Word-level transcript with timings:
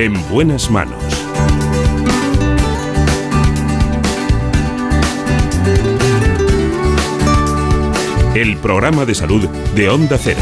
En 0.00 0.14
buenas 0.30 0.70
manos. 0.70 0.96
El 8.34 8.56
programa 8.56 9.04
de 9.04 9.14
salud 9.14 9.46
de 9.74 9.90
Onda 9.90 10.16
Cero. 10.16 10.40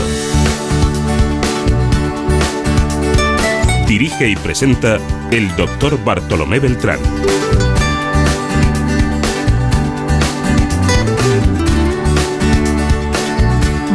Dirige 3.89 4.29
y 4.29 4.37
presenta 4.37 4.99
el 5.33 5.57
doctor 5.57 5.99
Bartolomé 6.05 6.61
Beltrán. 6.61 7.01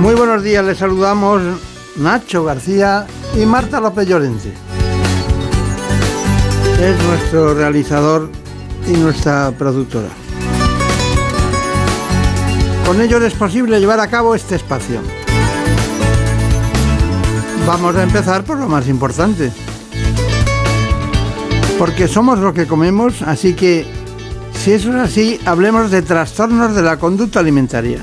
Muy 0.02 0.14
buenos 0.14 0.44
días, 0.44 0.66
les 0.66 0.78
saludamos 0.78 1.42
Nacho 1.96 2.44
García 2.44 3.08
y 3.42 3.46
Marta 3.46 3.80
López 3.80 4.10
Llorente. 4.10 4.73
Es 6.84 7.02
nuestro 7.02 7.54
realizador 7.54 8.30
y 8.86 8.92
nuestra 8.98 9.54
productora. 9.58 10.10
Con 12.86 13.00
ello 13.00 13.24
es 13.26 13.34
posible 13.36 13.80
llevar 13.80 14.02
a 14.02 14.10
cabo 14.10 14.36
este 14.36 14.56
espacio. 14.56 15.00
Vamos 17.66 17.96
a 17.96 18.04
empezar 18.04 18.44
por 18.44 18.58
lo 18.58 18.68
más 18.68 18.90
importante. 18.90 19.50
Porque 21.80 22.10
somos 22.10 22.40
lo 22.40 22.54
que 22.54 22.68
comemos, 22.68 23.22
así 23.22 23.54
que, 23.54 23.86
si 24.54 24.74
eso 24.74 24.90
es 24.90 24.96
así, 24.98 25.40
hablemos 25.46 25.90
de 25.90 26.02
trastornos 26.02 26.76
de 26.76 26.82
la 26.82 27.00
conducta 27.00 27.40
alimentaria. 27.40 28.00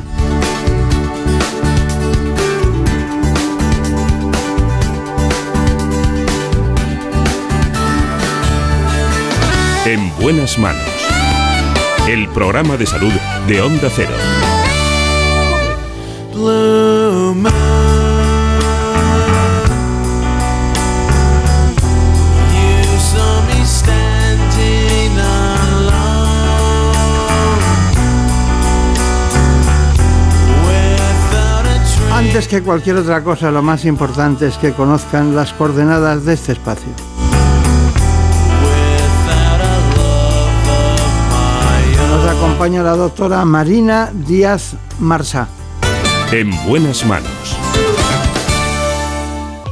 En 9.92 10.08
buenas 10.20 10.56
manos. 10.56 10.86
El 12.08 12.28
programa 12.28 12.76
de 12.76 12.86
salud 12.86 13.10
de 13.48 13.60
Onda 13.60 13.88
Cero. 13.90 14.14
Antes 32.12 32.46
que 32.46 32.62
cualquier 32.62 32.94
otra 32.94 33.24
cosa, 33.24 33.50
lo 33.50 33.60
más 33.60 33.84
importante 33.84 34.46
es 34.46 34.56
que 34.56 34.72
conozcan 34.72 35.34
las 35.34 35.52
coordenadas 35.52 36.24
de 36.24 36.34
este 36.34 36.52
espacio. 36.52 37.09
Acompaña 42.60 42.82
la 42.82 42.94
doctora 42.94 43.42
Marina 43.46 44.10
Díaz 44.12 44.74
Marsá. 44.98 45.48
En 46.30 46.50
buenas 46.66 47.06
manos. 47.06 47.56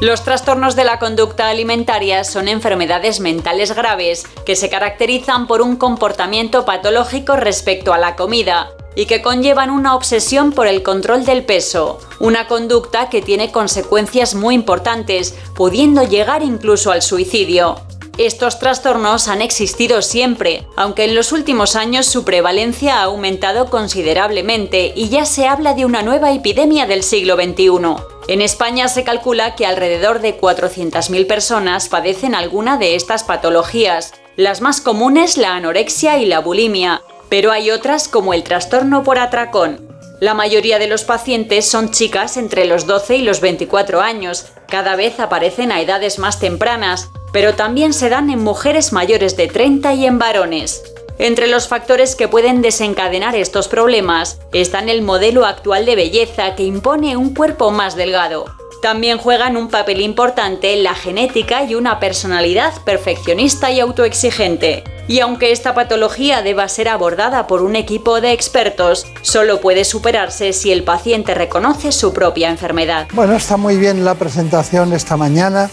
Los 0.01 0.25
trastornos 0.25 0.75
de 0.75 0.85
la 0.85 0.99
conducta 0.99 1.51
alimentaria 1.51 2.25
son 2.25 2.49
enfermedades 2.49 3.21
mentales 3.21 3.75
graves 3.77 4.25
que 4.47 4.57
se 4.57 4.71
caracterizan 4.71 5.47
por 5.47 5.61
un 5.61 5.77
comportamiento 5.77 6.65
patológico 6.65 7.37
respecto 7.37 7.93
a 7.93 7.99
la 7.99 8.17
comida 8.17 8.71
y 8.97 9.05
que 9.05 9.21
conllevan 9.21 9.69
una 9.69 9.95
obsesión 9.95 10.53
por 10.53 10.67
el 10.67 10.83
control 10.83 11.27
del 11.27 11.45
peso, 11.45 12.01
una 12.21 12.49
conducta 12.49 13.11
que 13.11 13.21
tiene 13.21 13.53
consecuencias 13.53 14.35
muy 14.35 14.55
importantes, 14.55 15.35
pudiendo 15.55 16.05
llegar 16.05 16.43
incluso 16.43 16.91
al 16.91 17.03
suicidio. 17.03 17.83
Estos 18.19 18.59
trastornos 18.59 19.29
han 19.29 19.41
existido 19.41 20.03
siempre, 20.03 20.67
aunque 20.75 21.05
en 21.05 21.15
los 21.15 21.31
últimos 21.31 21.77
años 21.77 22.07
su 22.07 22.25
prevalencia 22.25 22.99
ha 22.99 23.05
aumentado 23.05 23.71
considerablemente 23.71 24.93
y 24.97 25.09
ya 25.09 25.25
se 25.25 25.47
habla 25.47 25.73
de 25.75 25.85
una 25.85 26.03
nueva 26.03 26.33
epidemia 26.33 26.87
del 26.87 27.05
siglo 27.05 27.37
XXI. 27.37 28.03
En 28.27 28.43
España 28.43 28.89
se 28.89 29.05
calcula 29.05 29.55
que 29.55 29.67
alrededor 29.67 30.21
de 30.21 30.37
400.000 30.37 31.29
personas 31.29 31.89
padecen 31.89 32.35
alguna 32.35 32.77
de 32.77 32.97
estas 32.97 33.23
patologías, 33.23 34.13
las 34.35 34.63
más 34.63 34.81
comunes 34.81 35.37
la 35.37 35.55
anorexia 35.55 36.19
y 36.19 36.27
la 36.27 36.41
bulimia, 36.41 37.03
pero 37.29 37.53
hay 37.53 37.71
otras 37.71 38.09
como 38.09 38.35
el 38.35 38.43
trastorno 38.43 39.05
por 39.05 39.21
atracón. 39.21 39.87
La 40.21 40.35
mayoría 40.35 40.81
de 40.81 40.89
los 40.89 41.05
pacientes 41.05 41.71
son 41.71 41.93
chicas 41.93 42.37
entre 42.37 42.65
los 42.65 42.85
12 42.85 43.19
y 43.19 43.23
los 43.23 43.41
24 43.41 44.01
años, 44.01 44.47
cada 44.67 44.97
vez 44.97 45.21
aparecen 45.21 45.71
a 45.71 45.81
edades 45.81 46.19
más 46.19 46.41
tempranas, 46.41 47.11
pero 47.33 47.55
también 47.55 47.93
se 47.93 48.09
dan 48.09 48.31
en 48.31 48.43
mujeres 48.43 48.93
mayores 48.93 49.37
de 49.37 49.49
30 49.49 49.95
y 49.95 50.07
en 50.07 50.19
varones. 50.19 50.83
Entre 51.19 51.49
los 51.49 51.67
factores 51.67 52.15
que 52.15 52.29
pueden 52.29 52.63
desencadenar 52.63 53.35
estos 53.35 53.67
problemas 53.67 54.39
están 54.53 54.89
el 54.89 55.03
modelo 55.03 55.47
actual 55.47 55.85
de 55.85 55.97
belleza 55.97 56.55
que 56.55 56.63
impone 56.63 57.17
un 57.17 57.35
cuerpo 57.35 57.73
más 57.73 57.97
delgado. 57.97 58.45
También 58.83 59.19
juegan 59.19 59.57
un 59.57 59.69
papel 59.69 60.01
importante 60.01 60.77
la 60.77 60.95
genética 60.95 61.65
y 61.65 61.75
una 61.75 61.99
personalidad 61.99 62.73
perfeccionista 62.85 63.73
y 63.73 63.81
autoexigente. 63.81 64.85
Y 65.09 65.19
aunque 65.19 65.51
esta 65.51 65.75
patología 65.75 66.43
deba 66.43 66.69
ser 66.69 66.89
abordada 66.89 67.49
por 67.49 67.63
un 67.63 67.75
equipo 67.75 68.21
de 68.21 68.31
expertos, 68.31 69.05
solo 69.23 69.61
puede 69.61 69.85
superarse 69.85 70.53
si 70.53 70.71
el 70.71 70.85
paciente 70.85 71.35
reconoce 71.35 71.91
su 71.91 72.13
propia 72.13 72.51
enfermedad. 72.51 73.09
Bueno, 73.15 73.35
está 73.35 73.57
muy 73.57 73.77
bien 73.77 74.05
la 74.05 74.15
presentación 74.15 74.93
esta 74.93 75.17
mañana 75.17 75.69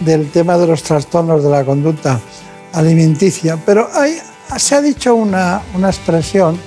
del 0.00 0.30
tema 0.30 0.58
de 0.58 0.66
los 0.66 0.82
trastornos 0.82 1.42
de 1.44 1.50
la 1.50 1.64
conducta 1.64 2.18
alimenticia, 2.72 3.58
pero 3.64 3.88
hay, 3.94 4.18
se 4.56 4.74
ha 4.74 4.80
dicho 4.80 5.14
una, 5.14 5.62
una 5.74 5.88
expresión 5.88 6.58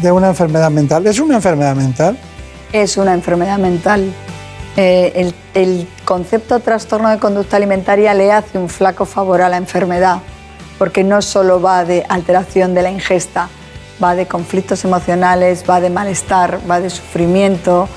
de 0.00 0.12
una 0.12 0.28
enfermedad 0.28 0.70
mental. 0.70 1.06
¿Es 1.06 1.18
una 1.18 1.36
enfermedad 1.36 1.74
mental? 1.74 2.18
Es 2.72 2.96
una 2.96 3.14
enfermedad 3.14 3.58
mental. 3.58 4.12
Eh, 4.76 5.12
el, 5.16 5.34
el 5.54 5.88
concepto 6.04 6.60
trastorno 6.60 7.08
de 7.10 7.18
conducta 7.18 7.56
alimentaria 7.56 8.14
le 8.14 8.30
hace 8.30 8.58
un 8.58 8.68
flaco 8.68 9.06
favor 9.06 9.42
a 9.42 9.48
la 9.48 9.56
enfermedad, 9.56 10.18
porque 10.78 11.02
no 11.02 11.20
solo 11.22 11.60
va 11.60 11.84
de 11.84 12.04
alteración 12.08 12.74
de 12.74 12.82
la 12.82 12.90
ingesta, 12.90 13.48
va 14.02 14.14
de 14.14 14.26
conflictos 14.26 14.84
emocionales, 14.84 15.64
va 15.68 15.80
de 15.80 15.90
malestar, 15.90 16.60
va 16.70 16.80
de 16.80 16.90
sufrimiento, 16.90 17.88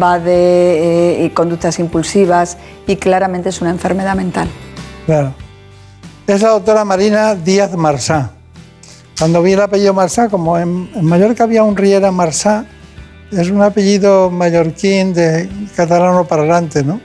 va 0.00 0.18
de 0.18 1.24
eh, 1.24 1.32
conductas 1.34 1.78
impulsivas 1.78 2.56
y 2.86 2.96
claramente 2.96 3.48
es 3.48 3.60
una 3.60 3.70
enfermedad 3.70 4.14
mental. 4.14 4.48
Claro. 5.06 5.34
Es 6.26 6.40
la 6.42 6.50
doctora 6.50 6.84
Marina 6.84 7.34
Díaz 7.34 7.74
Marsá. 7.76 8.30
Cuando 9.18 9.42
vi 9.42 9.52
el 9.52 9.60
apellido 9.60 9.92
Marsá, 9.92 10.28
como 10.28 10.58
en, 10.58 10.90
en 10.94 11.04
Mallorca 11.04 11.44
había 11.44 11.62
un 11.62 11.76
Riera 11.76 12.10
Marsá, 12.10 12.64
es 13.30 13.50
un 13.50 13.62
apellido 13.62 14.30
mallorquín 14.30 15.14
de 15.14 15.48
catalano 15.74 16.24
para 16.24 16.42
adelante, 16.42 16.82
¿no? 16.82 17.00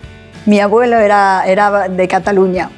Mi 0.46 0.60
abuelo 0.60 0.98
era, 0.98 1.44
era 1.46 1.90
de 1.90 2.08
Cataluña. 2.08 2.70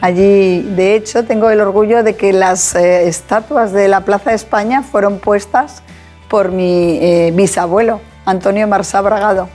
Allí, 0.00 0.62
de 0.76 0.94
hecho, 0.94 1.24
tengo 1.24 1.50
el 1.50 1.60
orgullo 1.60 2.04
de 2.04 2.14
que 2.14 2.32
las 2.32 2.76
eh, 2.76 3.08
estatuas 3.08 3.72
de 3.72 3.88
la 3.88 4.02
Plaza 4.02 4.30
de 4.30 4.36
España 4.36 4.82
fueron 4.82 5.18
puestas 5.18 5.82
por 6.28 6.52
mi 6.52 6.98
eh, 7.00 7.32
bisabuelo, 7.34 8.00
Antonio 8.26 8.66
Marsá 8.68 9.00
Bragado. 9.00 9.48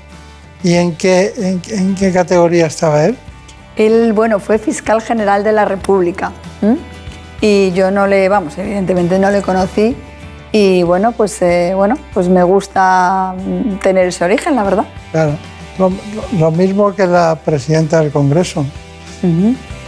¿Y 0.64 0.74
en 0.76 0.96
qué, 0.96 1.34
en, 1.38 1.62
en 1.78 1.96
qué 1.96 2.12
categoría 2.12 2.66
estaba 2.68 3.06
él? 3.06 3.18
Él, 3.76 4.14
bueno, 4.14 4.40
fue 4.40 4.58
fiscal 4.58 5.02
general 5.02 5.44
de 5.44 5.52
la 5.52 5.66
República. 5.66 6.32
Y 7.42 7.72
yo 7.72 7.90
no 7.92 8.06
le, 8.08 8.30
vamos, 8.30 8.58
evidentemente 8.58 9.18
no 9.20 9.32
le 9.32 9.42
conocí. 9.42 9.96
Y 10.52 10.84
bueno, 10.84 11.14
pues, 11.14 11.42
eh, 11.42 11.72
bueno, 11.76 11.98
pues 12.14 12.28
me 12.28 12.44
gusta 12.44 13.34
mm, 13.38 13.78
tener 13.78 14.08
ese 14.08 14.26
origen, 14.26 14.56
la 14.56 14.64
verdad. 14.64 14.86
Claro. 15.12 15.38
Lo, 15.80 15.90
lo- 15.90 16.40
lo 16.40 16.52
mismo 16.52 16.94
que 16.94 17.08
la 17.08 17.36
presidenta 17.44 18.00
del 18.02 18.12
Congreso, 18.12 18.66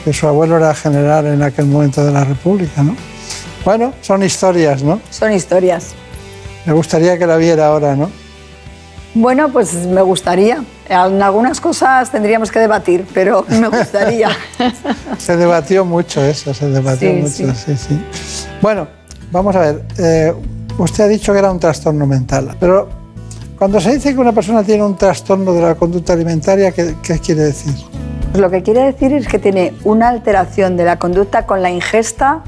que 0.05 0.13
su 0.13 0.27
abuelo 0.27 0.57
era 0.57 0.73
general 0.73 1.27
en 1.27 1.43
aquel 1.43 1.65
momento 1.65 2.03
de 2.05 2.11
la 2.11 2.23
República, 2.23 2.81
¿no? 2.81 2.95
Bueno, 3.65 3.93
son 4.01 4.23
historias, 4.23 4.81
¿no? 4.83 4.99
Son 5.09 5.31
historias. 5.31 5.93
Me 6.65 6.73
gustaría 6.73 7.17
que 7.17 7.27
la 7.27 7.35
viera 7.37 7.67
ahora, 7.67 7.95
¿no? 7.95 8.09
Bueno, 9.15 9.49
pues 9.49 9.73
me 9.87 10.01
gustaría. 10.01 10.63
En 10.89 11.21
algunas 11.21 11.61
cosas 11.61 12.09
tendríamos 12.11 12.51
que 12.51 12.59
debatir, 12.59 13.05
pero 13.13 13.45
me 13.47 13.67
gustaría. 13.67 14.29
Se 15.17 15.37
debatió 15.37 15.85
mucho 15.85 16.23
eso, 16.23 16.53
se 16.53 16.67
debatió 16.69 17.09
Sí, 17.09 17.43
mucho, 17.43 17.55
sí, 17.55 17.77
sí. 17.77 17.99
Bueno, 18.61 18.87
vamos 19.31 19.55
a 19.55 19.59
ver. 19.59 19.83
eh, 19.99 20.33
usted 20.77 21.03
ha 21.03 21.07
dicho 21.07 21.31
que 21.31 21.39
era 21.39 21.51
un 21.51 21.59
trastorno 21.59 22.05
mental, 22.07 22.55
pero 22.59 22.89
cuando 23.57 23.79
se 23.79 23.93
dice 23.93 24.13
que 24.13 24.19
una 24.19 24.33
persona 24.33 24.63
tiene 24.63 24.83
un 24.83 24.97
trastorno 24.97 25.53
de 25.53 25.61
la 25.61 25.75
conducta 25.75 26.13
alimentaria, 26.13 26.71
¿qué, 26.71 26.95
qué 27.03 27.19
quiere 27.19 27.43
decir? 27.43 27.73
Pues 28.31 28.41
lo 28.41 28.49
que 28.49 28.63
quiere 28.63 28.81
decir 28.81 29.13
es 29.13 29.27
que 29.27 29.37
tiene 29.39 29.73
una 29.83 30.09
alteración 30.09 30.75
de 30.75 30.85
la 30.85 30.97
conducta 30.97 31.45
con 31.45 31.61
la 31.61 31.69
ingesta 31.69 32.43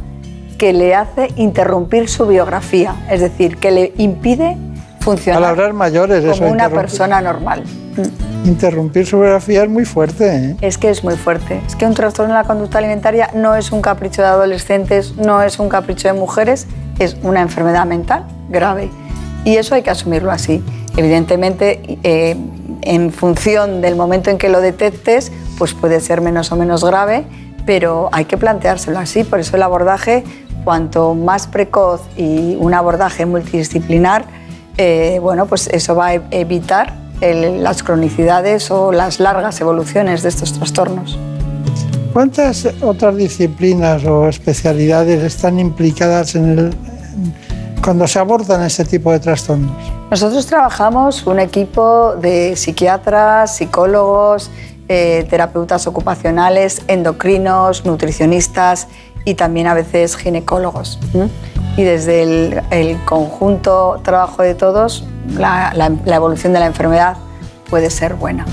que 0.57 0.73
le 0.73 0.95
hace 0.95 1.29
interrumpir 1.35 2.09
su 2.09 2.25
biografía, 2.25 2.95
es 3.11 3.21
decir, 3.21 3.57
que 3.57 3.71
le 3.71 3.93
impide 3.97 4.57
funcionar 5.05 5.41
Palabras 5.41 5.73
mayores, 5.73 6.23
eso. 6.23 6.39
como 6.39 6.51
una 6.51 6.69
persona 6.69 7.21
normal. 7.21 7.63
Interrumpir 8.43 9.05
su 9.05 9.19
biografía 9.19 9.63
es 9.63 9.69
muy 9.69 9.85
fuerte. 9.85 10.35
¿eh? 10.35 10.57
Es 10.61 10.77
que 10.77 10.89
es 10.89 11.03
muy 11.03 11.15
fuerte. 11.15 11.61
Es 11.65 11.75
que 11.75 11.85
un 11.85 11.93
trastorno 11.93 12.33
de 12.33 12.41
la 12.41 12.47
conducta 12.47 12.79
alimentaria 12.79 13.29
no 13.33 13.55
es 13.55 13.71
un 13.71 13.81
capricho 13.81 14.21
de 14.21 14.27
adolescentes, 14.27 15.15
no 15.15 15.41
es 15.41 15.59
un 15.59 15.69
capricho 15.69 16.07
de 16.07 16.15
mujeres, 16.15 16.67
es 16.99 17.15
una 17.23 17.41
enfermedad 17.41 17.85
mental 17.85 18.25
grave. 18.49 18.89
Y 19.45 19.57
eso 19.57 19.75
hay 19.75 19.83
que 19.83 19.91
asumirlo 19.91 20.31
así. 20.31 20.63
Evidentemente, 20.97 21.99
eh, 22.03 22.35
en 22.81 23.11
función 23.11 23.81
del 23.81 23.95
momento 23.95 24.31
en 24.31 24.37
que 24.37 24.49
lo 24.49 24.59
detectes, 24.59 25.31
pues 25.57 25.73
puede 25.73 25.99
ser 26.01 26.21
menos 26.21 26.51
o 26.51 26.55
menos 26.55 26.83
grave, 26.83 27.25
pero 27.65 28.09
hay 28.11 28.25
que 28.25 28.37
planteárselo 28.37 28.97
así. 28.97 29.23
Por 29.23 29.39
eso 29.39 29.55
el 29.55 29.63
abordaje, 29.63 30.23
cuanto 30.63 31.13
más 31.13 31.47
precoz 31.47 32.01
y 32.17 32.57
un 32.59 32.73
abordaje 32.73 33.25
multidisciplinar, 33.25 34.25
eh, 34.77 35.19
bueno, 35.21 35.45
pues 35.45 35.67
eso 35.67 35.95
va 35.95 36.07
a 36.07 36.13
evitar 36.31 36.93
las 37.21 37.81
cronicidades 37.81 38.69
o 38.71 38.91
las 38.91 39.19
largas 39.19 39.61
evoluciones 39.61 40.21
de 40.21 40.29
estos 40.29 40.53
trastornos. 40.53 41.17
¿Cuántas 42.13 42.67
otras 42.81 43.15
disciplinas 43.15 44.05
o 44.05 44.27
especialidades 44.27 45.23
están 45.23 45.59
implicadas 45.59 46.35
en 46.35 46.45
el, 46.57 46.73
cuando 47.83 48.07
se 48.07 48.19
abordan 48.19 48.63
este 48.63 48.85
tipo 48.85 49.11
de 49.11 49.19
trastornos? 49.19 49.75
Nosotros 50.11 50.45
trabajamos 50.45 51.25
un 51.25 51.39
equipo 51.39 52.15
de 52.15 52.55
psiquiatras, 52.55 53.57
psicólogos, 53.57 54.51
eh, 54.87 55.25
terapeutas 55.29 55.87
ocupacionales, 55.87 56.83
endocrinos, 56.87 57.85
nutricionistas 57.85 58.87
y 59.25 59.33
también 59.33 59.67
a 59.67 59.73
veces 59.73 60.15
ginecólogos. 60.15 60.99
Y 61.75 61.83
desde 61.83 62.21
el, 62.71 62.97
conjunto 63.03 63.99
trabajo 64.03 64.43
de 64.43 64.55
todos, 64.55 65.05
la, 65.35 65.73
evolución 66.05 66.53
de 66.53 66.59
la 66.59 66.67
enfermedad 66.67 67.17
puede 67.69 67.89
ser 67.89 68.13
buena. 68.13 68.45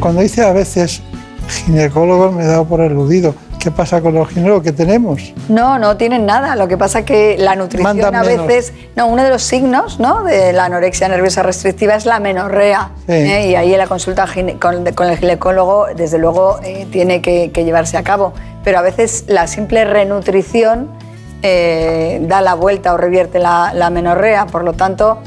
Cuando 0.00 0.20
dice 0.20 0.42
a 0.44 0.52
veces 0.52 1.00
ginecólogos 1.48 2.34
me 2.34 2.42
he 2.42 2.46
dado 2.46 2.66
por 2.66 2.80
eludido. 2.80 3.34
¿Qué 3.68 3.74
pasa 3.74 4.00
con 4.00 4.14
los 4.14 4.28
ginecólogos 4.28 4.62
que 4.62 4.72
tenemos? 4.72 5.34
No, 5.50 5.78
no 5.78 5.98
tienen 5.98 6.24
nada. 6.24 6.56
Lo 6.56 6.68
que 6.68 6.78
pasa 6.78 7.00
es 7.00 7.04
que 7.04 7.36
la 7.38 7.54
nutrición 7.54 8.14
a 8.14 8.22
veces... 8.22 8.72
No, 8.96 9.08
uno 9.08 9.22
de 9.22 9.28
los 9.28 9.42
signos 9.42 10.00
¿no? 10.00 10.22
de 10.22 10.54
la 10.54 10.64
anorexia 10.64 11.06
nerviosa 11.06 11.42
restrictiva 11.42 11.94
es 11.94 12.06
la 12.06 12.18
menorrea. 12.18 12.92
¿eh? 13.08 13.48
Y 13.50 13.56
ahí 13.56 13.76
la 13.76 13.86
consulta 13.86 14.26
con, 14.58 15.10
el 15.10 15.18
ginecólogo, 15.18 15.88
desde 15.94 16.16
luego, 16.16 16.60
eh, 16.64 16.86
tiene 16.90 17.20
que, 17.20 17.50
llevarse 17.52 17.98
a 17.98 18.02
cabo. 18.02 18.32
Pero 18.64 18.78
a 18.78 18.80
veces 18.80 19.24
la 19.26 19.46
simple 19.46 19.84
renutrición 19.84 20.88
eh, 21.42 22.20
da 22.22 22.40
la 22.40 22.54
vuelta 22.54 22.94
o 22.94 22.96
revierte 22.96 23.38
la, 23.38 23.72
la 23.74 23.90
menorrea. 23.90 24.46
Por 24.46 24.64
lo 24.64 24.72
tanto, 24.72 25.18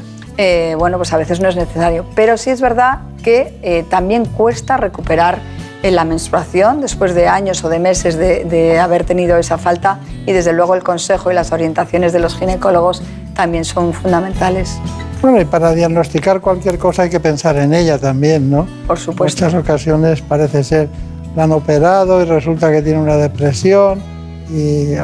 bueno, 0.78 0.96
pues 0.96 1.12
a 1.12 1.16
veces 1.16 1.38
no 1.38 1.48
es 1.48 1.54
necesario. 1.54 2.06
Pero 2.16 2.36
sí 2.36 2.50
es 2.50 2.60
verdad 2.60 3.02
que 3.22 3.86
también 3.88 4.24
cuesta 4.24 4.78
recuperar 4.78 5.38
en 5.82 5.96
la 5.96 6.04
menstruación 6.04 6.80
después 6.80 7.14
de 7.14 7.26
años 7.28 7.62
o 7.64 7.68
de 7.68 7.78
meses 7.78 8.16
de, 8.16 8.78
haber 8.78 9.04
tenido 9.04 9.36
esa 9.36 9.58
falta 9.58 9.98
y 10.26 10.32
desde 10.32 10.52
luego 10.52 10.74
el 10.74 10.82
consejo 10.82 11.30
y 11.30 11.34
las 11.34 11.52
orientaciones 11.52 12.12
de 12.12 12.20
los 12.20 12.36
ginecólogos 12.36 13.02
también 13.34 13.64
son 13.64 13.92
fundamentales. 13.92 14.78
Bueno, 15.20 15.40
y 15.40 15.44
para 15.44 15.72
diagnosticar 15.72 16.40
cualquier 16.40 16.78
cosa 16.78 17.02
hay 17.02 17.10
que 17.10 17.20
pensar 17.20 17.56
en 17.56 17.72
ella 17.72 17.98
también, 17.98 18.50
¿no? 18.50 18.66
Por 18.86 18.98
supuesto. 18.98 19.44
En 19.44 19.50
muchas 19.50 19.62
ocasiones 19.62 20.20
parece 20.20 20.64
ser, 20.64 20.88
la 21.36 21.44
han 21.44 21.52
operado 21.52 22.20
y 22.22 22.24
resulta 22.24 22.70
que 22.70 22.82
tiene 22.82 23.00
una 23.00 23.16
depresión 23.16 24.02
y 24.50 24.94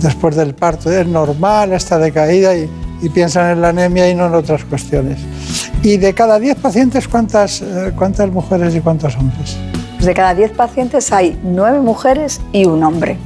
después 0.00 0.36
del 0.36 0.54
parto 0.54 0.90
es 0.92 1.06
normal, 1.06 1.72
está 1.72 1.98
decaída 1.98 2.54
y, 2.54 2.70
y 3.02 3.08
piensan 3.08 3.50
en 3.52 3.60
la 3.60 3.70
anemia 3.70 4.08
y 4.08 4.14
no 4.14 4.26
en 4.26 4.34
otras 4.34 4.64
cuestiones. 4.64 5.18
Y 5.82 5.96
de 5.96 6.14
cada 6.14 6.38
10 6.38 6.58
pacientes, 6.58 7.08
¿cuántas, 7.08 7.60
eh, 7.60 7.92
cuántas 7.96 8.30
mujeres 8.30 8.74
y 8.74 8.80
cuántos 8.80 9.16
hombres? 9.16 9.56
De 10.04 10.14
cada 10.14 10.34
10 10.34 10.52
pacientes 10.52 11.12
hay 11.12 11.38
9 11.42 11.80
mujeres 11.80 12.40
y 12.52 12.66
un 12.66 12.82
hombre. 12.82 13.18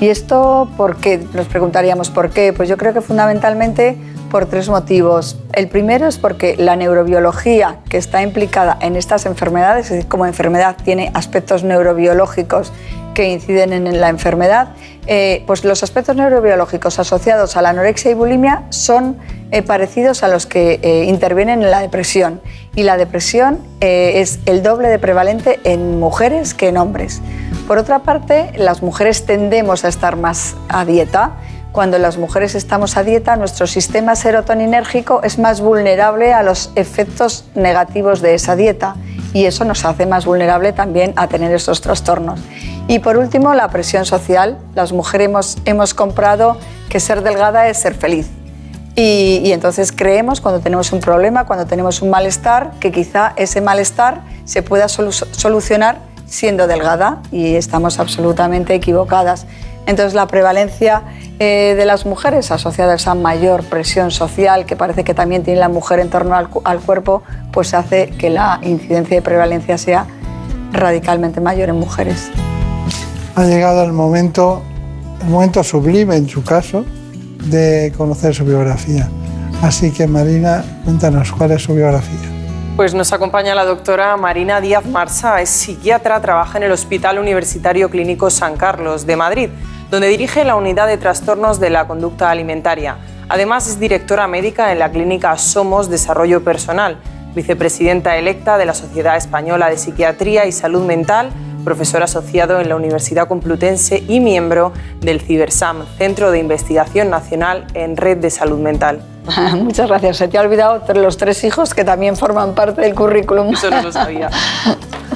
¿Y 0.00 0.08
esto 0.08 0.68
por 0.76 0.96
qué? 0.96 1.26
Nos 1.34 1.46
preguntaríamos 1.46 2.10
por 2.10 2.30
qué. 2.30 2.52
Pues 2.52 2.68
yo 2.68 2.76
creo 2.76 2.92
que 2.92 3.00
fundamentalmente 3.00 3.96
por 4.30 4.46
tres 4.46 4.68
motivos. 4.68 5.38
El 5.52 5.68
primero 5.68 6.06
es 6.06 6.18
porque 6.18 6.56
la 6.58 6.76
neurobiología 6.76 7.78
que 7.88 7.96
está 7.96 8.22
implicada 8.22 8.76
en 8.80 8.96
estas 8.96 9.26
enfermedades, 9.26 9.86
es 9.86 9.92
decir, 9.92 10.08
como 10.08 10.26
enfermedad 10.26 10.76
tiene 10.84 11.10
aspectos 11.14 11.64
neurobiológicos 11.64 12.72
que 13.16 13.30
inciden 13.30 13.72
en 13.72 13.98
la 13.98 14.10
enfermedad, 14.10 14.68
eh, 15.06 15.42
pues 15.46 15.64
los 15.64 15.82
aspectos 15.82 16.14
neurobiológicos 16.16 16.98
asociados 16.98 17.56
a 17.56 17.62
la 17.62 17.70
anorexia 17.70 18.10
y 18.10 18.14
bulimia 18.14 18.64
son 18.68 19.16
eh, 19.52 19.62
parecidos 19.62 20.22
a 20.22 20.28
los 20.28 20.44
que 20.44 20.78
eh, 20.82 21.04
intervienen 21.04 21.62
en 21.62 21.70
la 21.70 21.80
depresión. 21.80 22.42
Y 22.74 22.82
la 22.82 22.98
depresión 22.98 23.58
es 23.80 24.38
el 24.44 24.62
doble 24.62 24.88
de 24.88 24.98
prevalente 24.98 25.60
en 25.64 25.98
mujeres 25.98 26.52
que 26.52 26.68
en 26.68 26.76
hombres. 26.76 27.22
Por 27.66 27.78
otra 27.78 28.00
parte, 28.00 28.52
las 28.58 28.82
mujeres 28.82 29.24
tendemos 29.24 29.86
a 29.86 29.88
estar 29.88 30.16
más 30.16 30.54
a 30.68 30.84
dieta. 30.84 31.36
Cuando 31.72 31.98
las 31.98 32.18
mujeres 32.18 32.54
estamos 32.54 32.98
a 32.98 33.02
dieta, 33.02 33.34
nuestro 33.36 33.66
sistema 33.66 34.14
serotoninérgico 34.14 35.22
es 35.22 35.38
más 35.38 35.62
vulnerable 35.62 36.34
a 36.34 36.42
los 36.42 36.70
efectos 36.74 37.46
negativos 37.54 38.20
de 38.20 38.34
esa 38.34 38.56
dieta 38.56 38.96
y 39.32 39.46
eso 39.46 39.64
nos 39.64 39.84
hace 39.86 40.04
más 40.04 40.26
vulnerable 40.26 40.74
también 40.74 41.14
a 41.16 41.28
tener 41.28 41.54
estos 41.54 41.80
trastornos. 41.80 42.40
Y 42.88 43.00
por 43.00 43.16
último, 43.16 43.52
la 43.54 43.68
presión 43.68 44.06
social. 44.06 44.58
Las 44.74 44.92
mujeres 44.92 45.26
hemos, 45.26 45.58
hemos 45.64 45.94
comprado 45.94 46.56
que 46.88 47.00
ser 47.00 47.22
delgada 47.22 47.68
es 47.68 47.78
ser 47.78 47.94
feliz. 47.94 48.28
Y, 48.94 49.52
entonces 49.52 49.92
creemos 49.92 50.40
cuando 50.40 50.60
tenemos 50.60 50.90
un 50.92 51.00
problema, 51.00 51.44
cuando 51.44 51.66
tenemos 51.66 52.00
un 52.00 52.08
malestar, 52.08 52.70
que 52.80 52.90
quizá 52.92 53.34
ese 53.36 53.60
malestar 53.60 54.22
se 54.46 54.62
pueda 54.62 54.88
solucionar 54.88 55.98
siendo 56.24 56.66
delgada 56.66 57.20
y 57.30 57.56
estamos 57.56 57.98
absolutamente 57.98 58.74
equivocadas. 58.74 59.46
Entonces 59.84 60.14
la 60.14 60.26
prevalencia 60.26 61.02
eh, 61.38 61.74
de 61.76 61.84
las 61.84 62.06
mujeres 62.06 62.50
asociada 62.50 62.92
a 62.92 62.96
esa 62.96 63.14
mayor 63.14 63.64
presión 63.64 64.10
social 64.10 64.64
que 64.64 64.76
parece 64.76 65.04
que 65.04 65.12
también 65.12 65.44
tiene 65.44 65.60
la 65.60 65.68
mujer 65.68 66.00
en 66.00 66.08
torno 66.08 66.34
al, 66.34 66.48
al 66.64 66.80
cuerpo, 66.80 67.22
pues 67.52 67.74
hace 67.74 68.08
que 68.18 68.30
la 68.30 68.60
incidencia 68.62 69.16
de 69.16 69.22
prevalencia 69.22 69.76
sea 69.76 70.06
radicalmente 70.72 71.40
mayor 71.40 71.68
en 71.68 71.78
mujeres 71.78 72.30
ha 73.36 73.44
llegado 73.44 73.84
el 73.84 73.92
momento, 73.92 74.62
el 75.20 75.28
momento 75.28 75.62
sublime 75.62 76.16
en 76.16 76.26
su 76.26 76.42
caso, 76.42 76.86
de 77.44 77.92
conocer 77.96 78.34
su 78.34 78.46
biografía. 78.46 79.10
Así 79.62 79.92
que 79.92 80.06
Marina, 80.06 80.64
cuéntanos 80.84 81.32
cuál 81.32 81.52
es 81.52 81.62
su 81.62 81.74
biografía. 81.74 82.30
Pues 82.76 82.94
nos 82.94 83.12
acompaña 83.12 83.54
la 83.54 83.66
doctora 83.66 84.16
Marina 84.16 84.60
Díaz 84.62 84.86
Marsa, 84.86 85.42
es 85.42 85.50
psiquiatra, 85.50 86.20
trabaja 86.20 86.56
en 86.56 86.64
el 86.64 86.72
Hospital 86.72 87.18
Universitario 87.18 87.90
Clínico 87.90 88.30
San 88.30 88.56
Carlos 88.56 89.06
de 89.06 89.16
Madrid, 89.16 89.50
donde 89.90 90.08
dirige 90.08 90.42
la 90.44 90.56
unidad 90.56 90.86
de 90.86 90.96
trastornos 90.96 91.60
de 91.60 91.68
la 91.68 91.86
conducta 91.86 92.30
alimentaria. 92.30 92.96
Además 93.28 93.68
es 93.68 93.78
directora 93.78 94.26
médica 94.26 94.72
en 94.72 94.78
la 94.78 94.90
clínica 94.90 95.36
Somos 95.36 95.90
Desarrollo 95.90 96.42
Personal, 96.42 96.98
vicepresidenta 97.34 98.16
electa 98.16 98.56
de 98.56 98.64
la 98.64 98.72
Sociedad 98.72 99.16
Española 99.16 99.68
de 99.68 99.76
Psiquiatría 99.76 100.46
y 100.46 100.52
Salud 100.52 100.86
Mental, 100.86 101.30
profesor 101.66 102.04
asociado 102.04 102.60
en 102.60 102.68
la 102.68 102.76
Universidad 102.76 103.26
Complutense 103.26 104.04
y 104.06 104.20
miembro 104.20 104.72
del 105.00 105.20
CiberSAM, 105.20 105.84
Centro 105.98 106.30
de 106.30 106.38
Investigación 106.38 107.10
Nacional 107.10 107.66
en 107.74 107.96
Red 107.96 108.18
de 108.18 108.30
Salud 108.30 108.60
Mental. 108.60 109.02
Muchas 109.56 109.88
gracias. 109.88 110.16
Se 110.18 110.28
te 110.28 110.38
ha 110.38 110.42
olvidado 110.42 110.80
los 110.94 111.16
tres 111.16 111.42
hijos 111.42 111.74
que 111.74 111.82
también 111.82 112.16
forman 112.16 112.54
parte 112.54 112.82
del 112.82 112.94
currículum. 112.94 113.52
Eso 113.52 113.68
no 113.68 113.82
lo 113.82 113.92
sabía. 113.92 114.30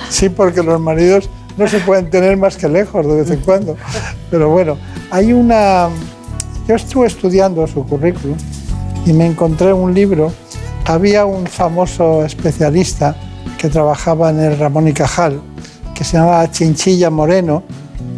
Sí, 0.08 0.28
porque 0.28 0.62
los 0.62 0.80
maridos 0.80 1.30
no 1.56 1.68
se 1.68 1.78
pueden 1.78 2.10
tener 2.10 2.36
más 2.36 2.56
que 2.56 2.68
lejos 2.68 3.06
de 3.06 3.14
vez 3.14 3.30
en 3.30 3.40
cuando. 3.40 3.76
Pero 4.28 4.48
bueno, 4.48 4.76
hay 5.10 5.32
una... 5.32 5.88
Yo 6.66 6.74
estuve 6.74 7.06
estudiando 7.06 7.64
su 7.68 7.86
currículum 7.86 8.36
y 9.06 9.12
me 9.12 9.26
encontré 9.26 9.72
un 9.72 9.94
libro. 9.94 10.32
Había 10.86 11.26
un 11.26 11.46
famoso 11.46 12.24
especialista 12.24 13.14
que 13.56 13.68
trabajaba 13.68 14.30
en 14.30 14.40
el 14.40 14.58
Ramón 14.58 14.88
y 14.88 14.92
Cajal, 14.92 15.40
que 16.00 16.04
se 16.04 16.16
llamaba 16.16 16.50
Chinchilla 16.50 17.10
Moreno 17.10 17.62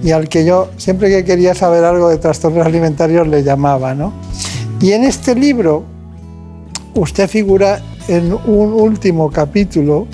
y 0.04 0.12
al 0.12 0.28
que 0.28 0.44
yo 0.44 0.70
siempre 0.76 1.10
que 1.10 1.24
quería 1.24 1.52
saber 1.52 1.82
algo 1.82 2.10
de 2.10 2.18
trastornos 2.18 2.64
alimentarios 2.64 3.26
le 3.26 3.42
llamaba. 3.42 3.92
¿no? 3.92 4.12
Y 4.80 4.92
en 4.92 5.02
este 5.02 5.34
libro 5.34 5.82
usted 6.94 7.28
figura 7.28 7.80
en 8.06 8.32
un 8.32 8.72
último 8.72 9.32
capítulo 9.32 10.06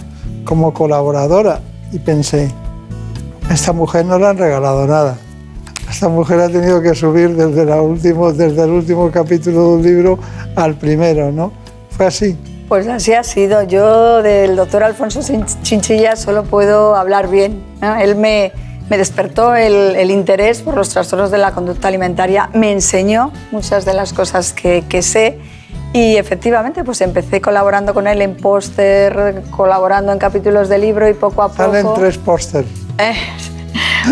como 0.46 0.72
colaboradora 0.72 1.60
y 1.92 1.98
pensé, 1.98 2.50
esta 3.50 3.74
mujer 3.74 4.06
no 4.06 4.18
le 4.18 4.28
han 4.28 4.38
regalado 4.38 4.86
nada. 4.86 5.18
Esta 5.90 6.08
mujer 6.08 6.40
ha 6.40 6.48
tenido 6.48 6.80
que 6.80 6.94
subir 6.94 7.36
desde, 7.36 7.66
la 7.66 7.82
último, 7.82 8.32
desde 8.32 8.64
el 8.64 8.70
último 8.70 9.10
capítulo 9.10 9.60
de 9.60 9.76
un 9.76 9.82
libro 9.82 10.18
al 10.56 10.74
primero, 10.76 11.30
¿no? 11.30 11.52
Fue 11.90 12.06
así. 12.06 12.34
Pues 12.68 12.86
así 12.86 13.14
ha 13.14 13.24
sido. 13.24 13.62
Yo 13.62 14.22
del 14.22 14.54
doctor 14.54 14.84
Alfonso 14.84 15.20
Chinchilla 15.62 16.16
solo 16.16 16.44
puedo 16.44 16.94
hablar 16.94 17.28
bien. 17.28 17.62
Él 18.00 18.14
me, 18.14 18.52
me 18.90 18.98
despertó 18.98 19.54
el, 19.54 20.10
interés 20.10 20.62
por 20.62 20.74
los 20.74 20.88
trastornos 20.90 21.30
de 21.30 21.38
la 21.38 21.52
conducta 21.52 21.88
alimentaria, 21.88 22.50
me 22.54 22.72
enseñó 22.72 23.32
muchas 23.50 23.84
de 23.84 23.94
las 23.94 24.12
cosas 24.12 24.52
que, 24.52 24.84
que 24.88 25.02
sé 25.02 25.38
Y 25.92 26.16
efectivamente, 26.16 26.84
pues 26.84 27.00
empecé 27.00 27.40
colaborando 27.40 27.94
con 27.94 28.06
él 28.06 28.22
en 28.22 28.36
póster, 28.36 29.42
colaborando 29.50 30.12
en 30.12 30.18
capítulos 30.18 30.68
de 30.68 30.78
libro 30.78 31.08
y 31.08 31.14
poco 31.14 31.42
a 31.42 31.48
poco... 31.48 31.72
Salen 31.72 31.86
tres 31.94 32.18
pósters. 32.18 32.68
Eh, 32.98 33.14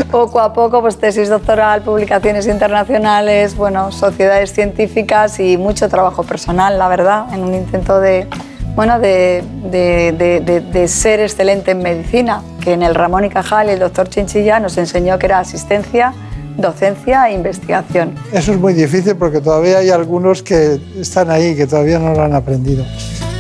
poco 0.05 0.41
a 0.41 0.53
poco, 0.53 0.81
pues 0.81 0.97
tesis 0.97 1.29
doctoral, 1.29 1.83
publicaciones 1.83 2.47
internacionales, 2.47 3.57
bueno, 3.57 3.93
sociedades 3.93 4.53
científicas 4.53 5.41
y 5.41 5.57
mucho 5.57 5.89
trabajo 5.89 6.23
personal, 6.23 6.79
la 6.79 6.89
verdad, 6.89 7.27
en 7.33 7.43
un 7.43 7.55
intento 7.55 8.01
de, 8.01 8.27
bueno, 8.75 8.99
de, 8.99 9.43
de, 9.71 10.61
de, 10.61 10.89
ser 10.89 11.21
excelente 11.21 11.71
en 11.73 11.79
medicina, 11.79 12.43
que 12.63 12.73
en 12.73 12.83
el 12.83 12.95
Ramón 12.95 13.25
y 13.25 13.31
Cajal 13.31 13.69
el 13.69 13.79
doctor 13.79 14.09
Chinchilla 14.09 14.61
nos 14.61 14.77
enseñó 14.77 15.19
que 15.19 15.27
era 15.27 15.39
asistencia, 15.39 16.13
docencia 16.57 17.29
e 17.29 17.35
investigación. 17.35 18.15
Eso 18.33 18.53
es 18.53 18.59
muy 18.59 18.75
difícil 18.75 19.17
porque 19.17 19.41
todavía 19.41 19.79
hay 19.79 19.91
algunos 19.91 20.43
que 20.43 20.81
están 20.99 21.31
ahí, 21.31 21.57
que 21.57 21.67
todavía 21.67 21.99
no 21.99 22.13
lo 22.13 22.23
han 22.23 22.35
aprendido. 22.35 22.85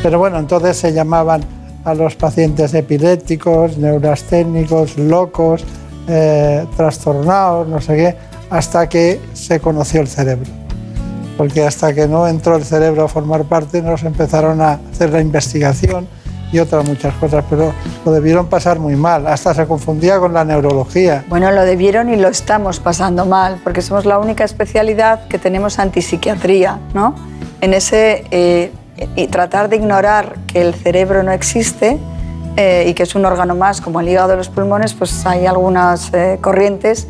Pero 0.03 0.19
bueno, 0.19 0.39
entonces 0.39 0.77
se 0.77 0.93
llamaban 0.93 1.43
a 1.85 1.95
los 1.95 2.17
pacientes 2.17 2.75
epilépticos, 2.75 3.79
neurasténicos, 3.79 4.99
locos, 4.99 5.65
eh, 6.09 6.67
trastornados, 6.77 7.69
no 7.69 7.81
sé 7.81 7.97
qué, 7.97 8.17
hasta 8.51 8.89
que 8.89 9.21
se 9.33 9.61
conoció 9.61 10.01
el 10.01 10.09
cerebro. 10.09 10.51
Porque 11.37 11.65
hasta 11.65 11.93
que 11.93 12.09
no 12.09 12.27
entró 12.27 12.57
el 12.57 12.65
cerebro 12.65 13.05
a 13.05 13.09
formar 13.09 13.45
parte, 13.45 13.83
nos 13.83 14.03
empezaron 14.05 14.61
a 14.61 14.81
hacer 14.93 15.11
la 15.11 15.21
investigación 15.21 16.09
y 16.53 16.59
otras 16.59 16.89
muchas 16.89 17.13
cosas, 17.15 17.45
pero 17.51 17.73
lo 18.05 18.13
debieron 18.13 18.47
pasar 18.47 18.79
muy 18.79 18.95
mal, 18.97 19.27
hasta 19.27 19.53
se 19.53 19.67
confundía 19.67 20.19
con 20.19 20.33
la 20.33 20.45
neurología. 20.45 21.25
Bueno, 21.29 21.51
lo 21.51 21.63
debieron 21.63 22.09
y 22.09 22.17
lo 22.17 22.29
estamos 22.29 22.81
pasando 22.81 23.27
mal, 23.27 23.61
porque 23.65 23.83
somos 23.83 24.07
la 24.07 24.19
única 24.19 24.45
especialidad 24.45 25.27
que 25.29 25.39
tenemos 25.39 25.79
antipsiquiatría, 25.79 26.79
¿no? 26.95 27.15
En 27.61 27.75
ese 27.75 28.25
eh, 28.31 28.71
y 29.15 29.27
tratar 29.27 29.69
de 29.69 29.77
ignorar 29.77 30.37
que 30.47 30.63
el 30.63 30.75
cerebro 30.75 31.23
no 31.23 31.33
existe 31.33 31.99
eh, 32.57 32.85
y 32.89 32.95
que 32.95 33.03
es 33.03 33.15
un 33.15 33.25
órgano 33.25 33.55
más 33.55 33.81
como 33.81 34.01
el 34.01 34.09
hígado 34.09 34.29
de 34.29 34.37
los 34.37 34.49
pulmones, 34.49 34.95
pues 34.95 35.27
hay 35.27 35.47
algunas 35.47 36.13
eh, 36.15 36.39
corrientes 36.41 37.07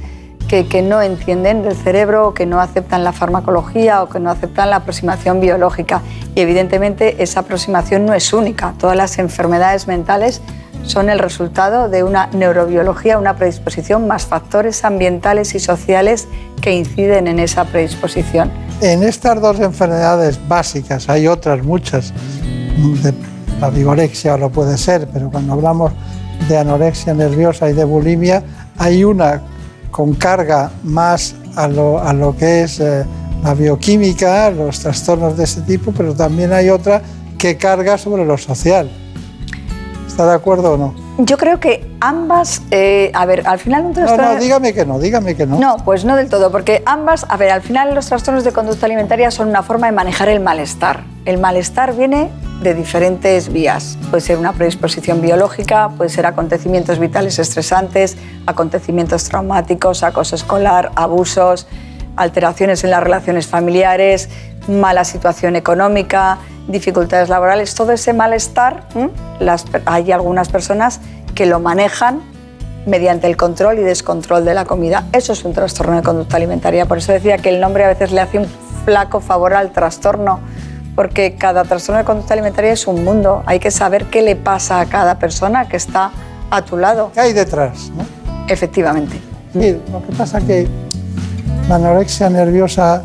que, 0.49 0.67
que, 0.67 0.83
no 0.83 1.03
entienden 1.03 1.63
del 1.63 1.75
cerebro, 1.75 2.35
que 2.35 2.47
no 2.47 2.61
aceptan 2.61 3.03
la 3.05 3.13
farmacología 3.13 4.03
o 4.03 4.09
que 4.09 4.21
no 4.21 4.31
aceptan 4.31 4.71
la 4.71 4.77
aproximación 4.77 5.41
biológica. 5.41 6.03
Y 6.35 6.41
evidentemente 6.41 7.23
esa 7.23 7.41
aproximación 7.41 8.07
no 8.07 8.15
es 8.15 8.33
única. 8.33 8.75
Todas 8.79 8.97
las 8.97 9.19
enfermedades 9.19 9.89
mentales 9.89 10.41
son 10.87 11.11
el 11.11 11.19
resultado 11.19 11.89
de 11.89 12.03
una 12.05 12.29
neurobiología, 12.29 13.19
una 13.19 13.37
predisposición, 13.37 14.07
más 14.07 14.27
factores 14.27 14.85
ambientales 14.85 15.55
y 15.55 15.61
sociales 15.61 16.29
que 16.61 16.73
inciden 16.73 17.27
en 17.27 17.39
esa 17.39 17.65
predisposición. 17.65 18.51
En 18.81 19.03
estas 19.03 19.41
dos 19.41 19.61
enfermedades 19.61 20.39
básicas, 20.49 21.09
hay 21.09 21.27
otras 21.27 21.63
muchas, 21.63 22.13
la 23.61 23.71
vigorexia 23.71 24.37
lo 24.37 24.51
puede 24.51 24.77
ser, 24.77 25.09
pero 25.13 25.31
cuando 25.31 25.55
hablamos 25.55 25.93
de 26.49 26.59
anorexia 26.59 27.15
nerviosa 27.15 27.71
y 27.71 27.73
de 27.73 27.85
bulimia, 27.85 28.43
hay 28.79 29.05
una 29.05 29.43
con 29.91 30.15
carga 30.15 30.71
más 30.83 31.35
a 31.57 31.69
lo, 31.69 32.37
que 32.39 32.63
es 32.63 32.81
eh, 32.81 33.05
la 33.43 33.55
bioquímica, 33.55 34.51
los 34.51 34.81
trastornos 34.81 35.37
de 35.37 35.45
ese 35.45 35.63
tipo, 35.63 35.93
pero 35.93 36.15
también 36.15 36.53
hay 36.53 36.69
otra 36.69 37.01
que 37.39 37.57
carga 37.57 37.97
sobre 37.97 38.25
lo 38.27 38.37
social. 38.37 38.91
¿Está 40.17 40.29
de 40.29 40.35
acuerdo 40.35 40.73
o 40.73 40.77
no? 40.79 40.95
Yo 41.19 41.37
creo 41.37 41.61
que 41.61 41.87
ambas, 42.01 42.63
eh, 42.71 43.11
a 43.13 43.27
ver, 43.27 43.47
al 43.47 43.59
final 43.59 43.85
un 43.85 43.93
trastorno... 43.93 44.29
No, 44.29 44.33
no, 44.33 44.41
dígame 44.41 44.73
que 44.73 44.87
no, 44.87 44.99
dígame 44.99 45.37
que 45.37 45.45
no. 45.45 45.59
No, 45.59 45.77
pues 45.85 46.07
no 46.07 46.17
del 46.17 46.31
todo, 46.31 46.51
porque 46.51 46.83
ambas, 46.87 47.27
a 47.29 47.37
ver, 47.37 47.51
al 47.51 47.61
final 47.61 47.95
los 47.95 48.07
trastornos 48.07 48.43
de 48.43 48.51
conducta 48.51 48.87
alimentaria 48.87 49.31
son 49.31 49.51
una 49.51 49.63
forma 49.63 49.89
de 49.89 49.93
manejar 49.93 50.31
el 50.31 50.41
malestar. 50.41 51.05
El 51.27 51.37
malestar 51.37 51.95
viene 51.95 52.31
de 52.63 52.73
diferentes 52.73 53.53
vías. 53.53 53.99
Puede 54.09 54.23
ser 54.23 54.39
una 54.39 54.55
predisposición 54.55 55.21
biológica, 55.21 55.91
puede 55.91 56.09
ser 56.09 56.25
acontecimientos 56.25 56.99
vitales 56.99 57.39
estresantes, 57.39 58.17
acontecimientos 58.47 59.25
traumáticos, 59.25 60.03
acoso 60.03 60.35
escolar, 60.35 60.93
abusos, 60.97 61.67
alteraciones 62.17 62.85
en 62.85 62.91
las 62.91 63.03
relaciones 63.03 63.49
familiares, 63.49 64.31
mala 64.69 65.05
situación 65.05 65.57
económica, 65.57 66.39
dificultades 66.69 67.29
laborales, 67.29 67.75
todo 67.75 67.93
ese 67.93 68.13
malestar, 68.13 68.85
hay 69.85 70.13
algunas 70.13 70.49
personas 70.49 71.01
que 71.35 71.47
lo 71.47 71.61
manejan 71.61 72.21
mediante 72.87 73.27
el 73.27 73.37
control 73.37 73.79
y 73.79 73.83
descontrol 73.83 74.45
de 74.45 74.55
la 74.55 74.65
comida. 74.65 75.05
Eso 75.13 75.33
es 75.33 75.45
un 75.45 75.53
trastorno 75.53 75.97
de 75.97 76.03
conducta 76.03 76.37
alimentaria. 76.37 76.87
Por 76.87 76.99
eso 76.99 77.13
decía 77.13 77.39
que 77.39 77.49
el 77.49 77.61
nombre 77.61 77.85
a 77.85 77.89
veces 77.89 78.13
le 78.13 78.21
hace 78.21 78.39
un 78.39 78.47
flaco 78.85 79.21
favor 79.21 79.55
al 79.55 79.73
trastorno, 79.73 80.41
porque 80.95 81.35
cada 81.35 81.65
trastorno 81.65 81.99
de 81.99 82.05
conducta 82.05 82.35
alimentaria 82.35 82.73
es 82.73 82.87
un 82.87 83.05
mundo. 83.05 83.43
Hay 83.47 83.59
que 83.59 83.71
saber 83.71 84.07
qué 84.07 84.23
le 84.23 84.37
pasa 84.37 84.81
a 84.81 84.87
cada 84.87 85.19
persona 85.19 85.69
que 85.69 85.77
está 85.77 86.13
a 86.51 86.63
tu 86.63 86.77
lado. 86.77 87.11
¿Qué 87.13 87.21
hay 87.21 87.33
detrás? 87.33 87.91
Efectivamente. 88.49 89.21
Sí, 89.53 89.81
lo 89.91 90.03
que 90.07 90.13
pasa 90.13 90.39
es 90.39 90.45
que 90.45 90.69
la 91.69 91.75
anorexia 91.77 92.31
nerviosa 92.31 93.03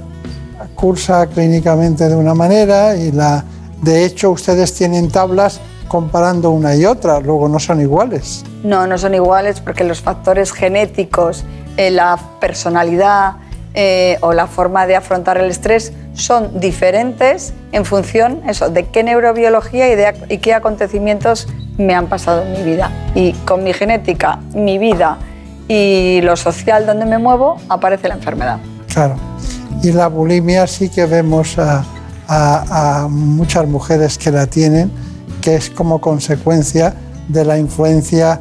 cursa 0.75 1.27
clínicamente 1.27 2.07
de 2.07 2.15
una 2.15 2.33
manera 2.33 2.95
y 2.95 3.11
la, 3.11 3.43
de 3.81 4.05
hecho 4.05 4.31
ustedes 4.31 4.73
tienen 4.73 5.09
tablas 5.09 5.59
comparando 5.87 6.51
una 6.51 6.75
y 6.75 6.85
otra, 6.85 7.19
luego 7.19 7.49
no 7.49 7.59
son 7.59 7.81
iguales. 7.81 8.45
No, 8.63 8.87
no 8.87 8.97
son 8.97 9.13
iguales 9.13 9.59
porque 9.59 9.83
los 9.83 10.01
factores 10.01 10.53
genéticos, 10.53 11.43
eh, 11.75 11.91
la 11.91 12.17
personalidad 12.39 13.33
eh, 13.73 14.17
o 14.21 14.33
la 14.33 14.47
forma 14.47 14.87
de 14.87 14.95
afrontar 14.95 15.37
el 15.37 15.49
estrés 15.49 15.93
son 16.13 16.59
diferentes 16.59 17.53
en 17.71 17.85
función 17.85 18.41
eso, 18.47 18.69
de 18.69 18.87
qué 18.87 19.03
neurobiología 19.03 19.91
y, 19.91 19.95
de, 19.95 20.13
y 20.29 20.37
qué 20.37 20.53
acontecimientos 20.53 21.47
me 21.77 21.93
han 21.93 22.07
pasado 22.07 22.43
en 22.43 22.51
mi 22.53 22.63
vida. 22.63 22.91
Y 23.15 23.33
con 23.45 23.63
mi 23.63 23.73
genética, 23.73 24.39
mi 24.53 24.77
vida 24.77 25.17
y 25.67 26.19
lo 26.21 26.35
social 26.35 26.85
donde 26.85 27.05
me 27.05 27.17
muevo, 27.17 27.57
aparece 27.69 28.09
la 28.09 28.15
enfermedad. 28.15 28.59
Claro. 28.91 29.15
Y 29.83 29.91
la 29.91 30.07
bulimia 30.07 30.67
sí 30.67 30.89
que 30.89 31.05
vemos 31.05 31.57
a, 31.57 31.83
muchas 33.09 33.67
mujeres 33.67 34.17
que 34.17 34.31
la 34.31 34.47
tienen, 34.47 34.89
que 35.41 35.55
es 35.55 35.69
como 35.69 35.99
consecuencia 35.99 36.93
de 37.27 37.43
la 37.43 37.57
influencia, 37.57 38.39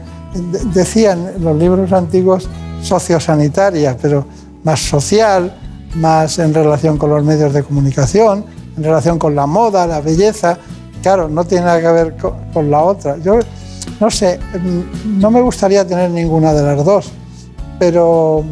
decían 0.72 1.32
los 1.40 1.56
libros 1.56 1.92
antiguos, 1.92 2.48
sociosanitaria, 2.82 3.96
pero 4.00 4.24
más 4.62 4.80
social, 4.80 5.52
más 5.96 6.38
en 6.38 6.54
relación 6.54 6.98
con 6.98 7.10
los 7.10 7.24
medios 7.24 7.52
de 7.52 7.64
comunicación, 7.64 8.44
en 8.76 8.84
relación 8.84 9.18
con 9.18 9.34
la 9.34 9.46
moda, 9.46 9.86
la 9.88 10.00
belleza. 10.00 10.56
Claro, 11.02 11.28
no 11.28 11.44
tiene 11.44 11.64
nada 11.64 11.80
que 11.80 11.88
ver 11.88 12.16
con, 12.16 12.34
con 12.52 12.70
la 12.70 12.80
otra. 12.80 13.16
Yo 13.16 13.40
no 13.98 14.10
sé, 14.10 14.38
no 15.04 15.30
me 15.30 15.40
gustaría 15.40 15.86
tener 15.86 16.10
ninguna 16.10 16.52
de 16.52 16.62
las 16.62 16.84
dos, 16.84 17.10
pero 17.78 18.44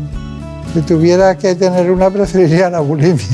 si 0.72 0.82
tuviera 0.82 1.36
que 1.36 1.54
tener 1.54 1.90
una, 1.90 2.10
preferiría 2.10 2.70
la 2.70 2.80
bulimia. 2.80 3.24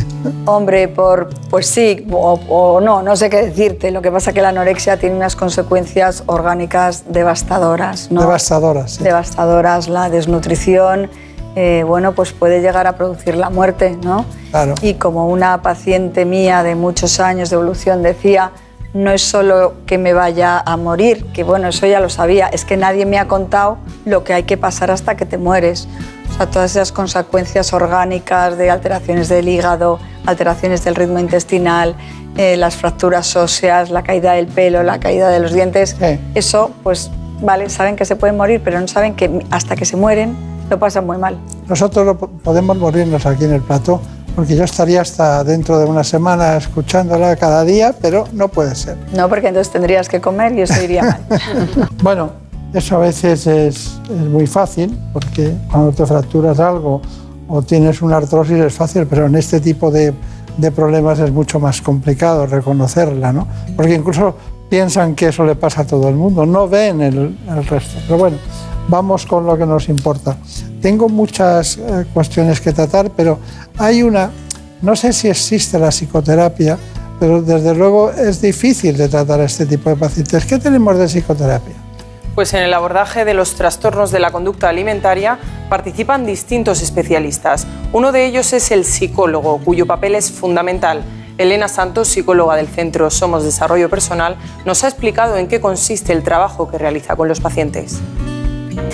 Hombre, 0.47 0.89
por, 0.89 1.31
pues 1.51 1.67
sí, 1.67 2.07
o, 2.11 2.81
no, 2.81 3.03
no 3.03 3.17
sé 3.17 3.29
qué 3.31 3.47
decirte. 3.47 3.91
Lo 3.91 4.03
que 4.03 4.11
pasa 4.11 4.31
es 4.31 4.35
que 4.35 4.43
la 4.43 4.51
anorexia 4.51 4.97
tiene 4.97 5.17
unas 5.17 5.37
consecuencias 5.37 6.23
orgánicas 6.27 7.05
devastadoras. 7.09 8.11
¿no? 8.11 8.21
Devastadoras, 8.21 8.93
sí. 8.93 9.05
Devastadoras, 9.05 9.89
la 9.89 10.11
desnutrición, 10.11 11.11
eh, 11.57 11.85
bueno, 11.87 12.13
pues 12.13 12.33
puede 12.33 12.61
llegar 12.61 12.87
a 12.87 12.97
producir 12.97 13.37
la 13.37 13.51
muerte, 13.51 13.97
¿no? 14.03 14.25
Claro. 14.51 14.75
Y 14.83 14.95
como 14.95 15.29
una 15.29 15.63
paciente 15.63 16.25
mía 16.25 16.63
de 16.63 16.75
muchos 16.75 17.21
años 17.21 17.51
de 17.51 17.57
evolución 17.57 18.03
decía, 18.03 18.53
no 18.95 19.11
es 19.11 19.23
solo 19.23 19.75
que 19.87 19.99
me 19.99 20.13
vaya 20.13 20.63
a 20.65 20.77
morir, 20.77 21.27
que 21.35 21.43
bueno, 21.43 21.69
eso 21.69 21.87
ya 21.87 22.01
lo 22.01 22.09
sabía, 22.09 22.47
es 22.47 22.65
que 22.65 22.77
nadie 22.77 23.05
me 23.07 23.19
ha 23.19 23.27
contado 23.27 23.77
lo 24.05 24.23
que 24.23 24.33
hay 24.33 24.45
que 24.45 24.57
pasar 24.57 24.93
hasta 24.93 25.17
que 25.17 25.27
te 25.27 25.37
mueres. 25.37 25.89
O 26.31 26.37
sea, 26.37 26.47
todas 26.47 26.71
esas 26.71 26.93
consecuencias 26.93 27.73
orgánicas 27.73 28.57
de 28.57 28.71
alteraciones 28.71 29.29
del 29.29 29.49
hígado, 29.49 29.99
alteraciones 30.27 30.85
del 30.85 30.95
ritmo 30.95 31.19
intestinal, 31.19 31.97
eh, 32.37 32.57
las 32.57 32.77
fracturas 32.77 33.35
óseas, 33.37 33.91
la 33.91 34.03
caída 34.03 34.33
del 34.33 34.47
pelo, 34.47 34.83
la 34.85 35.01
caída 35.01 35.29
de 35.29 35.41
los 35.41 35.53
dientes, 35.53 35.97
eso, 36.35 36.71
pues, 36.85 37.11
vale, 37.41 37.71
saben 37.71 37.97
que 37.97 38.05
se 38.05 38.15
pueden 38.15 38.37
morir, 38.37 38.61
pero 38.65 38.81
no 38.81 38.87
saben 38.87 39.15
que 39.15 39.45
hasta 39.51 39.75
que 39.75 39.85
se 39.85 39.97
mueren 39.97 40.37
lo 40.71 40.79
pasan 40.79 41.05
muy 41.05 41.19
mal. 41.19 41.37
Nosotros 41.69 42.17
podemos 42.43 42.77
morirnos 42.77 43.27
aquí 43.27 43.45
en 43.45 43.55
el 43.55 43.61
plato 43.61 44.01
porque 44.35 44.57
yo 44.57 44.65
estaría 44.65 45.01
hasta 45.01 45.45
dentro 45.45 45.79
de 45.79 45.85
una 45.85 46.05
semana 46.05 46.57
escuchándola 46.57 47.37
cada 47.37 47.65
día, 47.65 47.95
pero 48.01 48.27
no 48.33 48.49
puede 48.49 48.75
ser. 48.75 48.97
No, 49.15 49.29
porque 49.29 49.49
entonces 49.49 49.73
tendrías 49.73 50.09
que 50.09 50.21
comer 50.21 50.53
y 50.55 50.63
eso 50.63 50.83
iría 50.83 51.03
mal. 51.03 51.21
bueno, 52.03 52.31
eso 52.73 52.97
a 52.97 52.99
veces 53.01 53.47
es, 53.47 54.01
muy 54.09 54.47
fácil, 54.47 54.99
porque 55.13 55.55
cuando 55.71 55.93
te 55.93 56.05
fracturas 56.05 56.59
algo 56.59 57.01
o 57.49 57.63
tienes 57.63 58.03
una 58.03 58.17
artrosis 58.17 58.59
es 58.59 58.75
fácil, 58.75 59.07
pero 59.07 59.27
en 59.27 59.37
este 59.37 59.61
tipo 59.61 59.91
de, 59.91 60.13
problemas 60.75 61.19
es 61.21 61.31
mucho 61.31 61.61
más 61.61 61.81
complicado 61.81 62.47
reconocerla, 62.47 63.33
¿no? 63.33 63.47
Porque 63.77 63.95
incluso 63.95 64.37
piensan 64.69 65.15
que 65.15 65.29
eso 65.29 65.45
le 65.45 65.55
pasa 65.55 65.83
a 65.83 65.87
todo 65.87 66.09
el 66.09 66.17
mundo, 66.17 66.47
no 66.47 66.69
ven 66.69 67.01
el, 67.01 67.39
el 67.49 67.67
resto. 67.67 68.01
Pero 68.07 68.19
bueno, 68.19 68.37
vamos 68.89 69.27
con 69.27 69.47
lo 69.47 69.57
que 69.57 69.67
nos 69.67 69.89
importa. 69.89 70.37
Tengo 70.81 71.09
muchas 71.09 71.79
eh, 71.79 72.07
cuestiones 72.13 72.61
que 72.61 72.73
tratar, 72.73 73.11
pero 73.11 73.39
hay 73.79 74.03
una, 74.03 74.31
no 74.83 74.97
sé 74.97 75.13
si 75.13 75.29
existe 75.29 75.79
la 75.79 75.91
psicoterapia, 75.91 76.79
pero 77.19 77.43
desde 77.43 77.75
luego 77.75 78.11
es 78.11 78.43
difícil 78.43 78.97
de 78.97 79.09
tratar 79.09 79.41
a 79.41 79.45
este 79.45 79.67
tipo 79.67 79.91
de 79.91 79.97
pacientes. 79.97 80.45
¿Qué 80.45 80.59
tenemos 80.59 80.99
de 80.99 81.07
psicoterapia? 81.07 81.75
Pues 82.35 82.53
en 82.53 82.65
el 82.65 82.75
abordaje 82.75 83.25
de 83.25 83.33
los 83.33 83.55
trastornos 83.55 84.11
de 84.11 84.19
la 84.19 84.33
conducta 84.33 84.69
alimentaria 84.69 85.39
participan 85.69 86.27
distintos 86.27 86.83
especialistas. 86.83 87.67
Uno 87.93 88.11
de 88.11 88.27
ellos 88.27 88.53
es 88.53 88.73
el 88.73 88.85
psicólogo, 88.85 89.59
cuyo 89.59 89.87
papel 89.87 90.17
es 90.17 90.33
fundamental. 90.33 91.05
Elena 91.39 91.69
Santos, 91.69 92.09
psicóloga 92.09 92.57
del 92.57 92.69
Centro 92.69 93.11
Somos 93.11 93.45
Desarrollo 93.45 93.89
Personal, 93.89 94.37
nos 94.65 94.83
ha 94.83 94.89
explicado 94.89 95.37
en 95.37 95.47
qué 95.47 95.61
consiste 95.61 96.13
el 96.13 96.25
trabajo 96.25 96.69
que 96.69 96.79
realiza 96.79 97.15
con 97.17 97.29
los 97.29 97.41
pacientes. 97.41 98.01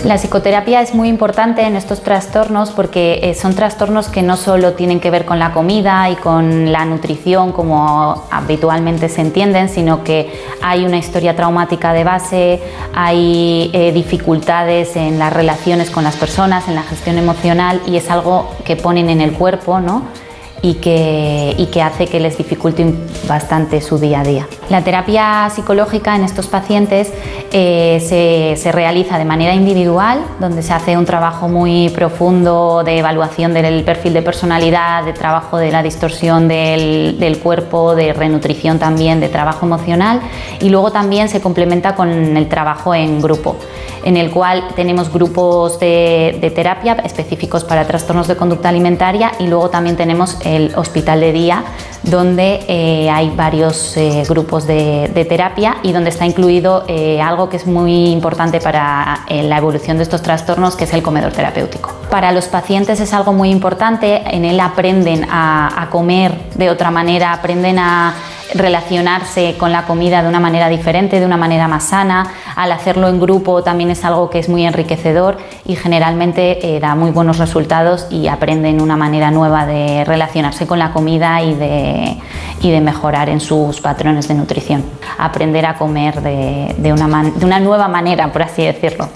La 0.05 0.17
psicoterapia 0.17 0.81
es 0.81 0.95
muy 0.95 1.09
importante 1.09 1.63
en 1.63 1.77
estos 1.77 2.03
trastornos 2.03 2.71
porque 2.71 3.21
eh, 3.23 3.35
son 3.35 3.55
trastornos 3.55 4.09
que 4.09 4.23
no 4.23 4.37
solo 4.37 4.73
tienen 4.73 4.99
que 4.99 5.11
ver 5.11 5.25
con 5.25 5.39
la 5.39 5.53
comida 5.53 6.09
y 6.11 6.17
con 6.17 6.73
la 6.73 6.85
nutrición 6.85 7.53
como 7.53 8.27
habitualmente 8.31 9.09
se 9.09 9.21
entienden, 9.21 9.69
sino 9.69 10.03
que 10.03 10.33
hay 10.63 10.85
una 10.85 10.97
historia 10.97 11.37
traumática 11.37 11.93
de 11.93 12.05
base, 12.05 12.63
hay 12.95 13.71
eh, 13.73 13.93
dificultades 13.93 14.97
en 14.97 15.19
las 15.19 15.33
relaciones 15.33 15.91
con 15.91 16.05
las 16.05 16.17
personas, 16.17 16.67
en 16.69 16.75
la 16.75 16.83
gestión 16.83 17.19
emocional 17.19 17.81
y 17.87 17.97
es 17.97 18.11
algo 18.11 18.51
que 18.65 18.77
ponen 18.77 19.11
en 19.11 19.21
el 19.21 19.33
cuerpo, 19.33 19.81
¿no? 19.81 20.03
Y 20.63 20.75
que, 20.75 21.55
y 21.57 21.67
que 21.67 21.83
hace 21.83 22.07
que 22.07 22.21
les 22.21 22.37
dificulte 22.37 22.95
bastante 23.27 23.81
su 23.81 23.99
día 23.99 24.21
a 24.21 24.25
día. 24.25 24.47
La 24.69 24.83
terapia 24.83 25.51
psicológica 25.55 26.15
en 26.15 26.25
estos 26.25 26.47
pacientes 26.47 27.13
eh, 27.53 27.99
se, 28.01 28.61
se, 28.61 28.73
realiza 28.73 29.19
de 29.19 29.25
manera 29.25 29.55
individual, 29.55 30.21
donde 30.39 30.63
se 30.63 30.73
hace 30.73 30.97
un 30.97 31.07
trabajo 31.07 31.49
muy 31.49 31.89
profundo 31.89 32.83
de 32.85 32.99
evaluación 32.99 33.55
del 33.55 33.83
perfil 33.85 34.13
de 34.13 34.23
personalidad, 34.23 35.05
de 35.05 35.13
trabajo 35.13 35.57
de 35.57 35.73
la 35.73 35.83
distorsión 35.83 36.47
del, 36.47 37.19
del 37.19 37.39
cuerpo, 37.39 37.95
de 37.95 38.13
renutrición 38.13 38.79
también, 38.79 39.21
de 39.21 39.29
trabajo 39.29 39.67
emocional 39.67 40.21
y 40.61 40.69
luego 40.69 40.93
también 40.93 41.29
se 41.29 41.41
complementa 41.41 41.95
con 41.95 42.37
el 42.37 42.49
trabajo 42.49 42.95
en 42.95 43.21
grupo, 43.21 43.57
en 44.05 44.17
el 44.17 44.31
cual 44.31 44.69
tenemos 44.75 45.13
grupos 45.13 45.79
de, 45.79 46.53
terapia 46.55 46.95
específicos 47.05 47.65
para 47.65 47.87
trastornos 47.87 48.29
de 48.29 48.37
conducta 48.37 48.69
alimentaria 48.69 49.33
y 49.39 49.47
luego 49.47 49.71
también 49.71 49.97
tenemos 49.97 50.37
el 50.45 50.73
hospital 50.77 51.21
de 51.21 51.33
día, 51.33 51.65
donde 52.03 52.65
eh, 52.69 53.11
hay 53.11 53.31
varios 53.31 53.97
eh, 53.97 54.25
grupos 54.29 54.67
de, 54.67 55.11
terapia 55.29 55.77
y 55.83 55.93
donde 55.93 56.11
está 56.11 56.25
incluido 56.25 56.85
eh, 56.89 57.21
algo 57.21 57.49
que 57.49 57.57
es 57.57 57.67
muy 57.67 58.07
importante 58.07 58.61
para 58.61 59.25
la 59.29 59.59
evolución 59.59 59.99
de 59.99 60.03
estos 60.03 60.23
trastornos, 60.23 60.77
que 60.77 60.85
es 60.85 60.93
el 60.95 61.03
comedor 61.03 61.33
terapéutico. 61.33 61.93
Para 62.11 62.33
los 62.33 62.47
pacientes 62.47 63.01
es 63.01 63.13
algo 63.13 63.33
muy 63.33 63.51
importante, 63.51 64.23
en 64.25 64.45
él 64.45 64.59
aprenden 64.61 65.27
a 65.31 65.89
comer 65.91 66.33
de 66.55 66.71
otra 66.71 66.91
manera, 66.91 67.33
aprenden 67.33 67.79
a 67.79 68.15
relacionarse 68.55 69.57
con 69.59 69.73
la 69.73 69.87
comida 69.87 70.23
de 70.23 70.29
una 70.29 70.41
manera 70.41 70.69
diferente, 70.69 71.21
de 71.21 71.27
una 71.27 71.37
manera 71.37 71.69
más 71.69 71.85
sana. 71.85 72.27
Al 72.57 72.73
hacerlo 72.73 73.09
en 73.09 73.21
grupo 73.21 73.63
también 73.63 73.91
es 73.91 74.05
algo 74.05 74.31
que 74.31 74.39
es 74.39 74.49
muy 74.49 74.65
enriquecedor 74.65 75.39
y 75.65 75.77
generalmente 75.77 76.77
eh, 76.77 76.81
da 76.81 76.95
muy 76.95 77.11
buenos 77.11 77.39
resultados 77.39 78.07
y 78.11 78.29
aprenden 78.29 78.81
una 78.81 78.97
manera 78.97 79.31
nueva 79.31 79.67
de 79.67 80.05
relacionarse 80.05 80.67
con 80.67 80.79
la 80.79 80.93
comida 80.93 81.43
y 81.43 81.55
de, 81.55 82.17
y 82.61 82.71
de 82.71 82.81
mejorar 82.81 83.29
en 83.29 83.41
sus 83.41 83.81
patrones 83.81 84.29
de 84.29 84.35
nutrición. 84.35 84.85
Aprender 85.19 85.67
a 85.67 85.77
comer 85.77 86.21
de, 86.23 86.75
de, 86.79 86.93
una, 86.93 87.23
de 87.23 87.45
una 87.45 87.61
nueva 87.61 87.89
manera, 87.89 88.33
por 88.33 88.43
así 88.43 88.63
decirlo. 88.63 89.09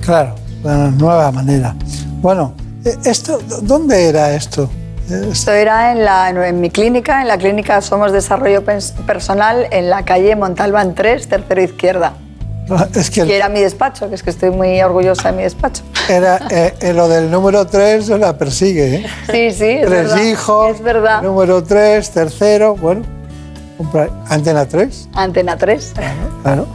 Claro, 0.00 0.34
de 0.62 0.68
una 0.68 0.90
nueva 0.90 1.32
manera. 1.32 1.74
Bueno, 2.20 2.54
eh, 2.84 2.96
esto, 3.04 3.38
¿dónde 3.62 4.08
era 4.08 4.34
esto? 4.34 4.70
Esto 5.10 5.52
era 5.52 5.92
en, 5.92 6.04
la, 6.04 6.28
en 6.30 6.60
mi 6.60 6.70
clínica, 6.70 7.22
en 7.22 7.28
la 7.28 7.38
clínica 7.38 7.80
Somos 7.80 8.12
Desarrollo 8.12 8.62
Personal, 8.64 9.66
en 9.70 9.88
la 9.90 10.04
calle 10.04 10.36
Montalbán 10.36 10.94
3, 10.94 11.28
tercero 11.28 11.62
izquierda. 11.62 12.14
Es 12.94 13.10
que, 13.10 13.34
era 13.34 13.48
mi 13.48 13.60
despacho, 13.60 14.10
que 14.10 14.14
es 14.14 14.22
que 14.22 14.28
estoy 14.28 14.50
muy 14.50 14.80
orgullosa 14.82 15.30
de 15.30 15.36
mi 15.38 15.42
despacho. 15.42 15.82
Era, 16.08 16.38
eh, 16.50 16.92
lo 16.92 17.08
del 17.08 17.30
número 17.30 17.66
3 17.66 18.08
la 18.10 18.36
persigue, 18.36 18.96
¿eh? 18.96 19.06
Sí, 19.26 19.50
sí, 19.52 19.70
es 19.70 19.86
Tres 19.86 19.90
verdad. 19.90 20.22
hijos, 20.22 20.76
es 20.76 20.82
verdad. 20.82 21.22
número 21.22 21.62
3, 21.62 22.10
tercero, 22.10 22.76
bueno, 22.76 23.02
Antena 24.28 24.66
3. 24.66 25.08
Antena 25.14 25.56
3. 25.56 25.92
Claro. 26.42 26.66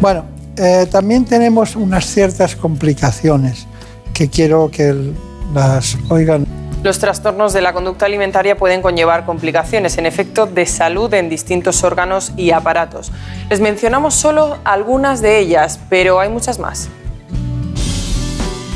Bueno, 0.00 0.24
eh, 0.56 0.86
también 0.90 1.24
tenemos 1.24 1.74
unas 1.74 2.06
ciertas 2.06 2.54
complicaciones 2.54 3.66
que 4.12 4.28
quiero 4.28 4.70
que 4.70 5.12
las 5.54 5.96
oigan. 6.10 6.46
Los 6.82 6.98
trastornos 6.98 7.52
de 7.52 7.60
la 7.60 7.74
conducta 7.74 8.06
alimentaria 8.06 8.56
pueden 8.56 8.80
conllevar 8.80 9.26
complicaciones, 9.26 9.98
en 9.98 10.06
efecto, 10.06 10.46
de 10.46 10.64
salud 10.64 11.12
en 11.12 11.28
distintos 11.28 11.84
órganos 11.84 12.32
y 12.38 12.52
aparatos. 12.52 13.12
Les 13.50 13.60
mencionamos 13.60 14.14
solo 14.14 14.56
algunas 14.64 15.20
de 15.20 15.38
ellas, 15.40 15.78
pero 15.90 16.20
hay 16.20 16.30
muchas 16.30 16.58
más. 16.58 16.88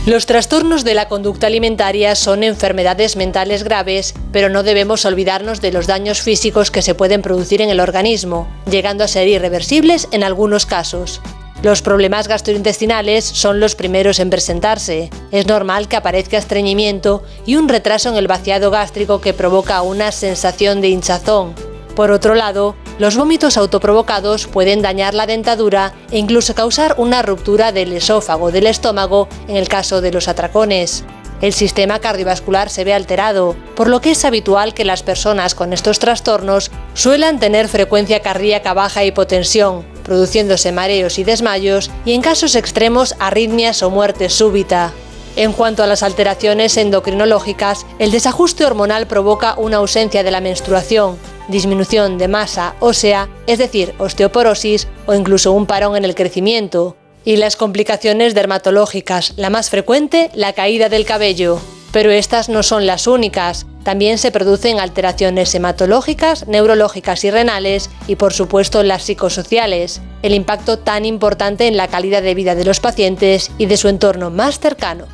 Los 0.04 0.26
trastornos 0.26 0.84
de 0.84 0.92
la 0.92 1.08
conducta 1.08 1.46
alimentaria 1.46 2.14
son 2.14 2.42
enfermedades 2.42 3.16
mentales 3.16 3.64
graves, 3.64 4.12
pero 4.32 4.50
no 4.50 4.62
debemos 4.62 5.06
olvidarnos 5.06 5.62
de 5.62 5.72
los 5.72 5.86
daños 5.86 6.20
físicos 6.20 6.70
que 6.70 6.82
se 6.82 6.94
pueden 6.94 7.22
producir 7.22 7.62
en 7.62 7.70
el 7.70 7.80
organismo, 7.80 8.46
llegando 8.70 9.02
a 9.02 9.08
ser 9.08 9.28
irreversibles 9.28 10.08
en 10.10 10.24
algunos 10.24 10.66
casos. 10.66 11.22
Los 11.64 11.80
problemas 11.80 12.28
gastrointestinales 12.28 13.24
son 13.24 13.58
los 13.58 13.74
primeros 13.74 14.18
en 14.18 14.28
presentarse. 14.28 15.08
Es 15.30 15.46
normal 15.46 15.88
que 15.88 15.96
aparezca 15.96 16.36
estreñimiento 16.36 17.22
y 17.46 17.56
un 17.56 17.70
retraso 17.70 18.10
en 18.10 18.16
el 18.16 18.28
vaciado 18.28 18.70
gástrico 18.70 19.22
que 19.22 19.32
provoca 19.32 19.80
una 19.80 20.12
sensación 20.12 20.82
de 20.82 20.90
hinchazón. 20.90 21.54
Por 21.96 22.10
otro 22.10 22.34
lado, 22.34 22.76
los 22.98 23.16
vómitos 23.16 23.56
autoprovocados 23.56 24.46
pueden 24.46 24.82
dañar 24.82 25.14
la 25.14 25.26
dentadura 25.26 25.94
e 26.10 26.18
incluso 26.18 26.54
causar 26.54 26.96
una 26.98 27.22
ruptura 27.22 27.72
del 27.72 27.94
esófago 27.94 28.50
del 28.50 28.66
estómago 28.66 29.26
en 29.48 29.56
el 29.56 29.66
caso 29.66 30.02
de 30.02 30.12
los 30.12 30.28
atracones. 30.28 31.02
El 31.40 31.54
sistema 31.54 31.98
cardiovascular 31.98 32.68
se 32.68 32.84
ve 32.84 32.92
alterado, 32.92 33.56
por 33.74 33.88
lo 33.88 34.02
que 34.02 34.10
es 34.10 34.26
habitual 34.26 34.74
que 34.74 34.84
las 34.84 35.02
personas 35.02 35.54
con 35.54 35.72
estos 35.72 35.98
trastornos 35.98 36.70
suelan 36.92 37.40
tener 37.40 37.68
frecuencia 37.68 38.20
cardíaca 38.20 38.74
baja 38.74 39.02
e 39.02 39.06
hipotensión, 39.06 39.93
produciéndose 40.04 40.70
mareos 40.70 41.18
y 41.18 41.24
desmayos 41.24 41.90
y 42.04 42.12
en 42.12 42.22
casos 42.22 42.54
extremos 42.54 43.16
arritmias 43.18 43.82
o 43.82 43.90
muerte 43.90 44.28
súbita. 44.28 44.92
En 45.36 45.52
cuanto 45.52 45.82
a 45.82 45.88
las 45.88 46.04
alteraciones 46.04 46.76
endocrinológicas, 46.76 47.86
el 47.98 48.12
desajuste 48.12 48.64
hormonal 48.64 49.08
provoca 49.08 49.54
una 49.58 49.78
ausencia 49.78 50.22
de 50.22 50.30
la 50.30 50.40
menstruación, 50.40 51.18
disminución 51.48 52.18
de 52.18 52.28
masa 52.28 52.76
ósea, 52.78 53.28
es 53.48 53.58
decir, 53.58 53.94
osteoporosis 53.98 54.86
o 55.06 55.14
incluso 55.14 55.50
un 55.50 55.66
parón 55.66 55.96
en 55.96 56.04
el 56.04 56.14
crecimiento. 56.14 56.96
Y 57.24 57.36
las 57.36 57.56
complicaciones 57.56 58.34
dermatológicas, 58.34 59.32
la 59.36 59.50
más 59.50 59.70
frecuente, 59.70 60.30
la 60.34 60.52
caída 60.52 60.88
del 60.88 61.04
cabello. 61.04 61.58
Pero 61.94 62.10
estas 62.10 62.48
no 62.48 62.64
son 62.64 62.86
las 62.86 63.06
únicas. 63.06 63.66
También 63.84 64.18
se 64.18 64.32
producen 64.32 64.80
alteraciones 64.80 65.54
hematológicas, 65.54 66.48
neurológicas 66.48 67.22
y 67.22 67.30
renales 67.30 67.88
y 68.08 68.16
por 68.16 68.32
supuesto 68.32 68.82
las 68.82 69.04
psicosociales, 69.04 70.00
el 70.22 70.34
impacto 70.34 70.80
tan 70.80 71.04
importante 71.04 71.68
en 71.68 71.76
la 71.76 71.86
calidad 71.86 72.20
de 72.20 72.34
vida 72.34 72.56
de 72.56 72.64
los 72.64 72.80
pacientes 72.80 73.52
y 73.58 73.66
de 73.66 73.76
su 73.76 73.86
entorno 73.86 74.30
más 74.30 74.58
cercano. 74.58 75.04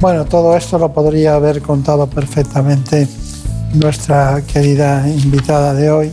Bueno, 0.00 0.24
todo 0.24 0.56
esto 0.56 0.78
lo 0.78 0.94
podría 0.94 1.34
haber 1.34 1.60
contado 1.60 2.06
perfectamente 2.06 3.06
nuestra 3.74 4.40
querida 4.50 5.06
invitada 5.06 5.74
de 5.74 5.90
hoy, 5.90 6.12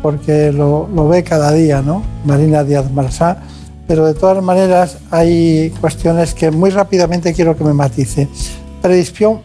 porque 0.00 0.50
lo, 0.50 0.88
lo 0.94 1.08
ve 1.08 1.22
cada 1.22 1.52
día, 1.52 1.82
¿no? 1.82 2.02
Marina 2.24 2.64
Díaz 2.64 2.90
Marsá. 2.90 3.36
Pero 3.86 4.06
de 4.06 4.14
todas 4.14 4.42
maneras 4.42 4.98
hay 5.10 5.72
cuestiones 5.80 6.34
que 6.34 6.50
muy 6.50 6.70
rápidamente 6.70 7.32
quiero 7.32 7.56
que 7.56 7.64
me 7.64 7.72
matice. 7.72 8.28
Predisposición, 8.82 9.40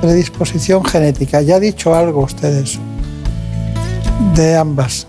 predisposición 0.00 0.84
genética. 0.84 1.42
Ya 1.42 1.56
ha 1.56 1.60
dicho 1.60 1.94
algo 1.94 2.20
ustedes 2.22 2.78
de 4.34 4.56
ambas. 4.56 5.06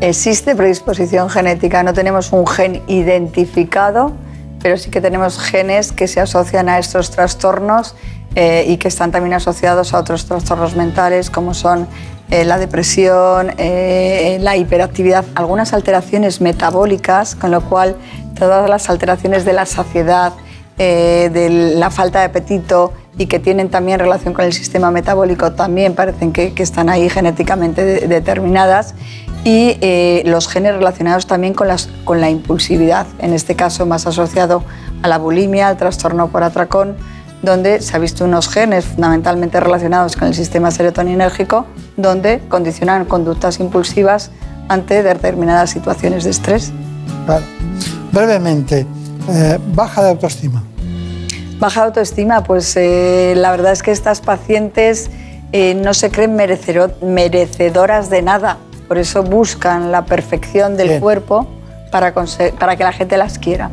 Existe 0.00 0.54
predisposición 0.54 1.30
genética, 1.30 1.82
no 1.82 1.92
tenemos 1.92 2.32
un 2.32 2.46
gen 2.46 2.82
identificado, 2.88 4.12
pero 4.60 4.76
sí 4.76 4.90
que 4.90 5.00
tenemos 5.00 5.38
genes 5.38 5.92
que 5.92 6.08
se 6.08 6.20
asocian 6.20 6.68
a 6.68 6.78
estos 6.78 7.10
trastornos 7.10 7.94
eh, 8.34 8.64
y 8.66 8.76
que 8.78 8.88
están 8.88 9.12
también 9.12 9.34
asociados 9.34 9.94
a 9.94 9.98
otros 9.98 10.26
trastornos 10.26 10.74
mentales 10.74 11.30
como 11.30 11.54
son 11.54 11.86
eh, 12.30 12.44
la 12.44 12.58
depresión, 12.58 13.52
eh, 13.58 14.38
la 14.40 14.56
hiperactividad, 14.56 15.24
algunas 15.34 15.72
alteraciones 15.74 16.40
metabólicas, 16.40 17.34
con 17.34 17.50
lo 17.50 17.60
cual 17.60 17.96
todas 18.38 18.68
las 18.68 18.88
alteraciones 18.88 19.44
de 19.44 19.52
la 19.52 19.66
saciedad, 19.66 20.32
eh, 20.78 21.30
de 21.32 21.50
la 21.76 21.90
falta 21.90 22.20
de 22.20 22.24
apetito 22.26 22.92
y 23.18 23.26
que 23.26 23.38
tienen 23.38 23.68
también 23.68 24.00
relación 24.00 24.34
con 24.34 24.44
el 24.44 24.52
sistema 24.52 24.90
metabólico 24.90 25.52
también 25.52 25.94
parecen 25.94 26.32
que, 26.32 26.52
están 26.56 26.88
ahí 26.88 27.08
genéticamente 27.08 27.84
de, 27.84 28.08
determinadas 28.08 28.94
y 29.44 29.76
los 30.24 30.48
genes 30.48 30.74
relacionados 30.74 31.26
también 31.26 31.52
con, 31.52 31.68
las, 31.68 31.90
con 32.04 32.20
la 32.20 32.30
impulsividad, 32.30 33.06
en 33.18 33.34
este 33.34 33.54
caso 33.54 33.84
más 33.84 34.06
asociado 34.06 34.64
a 35.02 35.08
la 35.08 35.18
bulimia, 35.18 35.68
al 35.68 35.76
trastorno 35.76 36.28
por 36.28 36.42
atracón, 36.42 36.96
donde 37.44 37.80
se 37.80 37.96
ha 37.96 37.98
visto 37.98 38.24
unos 38.24 38.48
genes 38.48 38.84
fundamentalmente 38.84 39.60
relacionados 39.60 40.16
con 40.16 40.28
el 40.28 40.34
sistema 40.34 40.70
serotoninérgico, 40.70 41.66
donde 41.96 42.40
condicionan 42.48 43.04
conductas 43.04 43.60
impulsivas 43.60 44.30
ante 44.68 45.02
determinadas 45.02 45.70
situaciones 45.70 46.24
de 46.24 46.30
estrés. 46.30 46.72
Brevemente, 48.12 48.86
eh, 49.28 49.58
baja 49.74 50.02
de 50.02 50.10
autoestima. 50.10 50.62
Baja 51.58 51.80
de 51.80 51.86
autoestima, 51.86 52.42
pues 52.44 52.76
eh, 52.76 53.34
la 53.36 53.50
verdad 53.50 53.72
es 53.72 53.82
que 53.82 53.90
estas 53.90 54.20
pacientes 54.20 55.10
eh, 55.52 55.74
no 55.74 55.94
se 55.94 56.10
creen 56.10 56.34
merecedoras 56.34 58.10
de 58.10 58.22
nada, 58.22 58.58
por 58.88 58.98
eso 58.98 59.22
buscan 59.22 59.92
la 59.92 60.04
perfección 60.04 60.76
del 60.76 61.00
cuerpo 61.00 61.46
para, 61.90 62.12
para 62.12 62.76
que 62.76 62.84
la 62.84 62.92
gente 62.92 63.16
las 63.16 63.38
quiera. 63.38 63.70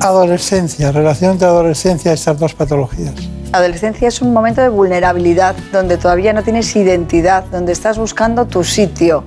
Adolescencia, 0.00 0.92
relación 0.92 1.32
entre 1.32 1.48
adolescencia 1.48 2.12
y 2.12 2.14
estas 2.14 2.38
dos 2.38 2.54
patologías. 2.54 3.14
Adolescencia 3.52 4.06
es 4.06 4.22
un 4.22 4.32
momento 4.32 4.60
de 4.60 4.68
vulnerabilidad, 4.68 5.56
donde 5.72 5.96
todavía 5.96 6.32
no 6.32 6.44
tienes 6.44 6.74
identidad, 6.76 7.44
donde 7.46 7.72
estás 7.72 7.98
buscando 7.98 8.46
tu 8.46 8.62
sitio 8.62 9.24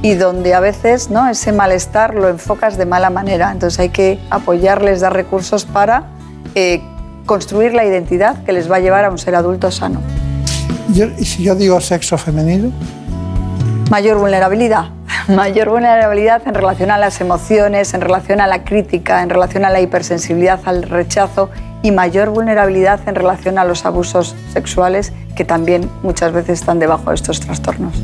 y 0.00 0.14
donde 0.14 0.54
a 0.54 0.60
veces 0.60 1.10
¿no? 1.10 1.28
ese 1.28 1.52
malestar 1.52 2.14
lo 2.14 2.28
enfocas 2.28 2.78
de 2.78 2.86
mala 2.86 3.10
manera. 3.10 3.52
Entonces 3.52 3.78
hay 3.80 3.90
que 3.90 4.18
apoyarles, 4.30 5.00
dar 5.00 5.12
recursos 5.12 5.66
para 5.66 6.04
eh, 6.54 6.80
construir 7.26 7.74
la 7.74 7.84
identidad 7.84 8.42
que 8.44 8.52
les 8.52 8.70
va 8.70 8.76
a 8.76 8.80
llevar 8.80 9.04
a 9.04 9.10
un 9.10 9.18
ser 9.18 9.34
adulto 9.34 9.70
sano. 9.70 10.00
¿Y 11.18 11.24
si 11.24 11.42
yo 11.42 11.54
digo 11.54 11.80
sexo 11.80 12.16
femenino? 12.16 12.72
Mayor 13.90 14.18
vulnerabilidad 14.18 14.88
mayor 15.28 15.70
vulnerabilidad 15.70 16.42
en 16.46 16.54
relación 16.54 16.90
a 16.90 16.98
las 16.98 17.20
emociones, 17.20 17.94
en 17.94 18.00
relación 18.00 18.40
a 18.40 18.46
la 18.46 18.64
crítica, 18.64 19.22
en 19.22 19.30
relación 19.30 19.64
a 19.64 19.70
la 19.70 19.80
hipersensibilidad 19.80 20.60
al 20.64 20.82
rechazo 20.82 21.50
y 21.82 21.90
mayor 21.90 22.30
vulnerabilidad 22.30 23.00
en 23.06 23.14
relación 23.14 23.58
a 23.58 23.64
los 23.64 23.84
abusos 23.84 24.34
sexuales 24.52 25.12
que 25.36 25.44
también 25.44 25.90
muchas 26.02 26.32
veces 26.32 26.60
están 26.60 26.78
debajo 26.78 27.10
de 27.10 27.16
estos 27.16 27.40
trastornos. 27.40 27.94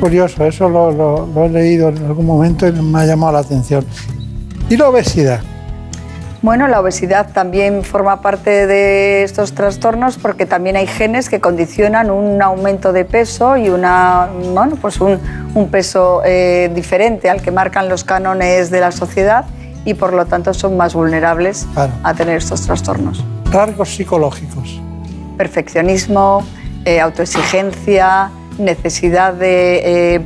Curioso, 0.00 0.44
eso 0.44 0.68
lo, 0.68 0.92
lo 0.92 1.44
he 1.44 1.48
leído 1.48 1.88
en 1.88 2.04
algún 2.04 2.26
momento 2.26 2.66
y 2.66 2.72
me 2.72 3.00
ha 3.00 3.06
llamado 3.06 3.32
la 3.32 3.38
atención. 3.40 3.84
¿Y 4.68 4.76
la 4.76 4.88
obesidad? 4.88 5.40
Bueno, 6.44 6.68
la 6.68 6.78
obesidad 6.78 7.32
también 7.32 7.82
forma 7.84 8.20
parte 8.20 8.66
de 8.66 9.22
estos 9.22 9.54
trastornos 9.54 10.18
porque 10.18 10.44
también 10.44 10.76
hay 10.76 10.86
genes 10.86 11.30
que 11.30 11.40
condicionan 11.40 12.10
un 12.10 12.42
aumento 12.42 12.92
de 12.92 13.06
peso 13.06 13.56
y 13.56 13.70
una, 13.70 14.28
bueno, 14.52 14.76
pues 14.76 15.00
un, 15.00 15.18
peso 15.70 16.20
eh, 16.22 16.70
diferente 16.74 17.30
al 17.30 17.40
que 17.40 17.50
marcan 17.50 17.88
los 17.88 18.04
cánones 18.04 18.68
de 18.70 18.80
la 18.80 18.92
sociedad 18.92 19.46
y 19.86 19.94
por 19.94 20.12
lo 20.12 20.26
tanto 20.26 20.52
son 20.52 20.76
más 20.76 20.92
vulnerables 20.92 21.66
a 22.02 22.12
tener 22.12 22.36
estos 22.36 22.60
trastornos. 22.60 23.24
Rasgos 23.50 23.96
psicológicos. 23.96 24.82
Perfeccionismo, 25.38 26.44
eh, 26.84 27.00
autoexigencia, 27.00 28.30
necesidad 28.58 29.32
de, 29.32 30.20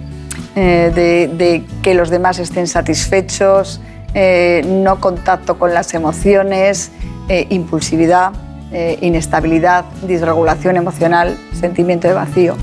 eh, 0.57 1.31
de 1.37 1.65
que 1.81 1.95
los 1.95 2.11
demás 2.11 2.41
estén 2.41 2.67
satisfechos, 2.67 3.81
eh, 4.15 4.63
no 4.67 5.01
contacto 5.01 5.59
con 5.59 5.75
las 5.75 5.93
emociones, 5.93 6.91
eh, 7.29 7.47
impulsividad, 7.51 8.33
eh, 8.73 8.99
inestabilidad, 9.03 9.85
disregulación 10.07 10.77
emocional, 10.77 11.37
sentimiento 11.53 12.09
de 12.09 12.15
vacío. 12.15 12.57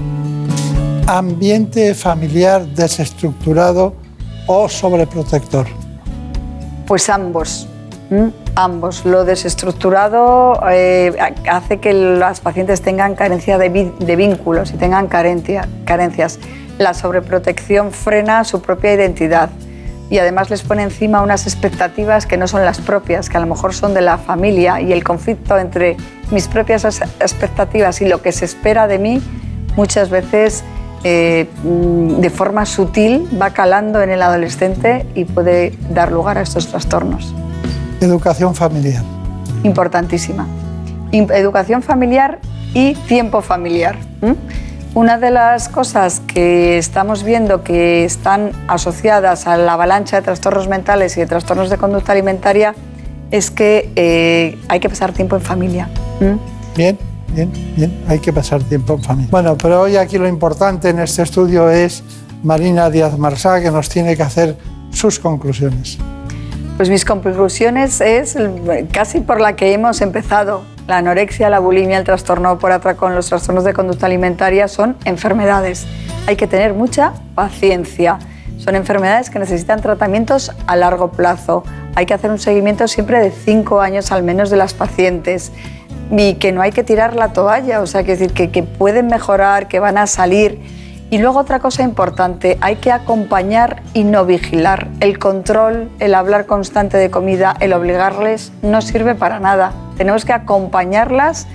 Ambiente 1.08 1.94
familiar 1.94 2.66
desestructurado 2.66 3.94
o 4.48 4.68
sobreprotector. 4.68 5.68
Pues 6.88 7.10
ambos. 7.10 7.68
Ambos. 8.56 9.06
Lo 9.06 9.24
desestructurado 9.24 10.60
hace 10.64 11.78
que 11.80 11.94
las 11.94 12.40
pacientes 12.40 12.82
tengan 12.82 13.16
carencia 13.16 13.58
de, 13.58 13.92
de 14.00 14.16
vínculos 14.16 14.72
y 14.72 14.78
tengan 14.78 15.08
carencia, 15.08 15.68
carencias. 15.86 16.40
La 16.78 16.94
sobreprotección 16.94 17.92
frena 17.92 18.44
su 18.44 18.62
propia 18.62 18.94
identidad 18.94 19.50
y 20.10 20.20
además 20.20 20.50
les 20.50 20.62
pone 20.62 20.84
encima 20.84 21.22
unas 21.22 21.48
expectativas 21.48 22.26
que 22.26 22.38
no 22.38 22.48
son 22.48 22.64
las 22.64 22.80
propias, 22.80 23.30
que 23.30 23.38
a 23.38 23.40
lo 23.40 23.48
mejor 23.48 23.74
son 23.74 23.94
de 23.94 24.02
la 24.02 24.18
familia 24.18 24.82
y 24.82 24.94
el 24.94 25.04
conflicto 25.04 25.58
entre 25.58 25.98
mis 26.32 26.48
propias 26.48 26.86
expectativas 27.20 28.02
y 28.02 28.08
lo 28.08 28.22
que 28.22 28.32
se 28.32 28.46
espera 28.46 28.88
de 28.88 29.00
mí 29.00 29.22
muchas 29.76 30.10
veces 30.10 30.64
eh, 31.04 31.48
de 31.64 32.30
forma 32.30 32.66
sutil 32.66 33.28
va 33.40 33.52
calando 33.52 34.02
en 34.02 34.10
el 34.10 34.22
adolescente 34.22 35.06
y 35.14 35.26
puede 35.26 35.74
dar 35.92 36.12
lugar 36.12 36.38
a 36.38 36.42
estos 36.42 36.68
trastornos. 36.68 37.34
Educación 38.02 38.56
familiar. 38.56 39.04
Importantísima. 39.64 40.48
Educación 41.12 41.82
familiar 41.82 42.40
y 42.74 42.96
tiempo 43.08 43.42
familiar. 43.42 43.98
Una 44.96 45.18
de 45.18 45.30
las 45.30 45.68
cosas 45.68 46.22
que 46.22 46.78
estamos 46.78 47.26
viendo 47.26 47.66
que 47.66 48.06
están 48.06 48.54
asociadas 48.70 49.46
a 49.46 49.58
la 49.58 49.74
avalancha 49.74 50.16
de 50.16 50.22
trastornos 50.22 50.70
mentales 50.70 51.18
y 51.18 51.20
de 51.20 51.26
trastornos 51.26 51.70
de 51.70 51.76
conducta 51.76 52.14
alimentaria 52.14 52.74
es 53.30 53.52
que 53.52 53.92
eh, 53.98 54.58
hay 54.70 54.80
que 54.80 54.88
pasar 54.88 55.12
tiempo 55.12 55.36
en 55.36 55.42
familia. 55.42 55.90
Bien, 56.78 56.98
bien, 57.34 57.52
bien, 57.76 58.06
hay 58.08 58.20
que 58.20 58.32
pasar 58.32 58.64
tiempo 58.64 58.94
en 58.94 59.04
familia. 59.04 59.28
Bueno, 59.32 59.58
pero 59.58 59.82
hoy 59.82 59.98
aquí 59.98 60.18
lo 60.18 60.30
importante 60.30 60.88
en 60.88 61.00
este 61.00 61.24
estudio 61.24 61.70
es 61.70 62.02
Marina 62.42 62.90
Díaz 62.90 63.18
Marsá, 63.18 63.60
que 63.60 63.72
nos 63.72 63.90
tiene 63.90 64.16
que 64.16 64.24
hacer 64.24 64.56
sus 64.92 65.20
conclusiones. 65.20 65.98
Pues 66.78 66.90
mis 66.90 67.04
conclusiones 67.04 68.00
es 68.00 68.38
casi 68.94 69.20
por 69.20 69.42
la 69.42 69.58
que 69.58 69.74
hemos 69.74 70.00
empezado 70.00 70.62
la 70.88 70.98
anorexia, 70.98 71.50
la 71.50 71.60
bulimia, 71.60 71.98
el 71.98 72.04
trastorno 72.04 72.60
por 72.60 72.72
atracón, 72.72 73.16
los 73.16 73.28
trastornos 73.28 73.64
de 73.64 73.74
conducta 73.74 74.06
alimentaria 74.06 74.68
son 74.68 74.96
enfermedades. 75.06 75.88
Hay 76.28 76.36
que 76.36 76.48
tener 76.48 76.74
mucha 76.74 77.14
paciencia. 77.34 78.20
Son 78.58 78.76
enfermedades 78.76 79.30
que 79.30 79.40
necesitan 79.40 79.82
tratamientos 79.82 80.52
a 80.68 80.76
largo 80.76 81.12
plazo. 81.12 81.64
Hay 81.96 82.06
que 82.06 82.14
hacer 82.14 82.32
un 82.32 82.40
seguimiento 82.40 82.88
siempre 82.88 83.20
de 83.20 83.32
cinco 83.32 83.82
años 83.82 84.12
al 84.12 84.24
menos 84.24 84.50
de 84.50 84.58
las 84.58 84.74
pacientes 84.74 85.52
y 86.12 86.36
que 86.36 86.52
no 86.52 86.62
hay 86.62 86.72
que 86.72 86.84
tirar 86.84 87.16
la 87.16 87.34
toalla, 87.34 87.82
o 87.82 87.88
sea, 87.88 88.04
que 88.04 88.12
decir 88.12 88.32
que, 88.34 88.52
que 88.52 88.64
pueden 88.64 89.08
mejorar, 89.08 89.68
que 89.68 89.80
van 89.80 89.98
a 89.98 90.08
salir. 90.08 90.60
Y 91.10 91.18
luego 91.18 91.40
otra 91.40 91.60
cosa 91.60 91.84
importante, 91.84 92.58
hay 92.62 92.78
que 92.78 92.92
acompañar 92.92 93.82
y 93.94 94.04
no 94.04 94.26
vigilar. 94.26 94.88
El 95.00 95.20
control, 95.20 95.90
el 96.00 96.16
hablar 96.16 96.46
constante 96.46 96.98
de 96.98 97.10
comida, 97.10 97.56
el 97.60 97.74
obligarles 97.74 98.52
no 98.62 98.82
sirve 98.82 99.16
para 99.16 99.40
nada. 99.40 99.85
Tenemos 99.98 100.26
que 100.26 100.34
acompañarlas 100.34 101.48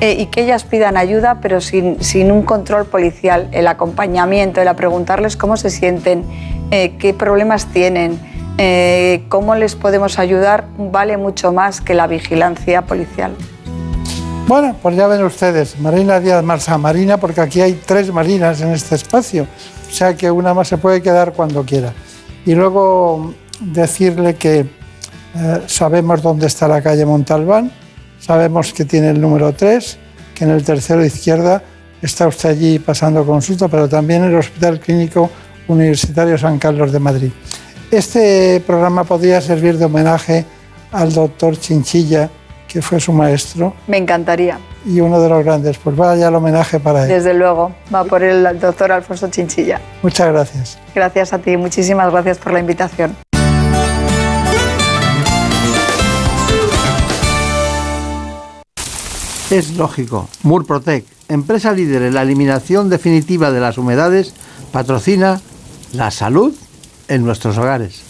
eh, 0.00 0.12
y 0.12 0.26
que 0.26 0.42
ellas 0.42 0.62
pidan 0.62 0.96
ayuda, 0.96 1.38
pero 1.42 1.60
sin, 1.60 2.00
sin, 2.00 2.30
un 2.30 2.42
control 2.42 2.86
policial. 2.86 3.48
El 3.50 3.66
acompañamiento, 3.66 4.60
el 4.60 4.68
a 4.68 4.74
preguntarles 4.74 5.36
cómo 5.36 5.56
se 5.56 5.70
sienten, 5.70 6.24
eh, 6.70 6.94
qué 7.00 7.12
problemas 7.14 7.66
tienen, 7.66 8.16
eh, 8.58 9.24
cómo 9.28 9.56
les 9.56 9.74
podemos 9.74 10.20
ayudar, 10.20 10.66
vale 10.78 11.16
mucho 11.16 11.52
más 11.52 11.80
que 11.80 11.94
la 11.94 12.06
vigilancia 12.06 12.82
policial. 12.82 13.32
Bueno, 14.46 14.76
pues 14.80 14.94
ya 14.94 15.08
ven 15.08 15.24
ustedes, 15.24 15.80
Marina 15.80 16.20
Díaz 16.20 16.44
Marsa, 16.44 16.78
Marina, 16.78 17.16
porque 17.16 17.40
aquí 17.40 17.60
hay 17.60 17.72
tres 17.84 18.12
Marinas 18.12 18.60
en 18.60 18.68
este 18.68 18.94
espacio, 18.94 19.48
o 19.90 19.92
sea 19.92 20.16
que 20.16 20.30
una 20.30 20.54
más 20.54 20.68
se 20.68 20.78
puede 20.78 21.02
quedar 21.02 21.32
cuando 21.32 21.64
quiera. 21.64 21.92
Y 22.46 22.54
luego 22.54 23.34
decirle 23.60 24.36
que 24.36 24.64
sabemos 25.66 26.22
dónde 26.22 26.46
está 26.46 26.66
la 26.66 26.80
calle 26.80 27.04
Montalbán, 27.04 27.70
Sabemos 28.18 28.72
que 28.72 28.84
tiene 28.84 29.10
el 29.10 29.20
número 29.20 29.52
3, 29.52 29.98
que 30.34 30.44
en 30.44 30.50
el 30.50 30.64
tercero 30.64 31.04
izquierda 31.04 31.62
está 32.02 32.28
usted 32.28 32.50
allí 32.50 32.78
pasando 32.78 33.24
consulta, 33.24 33.68
pero 33.68 33.88
también 33.88 34.24
en 34.24 34.30
el 34.30 34.36
Hospital 34.36 34.80
Clínico 34.80 35.30
Universitario 35.68 36.38
San 36.38 36.58
Carlos 36.58 36.92
de 36.92 36.98
Madrid. 36.98 37.30
Este 37.90 38.62
programa 38.66 39.04
podría 39.04 39.40
servir 39.40 39.78
de 39.78 39.86
homenaje 39.86 40.44
al 40.92 41.12
doctor 41.12 41.58
Chinchilla, 41.58 42.28
que 42.66 42.82
fue 42.82 43.00
su 43.00 43.12
maestro. 43.12 43.74
Me 43.86 43.96
encantaría. 43.96 44.58
Y 44.84 45.00
uno 45.00 45.20
de 45.20 45.28
los 45.28 45.44
grandes, 45.44 45.78
pues 45.78 45.96
vaya 45.96 46.28
el 46.28 46.34
homenaje 46.34 46.78
para 46.80 47.04
él. 47.04 47.08
Desde 47.08 47.34
luego, 47.34 47.74
va 47.94 48.04
por 48.04 48.22
el 48.22 48.58
doctor 48.60 48.92
Alfonso 48.92 49.28
Chinchilla. 49.28 49.80
Muchas 50.02 50.32
gracias. 50.32 50.78
Gracias 50.94 51.32
a 51.32 51.38
ti, 51.38 51.56
muchísimas 51.56 52.10
gracias 52.10 52.38
por 52.38 52.52
la 52.52 52.60
invitación. 52.60 53.27
Es 59.50 59.76
lógico. 59.76 60.28
Murprotec, 60.42 61.06
empresa 61.28 61.72
líder 61.72 62.02
en 62.02 62.14
la 62.14 62.22
eliminación 62.22 62.90
definitiva 62.90 63.50
de 63.50 63.60
las 63.60 63.78
humedades, 63.78 64.34
patrocina 64.72 65.40
la 65.94 66.10
salud 66.10 66.54
en 67.08 67.24
nuestros 67.24 67.56
hogares. 67.56 68.02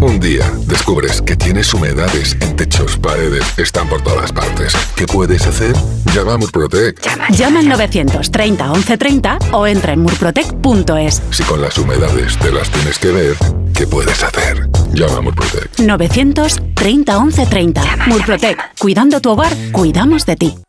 Un 0.00 0.18
día 0.18 0.52
descubres 0.66 1.22
que 1.22 1.36
tienes 1.36 1.72
humedades 1.72 2.36
en 2.40 2.56
techos, 2.56 2.98
paredes, 2.98 3.44
están 3.56 3.88
por 3.88 4.02
todas 4.02 4.32
partes. 4.32 4.74
¿Qué 4.96 5.06
puedes 5.06 5.46
hacer? 5.46 5.74
Llama 6.12 6.34
a 6.34 6.38
Murprotec. 6.38 7.00
Llama, 7.30 7.60
al 7.60 7.68
930 7.68 8.64
1130 8.66 9.38
o 9.52 9.66
entra 9.66 9.92
en 9.92 10.00
murprotec.es. 10.00 11.22
Si 11.30 11.44
con 11.44 11.62
las 11.62 11.78
humedades 11.78 12.36
te 12.38 12.52
las 12.52 12.68
tienes 12.70 12.98
que 12.98 13.12
ver, 13.12 13.36
¿qué 13.76 13.86
puedes 13.86 14.22
hacer? 14.22 14.68
Llama 14.92 15.18
a 15.18 15.20
Murprotec. 15.20 15.78
930 15.78 17.18
11 17.18 17.46
30. 17.46 17.82
Murprotec. 18.06 18.58
Cuidando 18.78 19.20
tu 19.20 19.30
hogar, 19.30 19.52
cuidamos 19.72 20.24
de 20.24 20.36
ti. 20.36 20.65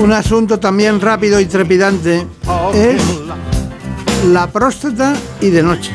Un 0.00 0.14
asunto 0.14 0.58
también 0.58 0.98
rápido 0.98 1.38
y 1.40 1.44
trepidante 1.44 2.26
es 2.72 3.02
la 4.32 4.46
próstata 4.46 5.12
y 5.42 5.50
de 5.50 5.62
noche. 5.62 5.92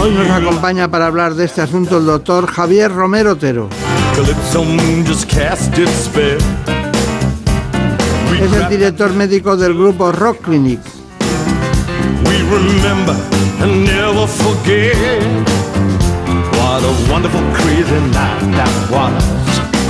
Hoy 0.00 0.12
nos 0.12 0.30
acompaña 0.30 0.88
para 0.88 1.06
hablar 1.06 1.34
de 1.34 1.46
este 1.46 1.62
asunto 1.62 1.98
el 1.98 2.06
doctor 2.06 2.46
Javier 2.46 2.92
Romero 2.92 3.32
Otero. 3.32 3.68
Es 8.40 8.52
el 8.52 8.68
director 8.68 9.12
médico 9.12 9.56
del 9.56 9.74
grupo 9.74 10.12
Rock 10.12 10.42
Clinic. 10.42 10.80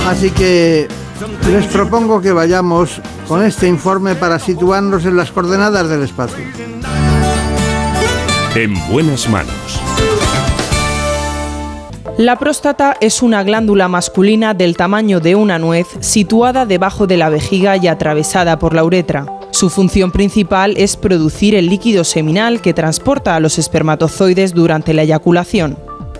Así 0.09 0.31
que 0.31 0.87
les 1.51 1.67
propongo 1.67 2.19
que 2.19 2.31
vayamos 2.31 2.99
con 3.27 3.43
este 3.43 3.67
informe 3.67 4.15
para 4.15 4.39
situarnos 4.39 5.05
en 5.05 5.15
las 5.15 5.29
coordenadas 5.29 5.87
del 5.87 6.01
espacio. 6.01 6.43
En 8.55 8.73
buenas 8.91 9.29
manos. 9.29 9.79
La 12.17 12.39
próstata 12.39 12.97
es 12.99 13.21
una 13.21 13.43
glándula 13.43 13.87
masculina 13.87 14.55
del 14.55 14.75
tamaño 14.75 15.19
de 15.19 15.35
una 15.35 15.59
nuez 15.59 15.85
situada 15.99 16.65
debajo 16.65 17.05
de 17.05 17.17
la 17.17 17.29
vejiga 17.29 17.77
y 17.77 17.87
atravesada 17.87 18.57
por 18.57 18.73
la 18.73 18.83
uretra. 18.83 19.27
Su 19.51 19.69
función 19.69 20.11
principal 20.11 20.73
es 20.77 20.97
producir 20.97 21.53
el 21.53 21.67
líquido 21.67 22.03
seminal 22.03 22.61
que 22.61 22.73
transporta 22.73 23.35
a 23.35 23.39
los 23.39 23.59
espermatozoides 23.59 24.55
durante 24.55 24.95
la 24.95 25.03
eyaculación. 25.03 25.77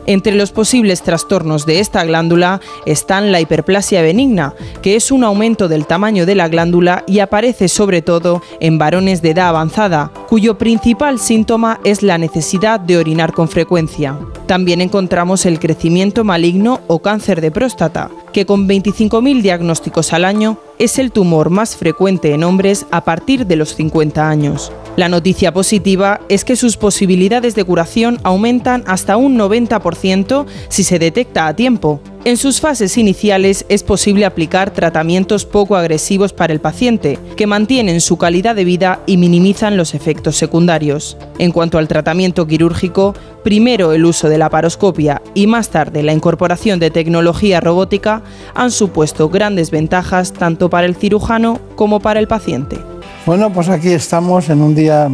Entre 0.09 0.33
los 0.33 0.51
posibles 0.51 1.03
trastornos 1.03 1.67
de 1.67 1.79
esta 1.79 2.03
glándula 2.03 2.61
están 2.87 3.31
la 3.31 3.41
hiperplasia 3.41 4.01
benigna, 4.01 4.55
que 4.81 4.95
es 4.95 5.11
un 5.11 5.23
aumento 5.23 5.67
del 5.67 5.85
tamaño 5.85 6.25
de 6.25 6.33
la 6.33 6.47
glándula 6.47 7.03
y 7.05 7.19
aparece 7.19 7.67
sobre 7.67 8.01
todo 8.01 8.41
en 8.59 8.79
varones 8.79 9.21
de 9.21 9.29
edad 9.29 9.49
avanzada, 9.49 10.11
cuyo 10.27 10.57
principal 10.57 11.19
síntoma 11.19 11.79
es 11.83 12.01
la 12.01 12.17
necesidad 12.17 12.79
de 12.79 12.97
orinar 12.97 13.33
con 13.33 13.49
frecuencia. 13.49 14.17
También 14.47 14.81
encontramos 14.81 15.45
el 15.45 15.59
crecimiento 15.59 16.23
maligno 16.23 16.81
o 16.87 17.03
cáncer 17.03 17.39
de 17.39 17.51
próstata, 17.51 18.09
que 18.33 18.47
con 18.47 18.67
25.000 18.67 19.43
diagnósticos 19.43 20.11
al 20.13 20.25
año 20.25 20.57
es 20.79 20.97
el 20.97 21.11
tumor 21.11 21.49
más 21.49 21.75
frecuente 21.75 22.33
en 22.33 22.43
hombres 22.43 22.85
a 22.89 23.03
partir 23.03 23.45
de 23.45 23.57
los 23.57 23.75
50 23.75 24.27
años. 24.27 24.71
La 24.95 25.09
noticia 25.09 25.53
positiva 25.53 26.21
es 26.29 26.43
que 26.43 26.55
sus 26.55 26.77
posibilidades 26.77 27.53
de 27.53 27.65
curación 27.65 28.17
aumentan 28.23 28.83
hasta 28.87 29.17
un 29.17 29.37
90% 29.37 30.45
si 30.69 30.83
se 30.83 30.97
detecta 30.97 31.47
a 31.47 31.55
tiempo. 31.55 32.01
En 32.25 32.35
sus 32.35 32.59
fases 32.59 32.97
iniciales 32.97 33.65
es 33.69 33.81
posible 33.81 34.25
aplicar 34.25 34.71
tratamientos 34.71 35.45
poco 35.45 35.77
agresivos 35.77 36.33
para 36.33 36.51
el 36.51 36.59
paciente, 36.59 37.17
que 37.37 37.47
mantienen 37.47 38.01
su 38.01 38.17
calidad 38.17 38.57
de 38.57 38.65
vida 38.65 38.99
y 39.05 39.15
minimizan 39.15 39.77
los 39.77 39.93
efectos 39.95 40.35
secundarios. 40.35 41.17
En 41.37 41.51
cuanto 41.51 41.77
al 41.77 41.87
tratamiento 41.87 42.45
quirúrgico, 42.45 43.13
primero 43.41 43.93
el 43.93 44.03
uso 44.03 44.27
de 44.27 44.37
la 44.37 44.49
paroscopia 44.49 45.21
y 45.33 45.47
más 45.47 45.69
tarde 45.69 46.03
la 46.03 46.11
incorporación 46.11 46.77
de 46.79 46.91
tecnología 46.91 47.61
robótica 47.61 48.21
han 48.53 48.71
supuesto 48.71 49.29
grandes 49.29 49.71
ventajas 49.71 50.33
tanto 50.33 50.69
para 50.69 50.87
el 50.87 50.95
cirujano 50.95 51.61
como 51.77 52.01
para 52.01 52.19
el 52.19 52.27
paciente. 52.27 52.77
Bueno, 53.25 53.49
pues 53.53 53.69
aquí 53.69 53.91
estamos 53.91 54.49
en 54.49 54.61
un 54.61 54.75
día 54.75 55.09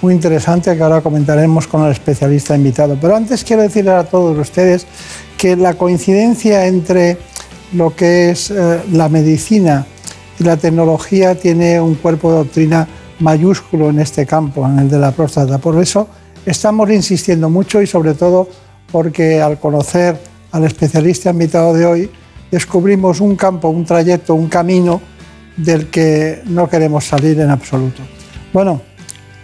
muy 0.00 0.14
interesante 0.14 0.74
que 0.74 0.82
ahora 0.82 1.02
comentaremos 1.02 1.66
con 1.66 1.84
el 1.84 1.92
especialista 1.92 2.56
invitado. 2.56 2.96
Pero 2.98 3.14
antes 3.14 3.44
quiero 3.44 3.60
decirle 3.60 3.90
a 3.90 4.04
todos 4.04 4.38
ustedes 4.38 4.86
que 5.40 5.56
la 5.56 5.72
coincidencia 5.72 6.66
entre 6.66 7.16
lo 7.72 7.96
que 7.96 8.28
es 8.28 8.50
eh, 8.50 8.82
la 8.92 9.08
medicina 9.08 9.86
y 10.38 10.44
la 10.44 10.58
tecnología 10.58 11.34
tiene 11.34 11.80
un 11.80 11.94
cuerpo 11.94 12.30
de 12.30 12.38
doctrina 12.40 12.86
mayúsculo 13.20 13.88
en 13.88 14.00
este 14.00 14.26
campo, 14.26 14.66
en 14.66 14.78
el 14.78 14.90
de 14.90 14.98
la 14.98 15.12
próstata. 15.12 15.56
Por 15.56 15.80
eso 15.80 16.08
estamos 16.44 16.90
insistiendo 16.90 17.48
mucho 17.48 17.80
y 17.80 17.86
sobre 17.86 18.12
todo 18.12 18.48
porque 18.92 19.40
al 19.40 19.58
conocer 19.58 20.20
al 20.52 20.64
especialista 20.64 21.30
invitado 21.30 21.72
de 21.72 21.86
hoy, 21.86 22.10
descubrimos 22.50 23.22
un 23.22 23.34
campo, 23.34 23.68
un 23.70 23.86
trayecto, 23.86 24.34
un 24.34 24.48
camino 24.48 25.00
del 25.56 25.88
que 25.88 26.42
no 26.46 26.68
queremos 26.68 27.04
salir 27.04 27.40
en 27.40 27.48
absoluto. 27.48 28.02
Bueno, 28.52 28.82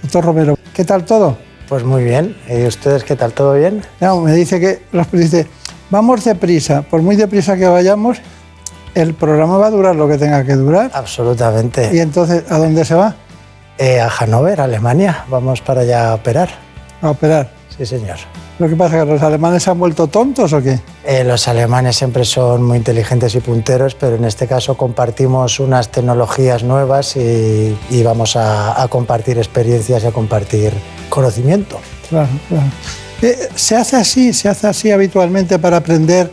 doctor 0.02 0.26
Romero, 0.26 0.58
¿qué 0.74 0.84
tal 0.84 1.06
todo? 1.06 1.38
Pues 1.70 1.84
muy 1.84 2.04
bien. 2.04 2.36
¿Y 2.50 2.66
ustedes 2.66 3.02
qué 3.02 3.16
tal? 3.16 3.32
¿Todo 3.32 3.54
bien? 3.54 3.80
No, 4.00 4.20
me 4.20 4.34
dice 4.34 4.60
que 4.60 4.80
dice, 5.16 5.46
vamos 5.90 6.24
deprisa, 6.24 6.82
por 6.82 7.02
muy 7.02 7.16
deprisa 7.16 7.56
que 7.56 7.66
vayamos, 7.66 8.18
el 8.94 9.14
programa 9.14 9.58
va 9.58 9.66
a 9.66 9.70
durar 9.70 9.94
lo 9.94 10.08
que 10.08 10.18
tenga 10.18 10.44
que 10.44 10.54
durar. 10.54 10.90
Absolutamente. 10.94 11.90
¿Y 11.92 12.00
entonces 12.00 12.44
a 12.50 12.58
dónde 12.58 12.84
se 12.84 12.94
va? 12.94 13.14
Eh, 13.78 14.00
a 14.00 14.08
Hannover, 14.08 14.60
Alemania. 14.60 15.24
Vamos 15.28 15.60
para 15.60 15.82
allá 15.82 16.10
a 16.10 16.14
operar. 16.14 16.48
¿A 17.02 17.10
operar? 17.10 17.50
Sí, 17.76 17.84
señor. 17.84 18.16
¿Lo 18.58 18.70
que 18.70 18.74
pasa 18.74 18.96
es 18.96 19.04
que 19.04 19.12
los 19.12 19.22
alemanes 19.22 19.64
se 19.64 19.70
han 19.70 19.78
vuelto 19.78 20.06
tontos 20.06 20.50
o 20.54 20.62
qué? 20.62 20.80
Eh, 21.04 21.24
los 21.24 21.46
alemanes 21.46 21.96
siempre 21.96 22.24
son 22.24 22.62
muy 22.62 22.78
inteligentes 22.78 23.34
y 23.34 23.40
punteros, 23.40 23.94
pero 23.94 24.16
en 24.16 24.24
este 24.24 24.46
caso 24.46 24.78
compartimos 24.78 25.60
unas 25.60 25.90
tecnologías 25.90 26.62
nuevas 26.62 27.16
y, 27.16 27.76
vamos 28.02 28.34
a, 28.36 28.86
compartir 28.88 29.36
experiencias 29.36 30.04
y 30.04 30.06
a 30.06 30.12
compartir 30.12 30.72
conocimiento. 31.10 31.78
Claro, 32.08 32.30
claro. 32.48 32.66
Eh, 33.22 33.48
se 33.54 33.76
hace 33.76 33.96
así, 33.96 34.32
se 34.32 34.48
hace 34.48 34.66
así 34.66 34.90
habitualmente 34.90 35.58
para 35.58 35.78
aprender, 35.78 36.30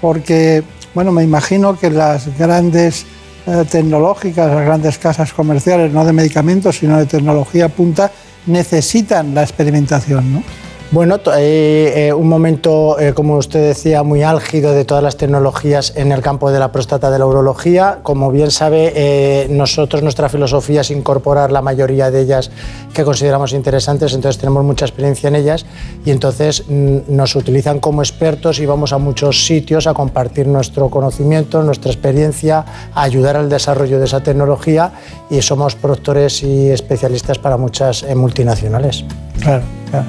porque, 0.00 0.62
bueno, 0.94 1.12
me 1.12 1.22
imagino 1.22 1.78
que 1.78 1.90
las 1.90 2.36
grandes 2.38 3.04
eh, 3.46 3.64
tecnológicas, 3.70 4.50
las 4.50 4.64
grandes 4.64 4.98
casas 4.98 5.32
comerciales, 5.32 5.92
no 5.92 6.04
de 6.04 6.12
medicamentos, 6.12 6.78
sino 6.78 6.98
de 6.98 7.06
tecnología 7.06 7.68
punta, 7.68 8.10
necesitan 8.46 9.34
la 9.34 9.42
experimentación, 9.42 10.32
¿no? 10.32 10.42
Bueno, 10.90 11.18
eh, 11.36 12.12
un 12.16 12.28
momento, 12.28 13.00
eh, 13.00 13.14
como 13.14 13.36
usted 13.36 13.66
decía, 13.66 14.04
muy 14.04 14.22
álgido 14.22 14.72
de 14.72 14.84
todas 14.84 15.02
las 15.02 15.16
tecnologías 15.16 15.92
en 15.96 16.12
el 16.12 16.20
campo 16.20 16.52
de 16.52 16.60
la 16.60 16.70
próstata 16.70 17.10
de 17.10 17.18
la 17.18 17.26
urología. 17.26 17.98
Como 18.02 18.30
bien 18.30 18.52
sabe, 18.52 18.92
eh, 18.94 19.48
nosotros, 19.50 20.02
nuestra 20.02 20.28
filosofía 20.28 20.82
es 20.82 20.92
incorporar 20.92 21.50
la 21.50 21.62
mayoría 21.62 22.12
de 22.12 22.20
ellas 22.20 22.50
que 22.92 23.02
consideramos 23.02 23.52
interesantes, 23.54 24.12
entonces 24.12 24.38
tenemos 24.38 24.62
mucha 24.62 24.84
experiencia 24.84 25.28
en 25.28 25.34
ellas 25.34 25.66
y 26.04 26.12
entonces 26.12 26.62
mm, 26.68 26.98
nos 27.08 27.34
utilizan 27.34 27.80
como 27.80 28.00
expertos 28.02 28.60
y 28.60 28.66
vamos 28.66 28.92
a 28.92 28.98
muchos 28.98 29.46
sitios 29.46 29.88
a 29.88 29.94
compartir 29.94 30.46
nuestro 30.46 30.90
conocimiento, 30.90 31.60
nuestra 31.64 31.90
experiencia, 31.90 32.64
a 32.94 33.02
ayudar 33.02 33.36
al 33.36 33.48
desarrollo 33.48 33.98
de 33.98 34.04
esa 34.04 34.22
tecnología 34.22 34.92
y 35.28 35.42
somos 35.42 35.74
productores 35.74 36.44
y 36.44 36.70
especialistas 36.70 37.38
para 37.38 37.56
muchas 37.56 38.04
multinacionales. 38.14 39.04
Claro, 39.40 39.64
claro. 39.90 40.06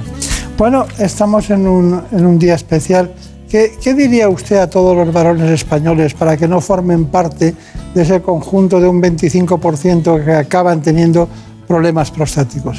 Bueno, 0.57 0.85
estamos 0.99 1.49
en 1.49 1.67
un, 1.67 2.39
día 2.39 2.55
especial. 2.55 3.11
¿Qué, 3.49 3.93
diría 3.93 4.29
usted 4.29 4.55
a 4.55 4.69
todos 4.69 4.95
los 4.95 5.13
varones 5.13 5.51
españoles 5.51 6.13
para 6.13 6.37
que 6.37 6.47
no 6.47 6.61
formen 6.61 7.07
parte 7.07 7.53
de 7.93 8.01
ese 8.01 8.21
conjunto 8.21 8.79
de 8.79 8.87
un 8.87 9.01
25% 9.01 10.23
que 10.23 10.31
acaban 10.31 10.81
teniendo 10.81 11.27
problemas 11.67 12.09
prostáticos? 12.09 12.77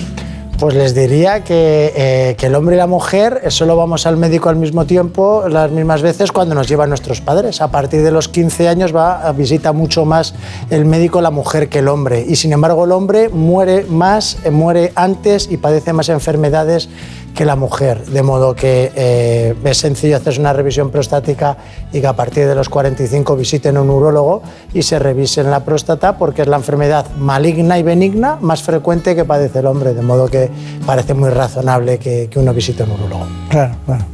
Pues 0.59 0.75
les 0.75 0.95
diría 0.95 1.43
eh, 1.47 2.35
que, 2.39 2.47
el 2.47 2.55
hombre 2.55 2.77
y 2.77 2.79
la 2.79 2.87
mujer 2.87 3.43
solo 3.49 3.77
vamos 3.77 4.07
al 4.07 4.17
médico 4.17 4.49
al 4.49 4.57
mismo 4.57 4.87
tiempo, 4.87 5.45
las 5.51 5.71
mismas 5.71 6.01
veces 6.01 6.33
cuando 6.33 6.55
nos 6.55 6.67
llevan 6.67 6.89
nuestros 6.89 7.21
padres. 7.21 7.61
A 7.61 7.71
partir 7.71 8.03
de 8.03 8.11
los 8.11 8.29
15 8.29 8.69
años 8.69 8.97
va 8.97 9.31
visita 9.33 9.73
mucho 9.73 10.07
más 10.07 10.35
el 10.71 10.87
médico 10.87 11.21
la 11.21 11.31
mujer 11.31 11.69
que 11.69 11.81
el 11.81 11.89
hombre. 11.89 12.25
Y 12.27 12.37
sin 12.37 12.55
embargo 12.55 12.87
el 12.87 12.93
hombre 12.93 13.29
muere 13.29 13.85
más, 13.85 14.39
eh, 14.45 14.51
muere 14.51 14.93
antes 14.95 15.49
y 15.51 15.59
padece 15.59 15.93
más 15.93 16.09
enfermedades 16.09 16.89
que 17.37 17.45
la 17.45 17.55
mujer, 17.55 18.03
de 18.07 18.23
modo 18.23 18.57
que 18.57 18.91
eh, 18.97 19.55
es 19.63 19.77
sencillo 19.77 20.17
hacerse 20.17 20.41
una 20.41 20.55
revisión 20.55 20.91
prostática 20.91 21.59
y 21.93 22.01
que 22.01 22.07
a 22.07 22.17
partir 22.17 22.49
de 22.49 22.55
los 22.55 22.71
45 22.71 23.37
visiten 23.37 23.77
a 23.77 23.83
un 23.83 23.91
urólogo 23.91 24.43
y 24.73 24.83
se 24.83 24.99
revisen 24.99 25.51
la 25.51 25.63
próstata 25.63 26.17
porque 26.17 26.43
es 26.43 26.49
la 26.49 26.57
enfermedad 26.57 27.05
maligna 27.19 27.79
y 27.79 27.83
benigna 27.83 28.39
más 28.41 28.63
frecuente 28.63 29.15
que 29.15 29.27
padece 29.27 29.59
el 29.59 29.67
hombre, 29.67 29.93
de 29.93 30.01
modo 30.01 30.29
que 30.29 30.49
parece 30.87 31.13
muy 31.13 31.29
razonable 31.29 31.99
que, 31.99 32.31
uno 32.37 32.55
visite 32.55 32.83
a 32.83 32.87
un 32.87 32.93
urólogo. 32.93 33.27
Claro, 33.51 33.75
claro. 33.85 34.05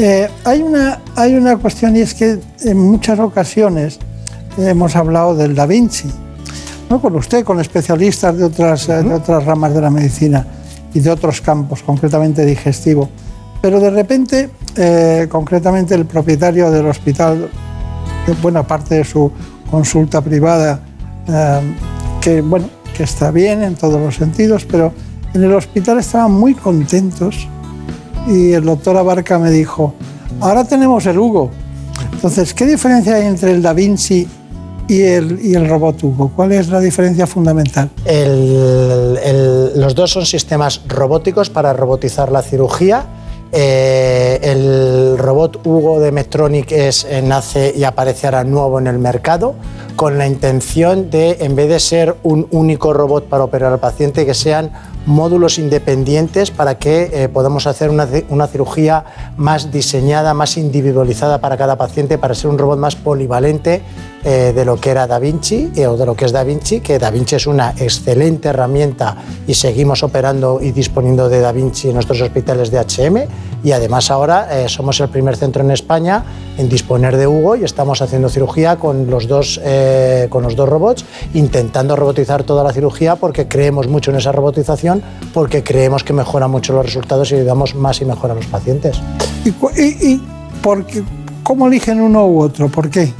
Eh, 0.00 0.28
hay, 0.44 0.60
una, 0.60 1.00
hay 1.14 1.34
una 1.34 1.56
cuestión 1.58 1.96
y 1.96 2.00
es 2.00 2.14
que 2.14 2.40
en 2.64 2.78
muchas 2.78 3.20
ocasiones 3.20 4.00
hemos 4.58 4.96
hablado 4.96 5.36
del 5.36 5.54
Da 5.54 5.66
Vinci, 5.66 6.10
no 6.90 7.00
con 7.00 7.14
usted, 7.14 7.44
con 7.44 7.60
especialistas 7.60 8.36
de 8.36 8.44
otras, 8.44 8.88
de 8.88 9.14
otras 9.14 9.44
ramas 9.44 9.74
de 9.74 9.80
la 9.80 9.90
medicina 9.90 10.44
y 10.94 11.00
de 11.00 11.10
otros 11.10 11.40
campos, 11.40 11.82
concretamente 11.82 12.44
digestivo. 12.44 13.08
Pero 13.60 13.80
de 13.80 13.90
repente, 13.90 14.50
eh, 14.76 15.26
concretamente 15.28 15.94
el 15.94 16.06
propietario 16.06 16.70
del 16.70 16.86
hospital, 16.86 17.48
de 18.26 18.32
buena 18.34 18.62
parte 18.62 18.96
de 18.96 19.04
su 19.04 19.30
consulta 19.70 20.20
privada, 20.20 20.80
eh, 21.26 21.60
que 22.20 22.40
bueno, 22.40 22.68
que 22.96 23.02
está 23.02 23.30
bien 23.30 23.62
en 23.62 23.74
todos 23.74 24.00
los 24.00 24.16
sentidos, 24.16 24.64
pero 24.64 24.92
en 25.34 25.44
el 25.44 25.54
hospital 25.54 25.98
estaban 25.98 26.32
muy 26.32 26.54
contentos 26.54 27.48
y 28.26 28.52
el 28.52 28.64
doctor 28.64 28.96
Abarca 28.96 29.38
me 29.38 29.50
dijo, 29.50 29.94
ahora 30.40 30.64
tenemos 30.64 31.06
el 31.06 31.18
Hugo. 31.18 31.50
Entonces, 32.12 32.54
¿qué 32.54 32.66
diferencia 32.66 33.14
hay 33.14 33.26
entre 33.26 33.52
el 33.52 33.62
Da 33.62 33.72
Vinci 33.72 34.26
y 34.88 35.02
el, 35.02 35.68
robot 35.68 36.02
Hugo? 36.02 36.32
¿Cuál 36.34 36.52
es 36.52 36.68
la 36.68 36.80
diferencia 36.80 37.26
fundamental? 37.26 37.90
Los 39.76 39.94
dos 39.94 40.10
son 40.10 40.26
sistemas 40.26 40.80
robóticos 40.88 41.50
para 41.50 41.72
robotizar 41.72 42.32
la 42.32 42.42
cirugía. 42.42 43.06
Eh, 43.50 44.38
el 44.42 45.16
robot 45.16 45.66
Hugo 45.66 46.00
de 46.00 46.12
Medtronic 46.12 46.70
es, 46.70 47.04
eh, 47.04 47.22
nace 47.22 47.72
y 47.74 47.84
aparece 47.84 48.26
ahora 48.26 48.44
nuevo 48.44 48.78
en 48.78 48.86
el 48.86 48.98
mercado 48.98 49.54
con 49.96 50.18
la 50.18 50.26
intención 50.26 51.08
de, 51.08 51.38
en 51.40 51.56
vez 51.56 51.70
de 51.70 51.80
ser 51.80 52.16
un 52.24 52.46
único 52.50 52.92
robot 52.92 53.24
para 53.24 53.44
operar 53.44 53.72
al 53.72 53.80
paciente, 53.80 54.26
que 54.26 54.34
sean 54.34 54.70
módulos 55.06 55.58
independientes 55.58 56.50
para 56.50 56.76
que 56.76 57.10
eh, 57.10 57.28
podamos 57.30 57.66
hacer 57.66 57.88
una 57.88 58.46
cirugía 58.46 59.04
más 59.38 59.72
diseñada, 59.72 60.34
más 60.34 60.58
individualizada 60.58 61.40
para 61.40 61.56
cada 61.56 61.76
paciente, 61.76 62.18
para 62.18 62.34
ser 62.34 62.50
un 62.50 62.58
robot 62.58 62.78
más 62.78 62.96
polivalente 62.96 63.80
eh, 64.24 64.52
de 64.54 64.64
lo 64.64 64.76
que 64.76 64.90
era 64.90 65.06
Da 65.06 65.18
Vinci 65.18 65.70
eh, 65.76 65.86
o 65.86 65.96
de 65.96 66.04
lo 66.06 66.14
que 66.14 66.24
es 66.24 66.32
Da 66.32 66.42
Vinci, 66.44 66.80
que 66.80 66.98
Da 66.98 67.10
Vinci 67.10 67.36
es 67.36 67.46
una 67.46 67.72
excelente 67.78 68.48
herramienta 68.48 69.16
y 69.46 69.54
seguimos 69.54 70.02
operando 70.02 70.58
y 70.60 70.72
disponiendo 70.72 71.28
de 71.28 71.40
Da 71.40 71.52
Vinci 71.52 71.88
en 71.88 71.94
nuestros 71.94 72.20
hospitales 72.20 72.70
de 72.70 72.78
HM 72.78 73.28
y 73.64 73.72
además 73.72 74.10
ahora 74.10 74.48
eh, 74.62 74.68
somos 74.68 75.00
el 75.00 75.08
primer 75.08 75.36
centro 75.36 75.62
en 75.62 75.70
España 75.70 76.24
en 76.58 76.68
disponer 76.68 77.16
de 77.16 77.26
Hugo 77.26 77.56
y 77.56 77.64
estamos 77.64 78.02
haciendo 78.02 78.28
cirugía 78.28 78.76
con 78.76 79.08
los 79.10 79.26
dos, 79.28 79.60
eh, 79.64 80.26
con 80.30 80.42
los 80.42 80.56
dos 80.56 80.68
robots, 80.68 81.04
intentando 81.34 81.96
robotizar 81.96 82.42
toda 82.44 82.62
la 82.64 82.72
cirugía 82.72 83.16
porque 83.16 83.46
creemos 83.48 83.88
mucho 83.88 84.10
en 84.10 84.16
esa 84.18 84.32
robotización, 84.32 85.02
porque 85.34 85.62
creemos 85.62 86.02
que 86.04 86.12
mejora 86.12 86.48
mucho 86.48 86.72
los 86.72 86.84
resultados 86.86 87.30
y 87.32 87.36
ayudamos 87.36 87.74
más 87.74 88.00
y 88.00 88.04
mejor 88.04 88.30
a 88.30 88.34
los 88.34 88.46
pacientes. 88.46 89.00
¿Y, 89.44 89.48
y- 89.80 90.12
y 90.14 90.22
por 90.62 90.84
cómo 91.42 91.66
eligen 91.68 92.00
uno 92.00 92.26
u 92.26 92.40
otro? 92.42 92.68
¿Por 92.68 92.90
qué? 92.90 93.12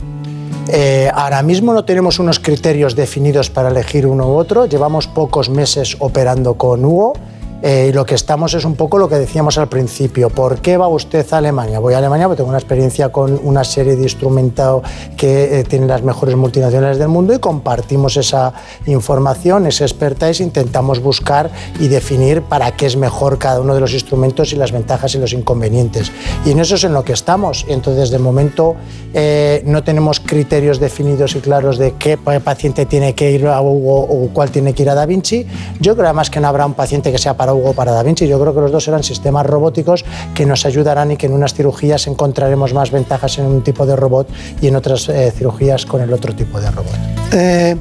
Eh, 0.70 1.11
ahora 1.14 1.42
mismo 1.42 1.72
no 1.72 1.84
tenemos 1.84 2.18
unos 2.18 2.38
criterios 2.38 2.94
definidos 2.94 3.48
para 3.50 3.70
elegir 3.70 4.06
uno 4.06 4.28
u 4.28 4.37
otro. 4.37 4.66
Llevamos 4.66 5.06
pocos 5.06 5.48
meses 5.48 5.96
operando 5.98 6.54
con 6.54 6.84
Hugo. 6.84 7.14
Eh, 7.62 7.87
y 7.90 7.92
lo 7.92 8.07
que 8.07 8.14
estamos 8.14 8.55
es 8.55 8.64
un 8.64 8.75
poco 8.77 8.99
lo 8.99 9.09
que 9.09 9.16
decíamos 9.16 9.59
al 9.59 9.68
principio. 9.68 10.31
¿Por 10.31 10.61
qué 10.61 10.77
va 10.77 10.88
usted 10.88 11.27
a 11.33 11.38
Alemania? 11.38 11.79
Voy 11.81 11.94
a 11.94 11.99
Alemania 11.99 12.27
porque 12.27 12.38
tengo 12.38 12.51
una 12.51 12.59
experiencia 12.59 13.11
con 13.11 13.40
una 13.42 13.64
serie 13.64 13.97
de 13.97 14.03
instrumentos 14.03 14.83
que 15.16 15.61
eh, 15.61 15.64
tienen 15.64 15.88
las 15.88 16.03
mejores 16.03 16.37
multinacionales 16.37 16.99
del 16.99 17.09
mundo 17.09 17.35
y 17.35 17.38
compartimos 17.38 18.16
esa 18.16 18.53
información, 18.87 19.66
ese 19.66 19.85
expertise, 19.85 20.40
intentamos 20.40 21.01
buscar 21.01 21.51
y 21.81 21.88
definir 21.88 22.42
para 22.42 22.73
qué 22.77 22.87
es 22.87 22.97
mejor 22.97 23.38
cada 23.38 23.61
uno 23.61 23.75
de 23.75 23.81
los 23.81 23.92
instrumentos 23.92 24.53
y 24.53 24.57
las 24.57 24.73
ventajas 24.73 25.14
y 25.14 25.18
los 25.18 25.33
inconvenientes. 25.33 26.12
Y 26.44 26.51
en 26.53 26.61
eso 26.61 26.77
es 26.77 26.85
en 26.85 26.92
lo 26.92 27.05
que 27.05 27.12
estamos. 27.12 27.64
Entonces, 27.68 28.11
de 28.11 28.18
momento, 28.18 28.77
eh, 29.14 29.62
no 29.66 29.83
tenemos 29.83 30.21
criterios 30.21 30.79
definidos 30.81 31.35
y 31.37 31.40
claros 31.40 31.79
de 31.79 31.92
qué 31.99 32.16
pa- 32.16 32.40
paciente 32.40 32.87
tiene 32.87 33.14
que 33.14 33.31
ir 33.33 33.47
a 33.47 33.61
Hugo 33.61 34.01
o 34.03 34.29
cuál 34.33 34.51
tiene 34.51 34.73
que 34.75 34.83
ir 34.83 34.90
a 34.90 34.94
Da 34.94 35.07
Vinci. 35.07 35.47
Yo 35.81 35.94
creo 35.94 36.07
además 36.07 36.31
que 36.31 36.40
no 36.40 36.49
habrá 36.49 36.64
un 36.66 36.75
paciente 36.75 37.11
que 37.12 37.18
sea 37.18 37.37
para 37.37 37.47
Hugo 37.52 37.72
para 37.72 37.92
Da 37.92 38.02
Vinci. 38.02 38.26
Yo 38.26 38.40
creo 38.40 38.54
que 38.54 38.61
los 38.61 38.72
dos 38.72 38.84
serán 38.84 39.02
sistemas 39.02 39.46
robóticos 39.46 40.04
que 40.34 40.46
nos 40.46 40.66
ayudarán 40.66 41.12
y 41.12 41.16
que 41.16 41.26
en 41.26 41.32
unas 41.32 41.54
cirugías 41.54 42.06
encontraremos 42.06 42.74
más 42.74 42.90
ventajas 42.90 43.38
en 43.38 43.46
un 43.46 43.62
tipo 43.62 43.87
de 43.87 43.96
robot 43.96 44.28
y 44.61 44.68
en 44.68 44.76
otras 44.76 45.08
eh, 45.08 45.32
cirugías 45.37 45.87
con 45.87 46.00
el 46.00 46.12
otro 46.12 46.34
tipo 46.34 46.61
de 46.61 46.70
robot. 46.70 46.94
Eh, 47.32 47.76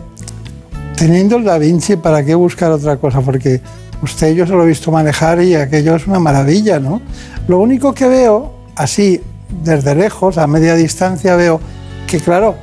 teniendo 0.95 1.37
el 1.37 1.43
Da 1.43 1.57
Vinci, 1.57 1.95
¿para 1.95 2.23
qué 2.23 2.35
buscar 2.35 2.71
otra 2.71 2.97
cosa? 2.97 3.21
Porque 3.21 3.61
usted 4.01 4.33
yo 4.33 4.45
se 4.45 4.53
lo 4.53 4.63
he 4.63 4.67
visto 4.67 4.91
manejar 4.91 5.41
y 5.41 5.55
aquello 5.55 5.95
es 5.95 6.07
una 6.07 6.19
maravilla, 6.19 6.79
¿no? 6.79 7.01
Lo 7.47 7.59
único 7.59 7.93
que 7.93 8.07
veo, 8.07 8.53
así, 8.75 9.21
desde 9.63 9.95
lejos, 9.95 10.37
a 10.37 10.47
media 10.47 10.75
distancia, 10.75 11.35
veo 11.35 11.59
que, 12.07 12.19
claro, 12.19 12.55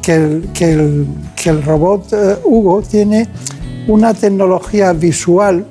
que 0.00 0.14
el 0.14 1.62
robot 1.64 2.12
eh, 2.12 2.36
Hugo 2.44 2.82
tiene 2.82 3.28
una 3.86 4.14
tecnología 4.14 4.92
visual 4.92 5.66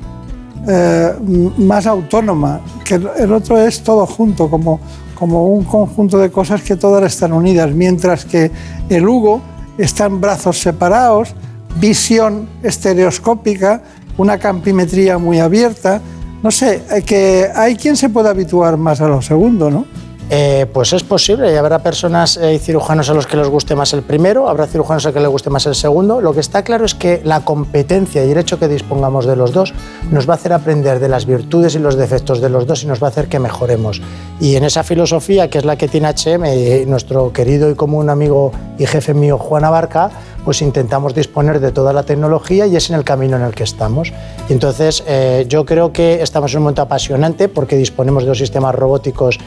eh, 0.67 1.13
más 1.57 1.87
autónoma, 1.87 2.61
que 2.83 2.95
el, 2.95 3.09
el 3.17 3.33
otro 3.33 3.57
es 3.57 3.81
todo 3.81 4.05
junto, 4.05 4.49
como, 4.49 4.79
como 5.15 5.47
un 5.47 5.63
conjunto 5.63 6.17
de 6.17 6.31
cosas 6.31 6.61
que 6.61 6.75
todas 6.75 7.03
están 7.03 7.33
unidas, 7.33 7.73
mientras 7.73 8.25
que 8.25 8.51
el 8.89 9.07
Hugo 9.07 9.41
está 9.77 10.05
en 10.05 10.21
brazos 10.21 10.59
separados, 10.59 11.33
visión 11.79 12.47
estereoscópica, 12.63 13.81
una 14.17 14.37
campimetría 14.37 15.17
muy 15.17 15.39
abierta. 15.39 16.01
No 16.43 16.51
sé, 16.51 16.83
eh, 16.91 17.01
que 17.03 17.47
hay 17.53 17.75
quien 17.75 17.95
se 17.95 18.09
puede 18.09 18.29
habituar 18.29 18.77
más 18.77 19.01
a 19.01 19.07
lo 19.07 19.21
segundo, 19.21 19.69
¿no? 19.69 19.85
Eh, 20.33 20.65
pues 20.71 20.93
es 20.93 21.03
posible 21.03 21.51
y 21.51 21.57
habrá 21.57 21.79
personas 21.79 22.37
eh, 22.37 22.53
y 22.53 22.57
cirujanos 22.57 23.09
a 23.09 23.13
los 23.13 23.27
que 23.27 23.35
les 23.35 23.49
guste 23.49 23.75
más 23.75 23.91
el 23.91 24.01
primero, 24.01 24.47
habrá 24.47 24.65
cirujanos 24.65 25.05
a 25.05 25.09
los 25.09 25.13
que 25.13 25.19
les 25.19 25.29
guste 25.29 25.49
más 25.49 25.65
el 25.65 25.75
segundo. 25.75 26.21
Lo 26.21 26.33
que 26.33 26.39
está 26.39 26.63
claro 26.63 26.85
es 26.85 26.95
que 26.95 27.19
la 27.25 27.41
competencia 27.41 28.23
y 28.23 28.31
el 28.31 28.37
hecho 28.37 28.57
que 28.57 28.69
dispongamos 28.69 29.25
de 29.25 29.35
los 29.35 29.51
dos 29.51 29.73
nos 30.09 30.29
va 30.29 30.35
a 30.35 30.37
hacer 30.37 30.53
aprender 30.53 31.01
de 31.01 31.09
las 31.09 31.25
virtudes 31.25 31.75
y 31.75 31.79
los 31.79 31.97
defectos 31.97 32.39
de 32.39 32.47
los 32.47 32.65
dos 32.65 32.81
y 32.83 32.87
nos 32.87 33.03
va 33.03 33.07
a 33.07 33.09
hacer 33.09 33.27
que 33.27 33.39
mejoremos. 33.39 34.01
Y 34.39 34.55
en 34.55 34.63
esa 34.63 34.83
filosofía 34.83 35.49
que 35.49 35.57
es 35.57 35.65
la 35.65 35.75
que 35.75 35.89
tiene 35.89 36.07
HM 36.07 36.89
nuestro 36.89 37.33
querido 37.33 37.69
y 37.69 37.75
común 37.75 38.09
amigo 38.09 38.53
y 38.79 38.85
jefe 38.85 39.13
mío 39.13 39.37
Juan 39.37 39.65
Abarca, 39.65 40.11
pues 40.45 40.61
intentamos 40.61 41.13
disponer 41.13 41.59
de 41.59 41.73
toda 41.73 41.91
la 41.91 42.03
tecnología 42.03 42.65
y 42.67 42.77
es 42.77 42.89
en 42.89 42.95
el 42.95 43.03
camino 43.03 43.35
en 43.35 43.43
el 43.43 43.53
que 43.53 43.63
estamos. 43.63 44.13
Entonces 44.49 45.03
yo 45.47 45.65
creo 45.65 45.91
que 45.91 46.23
estamos 46.23 46.53
en 46.53 46.59
un 46.59 46.63
momento 46.63 46.81
apasionante 46.81 47.49
porque 47.49 47.75
disponemos 47.75 48.23
de 48.23 48.29
dos 48.29 48.37
sistemas 48.37 48.73
robóticos 48.73 49.37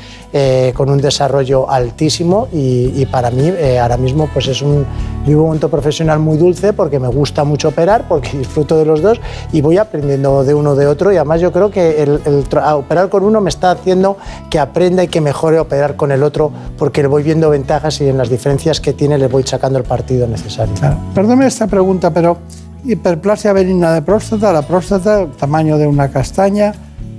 con 0.75 0.91
un 0.91 0.99
desarrollo 1.01 1.71
altísimo 1.71 2.49
y, 2.53 2.93
y 2.95 3.07
para 3.07 3.31
mí 3.31 3.49
eh, 3.49 3.79
ahora 3.79 3.97
mismo 3.97 4.29
pues 4.33 4.49
es 4.49 4.61
un 4.61 4.85
un 5.33 5.41
momento 5.41 5.71
profesional 5.71 6.19
muy 6.19 6.37
dulce 6.37 6.73
porque 6.73 6.99
me 6.99 7.09
gusta 7.09 7.45
mucho 7.45 7.69
operar, 7.69 8.07
porque 8.09 8.37
disfruto 8.37 8.77
de 8.77 8.85
los 8.85 9.01
dos 9.01 9.21
y 9.53 9.63
voy 9.63 9.79
aprendiendo 9.79 10.45
de 10.45 10.55
uno 10.55 10.75
de 10.75 10.87
otro 10.87 11.13
y 11.13 11.17
además 11.17 11.41
yo 11.41 11.53
creo 11.53 11.71
que 11.71 12.03
el, 12.03 12.21
el 12.27 12.45
operar 12.75 13.09
con 13.09 13.25
uno 13.25 13.41
me 13.41 13.49
está 13.49 13.71
haciendo 13.71 14.19
que 14.51 14.59
aprenda 14.59 15.03
y 15.05 15.09
que 15.09 15.21
mejore 15.21 15.59
operar 15.59 15.97
con 15.97 16.13
el 16.13 16.23
otro 16.23 16.51
porque 16.77 17.01
le 17.03 17.09
voy 17.09 17.23
viendo 17.23 17.49
ventajas 17.49 18.01
y 18.01 18.09
en 18.09 18.19
las 18.19 18.29
diferencias 18.29 18.81
que 18.81 18.93
tiene 18.93 19.17
le 19.17 19.29
voy 19.29 19.45
sacando 19.45 19.79
el 19.79 19.85
partido 19.85 20.27
necesario. 20.27 20.75
Claro. 20.75 20.99
Perdóneme 21.15 21.47
esta 21.47 21.67
pregunta, 21.67 22.13
pero 22.13 22.39
hiperplasia 22.85 23.53
benigna 23.53 23.93
de 23.93 24.03
próstata, 24.03 24.53
la 24.53 24.63
próstata, 24.63 25.27
tamaño 25.39 25.79
de 25.79 25.87
una 25.87 26.11
castaña, 26.11 26.75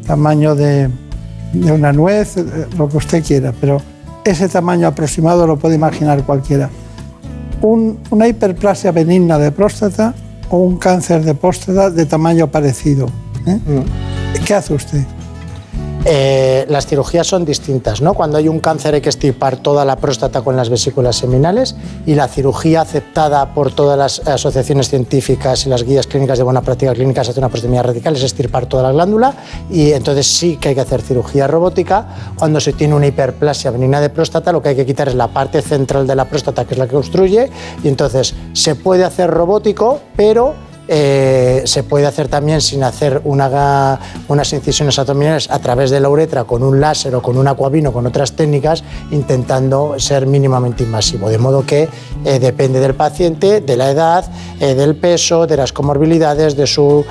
tamaño 0.06 0.54
de, 0.54 0.90
de 1.56 1.72
una 1.72 1.92
nuez, 1.94 2.38
eh, 2.38 2.46
lo 2.78 2.88
que 2.90 2.98
usted 2.98 3.24
quiera, 3.24 3.54
pero 3.60 3.82
ese 4.24 4.48
tamaño 4.50 4.88
aproximado 4.88 5.46
lo 5.48 5.58
puede 5.58 5.76
imaginar 5.76 6.24
cualquiera. 6.24 6.70
Un- 7.62 7.98
una 8.12 8.28
hiperplasia 8.28 8.92
benigna 8.92 9.38
de 9.38 9.52
próstata 9.52 10.14
o 10.50 10.58
un 10.60 10.78
cáncer 10.78 11.24
de 11.24 11.34
próstata 11.34 11.90
de 11.90 12.06
tamaño 12.06 12.48
parecido. 12.48 13.08
¿eh? 13.48 13.60
¿Qué 14.46 14.54
hace 14.54 14.74
usted? 14.74 15.04
Eh, 16.08 16.68
las 16.70 16.86
cirugías 16.86 17.26
son 17.26 17.46
distintas, 17.46 18.00
¿no? 18.00 18.14
Cuando 18.14 18.38
hay 18.38 18.48
un 18.48 18.60
cáncer 18.60 18.94
hay 18.94 19.02
que 19.02 19.10
extirpar 19.10 19.58
toda 19.58 19.84
la 19.86 19.96
próstata 19.96 20.44
con 20.44 20.56
las 20.56 20.70
vesículas 20.70 21.16
seminales 21.16 21.76
y 22.06 22.14
la 22.14 22.28
cirugía 22.28 22.82
aceptada 22.82 23.56
por 23.56 23.72
todas 23.72 23.98
las 23.98 24.28
asociaciones 24.28 24.88
científicas 24.88 25.66
y 25.66 25.70
las 25.70 25.82
guías 25.82 26.06
clínicas 26.06 26.38
de 26.38 26.44
buena 26.44 26.62
práctica 26.62 26.94
clínica 26.94 27.22
hace 27.22 27.40
una 27.40 27.50
prostomía 27.50 27.82
radical, 27.82 28.16
es 28.16 28.22
extirpar 28.22 28.68
toda 28.68 28.84
la 28.84 28.92
glándula 28.92 29.34
y 29.72 29.94
entonces 29.94 30.28
sí 30.28 30.58
que 30.58 30.70
hay 30.70 30.76
que 30.76 30.82
hacer 30.82 31.02
cirugía 31.02 31.48
robótica. 31.48 32.08
Cuando 32.38 32.60
se 32.60 32.74
tiene 32.74 32.94
una 32.94 33.08
hiperplasia 33.08 33.72
benigna 33.72 34.00
de 34.00 34.12
próstata 34.12 34.52
lo 34.52 34.62
que 34.62 34.70
hay 34.70 34.76
que 34.76 34.86
quitar 34.86 35.08
es 35.08 35.16
la 35.16 35.30
parte 35.30 35.64
central 35.64 36.06
de 36.06 36.16
la 36.16 36.26
próstata 36.26 36.66
que 36.66 36.76
es 36.76 36.78
la 36.78 36.88
que 36.88 36.98
obstruye 36.98 37.50
y 37.84 37.88
entonces 37.88 38.36
se 38.54 38.76
puede 38.76 39.06
hacer 39.06 39.32
robótico, 39.32 40.02
pero 40.16 40.54
eh, 40.88 41.64
se 41.66 41.84
puede 41.84 42.06
hacer 42.06 42.28
también 42.28 42.62
sin 42.62 42.84
hacer 42.84 43.22
una 43.24 44.00
unas 44.28 44.52
incisiones 44.54 44.98
abdominales 44.98 45.50
a 45.52 45.60
través 45.60 45.92
de 45.92 46.00
la 46.00 46.10
uretra 46.10 46.46
con 46.46 46.64
un 46.64 46.80
láser 46.80 47.14
o 47.16 47.22
con 47.22 47.38
un 47.38 47.48
acuabino, 47.48 47.92
con 47.92 48.08
otras 48.08 48.34
técnicas, 48.34 48.84
intentando 49.12 49.96
ser 50.00 50.26
mínimamente 50.26 50.84
invasivo. 50.84 51.30
De 51.30 51.38
modo 51.38 51.66
que 51.66 51.88
eh, 52.24 52.40
depende 52.40 52.80
del 52.80 52.96
paciente, 52.96 53.62
de 53.62 53.78
la 53.78 53.92
edad, 53.92 54.26
eh, 54.60 54.74
del 54.74 54.96
peso, 54.96 55.48
de 55.48 55.58
las 55.58 55.72
comorbilidades, 55.72 56.56
de 56.56 56.68
su 56.68 57.06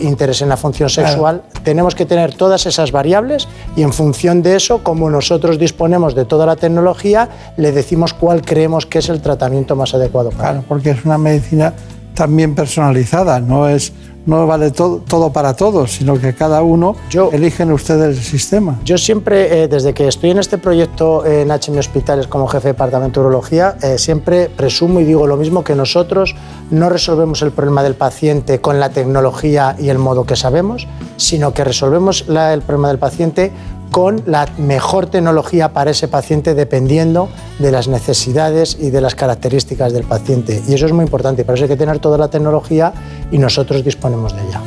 interés 0.00 0.42
en 0.42 0.48
la 0.48 0.56
función 0.56 0.90
sexual. 0.90 1.42
Tenemos 1.64 1.94
que 1.94 2.04
tener 2.04 2.34
todas 2.34 2.66
esas 2.66 2.92
variables 2.92 3.48
y 3.76 3.82
en 3.82 3.92
función 3.92 4.42
de 4.42 4.56
eso, 4.56 4.82
como 4.82 5.08
nosotros 5.10 5.58
disponemos 5.58 6.14
de 6.14 6.24
toda 6.24 6.46
la 6.46 6.56
tecnología, 6.56 7.28
le 7.56 7.72
decimos 7.72 8.14
cuál 8.14 8.42
creemos 8.42 8.86
que 8.86 8.98
es 8.98 9.08
el 9.08 9.20
tratamiento 9.20 9.76
más 9.76 9.94
adecuado 9.94 10.30
para 10.30 10.50
Claro, 10.50 10.64
porque 10.68 10.90
es 10.90 11.04
una 11.04 11.18
medicina 11.18 11.72
también 12.14 12.54
personalizada, 12.54 13.40
no 13.40 13.68
es 13.68 13.92
no 14.24 14.46
vale 14.46 14.70
todo, 14.70 14.98
todo 14.98 15.32
para 15.32 15.54
todos, 15.56 15.90
sino 15.94 16.14
que 16.14 16.32
cada 16.32 16.62
uno 16.62 16.94
eligen 17.32 17.72
ustedes 17.72 18.16
el 18.18 18.22
sistema. 18.22 18.78
Yo 18.84 18.96
siempre, 18.96 19.64
eh, 19.64 19.66
desde 19.66 19.94
que 19.94 20.06
estoy 20.06 20.30
en 20.30 20.38
este 20.38 20.58
proyecto 20.58 21.26
en 21.26 21.50
HM 21.50 21.76
Hospitales 21.78 22.28
como 22.28 22.46
jefe 22.46 22.68
de 22.68 22.72
departamento 22.74 23.20
de 23.20 23.26
urología, 23.26 23.76
eh, 23.82 23.98
siempre 23.98 24.48
presumo 24.48 25.00
y 25.00 25.04
digo 25.04 25.26
lo 25.26 25.36
mismo 25.36 25.64
que 25.64 25.74
nosotros 25.74 26.36
no 26.70 26.88
resolvemos 26.88 27.42
el 27.42 27.50
problema 27.50 27.82
del 27.82 27.94
paciente 27.96 28.60
con 28.60 28.78
la 28.78 28.90
tecnología 28.90 29.74
y 29.76 29.88
el 29.88 29.98
modo 29.98 30.22
que 30.22 30.36
sabemos, 30.36 30.86
sino 31.16 31.52
que 31.52 31.64
resolvemos 31.64 32.28
la- 32.28 32.54
el 32.54 32.62
problema 32.62 32.88
del 32.88 32.98
paciente 32.98 33.50
con 33.92 34.22
la 34.26 34.48
mejor 34.58 35.06
tecnología 35.06 35.72
para 35.72 35.90
ese 35.90 36.08
paciente 36.08 36.54
dependiendo 36.54 37.28
de 37.58 37.70
las 37.70 37.88
necesidades 37.88 38.76
y 38.80 38.90
de 38.90 39.02
las 39.02 39.14
características 39.14 39.92
del 39.92 40.04
paciente. 40.04 40.62
Y 40.66 40.74
eso 40.74 40.86
es 40.86 40.92
muy 40.92 41.04
importante, 41.04 41.44
por 41.44 41.54
eso 41.54 41.64
hay 41.64 41.68
que 41.68 41.76
tener 41.76 41.98
toda 41.98 42.16
la 42.16 42.28
tecnología 42.28 42.92
y 43.30 43.38
nosotros 43.38 43.84
disponemos 43.84 44.34
de 44.34 44.42
ella. 44.48 44.62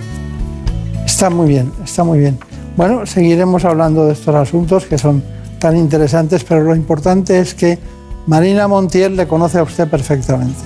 Está 1.05 1.32
muy 1.32 1.47
bien, 1.47 1.71
está 1.84 2.03
muy 2.03 2.19
bien. 2.19 2.38
Bueno, 2.78 3.05
seguiremos 3.05 3.65
hablando 3.65 4.05
de 4.05 4.13
estos 4.13 4.36
asuntos 4.36 4.86
que 4.86 4.97
son 4.97 5.23
tan 5.59 5.76
interesantes, 5.76 6.43
pero 6.43 6.61
lo 6.61 6.76
importante 6.76 7.39
es 7.39 7.55
que 7.55 7.80
Marina 8.28 8.67
Montiel 8.67 9.15
le 9.15 9.28
conoce 9.28 9.57
a 9.57 9.63
usted 9.63 9.88
perfectamente. 9.88 10.59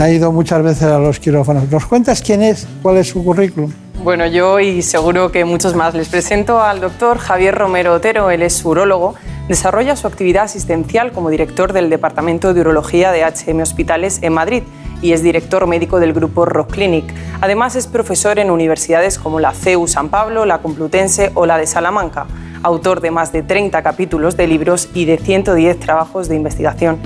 Ha 0.00 0.10
ido 0.10 0.32
muchas 0.32 0.62
veces 0.62 0.84
a 0.84 0.98
los 0.98 1.20
quirófanos. 1.20 1.70
¿Nos 1.70 1.86
cuentas 1.86 2.22
quién 2.22 2.42
es? 2.42 2.66
¿Cuál 2.82 2.96
es 2.96 3.08
su 3.08 3.22
currículum? 3.22 3.70
Bueno, 4.04 4.26
yo 4.26 4.60
y 4.60 4.82
seguro 4.82 5.32
que 5.32 5.46
muchos 5.46 5.74
más 5.74 5.94
les 5.94 6.10
presento 6.10 6.60
al 6.60 6.78
doctor 6.78 7.16
Javier 7.16 7.54
Romero 7.54 7.94
Otero. 7.94 8.30
Él 8.30 8.42
es 8.42 8.62
urólogo. 8.62 9.14
Desarrolla 9.48 9.96
su 9.96 10.06
actividad 10.06 10.44
asistencial 10.44 11.10
como 11.10 11.30
director 11.30 11.72
del 11.72 11.88
Departamento 11.88 12.52
de 12.52 12.60
Urología 12.60 13.12
de 13.12 13.24
HM 13.24 13.62
Hospitales 13.62 14.18
en 14.20 14.34
Madrid 14.34 14.62
y 15.00 15.12
es 15.14 15.22
director 15.22 15.66
médico 15.66 16.00
del 16.00 16.12
grupo 16.12 16.44
Rock 16.44 16.72
Clinic. 16.72 17.14
Además 17.40 17.76
es 17.76 17.86
profesor 17.86 18.38
en 18.38 18.50
universidades 18.50 19.18
como 19.18 19.40
la 19.40 19.54
CEU 19.54 19.88
San 19.88 20.10
Pablo, 20.10 20.44
la 20.44 20.58
Complutense 20.58 21.30
o 21.32 21.46
la 21.46 21.56
de 21.56 21.66
Salamanca. 21.66 22.26
Autor 22.62 23.00
de 23.00 23.10
más 23.10 23.32
de 23.32 23.42
30 23.42 23.82
capítulos 23.82 24.36
de 24.36 24.46
libros 24.46 24.90
y 24.92 25.06
de 25.06 25.16
110 25.16 25.80
trabajos 25.80 26.28
de 26.28 26.36
investigación. 26.36 26.98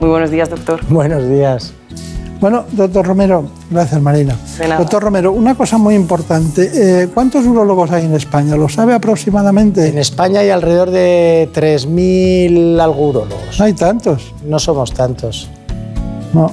Muy 0.00 0.08
buenos 0.08 0.30
días, 0.30 0.48
doctor. 0.48 0.80
Buenos 0.88 1.28
días. 1.28 1.74
Bueno, 2.40 2.64
doctor 2.70 3.04
Romero, 3.04 3.44
gracias 3.68 4.00
Marina. 4.00 4.36
De 4.58 4.68
nada. 4.68 4.80
Doctor 4.80 5.02
Romero, 5.02 5.32
una 5.32 5.56
cosa 5.56 5.76
muy 5.76 5.96
importante. 5.96 6.70
eh, 7.02 7.08
¿Cuántos 7.12 7.44
urólogos 7.44 7.90
hay 7.90 8.04
en 8.04 8.14
España? 8.14 8.54
¿Lo 8.56 8.68
sabe 8.68 8.94
aproximadamente? 8.94 9.88
En 9.88 9.98
España 9.98 10.40
hay 10.40 10.50
alrededor 10.50 10.90
de 10.90 11.48
3.000 11.52 12.80
algo 12.80 13.08
urólogos. 13.08 13.58
No 13.58 13.64
hay 13.64 13.72
tantos. 13.72 14.32
No 14.44 14.60
somos 14.60 14.92
tantos. 14.92 15.48
No, 16.32 16.52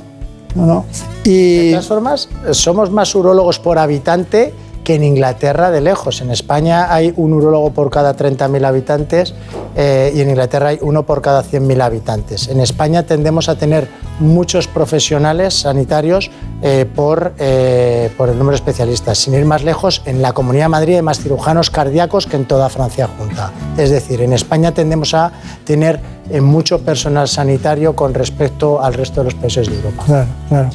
no, 0.55 0.65
no. 0.65 0.85
Y 1.23 1.67
De 1.67 1.71
todas 1.73 1.87
formas, 1.87 2.29
somos 2.51 2.89
más 2.89 3.13
urólogos 3.13 3.59
por 3.59 3.77
habitante 3.77 4.53
que 4.85 4.95
en 4.95 5.03
Inglaterra 5.03 5.71
de 5.71 5.81
lejos. 5.81 6.21
En 6.21 6.31
España 6.31 6.93
hay 6.93 7.13
un 7.17 7.33
urólogo 7.33 7.71
por 7.71 7.89
cada 7.89 8.15
30.000 8.15 8.65
habitantes 8.65 9.33
eh, 9.75 10.13
y 10.15 10.21
en 10.21 10.29
Inglaterra 10.29 10.69
hay 10.69 10.79
uno 10.81 11.05
por 11.05 11.21
cada 11.21 11.43
100.000 11.43 11.81
habitantes. 11.81 12.47
En 12.47 12.61
España 12.61 13.03
tendemos 13.03 13.49
a 13.49 13.57
tener 13.57 13.89
muchos 14.19 14.67
profesionales 14.67 15.55
sanitarios 15.55 16.31
eh, 16.61 16.85
por, 16.95 17.33
eh, 17.39 18.09
por 18.15 18.29
el 18.29 18.37
número 18.37 18.51
de 18.51 18.57
especialistas. 18.57 19.17
Sin 19.17 19.33
ir 19.33 19.45
más 19.45 19.63
lejos, 19.63 20.01
en 20.05 20.21
la 20.21 20.31
Comunidad 20.31 20.65
de 20.65 20.69
Madrid 20.69 20.95
hay 20.95 21.01
más 21.01 21.19
cirujanos 21.19 21.69
cardíacos 21.69 22.27
que 22.27 22.37
en 22.37 22.45
toda 22.45 22.69
Francia 22.69 23.09
junta. 23.17 23.51
Es 23.77 23.89
decir, 23.89 24.21
en 24.21 24.31
España 24.33 24.71
tendemos 24.71 25.13
a 25.13 25.31
tener 25.65 25.99
eh, 26.29 26.41
mucho 26.41 26.79
personal 26.79 27.27
sanitario 27.27 27.95
con 27.95 28.13
respecto 28.13 28.81
al 28.81 28.93
resto 28.93 29.21
de 29.21 29.25
los 29.25 29.33
países 29.33 29.67
de 29.67 29.75
Europa. 29.75 30.03
Claro, 30.05 30.27
claro. 30.47 30.69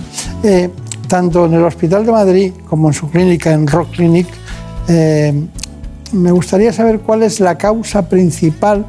Tanto 1.10 1.46
en 1.46 1.54
el 1.54 1.64
Hospital 1.64 2.06
de 2.06 2.12
Madrid 2.12 2.52
como 2.68 2.86
en 2.86 2.94
su 2.94 3.10
clínica, 3.10 3.52
en 3.52 3.66
Rock 3.66 3.96
Clinic, 3.96 4.28
eh, 4.86 5.34
me 6.12 6.30
gustaría 6.30 6.72
saber 6.72 7.00
cuál 7.00 7.24
es 7.24 7.40
la 7.40 7.58
causa 7.58 8.08
principal 8.08 8.86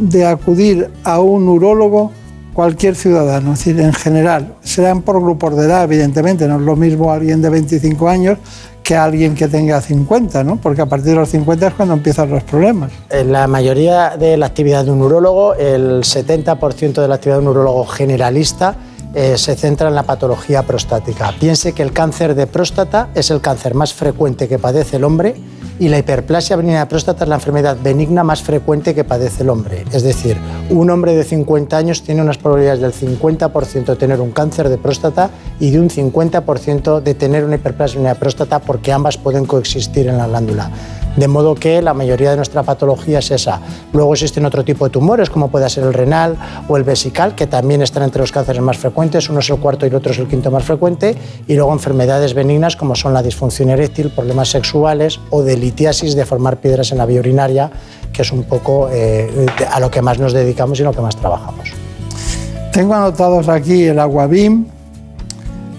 de 0.00 0.26
acudir 0.26 0.90
a 1.04 1.20
un 1.20 1.48
urólogo 1.48 2.10
cualquier 2.54 2.96
ciudadano, 2.96 3.52
es 3.52 3.60
decir, 3.60 3.80
en 3.80 3.92
general. 3.92 4.56
Serán 4.64 5.02
por 5.02 5.22
grupos 5.22 5.56
de 5.56 5.66
edad, 5.66 5.84
evidentemente, 5.84 6.48
no 6.48 6.56
es 6.56 6.62
lo 6.62 6.74
mismo 6.74 7.12
alguien 7.12 7.40
de 7.40 7.50
25 7.50 8.08
años 8.08 8.38
que 8.82 8.96
alguien 8.96 9.36
que 9.36 9.46
tenga 9.46 9.80
50, 9.80 10.42
¿no? 10.42 10.56
Porque 10.56 10.82
a 10.82 10.86
partir 10.86 11.10
de 11.10 11.20
los 11.20 11.28
50 11.28 11.68
es 11.68 11.74
cuando 11.74 11.94
empiezan 11.94 12.30
los 12.30 12.42
problemas. 12.42 12.90
En 13.10 13.30
la 13.30 13.46
mayoría 13.46 14.16
de 14.16 14.36
la 14.36 14.46
actividad 14.46 14.84
de 14.84 14.90
un 14.90 15.02
urólogo, 15.02 15.54
el 15.54 16.00
70% 16.00 17.00
de 17.00 17.06
la 17.06 17.14
actividad 17.14 17.36
de 17.36 17.42
un 17.42 17.48
urólogo 17.48 17.86
generalista 17.86 18.74
eh, 19.14 19.36
se 19.36 19.56
centra 19.56 19.88
en 19.88 19.94
la 19.94 20.04
patología 20.04 20.62
prostática. 20.62 21.34
Piense 21.38 21.72
que 21.72 21.82
el 21.82 21.92
cáncer 21.92 22.34
de 22.34 22.46
próstata 22.46 23.08
es 23.14 23.30
el 23.30 23.40
cáncer 23.40 23.74
más 23.74 23.92
frecuente 23.92 24.48
que 24.48 24.58
padece 24.58 24.96
el 24.96 25.04
hombre 25.04 25.34
y 25.80 25.88
la 25.88 25.98
hiperplasia 25.98 26.56
benigna 26.56 26.80
de 26.80 26.86
próstata 26.86 27.24
es 27.24 27.28
la 27.28 27.36
enfermedad 27.36 27.76
benigna 27.82 28.22
más 28.22 28.42
frecuente 28.42 28.94
que 28.94 29.02
padece 29.02 29.42
el 29.42 29.48
hombre. 29.48 29.84
Es 29.90 30.02
decir, 30.02 30.36
un 30.68 30.90
hombre 30.90 31.16
de 31.16 31.24
50 31.24 31.76
años 31.76 32.02
tiene 32.02 32.20
unas 32.20 32.38
probabilidades 32.38 32.80
del 32.80 32.92
50% 32.92 33.86
de 33.86 33.96
tener 33.96 34.20
un 34.20 34.30
cáncer 34.30 34.68
de 34.68 34.76
próstata 34.78 35.30
y 35.58 35.70
de 35.70 35.80
un 35.80 35.88
50% 35.88 37.00
de 37.00 37.14
tener 37.14 37.44
una 37.44 37.56
hiperplasia 37.56 37.94
benigna 37.94 38.14
de 38.14 38.20
próstata 38.20 38.58
porque 38.58 38.92
ambas 38.92 39.16
pueden 39.16 39.46
coexistir 39.46 40.06
en 40.06 40.18
la 40.18 40.28
glándula. 40.28 40.70
De 41.16 41.28
modo 41.28 41.54
que 41.54 41.82
la 41.82 41.92
mayoría 41.92 42.30
de 42.30 42.36
nuestra 42.36 42.62
patología 42.62 43.18
es 43.18 43.30
esa. 43.30 43.60
Luego 43.92 44.12
existen 44.12 44.46
otro 44.46 44.64
tipo 44.64 44.84
de 44.84 44.90
tumores, 44.90 45.28
como 45.28 45.48
puede 45.48 45.68
ser 45.68 45.84
el 45.84 45.92
renal 45.92 46.36
o 46.68 46.76
el 46.76 46.84
vesical, 46.84 47.34
que 47.34 47.46
también 47.46 47.82
están 47.82 48.04
entre 48.04 48.20
los 48.20 48.32
cánceres 48.32 48.62
más 48.62 48.78
frecuentes. 48.78 49.28
Uno 49.28 49.40
es 49.40 49.50
el 49.50 49.58
cuarto 49.58 49.86
y 49.86 49.88
el 49.88 49.94
otro 49.96 50.12
es 50.12 50.18
el 50.18 50.28
quinto 50.28 50.50
más 50.50 50.64
frecuente. 50.64 51.16
Y 51.46 51.54
luego 51.54 51.72
enfermedades 51.72 52.34
benignas, 52.34 52.76
como 52.76 52.94
son 52.94 53.12
la 53.12 53.22
disfunción 53.22 53.70
eréctil, 53.70 54.10
problemas 54.10 54.48
sexuales 54.50 55.20
o 55.30 55.42
de 55.42 55.56
litiasis, 55.56 56.14
de 56.14 56.24
formar 56.24 56.58
piedras 56.58 56.92
en 56.92 56.98
la 56.98 57.06
vía 57.06 57.20
urinaria, 57.20 57.70
que 58.12 58.22
es 58.22 58.32
un 58.32 58.44
poco 58.44 58.88
eh, 58.92 59.46
a 59.70 59.80
lo 59.80 59.90
que 59.90 60.02
más 60.02 60.18
nos 60.18 60.32
dedicamos 60.32 60.78
y 60.78 60.82
en 60.82 60.86
lo 60.86 60.94
que 60.94 61.02
más 61.02 61.16
trabajamos. 61.16 61.70
Tengo 62.72 62.94
anotados 62.94 63.48
aquí 63.48 63.84
el 63.84 63.98
Aguabim, 63.98 64.64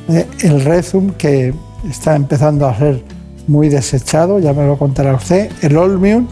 eh, 0.09 0.27
el 0.43 0.63
Rezum, 0.65 1.11
que 1.11 1.53
está 1.89 2.15
empezando 2.15 2.67
a 2.67 2.77
ser 2.77 3.01
muy 3.51 3.69
desechado, 3.69 4.39
ya 4.39 4.53
me 4.53 4.65
lo 4.65 4.77
contará 4.77 5.13
usted, 5.13 5.51
el 5.61 5.77
Olmium 5.77 6.27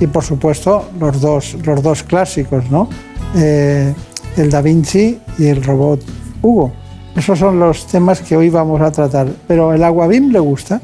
y 0.00 0.06
por 0.08 0.24
supuesto 0.24 0.90
los 0.98 1.20
dos, 1.20 1.56
los 1.64 1.82
dos 1.82 2.02
clásicos, 2.02 2.70
¿no? 2.70 2.88
Eh, 3.36 3.94
el 4.36 4.50
Da 4.50 4.60
Vinci 4.60 5.18
y 5.38 5.46
el 5.46 5.62
robot 5.62 6.00
Hugo. 6.42 6.72
Esos 7.16 7.38
son 7.38 7.58
los 7.58 7.86
temas 7.86 8.20
que 8.20 8.36
hoy 8.36 8.50
vamos 8.50 8.80
a 8.82 8.90
tratar. 8.90 9.28
Pero 9.48 9.72
el 9.72 9.82
Aguabim 9.82 10.30
le 10.30 10.38
gusta. 10.38 10.82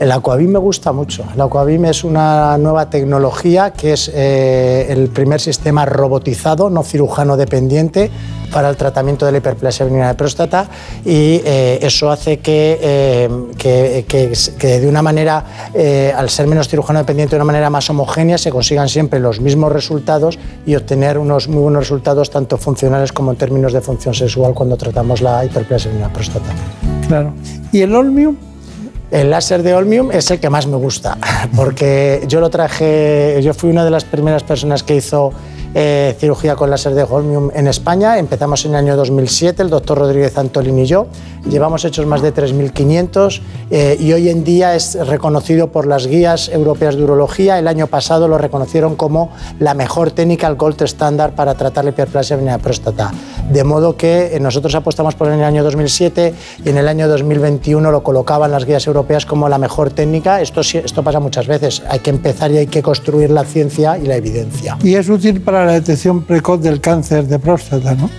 El 0.00 0.10
Aquabim 0.12 0.50
me 0.50 0.58
gusta 0.58 0.92
mucho. 0.92 1.24
El 1.34 1.40
Aquabim 1.42 1.84
es 1.84 2.04
una 2.04 2.56
nueva 2.56 2.88
tecnología 2.88 3.70
que 3.74 3.92
es 3.92 4.10
eh, 4.14 4.86
el 4.88 5.08
primer 5.10 5.40
sistema 5.42 5.84
robotizado, 5.84 6.70
no 6.70 6.82
cirujano 6.82 7.36
dependiente, 7.36 8.10
para 8.50 8.70
el 8.70 8.76
tratamiento 8.76 9.26
de 9.26 9.32
la 9.32 9.38
hiperplasia 9.38 9.84
benigna 9.84 10.08
de 10.08 10.14
próstata 10.14 10.66
y 11.04 11.40
eh, 11.44 11.78
eso 11.82 12.10
hace 12.10 12.38
que, 12.38 12.78
eh, 12.82 13.28
que- 13.58 14.06
que- 14.08 14.32
que 14.58 14.80
de 14.80 14.88
una 14.88 15.02
manera, 15.02 15.44
al 16.16 16.30
ser 16.30 16.46
menos 16.46 16.66
cirujano 16.66 16.98
dependiente, 17.00 17.36
de 17.36 17.42
una 17.42 17.44
manera 17.52 17.68
más 17.68 17.88
homogénea, 17.90 18.38
se 18.38 18.50
consigan 18.50 18.88
siempre 18.88 19.20
los 19.20 19.38
mismos 19.38 19.70
resultados 19.70 20.38
y 20.66 20.74
obtener 20.76 21.18
unos 21.18 21.46
muy 21.46 21.60
buenos 21.62 21.82
resultados 21.82 22.30
tanto 22.30 22.56
funcionales 22.56 23.12
como 23.12 23.32
en 23.32 23.36
términos 23.36 23.74
de 23.74 23.82
función 23.82 24.14
sexual 24.14 24.54
cuando 24.54 24.76
tratamos 24.78 25.20
la 25.20 25.44
hiperplasia 25.44 25.90
benigna 25.90 26.08
de 26.08 26.14
próstata. 26.14 26.46
Claro. 27.06 27.34
¿Y 27.70 27.82
el 27.82 27.94
Olmium? 27.94 28.34
El 29.10 29.30
láser 29.30 29.62
de 29.64 29.74
Olmium 29.74 30.12
es 30.12 30.30
el 30.30 30.38
que 30.38 30.48
más 30.50 30.66
me 30.66 30.76
gusta, 30.76 31.18
porque 31.56 32.22
yo 32.28 32.40
lo 32.40 32.48
traje, 32.48 33.40
yo 33.42 33.54
fui 33.54 33.70
una 33.70 33.84
de 33.84 33.90
las 33.90 34.04
primeras 34.04 34.44
personas 34.44 34.82
que 34.82 34.94
hizo 34.94 35.32
eh, 35.74 36.16
cirugía 36.18 36.56
con 36.56 36.70
láser 36.70 36.94
de 36.94 37.04
Holmium 37.04 37.50
en 37.54 37.66
España. 37.68 38.18
Empezamos 38.18 38.64
en 38.64 38.72
el 38.72 38.76
año 38.78 38.96
2007, 38.96 39.62
el 39.62 39.70
doctor 39.70 39.98
Rodríguez 39.98 40.36
Antolín 40.36 40.78
y 40.78 40.86
yo. 40.86 41.06
Llevamos 41.48 41.84
hechos 41.84 42.06
más 42.06 42.22
de 42.22 42.34
3.500 42.34 43.40
eh, 43.70 43.96
y 43.98 44.12
hoy 44.12 44.28
en 44.28 44.44
día 44.44 44.74
es 44.74 44.94
reconocido 45.06 45.68
por 45.68 45.86
las 45.86 46.06
guías 46.06 46.48
europeas 46.48 46.96
de 46.96 47.04
urología. 47.04 47.58
El 47.58 47.68
año 47.68 47.86
pasado 47.86 48.28
lo 48.28 48.36
reconocieron 48.36 48.96
como 48.96 49.30
la 49.58 49.74
mejor 49.74 50.10
técnica, 50.10 50.48
el 50.48 50.56
gold 50.56 50.82
standard 50.82 51.34
para 51.34 51.54
tratar 51.54 51.84
la 51.84 51.90
hiperplasia 51.90 52.36
de 52.36 52.58
próstata. 52.58 53.12
De 53.50 53.64
modo 53.64 53.96
que 53.96 54.36
eh, 54.36 54.40
nosotros 54.40 54.74
apostamos 54.74 55.14
por 55.14 55.28
el 55.28 55.42
año 55.42 55.62
2007 55.62 56.34
y 56.64 56.68
en 56.68 56.78
el 56.78 56.88
año 56.88 57.08
2021 57.08 57.90
lo 57.90 58.02
colocaban 58.02 58.50
las 58.50 58.64
guías 58.64 58.86
europeas 58.86 59.24
como 59.24 59.48
la 59.48 59.58
mejor 59.58 59.90
técnica. 59.90 60.40
Esto, 60.40 60.60
esto 60.60 61.02
pasa 61.02 61.20
muchas 61.20 61.46
veces. 61.46 61.82
Hay 61.88 62.00
que 62.00 62.10
empezar 62.10 62.50
y 62.50 62.58
hay 62.58 62.66
que 62.66 62.82
construir 62.82 63.30
la 63.30 63.44
ciencia 63.44 63.98
y 63.98 64.06
la 64.06 64.16
evidencia. 64.16 64.76
Y 64.82 64.94
es 64.94 65.08
útil 65.08 65.40
para 65.40 65.59
la 65.64 65.72
detección 65.72 66.22
precoz 66.22 66.60
del 66.60 66.80
cáncer 66.80 67.26
de 67.26 67.38
próstata, 67.38 67.94
¿no? 67.94 68.10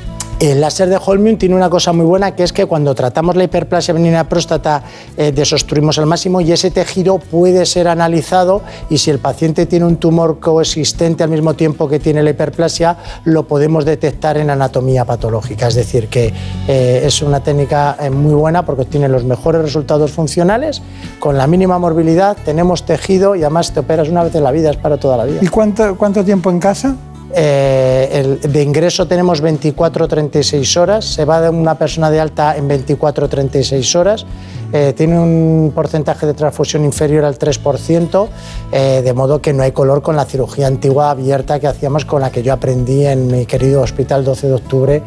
El 0.41 0.59
láser 0.59 0.89
de 0.89 0.97
Holmium 0.97 1.37
tiene 1.37 1.53
una 1.53 1.69
cosa 1.69 1.93
muy 1.93 2.03
buena 2.03 2.35
que 2.35 2.41
es 2.41 2.51
que 2.51 2.65
cuando 2.65 2.95
tratamos 2.95 3.35
la 3.35 3.43
hiperplasia 3.43 3.93
benigna 3.93 4.27
próstata 4.27 4.81
eh, 5.15 5.31
desobstruimos 5.31 5.99
al 5.99 6.07
máximo 6.07 6.41
y 6.41 6.51
ese 6.51 6.71
tejido 6.71 7.19
puede 7.19 7.63
ser 7.67 7.87
analizado 7.87 8.63
y 8.89 8.97
si 8.97 9.11
el 9.11 9.19
paciente 9.19 9.67
tiene 9.67 9.85
un 9.85 9.97
tumor 9.97 10.39
coexistente 10.39 11.23
al 11.23 11.29
mismo 11.29 11.53
tiempo 11.53 11.87
que 11.87 11.99
tiene 11.99 12.23
la 12.23 12.31
hiperplasia 12.31 12.97
lo 13.23 13.47
podemos 13.47 13.85
detectar 13.85 14.35
en 14.37 14.49
anatomía 14.49 15.05
patológica. 15.05 15.67
Es 15.67 15.75
decir, 15.75 16.07
que 16.07 16.33
eh, 16.67 17.03
es 17.05 17.21
una 17.21 17.41
técnica 17.43 17.95
eh, 17.99 18.09
muy 18.09 18.33
buena 18.33 18.65
porque 18.65 18.85
tiene 18.85 19.07
los 19.09 19.23
mejores 19.23 19.61
resultados 19.61 20.09
funcionales 20.09 20.81
con 21.19 21.37
la 21.37 21.45
mínima 21.45 21.77
morbilidad, 21.77 22.35
tenemos 22.43 22.83
tejido 22.83 23.35
y 23.35 23.43
además 23.43 23.73
te 23.73 23.81
operas 23.81 24.09
una 24.09 24.23
vez 24.23 24.33
en 24.33 24.43
la 24.43 24.49
vida, 24.49 24.71
es 24.71 24.77
para 24.77 24.97
toda 24.97 25.17
la 25.17 25.25
vida. 25.25 25.37
¿Y 25.43 25.49
cuánto, 25.49 25.95
cuánto 25.99 26.25
tiempo 26.25 26.49
en 26.49 26.59
casa? 26.59 26.95
Eh, 27.33 28.09
el, 28.11 28.51
de 28.51 28.61
ingreso 28.61 29.07
tenemos 29.07 29.41
24-36 29.41 30.77
horas, 30.77 31.05
se 31.05 31.25
va 31.25 31.41
de 31.41 31.49
una 31.49 31.75
persona 31.75 32.09
de 32.09 32.19
alta 32.19 32.57
en 32.57 32.67
24-36 32.67 33.95
horas, 33.95 34.25
eh, 34.73 34.93
tiene 34.95 35.19
un 35.19 35.71
porcentaje 35.73 36.25
de 36.25 36.33
transfusión 36.33 36.83
inferior 36.83 37.23
al 37.23 37.37
3%, 37.37 38.27
eh, 38.71 39.01
de 39.03 39.13
modo 39.13 39.41
que 39.41 39.53
no 39.53 39.63
hay 39.63 39.71
color 39.71 40.01
con 40.01 40.15
la 40.15 40.25
cirugía 40.25 40.67
antigua 40.67 41.11
abierta 41.11 41.59
que 41.59 41.67
hacíamos, 41.67 42.05
con 42.05 42.21
la 42.21 42.31
que 42.31 42.43
yo 42.43 42.53
aprendí 42.53 43.05
en 43.05 43.27
mi 43.27 43.45
querido 43.45 43.81
hospital 43.81 44.23
12 44.25 44.47
de 44.47 44.53
octubre 44.53 45.03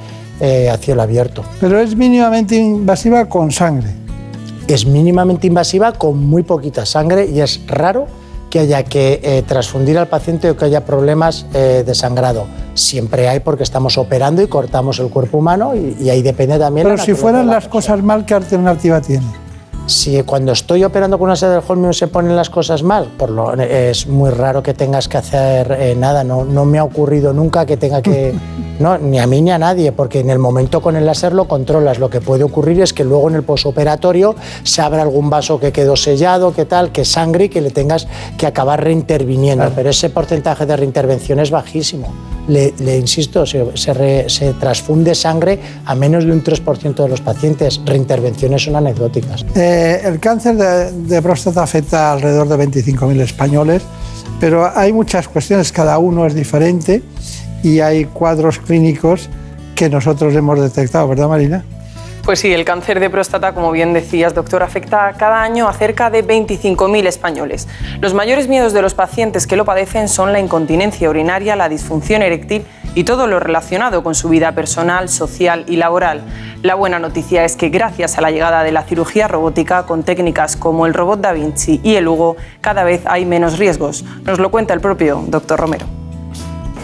a 0.71 0.77
cielo 0.79 1.01
abierto. 1.01 1.43
Pero 1.61 1.79
es 1.79 1.97
mínimamente 1.97 2.57
invasiva 2.57 3.27
con 3.27 3.53
sangre. 3.53 3.89
Es 4.67 4.85
mínimamente 4.85 5.47
invasiva 5.47 5.93
con 5.93 6.19
muy 6.19 6.43
poquita 6.43 6.85
sangre 6.85 7.27
y 7.27 7.41
es 7.41 7.61
raro 7.67 8.07
que 8.55 8.61
haya 8.61 8.85
que 8.85 9.19
eh, 9.25 9.43
transfundir 9.43 9.99
al 9.99 10.07
paciente 10.07 10.49
o 10.49 10.57
que 10.57 10.65
haya 10.67 10.85
problemas 10.85 11.45
eh, 11.55 11.83
de 11.85 11.93
sangrado. 11.93 12.47
Siempre 12.75 13.29
hay 13.29 13.41
porque 13.41 13.65
estamos 13.65 13.99
operando 13.99 14.43
y 14.43 14.47
cortamos 14.47 15.01
el 15.01 15.09
cuerpo 15.11 15.39
humano 15.39 15.75
y, 15.75 16.09
ahí 16.09 16.23
depende 16.23 16.57
también. 16.57 16.87
Pero 16.87 17.03
si 17.03 17.15
fueran 17.15 17.49
las 17.49 17.67
cosas 17.67 18.01
mal, 18.05 18.25
¿qué 18.25 18.35
alternativa 18.35 19.01
tiene? 19.01 19.27
Si 19.87 20.23
cuando 20.23 20.53
estoy 20.53 20.83
operando 20.83 21.19
con 21.19 21.27
una 21.27 21.37
sede 21.37 21.53
del 21.53 21.63
Holmium 21.67 21.93
se 21.93 22.09
ponen 22.09 22.35
las 22.35 22.49
cosas 22.49 22.83
mal, 22.83 23.09
por 23.19 23.31
lo, 23.31 23.53
es 23.55 24.07
muy 24.07 24.31
raro 24.31 24.63
que 24.63 24.73
tengas 24.73 25.09
que 25.09 25.19
hacer 25.19 25.77
eh, 25.79 25.95
nada. 25.95 26.25
No, 26.25 26.45
no 26.45 26.65
me 26.65 26.79
ha 26.79 26.85
ocurrido 26.85 27.33
nunca 27.33 27.67
que 27.67 27.77
tenga 27.77 28.01
que 28.01 28.35
No, 28.79 28.99
ni 28.99 29.21
a 29.21 29.27
mí 29.27 29.41
ni 29.41 29.53
a 29.53 29.59
nadie, 29.59 29.93
porque 29.93 30.21
en 30.21 30.31
el 30.31 30.41
momento 30.41 30.83
con 30.83 30.97
el 30.97 31.07
láser 31.07 31.33
lo 31.33 31.47
controlas. 31.47 31.99
Lo 31.99 32.11
que 32.11 32.21
puede 32.21 32.43
ocurrir 32.43 32.81
es 32.81 32.93
que 32.93 33.05
luego 33.05 33.29
en 33.29 33.37
el 33.37 33.45
posoperatorio 33.45 34.35
se 34.65 34.83
abra 34.83 35.03
algún 35.03 35.31
vaso 35.31 35.61
que 35.61 35.73
quedó 35.73 35.95
sellado, 35.95 36.53
que 36.53 36.65
tal, 36.65 36.91
que 36.91 37.05
sangre 37.05 37.45
y 37.45 37.49
que 37.49 37.61
le 37.61 37.71
tengas 37.71 38.09
que 38.37 38.47
acabar 38.47 38.83
reinterviniendo. 38.83 39.71
Pero 39.77 39.91
ese 39.91 40.11
porcentaje 40.11 40.67
de 40.67 40.77
reintervención 40.77 41.39
es 41.39 41.51
bajísimo. 41.51 42.13
Le, 42.49 42.75
insisto, 42.99 43.47
se, 43.47 43.65
se, 43.77 44.53
transfunde 44.55 45.15
sangre 45.15 45.59
a 45.87 45.95
menos 45.95 46.25
de 46.25 46.33
un 46.33 46.43
3% 46.43 46.95
de 46.95 47.09
los 47.09 47.21
pacientes. 47.21 47.81
Reintervenciones 47.85 48.65
son 48.65 48.77
anecdóticas. 48.77 49.47
Eh, 49.55 49.74
el 50.05 50.21
cáncer 50.21 50.57
de, 50.57 50.93
de 50.93 51.23
próstata 51.23 51.63
afecta 51.63 52.11
a 52.11 52.13
alrededor 52.15 52.49
de 52.49 52.57
25.000 52.57 53.21
españoles, 53.21 53.83
pero 54.41 54.71
hay 54.77 54.93
muchas 54.93 55.29
cuestiones, 55.29 55.73
cada 55.73 55.99
uno 55.99 56.27
es 56.27 56.35
diferente 56.35 57.03
y 57.63 57.81
hay 57.81 58.05
cuadros 58.05 58.59
clínicos 58.59 59.29
que 59.75 59.89
nosotros 59.89 60.35
hemos 60.35 60.61
detectado, 60.61 61.09
¿verdad 61.09 61.29
Marina? 61.29 61.65
Pues 62.25 62.41
sí, 62.41 62.51
el 62.55 62.65
cáncer 62.65 63.01
de 63.01 63.11
próstata, 63.11 63.53
como 63.53 63.71
bien 63.71 63.93
decías, 63.93 64.33
doctor, 64.33 64.63
afecta 64.63 65.13
cada 65.19 65.43
año 65.43 65.69
a 65.69 65.75
cerca 65.75 66.09
de 66.09 66.27
25.000 66.27 67.07
españoles. 67.07 67.69
Los 68.01 68.15
mayores 68.15 68.49
miedos 68.49 68.73
de 68.73 68.81
los 68.81 68.95
pacientes 68.95 69.47
que 69.47 69.57
lo 69.57 69.67
padecen 69.67 70.09
son 70.09 70.33
la 70.33 70.41
incontinencia 70.41 71.11
urinaria, 71.11 71.55
la 71.55 71.69
disfunción 71.69 72.23
eréctil 72.23 72.65
y 72.95 73.05
todo 73.05 73.27
lo 73.27 73.41
relacionado 73.41 74.03
con 74.03 74.15
su 74.15 74.31
vida 74.31 74.53
personal, 74.53 75.11
social 75.11 75.67
y 75.69 75.77
laboral. 75.77 76.23
La 76.63 76.77
buena 76.77 76.99
noticia 76.99 77.45
es 77.45 77.57
que 77.57 77.69
gracias 77.69 78.17
a 78.17 78.23
la 78.23 78.31
llegada 78.31 78.65
de 78.65 78.73
la 78.73 78.85
cirugía 78.85 79.29
robótica 79.29 79.85
con 79.85 80.03
técnicas 80.03 80.57
como 80.57 80.87
el 80.87 80.95
robot 80.95 81.21
Da 81.21 81.33
Vinci 81.35 81.83
y 81.85 81.97
el 81.97 82.09
Hugo, 82.09 82.37
cada 82.63 82.85
vez 82.85 83.03
hay 83.05 83.27
menos 83.27 83.59
riesgos. 83.59 84.03
Nos 84.25 84.39
lo 84.39 84.51
cuenta 84.51 84.73
el 84.73 84.81
propio 84.81 85.23
doctor 85.27 85.61
Romero. 85.61 86.04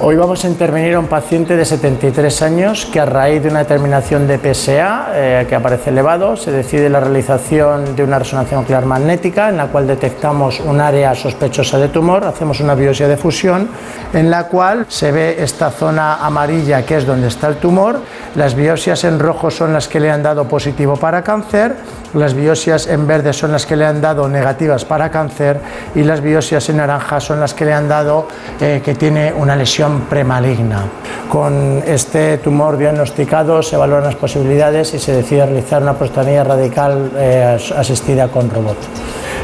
Hoy 0.02 0.16
vamos 0.16 0.42
a 0.46 0.48
intervenir 0.48 0.94
a 0.94 0.98
un 0.98 1.08
paciente 1.08 1.58
de 1.58 1.64
73 1.66 2.40
años 2.40 2.86
que 2.90 3.00
a 3.00 3.04
raíz 3.04 3.42
de 3.42 3.50
una 3.50 3.58
determinación 3.58 4.26
de 4.26 4.38
PSA 4.38 5.08
eh, 5.12 5.46
que 5.46 5.54
aparece 5.54 5.90
elevado 5.90 6.38
se 6.38 6.50
decide 6.50 6.88
la 6.88 7.00
realización 7.00 7.94
de 7.94 8.02
una 8.02 8.18
resonancia 8.18 8.56
nuclear 8.56 8.86
magnética 8.86 9.50
en 9.50 9.58
la 9.58 9.66
cual 9.66 9.86
detectamos 9.86 10.60
un 10.60 10.80
área 10.80 11.14
sospechosa 11.14 11.78
de 11.78 11.88
tumor, 11.88 12.24
hacemos 12.24 12.60
una 12.60 12.74
biopsia 12.74 13.08
de 13.08 13.18
fusión 13.18 13.68
en 14.14 14.30
la 14.30 14.44
cual 14.44 14.86
se 14.88 15.12
ve 15.12 15.36
esta 15.42 15.70
zona 15.70 16.24
amarilla 16.24 16.82
que 16.82 16.96
es 16.96 17.04
donde 17.04 17.28
está 17.28 17.48
el 17.48 17.56
tumor, 17.56 18.00
las 18.36 18.54
biopsias 18.54 19.04
en 19.04 19.18
rojo 19.18 19.50
son 19.50 19.74
las 19.74 19.86
que 19.86 20.00
le 20.00 20.10
han 20.10 20.22
dado 20.22 20.48
positivo 20.48 20.96
para 20.96 21.22
cáncer, 21.22 21.76
las 22.14 22.32
biopsias 22.32 22.86
en 22.86 23.06
verde 23.06 23.34
son 23.34 23.52
las 23.52 23.66
que 23.66 23.76
le 23.76 23.84
han 23.84 24.00
dado 24.00 24.28
negativas 24.30 24.86
para 24.86 25.10
cáncer 25.10 25.60
y 25.94 26.04
las 26.04 26.22
biopsias 26.22 26.70
en 26.70 26.78
naranja 26.78 27.20
son 27.20 27.38
las 27.38 27.52
que 27.52 27.66
le 27.66 27.74
han 27.74 27.86
dado 27.86 28.28
eh, 28.62 28.80
que 28.82 28.94
tiene 28.94 29.34
una 29.34 29.54
lesión 29.56 29.89
premaligna. 30.08 30.84
Con 31.28 31.82
este 31.86 32.38
tumor 32.38 32.76
diagnosticado 32.76 33.62
se 33.62 33.76
evalúan 33.76 34.04
las 34.04 34.16
posibilidades 34.16 34.94
y 34.94 34.98
se 34.98 35.12
decide 35.12 35.46
realizar 35.46 35.82
una 35.82 35.94
prostatectomía 35.94 36.44
radical 36.44 37.10
eh, 37.16 37.58
asistida 37.76 38.28
con 38.28 38.50
robot. 38.50 38.76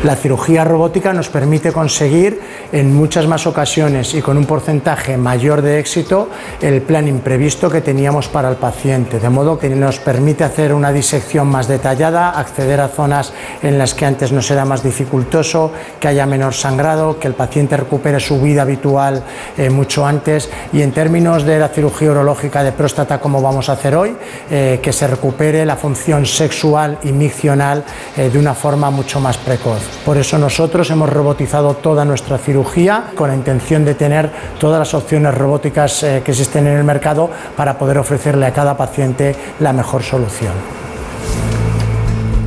La 0.05 0.14
cirugía 0.14 0.62
robótica 0.62 1.12
nos 1.12 1.30
permite 1.30 1.72
conseguir 1.72 2.40
en 2.70 2.94
muchas 2.94 3.26
más 3.26 3.47
ocasiones 3.47 4.14
y 4.14 4.20
con 4.20 4.36
un 4.36 4.44
porcentaje 4.44 5.16
mayor 5.16 5.62
de 5.62 5.80
éxito 5.80 6.28
el 6.61 6.82
plan 6.82 7.09
imprevisto 7.09 7.70
que 7.70 7.80
teníamos 7.80 8.28
para 8.28 8.49
el 8.49 8.57
paciente, 8.57 9.18
de 9.18 9.28
modo 9.30 9.59
que 9.59 9.70
nos 9.70 9.99
permite 9.99 10.44
hacer 10.44 10.74
una 10.74 10.92
disección 10.92 11.49
más 11.49 11.66
detallada, 11.66 12.30
acceder 12.30 12.80
a 12.80 12.88
zonas 12.88 13.32
en 13.62 13.78
las 13.78 13.94
que 13.94 14.05
antes 14.05 14.32
nos 14.32 14.51
era 14.51 14.64
más 14.64 14.82
dificultoso, 14.82 15.72
que 15.99 16.09
haya 16.09 16.26
menor 16.26 16.55
sangrado, 16.55 17.18
que 17.18 17.28
el 17.28 17.34
paciente 17.34 17.76
recupere 17.76 18.20
su 18.20 18.40
vida 18.40 18.62
habitual 18.62 19.24
eh, 19.57 19.70
mucho 19.70 20.07
antes. 20.07 20.51
Y 20.72 20.82
en 20.82 20.92
términos 20.92 21.44
de 21.44 21.59
la 21.59 21.68
cirugía 21.68 22.11
urológica 22.11 22.62
de 22.62 22.72
próstata 22.72 23.18
como 23.18 23.40
vamos 23.40 23.68
a 23.68 23.72
hacer 23.72 23.97
hoy, 23.97 24.14
eh, 24.51 24.78
que 24.82 24.92
se 24.92 25.07
recupere 25.07 25.64
la 25.64 25.76
función 25.76 26.26
sexual 26.26 26.99
y 27.03 27.12
miccional 27.12 27.82
eh, 28.16 28.28
de 28.30 28.38
una 28.38 28.55
forma 28.55 28.90
mucho 28.90 29.20
más 29.20 29.38
precoz. 29.38 29.86
Por 30.05 30.16
eso 30.16 30.39
nosotros 30.39 30.89
hemos 30.91 31.11
robotizado 31.11 31.74
toda 31.74 32.05
nuestra 32.05 32.39
cirugía 32.39 33.11
con 33.14 33.28
la 33.28 33.34
intención 33.34 33.84
de 33.84 33.95
tener 33.95 34.30
todas 34.59 34.78
las 34.78 34.95
opciones 34.95 35.34
robóticas 35.34 36.03
eh, 36.03 36.22
que 36.24 36.30
existen 36.30 36.66
en 36.66 36.76
el 36.76 36.84
mercado 36.84 37.28
para 37.57 37.76
poder 37.78 37.99
ofrecerle 37.99 38.47
a 38.47 38.53
cada 38.53 38.76
paciente 38.76 39.34
la 39.61 39.72
mejor 39.72 40.03
solución. 40.03 40.53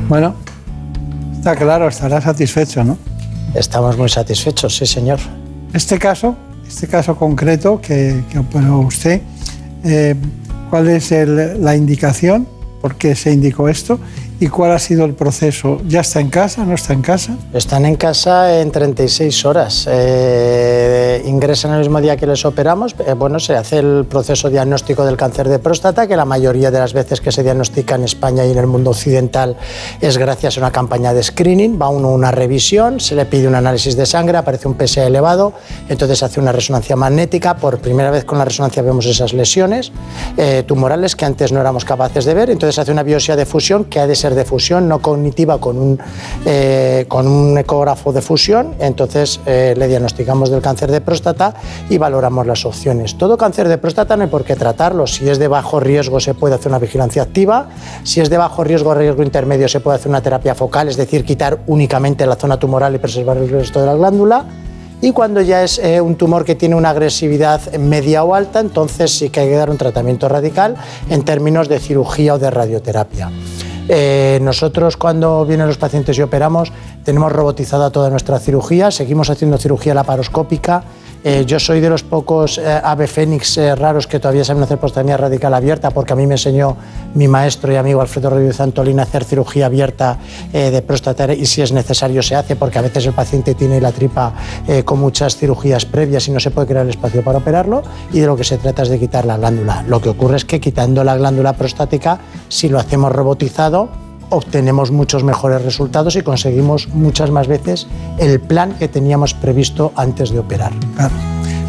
Bueno, 0.08 0.34
está 1.36 1.54
claro, 1.54 1.88
estará 1.88 2.20
satisfecho, 2.20 2.82
¿no? 2.82 2.96
Estamos 3.54 3.96
muy 3.96 4.08
satisfechos, 4.08 4.76
sí, 4.76 4.86
señor. 4.86 5.18
Este 5.72 5.98
caso, 5.98 6.36
este 6.66 6.86
caso 6.88 7.16
concreto 7.16 7.80
que, 7.80 8.24
que 8.30 8.38
operó 8.38 8.78
usted, 8.80 9.20
eh, 9.84 10.14
¿cuál 10.70 10.88
es 10.88 11.10
la 11.10 11.76
indicación? 11.76 12.46
¿Por 12.80 12.96
qué 12.96 13.14
se 13.14 13.32
indicó 13.32 13.68
esto? 13.68 13.98
¿Y 14.42 14.48
cuál 14.48 14.72
ha 14.72 14.78
sido 14.78 15.04
el 15.04 15.12
proceso? 15.12 15.82
¿Ya 15.86 16.00
está 16.00 16.18
en 16.18 16.30
casa? 16.30 16.64
¿No 16.64 16.74
está 16.74 16.94
en 16.94 17.02
casa? 17.02 17.36
Están 17.52 17.84
en 17.84 17.96
casa 17.96 18.58
en 18.58 18.70
36 18.70 19.44
horas. 19.44 19.86
Eh, 19.86 21.22
ingresan 21.26 21.72
el 21.74 21.80
mismo 21.80 22.00
día 22.00 22.16
que 22.16 22.26
les 22.26 22.46
operamos. 22.46 22.96
Eh, 23.06 23.12
bueno, 23.12 23.38
se 23.38 23.54
hace 23.54 23.80
el 23.80 24.06
proceso 24.08 24.48
diagnóstico 24.48 25.04
del 25.04 25.18
cáncer 25.18 25.46
de 25.46 25.58
próstata, 25.58 26.06
que 26.06 26.16
la 26.16 26.24
mayoría 26.24 26.70
de 26.70 26.78
las 26.78 26.94
veces 26.94 27.20
que 27.20 27.30
se 27.30 27.42
diagnostica 27.42 27.96
en 27.96 28.04
España 28.04 28.46
y 28.46 28.52
en 28.52 28.56
el 28.56 28.66
mundo 28.66 28.92
occidental 28.92 29.58
es 30.00 30.16
gracias 30.16 30.56
a 30.56 30.60
una 30.60 30.70
campaña 30.70 31.12
de 31.12 31.22
screening. 31.22 31.78
Va 31.78 31.90
uno 31.90 32.08
a 32.08 32.12
una 32.12 32.30
revisión, 32.30 32.98
se 32.98 33.14
le 33.16 33.26
pide 33.26 33.46
un 33.46 33.56
análisis 33.56 33.94
de 33.94 34.06
sangre, 34.06 34.38
aparece 34.38 34.68
un 34.68 34.74
PSA 34.74 35.04
elevado, 35.04 35.52
entonces 35.90 36.22
hace 36.22 36.40
una 36.40 36.52
resonancia 36.52 36.96
magnética. 36.96 37.56
Por 37.56 37.78
primera 37.80 38.10
vez 38.10 38.24
con 38.24 38.38
la 38.38 38.46
resonancia 38.46 38.80
vemos 38.80 39.04
esas 39.04 39.34
lesiones 39.34 39.92
eh, 40.38 40.64
tumorales 40.66 41.14
que 41.14 41.26
antes 41.26 41.52
no 41.52 41.60
éramos 41.60 41.84
capaces 41.84 42.24
de 42.24 42.32
ver. 42.32 42.48
Entonces 42.48 42.78
hace 42.78 42.90
una 42.90 43.02
biopsia 43.02 43.36
de 43.36 43.44
fusión 43.44 43.84
que 43.84 44.00
ha 44.00 44.06
de 44.06 44.16
ser 44.16 44.29
de 44.34 44.44
fusión 44.44 44.88
no 44.88 45.00
cognitiva 45.00 45.58
con 45.58 45.78
un, 45.78 45.98
eh, 46.44 47.04
con 47.08 47.26
un 47.26 47.56
ecógrafo 47.58 48.12
de 48.12 48.22
fusión, 48.22 48.74
entonces 48.78 49.40
eh, 49.46 49.74
le 49.76 49.88
diagnosticamos 49.88 50.50
del 50.50 50.60
cáncer 50.60 50.90
de 50.90 51.00
próstata 51.00 51.54
y 51.88 51.98
valoramos 51.98 52.46
las 52.46 52.64
opciones. 52.64 53.16
Todo 53.16 53.36
cáncer 53.36 53.68
de 53.68 53.78
próstata 53.78 54.16
no 54.16 54.24
hay 54.24 54.28
por 54.28 54.44
qué 54.44 54.56
tratarlo, 54.56 55.06
si 55.06 55.28
es 55.28 55.38
de 55.38 55.48
bajo 55.48 55.80
riesgo 55.80 56.20
se 56.20 56.34
puede 56.34 56.54
hacer 56.54 56.68
una 56.68 56.78
vigilancia 56.78 57.22
activa, 57.22 57.68
si 58.04 58.20
es 58.20 58.30
de 58.30 58.38
bajo 58.38 58.64
riesgo 58.64 58.90
o 58.90 58.94
riesgo 58.94 59.22
intermedio 59.22 59.68
se 59.68 59.80
puede 59.80 59.96
hacer 59.96 60.08
una 60.08 60.22
terapia 60.22 60.54
focal, 60.54 60.88
es 60.88 60.96
decir, 60.96 61.24
quitar 61.24 61.60
únicamente 61.66 62.26
la 62.26 62.36
zona 62.36 62.58
tumoral 62.58 62.94
y 62.94 62.98
preservar 62.98 63.36
el 63.36 63.48
resto 63.48 63.80
de 63.80 63.86
la 63.86 63.94
glándula. 63.94 64.44
Y 65.02 65.12
cuando 65.12 65.40
ya 65.40 65.62
es 65.62 65.78
eh, 65.78 66.00
un 66.00 66.16
tumor 66.16 66.44
que 66.44 66.54
tiene 66.54 66.74
una 66.74 66.90
agresividad 66.90 67.72
media 67.78 68.22
o 68.22 68.34
alta, 68.34 68.60
entonces 68.60 69.10
sí 69.10 69.30
que 69.30 69.40
hay 69.40 69.48
que 69.48 69.54
dar 69.54 69.70
un 69.70 69.78
tratamiento 69.78 70.28
radical 70.28 70.76
en 71.08 71.24
términos 71.24 71.68
de 71.68 71.78
cirugía 71.78 72.34
o 72.34 72.38
de 72.38 72.50
radioterapia. 72.50 73.30
Eh, 73.92 74.38
nosotros 74.40 74.96
cuando 74.96 75.44
vienen 75.44 75.66
los 75.66 75.76
pacientes 75.76 76.16
y 76.16 76.22
operamos 76.22 76.70
tenemos 77.04 77.32
robotizada 77.32 77.90
toda 77.90 78.08
nuestra 78.08 78.38
cirugía, 78.38 78.92
seguimos 78.92 79.30
haciendo 79.30 79.58
cirugía 79.58 79.94
laparoscópica. 79.94 80.84
Eh, 81.22 81.44
yo 81.46 81.60
soy 81.60 81.80
de 81.80 81.90
los 81.90 82.02
pocos 82.02 82.56
eh, 82.56 82.80
ave 82.82 83.06
fénix 83.06 83.58
eh, 83.58 83.74
raros 83.74 84.06
que 84.06 84.18
todavía 84.18 84.42
saben 84.42 84.62
hacer 84.62 84.78
prostamía 84.78 85.18
radical 85.18 85.52
abierta, 85.52 85.90
porque 85.90 86.14
a 86.14 86.16
mí 86.16 86.26
me 86.26 86.34
enseñó 86.34 86.78
mi 87.14 87.28
maestro 87.28 87.70
y 87.70 87.76
amigo 87.76 88.00
Alfredo 88.00 88.30
Rodríguez 88.30 88.58
Antolín 88.60 89.00
a 89.00 89.02
hacer 89.02 89.24
cirugía 89.24 89.66
abierta 89.66 90.18
de 90.52 90.82
próstata 90.82 91.32
y 91.34 91.44
si 91.44 91.60
es 91.60 91.72
necesario 91.72 92.22
se 92.22 92.36
hace, 92.36 92.56
porque 92.56 92.78
a 92.78 92.82
veces 92.82 93.04
el 93.06 93.12
paciente 93.12 93.54
tiene 93.54 93.80
la 93.80 93.92
tripa 93.92 94.32
con 94.84 95.00
muchas 95.00 95.36
cirugías 95.36 95.84
previas 95.84 96.28
y 96.28 96.30
no 96.30 96.40
se 96.40 96.50
puede 96.50 96.68
crear 96.68 96.84
el 96.84 96.90
espacio 96.90 97.22
para 97.22 97.38
operarlo. 97.38 97.82
Y 98.12 98.20
de 98.20 98.26
lo 98.26 98.36
que 98.36 98.44
se 98.44 98.58
trata 98.58 98.82
es 98.82 98.88
de 98.88 98.98
quitar 98.98 99.24
la 99.26 99.36
glándula. 99.36 99.84
Lo 99.88 100.00
que 100.00 100.08
ocurre 100.08 100.36
es 100.36 100.44
que 100.44 100.60
quitando 100.60 101.02
la 101.04 101.16
glándula 101.16 101.52
prostática, 101.54 102.20
si 102.48 102.68
lo 102.68 102.78
hacemos 102.78 103.12
robotizado, 103.12 103.79
obtenemos 104.30 104.90
muchos 104.90 105.24
mejores 105.24 105.62
resultados 105.62 106.16
y 106.16 106.22
conseguimos 106.22 106.88
muchas 106.88 107.30
más 107.30 107.46
veces 107.46 107.86
el 108.18 108.40
plan 108.40 108.74
que 108.78 108.88
teníamos 108.88 109.34
previsto 109.34 109.92
antes 109.96 110.30
de 110.30 110.38
operar. 110.38 110.72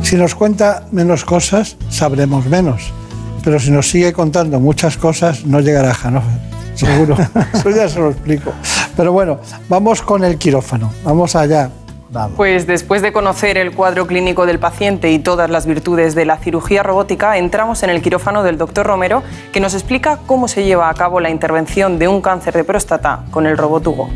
Si 0.03 0.15
nos 0.15 0.35
cuenta 0.35 0.87
menos 0.91 1.25
cosas, 1.25 1.77
sabremos 1.89 2.45
menos. 2.45 2.91
Pero 3.43 3.59
si 3.59 3.71
nos 3.71 3.89
sigue 3.89 4.13
contando 4.13 4.59
muchas 4.59 4.97
cosas, 4.97 5.45
no 5.45 5.59
llegará 5.59 5.91
a 5.91 5.95
Hannover. 5.95 6.51
Seguro. 6.75 7.17
Eso 7.53 7.69
ya 7.69 7.89
se 7.89 7.99
lo 7.99 8.11
explico. 8.11 8.51
Pero 8.95 9.11
bueno, 9.11 9.39
vamos 9.67 10.01
con 10.01 10.23
el 10.23 10.37
quirófano. 10.37 10.91
Vamos 11.03 11.35
allá. 11.35 11.69
Pues 12.35 12.67
después 12.67 13.01
de 13.01 13.13
conocer 13.13 13.57
el 13.57 13.71
cuadro 13.71 14.05
clínico 14.05 14.45
del 14.45 14.59
paciente 14.59 15.11
y 15.11 15.19
todas 15.19 15.49
las 15.49 15.65
virtudes 15.65 16.13
de 16.13 16.25
la 16.25 16.37
cirugía 16.37 16.83
robótica, 16.83 17.37
entramos 17.37 17.83
en 17.83 17.89
el 17.89 18.01
quirófano 18.01 18.43
del 18.43 18.57
doctor 18.57 18.85
Romero, 18.85 19.23
que 19.53 19.61
nos 19.61 19.73
explica 19.73 20.19
cómo 20.25 20.49
se 20.49 20.65
lleva 20.65 20.89
a 20.89 20.93
cabo 20.93 21.21
la 21.21 21.29
intervención 21.29 21.99
de 21.99 22.09
un 22.09 22.21
cáncer 22.21 22.53
de 22.53 22.65
próstata 22.65 23.23
con 23.31 23.45
el 23.45 23.57
robot 23.57 23.87
Hugo. 23.87 24.09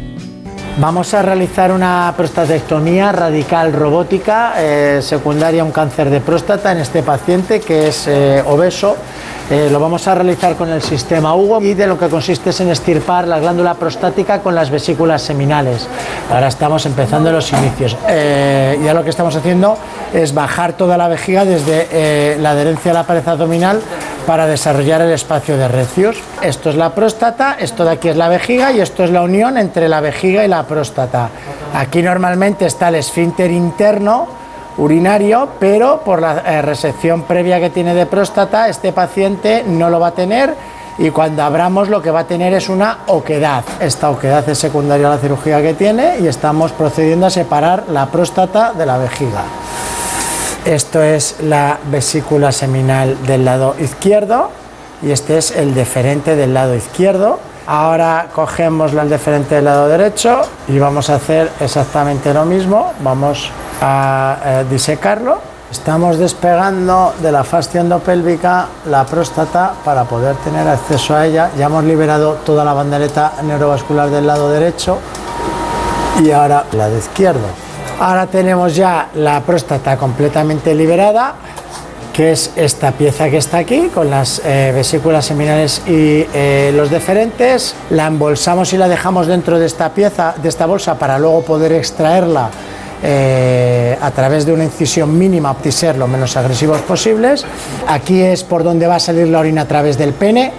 Vamos 0.78 1.14
a 1.14 1.22
realizar 1.22 1.72
una 1.72 2.14
prostatectomía 2.18 3.14
radical 3.14 3.72
robótica 3.72 4.56
eh, 4.58 5.00
secundaria 5.02 5.62
a 5.62 5.66
un 5.66 5.72
cáncer 5.72 6.10
de 6.10 6.20
próstata 6.20 6.74
en 6.74 6.80
este 6.80 7.02
paciente 7.02 7.62
que 7.62 7.88
es 7.88 8.08
eh, 8.08 8.43
obeso 8.46 8.98
eh, 9.50 9.70
lo 9.72 9.80
vamos 9.80 10.08
a 10.08 10.16
realizar 10.16 10.56
con 10.56 10.70
el 10.70 10.82
sistema 10.82 11.36
Hugo 11.36 11.62
y 11.62 11.76
de 11.76 11.86
lo 11.86 12.00
que 12.00 12.08
consiste 12.08 12.50
es 12.50 12.60
en 12.62 12.70
estirpar 12.70 13.28
la 13.28 13.39
glándula 13.39 13.76
prostática 13.76 14.39
con 14.39 14.56
las 14.56 14.72
vesículas 14.72 15.22
seminales. 15.22 15.88
Ahora 16.32 16.48
estamos 16.48 16.86
empezando 16.86 17.32
los 17.32 17.52
inicios. 17.54 17.96
Eh, 18.08 18.80
ya 18.84 18.93
lo 18.93 19.04
que 19.04 19.12
estamos 19.12 19.36
haciendo 19.36 19.78
es 20.14 20.34
bajar 20.34 20.74
toda 20.74 20.98
la 20.98 21.08
vejiga 21.08 21.46
desde 21.46 21.88
eh, 21.91 22.38
la 22.39 22.52
adherencia 22.52 22.91
a 22.91 22.96
la 22.96 23.04
pared 23.04 23.28
abdominal 23.28 23.82
para 24.26 24.48
desarrollar 24.48 25.02
el 25.02 25.12
espacio 25.12 25.58
de 25.58 25.68
recios. 25.68 26.18
Esto 26.41 26.72
es 26.72 26.76
la 26.76 26.96
próstata, 26.96 27.58
esto 27.60 27.86
de 27.86 27.91
aquí 27.91 28.10
es 28.10 28.16
la 28.16 28.30
vejiga 28.30 28.72
y 28.72 28.82
esto 28.82 29.04
es 29.04 29.12
la 29.12 29.22
unión 29.22 29.58
entre 29.60 29.88
la 29.88 30.02
vejiga 30.02 30.43
y 30.43 30.48
la 30.48 30.64
próstata. 30.64 31.30
Aquí 31.76 32.02
normalmente 32.02 32.66
está 32.66 32.89
el 32.89 32.96
esfínter 32.96 33.52
interno 33.52 34.45
urinario, 34.78 35.49
pero 35.59 36.01
por 36.01 36.21
la 36.21 36.39
eh, 36.39 36.61
resección 36.61 37.23
previa 37.23 37.59
que 37.59 37.69
tiene 37.69 37.93
de 37.93 38.05
próstata, 38.05 38.67
este 38.69 38.91
paciente 38.91 39.63
no 39.65 39.89
lo 39.89 39.99
va 39.99 40.07
a 40.07 40.11
tener 40.11 40.55
y 40.97 41.09
cuando 41.09 41.43
abramos 41.43 41.89
lo 41.89 42.01
que 42.01 42.11
va 42.11 42.21
a 42.21 42.28
tener 42.28 42.53
es 42.53 42.69
una 42.69 42.99
oquedad. 43.07 43.63
Esta 43.80 44.09
oquedad 44.09 44.47
es 44.47 44.57
secundaria 44.57 45.07
a 45.07 45.11
la 45.11 45.17
cirugía 45.17 45.61
que 45.61 45.73
tiene 45.73 46.19
y 46.19 46.28
estamos 46.28 46.71
procediendo 46.71 47.26
a 47.26 47.30
separar 47.30 47.86
la 47.89 48.05
próstata 48.07 48.73
de 48.73 48.86
la 48.86 48.97
vejiga. 48.97 49.43
Esto 50.63 51.03
es 51.03 51.38
la 51.41 51.78
vesícula 51.91 52.51
seminal 52.51 53.17
del 53.26 53.45
lado 53.45 53.76
izquierdo 53.80 54.49
y 55.01 55.11
este 55.11 55.38
es 55.38 55.51
el 55.51 55.76
deferente 55.76 56.36
del 56.36 56.53
lado 56.53 56.76
izquierdo. 56.76 57.39
Ahora 57.67 58.28
cogemos 58.34 58.93
el 58.93 59.09
deferente 59.09 59.55
del 59.55 59.65
lado 59.65 59.88
derecho 59.88 60.41
y 60.67 60.80
vamos 60.80 61.09
a 61.09 61.15
hacer 61.15 61.51
exactamente 61.59 62.34
lo 62.34 62.45
mismo. 62.45 62.93
Vamos 63.01 63.51
a 63.88 64.38
eh, 64.43 64.65
disecarlo. 64.69 65.38
Estamos 65.71 66.17
despegando 66.17 67.13
de 67.21 67.31
la 67.31 67.43
fascia 67.43 67.81
endopélvica 67.81 68.67
la 68.89 69.05
próstata 69.05 69.73
para 69.83 70.05
poder 70.05 70.36
tener 70.38 70.67
acceso 70.67 71.15
a 71.15 71.25
ella. 71.25 71.51
Ya 71.57 71.67
hemos 71.67 71.83
liberado 71.83 72.33
toda 72.45 72.63
la 72.65 72.73
bandereta 72.73 73.33
neurovascular 73.43 74.09
del 74.09 74.25
lado 74.25 74.49
derecho 74.49 74.97
y 76.23 76.31
ahora 76.31 76.65
la 76.71 76.89
de 76.89 76.97
izquierdo. 76.97 77.45
Ahora 77.99 78.25
tenemos 78.25 78.75
ya 78.75 79.09
la 79.15 79.41
próstata 79.41 79.97
completamente 79.97 80.73
liberada, 80.73 81.36
que 82.11 82.31
es 82.31 82.51
esta 82.55 82.91
pieza 82.91 83.29
que 83.29 83.38
está 83.38 83.59
aquí, 83.59 83.89
con 83.93 84.09
las 84.09 84.41
eh, 84.43 84.71
vesículas 84.73 85.25
seminales 85.25 85.83
y 85.86 86.25
eh, 86.33 86.71
los 86.75 86.89
deferentes. 86.89 87.75
La 87.91 88.07
embolsamos 88.07 88.73
y 88.73 88.77
la 88.77 88.88
dejamos 88.88 89.27
dentro 89.27 89.59
de 89.59 89.67
esta 89.67 89.89
pieza, 89.89 90.33
de 90.41 90.49
esta 90.49 90.65
bolsa, 90.65 90.97
para 90.97 91.19
luego 91.19 91.43
poder 91.43 91.73
extraerla 91.73 92.49
eh, 93.04 93.98
a 94.00 94.12
través 94.12 94.46
de 94.46 94.54
una 94.54 94.64
incisión 94.64 95.18
mínima 95.18 95.56
ser 95.72 95.98
lo 95.98 96.08
menos 96.08 96.38
agresivos 96.38 96.82
posibles. 96.82 97.46
Aquí 97.88 98.22
es 98.22 98.43
por 98.43 98.64
donde 98.64 98.88
va 98.88 98.96
a 98.96 99.00
salir 99.00 99.28
la 99.28 99.39
orina 99.39 99.62
a 99.62 99.68
través 99.68 99.98
del 99.98 100.14
pene. 100.14 100.52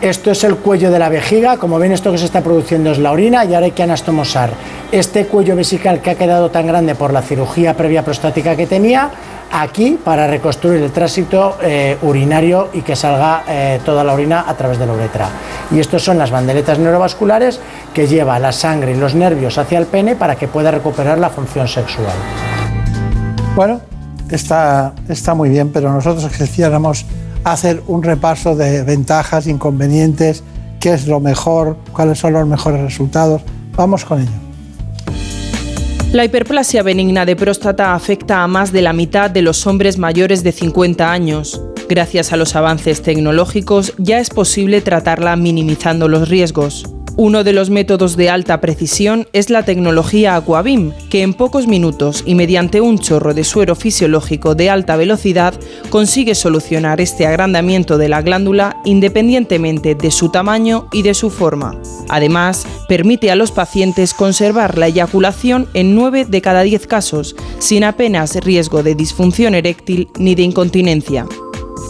Esto 0.00 0.30
es 0.30 0.44
el 0.44 0.54
cuello 0.54 0.92
de 0.92 1.00
la 1.00 1.08
vejiga, 1.08 1.56
como 1.56 1.76
ven 1.80 1.90
esto 1.90 2.12
que 2.12 2.18
se 2.18 2.26
está 2.26 2.40
produciendo 2.40 2.92
es 2.92 2.98
la 2.98 3.10
orina 3.10 3.44
y 3.44 3.54
ahora 3.54 3.66
hay 3.66 3.72
que 3.72 3.82
anastomosar 3.82 4.50
este 4.92 5.26
cuello 5.26 5.56
vesical 5.56 6.00
que 6.00 6.10
ha 6.10 6.14
quedado 6.14 6.52
tan 6.52 6.68
grande 6.68 6.94
por 6.94 7.12
la 7.12 7.20
cirugía 7.20 7.76
previa 7.76 8.04
prostática 8.04 8.54
que 8.54 8.68
tenía 8.68 9.10
aquí 9.50 9.98
para 10.02 10.28
reconstruir 10.28 10.80
el 10.84 10.92
tránsito 10.92 11.58
eh, 11.60 11.96
urinario 12.02 12.68
y 12.74 12.82
que 12.82 12.94
salga 12.94 13.42
eh, 13.48 13.80
toda 13.84 14.04
la 14.04 14.12
orina 14.12 14.44
a 14.46 14.54
través 14.56 14.78
de 14.78 14.86
la 14.86 14.92
uretra. 14.92 15.30
Y 15.72 15.80
estas 15.80 16.02
son 16.02 16.16
las 16.16 16.30
banderetas 16.30 16.78
neurovasculares 16.78 17.58
que 17.92 18.06
lleva 18.06 18.38
la 18.38 18.52
sangre 18.52 18.92
y 18.92 18.96
los 18.96 19.16
nervios 19.16 19.58
hacia 19.58 19.80
el 19.80 19.86
pene 19.86 20.14
para 20.14 20.36
que 20.36 20.46
pueda 20.46 20.70
recuperar 20.70 21.18
la 21.18 21.28
función 21.28 21.66
sexual. 21.66 22.14
Bueno, 23.56 23.80
está, 24.30 24.92
está 25.08 25.34
muy 25.34 25.48
bien, 25.48 25.70
pero 25.72 25.92
nosotros 25.92 26.30
quisiéramos 26.30 27.04
hacer 27.52 27.82
un 27.86 28.02
repaso 28.02 28.54
de 28.56 28.82
ventajas, 28.82 29.46
inconvenientes, 29.46 30.42
qué 30.80 30.94
es 30.94 31.06
lo 31.06 31.20
mejor, 31.20 31.76
cuáles 31.92 32.18
son 32.18 32.32
los 32.32 32.46
mejores 32.46 32.80
resultados. 32.80 33.42
Vamos 33.76 34.04
con 34.04 34.20
ello. 34.20 34.30
La 36.12 36.24
hiperplasia 36.24 36.82
benigna 36.82 37.26
de 37.26 37.36
próstata 37.36 37.94
afecta 37.94 38.42
a 38.42 38.46
más 38.46 38.72
de 38.72 38.80
la 38.80 38.94
mitad 38.94 39.30
de 39.30 39.42
los 39.42 39.66
hombres 39.66 39.98
mayores 39.98 40.42
de 40.42 40.52
50 40.52 41.12
años. 41.12 41.60
Gracias 41.88 42.32
a 42.32 42.36
los 42.36 42.56
avances 42.56 43.02
tecnológicos 43.02 43.92
ya 43.98 44.18
es 44.18 44.30
posible 44.30 44.80
tratarla 44.80 45.36
minimizando 45.36 46.08
los 46.08 46.28
riesgos. 46.28 46.84
Uno 47.20 47.42
de 47.42 47.52
los 47.52 47.68
métodos 47.68 48.16
de 48.16 48.30
alta 48.30 48.60
precisión 48.60 49.26
es 49.32 49.50
la 49.50 49.64
tecnología 49.64 50.36
Aquabim, 50.36 50.92
que 51.10 51.22
en 51.22 51.34
pocos 51.34 51.66
minutos 51.66 52.22
y 52.24 52.36
mediante 52.36 52.80
un 52.80 53.00
chorro 53.00 53.34
de 53.34 53.42
suero 53.42 53.74
fisiológico 53.74 54.54
de 54.54 54.70
alta 54.70 54.94
velocidad 54.94 55.52
consigue 55.90 56.36
solucionar 56.36 57.00
este 57.00 57.26
agrandamiento 57.26 57.98
de 57.98 58.08
la 58.08 58.22
glándula 58.22 58.76
independientemente 58.84 59.96
de 59.96 60.12
su 60.12 60.30
tamaño 60.30 60.86
y 60.92 61.02
de 61.02 61.14
su 61.14 61.30
forma. 61.30 61.74
Además, 62.08 62.68
permite 62.86 63.32
a 63.32 63.34
los 63.34 63.50
pacientes 63.50 64.14
conservar 64.14 64.78
la 64.78 64.86
eyaculación 64.86 65.66
en 65.74 65.96
9 65.96 66.24
de 66.24 66.40
cada 66.40 66.62
10 66.62 66.86
casos, 66.86 67.34
sin 67.58 67.82
apenas 67.82 68.36
riesgo 68.36 68.84
de 68.84 68.94
disfunción 68.94 69.56
eréctil 69.56 70.06
ni 70.20 70.36
de 70.36 70.42
incontinencia. 70.42 71.26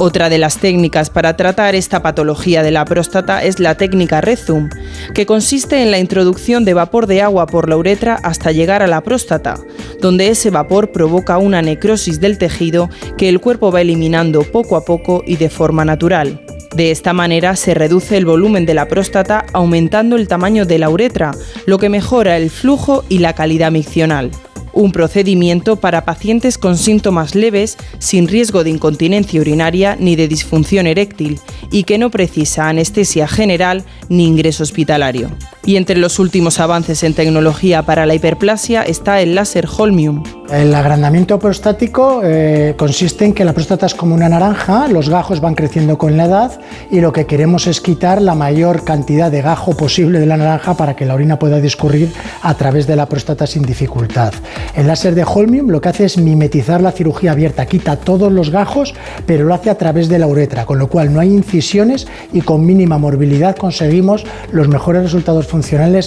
Otra 0.01 0.29
de 0.29 0.39
las 0.39 0.59
técnicas 0.59 1.11
para 1.11 1.37
tratar 1.37 1.75
esta 1.75 2.05
patología 2.05 2.63
de 2.63 2.71
la 2.71 2.85
próstata 2.85 3.43
es 3.43 3.59
la 3.59 3.75
técnica 3.75 4.21
Rezum, 4.21 4.71
que 5.13 5.27
consiste 5.27 5.83
en 5.83 5.91
la 5.91 5.99
introducción 5.99 6.65
de 6.65 6.73
vapor 6.73 7.09
de 7.09 7.21
agua 7.21 7.47
por 7.49 7.69
la 7.69 7.77
uretra 7.77 8.15
hasta 8.23 8.53
llegar 8.53 8.81
a 8.81 8.87
la 8.87 9.01
próstata, 9.01 9.59
donde 10.01 10.29
ese 10.29 10.51
vapor 10.51 10.93
provoca 10.93 11.39
una 11.39 11.63
necrosis 11.63 12.21
del 12.21 12.39
tejido 12.39 12.89
que 13.17 13.29
el 13.29 13.41
cuerpo 13.41 13.73
va 13.73 13.81
eliminando 13.81 14.45
poco 14.45 14.77
a 14.77 14.85
poco 14.85 15.25
y 15.27 15.35
de 15.35 15.51
forma 15.51 15.85
natural. 15.85 16.43
De 16.77 16.93
esta 16.93 17.13
manera 17.13 17.57
se 17.57 17.75
reduce 17.75 18.17
el 18.17 18.25
volumen 18.25 18.67
de 18.67 18.75
la 18.75 18.87
próstata 18.87 19.47
aumentando 19.53 20.15
el 20.15 20.29
tamaño 20.29 20.65
de 20.65 20.79
la 20.79 20.91
uretra, 20.91 21.33
lo 21.67 21.79
que 21.79 21.89
mejora 21.89 22.37
el 22.37 22.51
flujo 22.51 23.05
y 23.09 23.19
la 23.19 23.33
calidad 23.33 23.73
miccional 23.73 24.31
un 24.73 24.93
procedimiento 24.93 25.77
para 25.77 26.05
pacientes 26.05 26.59
con 26.59 26.77
síntomas 26.77 27.35
leves, 27.35 27.77
sin 27.99 28.29
riesgo 28.29 28.65
de 28.65 28.71
incontinencia 28.71 29.41
urinaria 29.41 29.97
ni 29.99 30.17
de 30.17 30.29
disfunción 30.29 30.87
eréctil 30.87 31.41
y 31.71 31.85
que 31.85 31.99
no 31.99 32.11
precisa 32.11 32.69
anestesia 32.69 33.29
general 33.29 33.85
ni 34.09 34.27
ingreso 34.27 34.63
hospitalario. 34.63 35.31
Y 35.65 35.77
entre 35.77 35.97
los 35.97 36.19
últimos 36.19 36.61
avances 36.61 37.03
en 37.03 37.15
tecnología 37.15 37.83
para 37.83 38.07
la 38.07 38.15
hiperplasia 38.15 38.83
está 38.83 39.21
el 39.21 39.35
láser 39.35 39.67
Holmium. 39.67 40.23
El 40.51 40.75
agrandamiento 40.75 41.39
prostático 41.39 42.23
eh, 42.25 42.75
consiste 42.79 43.27
en 43.27 43.35
que 43.35 43.45
la 43.45 43.53
próstata 43.53 43.85
es 43.85 43.95
como 43.95 44.15
una 44.15 44.31
naranja, 44.31 44.89
los 44.89 45.11
gajos 45.11 45.43
van 45.43 45.55
creciendo 45.55 45.99
con 45.99 46.17
la 46.17 46.25
edad 46.25 46.61
y 46.91 47.03
lo 47.03 47.13
que 47.13 47.27
queremos 47.27 47.67
es 47.67 47.83
quitar 47.83 48.23
la 48.23 48.35
mayor 48.35 48.83
cantidad 48.83 49.31
de 49.31 49.43
gajo 49.43 49.77
posible 49.77 50.19
de 50.19 50.25
la 50.25 50.39
naranja 50.39 50.75
para 50.75 50.97
que 50.97 51.05
la 51.05 51.15
orina 51.15 51.39
pueda 51.39 51.61
discurrir 51.61 52.11
a 52.41 52.55
través 52.55 52.87
de 52.87 52.97
la 52.97 53.05
próstata 53.05 53.47
sin 53.47 53.63
dificultad. 53.63 54.33
El 54.75 54.87
láser 54.87 55.15
de 55.15 55.25
Holmium 55.25 55.69
lo 55.69 55.83
que 55.83 55.91
hace 55.91 56.07
es 56.07 56.17
mimetizar 56.17 56.81
la 56.81 56.93
cirugía 56.93 57.33
abierta, 57.33 57.67
quita 57.67 57.97
todos 57.97 58.33
los 58.33 58.49
gajos, 58.49 58.95
pero 59.27 59.45
lo 59.45 59.53
hace 59.53 59.69
a 59.69 59.77
través 59.77 60.09
de 60.09 60.19
la 60.19 60.29
uretra, 60.29 60.65
con 60.65 60.79
lo 60.79 60.89
cual 60.89 61.13
no 61.13 61.21
hay 61.21 61.29
incisiones 61.29 62.07
y 62.33 62.41
con 62.41 62.65
mínima 62.65 62.97
morbilidad 62.97 63.55
conseguimos 63.55 64.25
los 64.51 64.67
mejores 64.67 65.03
resultados 65.03 65.47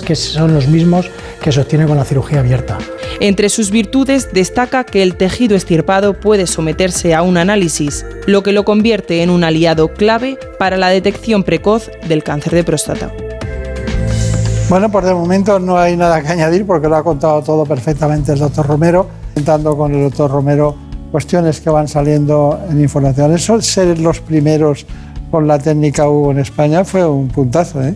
que 0.01 0.15
son 0.15 0.53
los 0.53 0.67
mismos 0.67 1.09
que 1.41 1.51
se 1.51 1.61
obtienen 1.61 1.87
con 1.87 1.97
la 1.97 2.05
cirugía 2.05 2.39
abierta. 2.39 2.77
Entre 3.19 3.49
sus 3.49 3.71
virtudes 3.71 4.29
destaca 4.33 4.83
que 4.83 5.03
el 5.03 5.15
tejido 5.15 5.55
estirpado 5.55 6.19
puede 6.19 6.47
someterse 6.47 7.13
a 7.13 7.21
un 7.21 7.37
análisis, 7.37 8.05
lo 8.27 8.43
que 8.43 8.51
lo 8.51 8.65
convierte 8.65 9.23
en 9.23 9.29
un 9.29 9.43
aliado 9.43 9.93
clave 9.93 10.37
para 10.57 10.77
la 10.77 10.89
detección 10.89 11.43
precoz 11.43 11.89
del 12.07 12.23
cáncer 12.23 12.53
de 12.53 12.63
próstata. 12.63 13.11
Bueno, 14.69 14.89
por 14.89 15.03
de 15.03 15.13
momento 15.13 15.59
no 15.59 15.77
hay 15.77 15.97
nada 15.97 16.21
que 16.21 16.29
añadir 16.29 16.65
porque 16.65 16.87
lo 16.87 16.95
ha 16.95 17.03
contado 17.03 17.41
todo 17.41 17.65
perfectamente 17.65 18.31
el 18.31 18.39
doctor 18.39 18.65
Romero, 18.65 19.07
comentando 19.33 19.75
con 19.75 19.93
el 19.93 20.03
doctor 20.03 20.31
Romero 20.31 20.75
cuestiones 21.11 21.59
que 21.59 21.69
van 21.69 21.87
saliendo 21.87 22.57
en 22.69 22.81
información. 22.81 23.33
Eso 23.33 23.61
ser 23.61 23.99
los 23.99 24.21
primeros 24.21 24.85
con 25.29 25.47
la 25.47 25.59
técnica 25.59 26.09
U 26.09 26.31
en 26.31 26.39
España 26.39 26.85
fue 26.85 27.05
un 27.05 27.27
puntazo, 27.27 27.81
¿eh? 27.83 27.93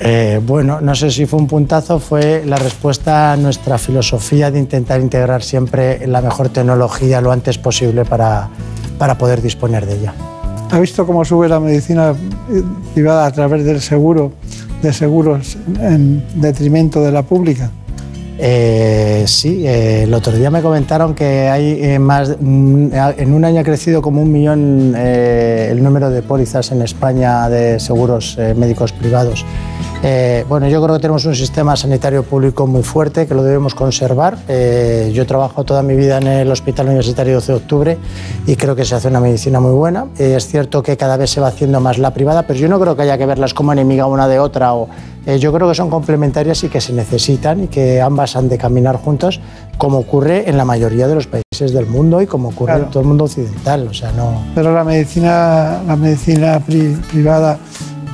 Eh, 0.00 0.40
bueno, 0.44 0.80
no 0.80 0.94
sé 0.94 1.10
si 1.10 1.26
fue 1.26 1.40
un 1.40 1.46
puntazo, 1.46 1.98
fue 1.98 2.44
la 2.46 2.56
respuesta 2.56 3.32
a 3.32 3.36
nuestra 3.36 3.78
filosofía 3.78 4.50
de 4.50 4.58
intentar 4.60 5.00
integrar 5.00 5.42
siempre 5.42 6.06
la 6.06 6.20
mejor 6.20 6.50
tecnología 6.50 7.20
lo 7.20 7.32
antes 7.32 7.58
posible 7.58 8.04
para, 8.04 8.48
para 8.96 9.18
poder 9.18 9.42
disponer 9.42 9.86
de 9.86 9.94
ella. 9.94 10.14
¿Ha 10.70 10.78
visto 10.78 11.06
cómo 11.06 11.24
sube 11.24 11.48
la 11.48 11.58
medicina 11.58 12.14
privada 12.94 13.26
a 13.26 13.32
través 13.32 13.64
del 13.64 13.80
seguro, 13.80 14.32
de 14.82 14.92
seguros 14.92 15.56
en 15.80 16.22
detrimento 16.40 17.02
de 17.02 17.10
la 17.10 17.22
pública? 17.22 17.70
Eh, 18.40 19.24
sí, 19.26 19.66
eh, 19.66 20.04
el 20.04 20.14
otro 20.14 20.32
día 20.32 20.48
me 20.48 20.62
comentaron 20.62 21.12
que 21.14 21.48
hay 21.48 21.82
eh, 21.82 21.98
más, 21.98 22.36
mm, 22.38 22.88
en 23.16 23.34
un 23.34 23.44
año 23.44 23.60
ha 23.60 23.64
crecido 23.64 24.00
como 24.00 24.22
un 24.22 24.30
millón 24.30 24.94
eh, 24.96 25.68
el 25.72 25.82
número 25.82 26.08
de 26.08 26.22
pólizas 26.22 26.70
en 26.70 26.82
España 26.82 27.48
de 27.48 27.80
seguros 27.80 28.36
eh, 28.38 28.54
médicos 28.56 28.92
privados. 28.92 29.44
Eh, 30.04 30.44
bueno, 30.48 30.68
yo 30.68 30.80
creo 30.80 30.94
que 30.94 31.00
tenemos 31.02 31.24
un 31.24 31.34
sistema 31.34 31.74
sanitario 31.74 32.22
público 32.22 32.68
muy 32.68 32.84
fuerte 32.84 33.26
que 33.26 33.34
lo 33.34 33.42
debemos 33.42 33.74
conservar. 33.74 34.38
Eh, 34.46 35.10
yo 35.12 35.26
trabajo 35.26 35.64
toda 35.64 35.82
mi 35.82 35.96
vida 35.96 36.18
en 36.18 36.28
el 36.28 36.50
Hospital 36.52 36.86
Universitario 36.86 37.34
12 37.34 37.52
de 37.52 37.58
Octubre 37.58 37.98
y 38.46 38.54
creo 38.54 38.76
que 38.76 38.84
se 38.84 38.94
hace 38.94 39.08
una 39.08 39.18
medicina 39.18 39.58
muy 39.58 39.72
buena. 39.72 40.06
Eh, 40.16 40.34
es 40.36 40.46
cierto 40.46 40.84
que 40.84 40.96
cada 40.96 41.16
vez 41.16 41.30
se 41.30 41.40
va 41.40 41.48
haciendo 41.48 41.80
más 41.80 41.98
la 41.98 42.14
privada, 42.14 42.44
pero 42.46 42.60
yo 42.60 42.68
no 42.68 42.78
creo 42.78 42.94
que 42.94 43.02
haya 43.02 43.18
que 43.18 43.26
verlas 43.26 43.54
como 43.54 43.72
enemiga 43.72 44.06
una 44.06 44.28
de 44.28 44.38
otra. 44.38 44.72
O, 44.74 44.88
eh, 45.26 45.40
yo 45.40 45.52
creo 45.52 45.68
que 45.68 45.74
son 45.74 45.90
complementarias 45.90 46.62
y 46.62 46.68
que 46.68 46.80
se 46.80 46.92
necesitan 46.92 47.64
y 47.64 47.66
que 47.66 48.00
ambas 48.00 48.36
han 48.36 48.48
de 48.48 48.56
caminar 48.56 48.96
juntos, 48.96 49.40
como 49.78 49.98
ocurre 49.98 50.48
en 50.48 50.56
la 50.56 50.64
mayoría 50.64 51.08
de 51.08 51.16
los 51.16 51.26
países 51.26 51.72
del 51.72 51.86
mundo 51.86 52.22
y 52.22 52.26
como 52.28 52.50
ocurre 52.50 52.66
Claro. 52.74 52.84
en 52.84 52.90
todo 52.90 53.00
el 53.02 53.08
mundo 53.08 53.24
occidental. 53.24 53.88
O 53.88 53.92
sea, 53.94 54.12
no. 54.12 54.44
Pero 54.54 54.72
la 54.72 54.84
medicina, 54.84 55.82
la 55.86 55.96
medicina 55.96 56.60
pri- 56.64 56.96
privada 57.10 57.58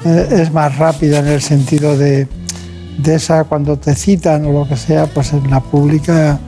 es 0.04 0.52
más 0.52 0.76
rápida 0.76 1.20
en 1.20 1.28
el 1.28 1.40
sentido 1.40 1.96
de, 1.96 2.28
de 2.98 3.14
esa, 3.14 3.44
cuando 3.44 3.78
te 3.78 3.94
citan 3.94 4.44
o 4.46 4.52
lo 4.52 4.68
que 4.68 4.76
sea, 4.76 5.06
pues 5.06 5.32
en 5.32 5.50
la 5.50 5.60
pública 5.60 6.38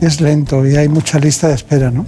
es 0.00 0.20
lento 0.20 0.66
y 0.66 0.76
hay 0.76 0.88
mucha 0.88 1.18
lista 1.18 1.48
de 1.48 1.54
espera, 1.54 1.90
¿no? 1.90 2.06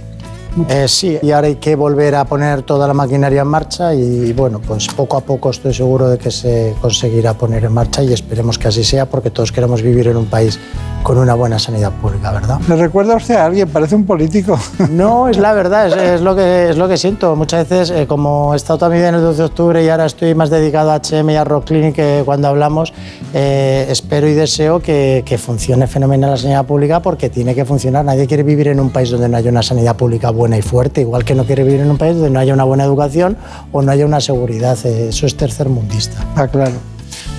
Eh, 0.69 0.87
sí, 0.87 1.17
y 1.21 1.31
ahora 1.31 1.47
hay 1.47 1.55
que 1.55 1.75
volver 1.75 2.15
a 2.15 2.25
poner 2.25 2.63
toda 2.63 2.87
la 2.87 2.93
maquinaria 2.93 3.41
en 3.41 3.47
marcha 3.47 3.93
y 3.93 4.33
bueno, 4.33 4.59
pues 4.59 4.87
poco 4.87 5.17
a 5.17 5.21
poco 5.21 5.49
estoy 5.49 5.73
seguro 5.73 6.09
de 6.09 6.17
que 6.17 6.31
se 6.31 6.75
conseguirá 6.81 7.33
poner 7.33 7.65
en 7.65 7.73
marcha 7.73 8.03
y 8.03 8.13
esperemos 8.13 8.57
que 8.57 8.67
así 8.67 8.83
sea 8.83 9.05
porque 9.05 9.29
todos 9.29 9.51
queremos 9.51 9.81
vivir 9.81 10.07
en 10.07 10.17
un 10.17 10.25
país 10.25 10.59
con 11.03 11.17
una 11.17 11.35
buena 11.35 11.57
sanidad 11.57 11.91
pública, 11.93 12.31
¿verdad? 12.31 12.59
¿Le 12.67 12.75
recuerda 12.75 13.15
usted 13.15 13.35
a 13.35 13.45
alguien? 13.45 13.69
Parece 13.69 13.95
un 13.95 14.05
político. 14.05 14.59
No, 14.89 15.27
es 15.29 15.37
la 15.37 15.53
verdad, 15.53 15.87
es, 15.87 15.95
es 15.95 16.21
lo, 16.21 16.35
que, 16.35 16.69
es 16.69 16.77
lo 16.77 16.87
que 16.87 16.97
siento. 16.97 17.35
Muchas 17.35 17.69
veces, 17.69 17.91
eh, 17.91 18.07
como 18.07 18.53
he 18.53 18.57
estado 18.57 18.79
toda 18.79 18.91
mi 18.91 18.97
vida 18.97 19.09
en 19.09 19.15
el 19.15 19.21
12 19.21 19.37
de 19.37 19.43
octubre 19.45 19.83
y 19.83 19.89
ahora 19.89 20.05
estoy 20.05 20.35
más 20.35 20.49
dedicado 20.49 20.91
a 20.91 20.99
HM 20.99 21.29
y 21.29 21.35
a 21.35 21.43
Rock 21.43 21.65
Clinic 21.65 21.95
que 21.95 22.23
cuando 22.25 22.47
hablamos, 22.47 22.93
eh, 23.33 23.87
espero 23.89 24.27
y 24.27 24.33
deseo 24.33 24.79
que, 24.79 25.23
que 25.25 25.37
funcione 25.37 25.87
fenomenal 25.87 26.31
la 26.31 26.37
sanidad 26.37 26.65
pública 26.65 27.01
porque 27.01 27.29
tiene 27.29 27.55
que 27.55 27.63
funcionar. 27.63 28.03
Nadie 28.03 28.27
quiere 28.27 28.43
vivir 28.43 28.67
en 28.69 28.79
un 28.79 28.89
país 28.89 29.09
donde 29.09 29.29
no 29.29 29.37
haya 29.37 29.49
una 29.49 29.63
sanidad 29.63 29.95
pública 29.95 30.31
buena 30.31 30.46
y 30.55 30.61
fuerte, 30.61 31.01
igual 31.01 31.25
que 31.25 31.33
no 31.33 31.45
quiere 31.45 31.63
vivir 31.63 31.81
en 31.81 31.89
un 31.89 31.97
país 31.97 32.13
donde 32.13 32.29
no 32.29 32.39
haya 32.39 32.53
una 32.53 32.63
buena 32.63 32.83
educación 32.83 33.35
o 33.71 33.81
no 33.81 33.91
haya 33.91 34.05
una 34.05 34.21
seguridad. 34.21 34.77
Eh, 34.85 35.09
eso 35.09 35.25
es 35.25 35.35
tercermundista. 35.35 36.23
Ah, 36.35 36.47
claro. 36.47 36.75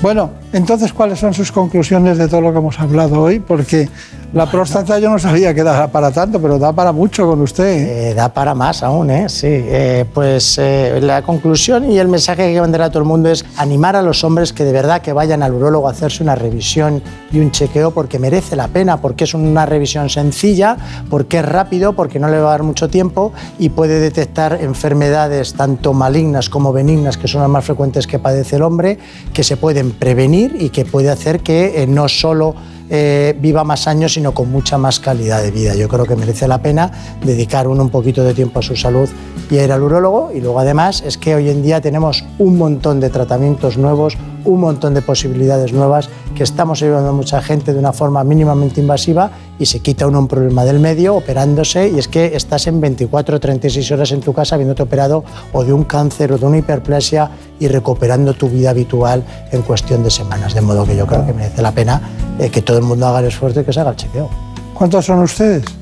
Bueno, 0.02 0.30
entonces, 0.52 0.92
¿cuáles 0.92 1.18
son 1.18 1.34
sus 1.34 1.50
conclusiones 1.52 2.18
de 2.18 2.28
todo 2.28 2.40
lo 2.40 2.52
que 2.52 2.58
hemos 2.58 2.78
hablado 2.78 3.20
hoy? 3.20 3.38
Porque 3.38 3.88
la 4.32 4.50
próstata 4.50 4.98
yo 4.98 5.08
no 5.08 5.18
sabía 5.18 5.54
que 5.54 5.62
daba 5.62 5.88
para 5.88 6.10
tanto, 6.10 6.40
pero 6.40 6.58
da 6.58 6.72
para 6.72 6.92
mucho 6.92 7.26
con 7.26 7.40
usted. 7.40 7.64
¿eh? 7.64 8.10
Eh, 8.10 8.14
da 8.14 8.28
para 8.28 8.54
más 8.54 8.82
aún, 8.82 9.10
¿eh? 9.10 9.28
Sí. 9.28 9.46
Eh, 9.48 10.04
pues 10.12 10.58
eh, 10.58 10.98
la 11.02 11.22
conclusión 11.22 11.90
y 11.90 11.98
el 11.98 12.08
mensaje 12.08 12.42
que 12.42 12.42
hay 12.44 12.54
que 12.54 12.60
mandar 12.60 12.82
a 12.82 12.90
todo 12.90 13.00
el 13.00 13.08
mundo 13.08 13.30
es 13.30 13.44
animar 13.56 13.96
a 13.96 14.02
los 14.02 14.24
hombres 14.24 14.52
que 14.52 14.64
de 14.64 14.72
verdad 14.72 15.00
que 15.00 15.12
vayan 15.12 15.42
al 15.42 15.54
urólogo 15.54 15.88
a 15.88 15.92
hacerse 15.92 16.22
una 16.22 16.34
revisión 16.34 17.02
y 17.32 17.38
un 17.40 17.50
chequeo 17.50 17.90
porque 17.92 18.18
merece 18.18 18.54
la 18.54 18.68
pena, 18.68 19.00
porque 19.00 19.24
es 19.24 19.34
una 19.34 19.66
revisión 19.66 20.10
sencilla, 20.10 20.76
porque 21.08 21.38
es 21.38 21.44
rápido, 21.44 21.94
porque 21.94 22.18
no 22.18 22.28
le 22.28 22.38
va 22.38 22.48
a 22.48 22.50
dar 22.52 22.62
mucho 22.62 22.88
tiempo 22.88 23.32
y 23.58 23.70
puede 23.70 23.98
detectar 23.98 24.58
enfermedades 24.60 25.54
tanto 25.54 25.94
malignas 25.94 26.50
como 26.50 26.72
benignas, 26.72 27.16
que 27.16 27.28
son 27.28 27.40
las 27.40 27.50
más 27.50 27.64
frecuentes 27.64 28.06
que 28.06 28.18
padece 28.18 28.56
el 28.56 28.62
hombre, 28.62 28.98
que 29.32 29.42
se 29.42 29.56
pueden 29.56 29.92
prevenir 29.92 30.56
y 30.60 30.70
que 30.70 30.84
puede 30.84 31.10
hacer 31.10 31.40
que 31.40 31.86
no 31.88 32.08
solo 32.08 32.54
eh, 32.90 33.36
viva 33.38 33.64
más 33.64 33.86
años, 33.86 34.14
sino 34.14 34.32
con 34.32 34.50
mucha 34.50 34.78
más 34.78 35.00
calidad 35.00 35.42
de 35.42 35.50
vida. 35.50 35.74
Yo 35.74 35.88
creo 35.88 36.06
que 36.06 36.16
merece 36.16 36.48
la 36.48 36.62
pena 36.62 36.90
dedicar 37.24 37.68
uno 37.68 37.82
un 37.82 37.90
poquito 37.90 38.24
de 38.24 38.34
tiempo 38.34 38.60
a 38.60 38.62
su 38.62 38.76
salud 38.76 39.08
y 39.50 39.58
a 39.58 39.64
ir 39.64 39.72
al 39.72 39.82
urólogo. 39.82 40.30
Y 40.34 40.40
luego 40.40 40.60
además 40.60 41.02
es 41.06 41.18
que 41.18 41.34
hoy 41.34 41.50
en 41.50 41.62
día 41.62 41.80
tenemos 41.80 42.24
un 42.38 42.56
montón 42.56 43.00
de 43.00 43.10
tratamientos 43.10 43.76
nuevos, 43.76 44.16
un 44.48 44.60
montón 44.60 44.94
de 44.94 45.02
posibilidades 45.02 45.72
nuevas 45.72 46.08
que 46.34 46.42
estamos 46.42 46.82
ayudando 46.82 47.10
a 47.10 47.12
mucha 47.12 47.42
gente 47.42 47.72
de 47.72 47.78
una 47.78 47.92
forma 47.92 48.24
mínimamente 48.24 48.80
invasiva 48.80 49.30
y 49.58 49.66
se 49.66 49.80
quita 49.80 50.06
uno 50.06 50.20
un 50.20 50.28
problema 50.28 50.64
del 50.64 50.80
medio 50.80 51.16
operándose 51.16 51.88
y 51.88 51.98
es 51.98 52.08
que 52.08 52.34
estás 52.34 52.66
en 52.66 52.80
24 52.80 53.36
o 53.36 53.40
36 53.40 53.90
horas 53.92 54.12
en 54.12 54.20
tu 54.20 54.32
casa 54.32 54.54
habiéndote 54.54 54.82
operado 54.82 55.24
o 55.52 55.64
de 55.64 55.72
un 55.72 55.84
cáncer 55.84 56.32
o 56.32 56.38
de 56.38 56.46
una 56.46 56.58
hiperplasia 56.58 57.30
y 57.60 57.68
recuperando 57.68 58.34
tu 58.34 58.48
vida 58.48 58.70
habitual 58.70 59.22
en 59.52 59.62
cuestión 59.62 60.02
de 60.02 60.10
semanas. 60.10 60.54
De 60.54 60.60
modo 60.60 60.86
que 60.86 60.96
yo 60.96 61.06
creo 61.06 61.26
que 61.26 61.32
merece 61.32 61.60
la 61.60 61.72
pena 61.72 62.00
eh, 62.38 62.50
que 62.50 62.62
todo 62.62 62.78
el 62.78 62.84
mundo 62.84 63.06
haga 63.06 63.20
el 63.20 63.26
esfuerzo 63.26 63.60
y 63.60 63.64
que 63.64 63.72
se 63.72 63.80
haga 63.80 63.90
el 63.90 63.96
chequeo. 63.96 64.30
¿Cuántos 64.74 65.04
son 65.04 65.20
ustedes? 65.20 65.77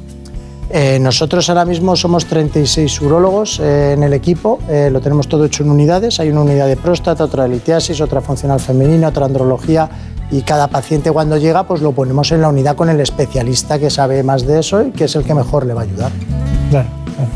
Eh, 0.69 0.99
nosotros 0.99 1.49
ahora 1.49 1.65
mismo 1.65 1.95
somos 1.95 2.27
36 2.27 3.01
urólogos 3.01 3.61
eh, 3.61 3.93
en 3.93 4.03
el 4.03 4.13
equipo, 4.13 4.59
eh, 4.69 4.91
lo 4.91 5.01
tenemos 5.01 5.29
todo 5.29 5.45
hecho 5.45 5.63
en 5.63 5.71
unidades, 5.71 6.19
hay 6.19 6.31
una 6.31 6.41
unidad 6.41 6.67
de 6.67 6.77
próstata, 6.77 7.25
otra 7.25 7.45
de 7.45 7.51
litiasis, 7.51 8.01
otra 8.01 8.21
funcional 8.21 8.59
femenina, 8.59 9.09
otra 9.09 9.27
andrología 9.27 9.89
y 10.29 10.43
cada 10.43 10.67
paciente 10.67 11.13
cuando 11.13 11.37
llega 11.37 11.69
pues 11.69 11.83
lo 11.83 11.93
ponemos 11.93 12.33
en 12.33 12.41
la 12.41 12.49
unidad 12.49 12.75
con 12.75 12.89
el 12.89 13.01
especialista 13.01 13.79
que 13.79 13.91
sabe 13.91 14.25
más 14.25 14.45
de 14.45 14.59
eso 14.59 14.83
y 14.83 14.91
que 14.91 15.05
es 15.05 15.15
el 15.15 15.23
que 15.23 15.35
mejor 15.35 15.67
le 15.67 15.75
va 15.75 15.83
a 15.83 15.85
ayudar. 15.85 16.11
Claro, 16.71 16.89
claro. 17.15 17.31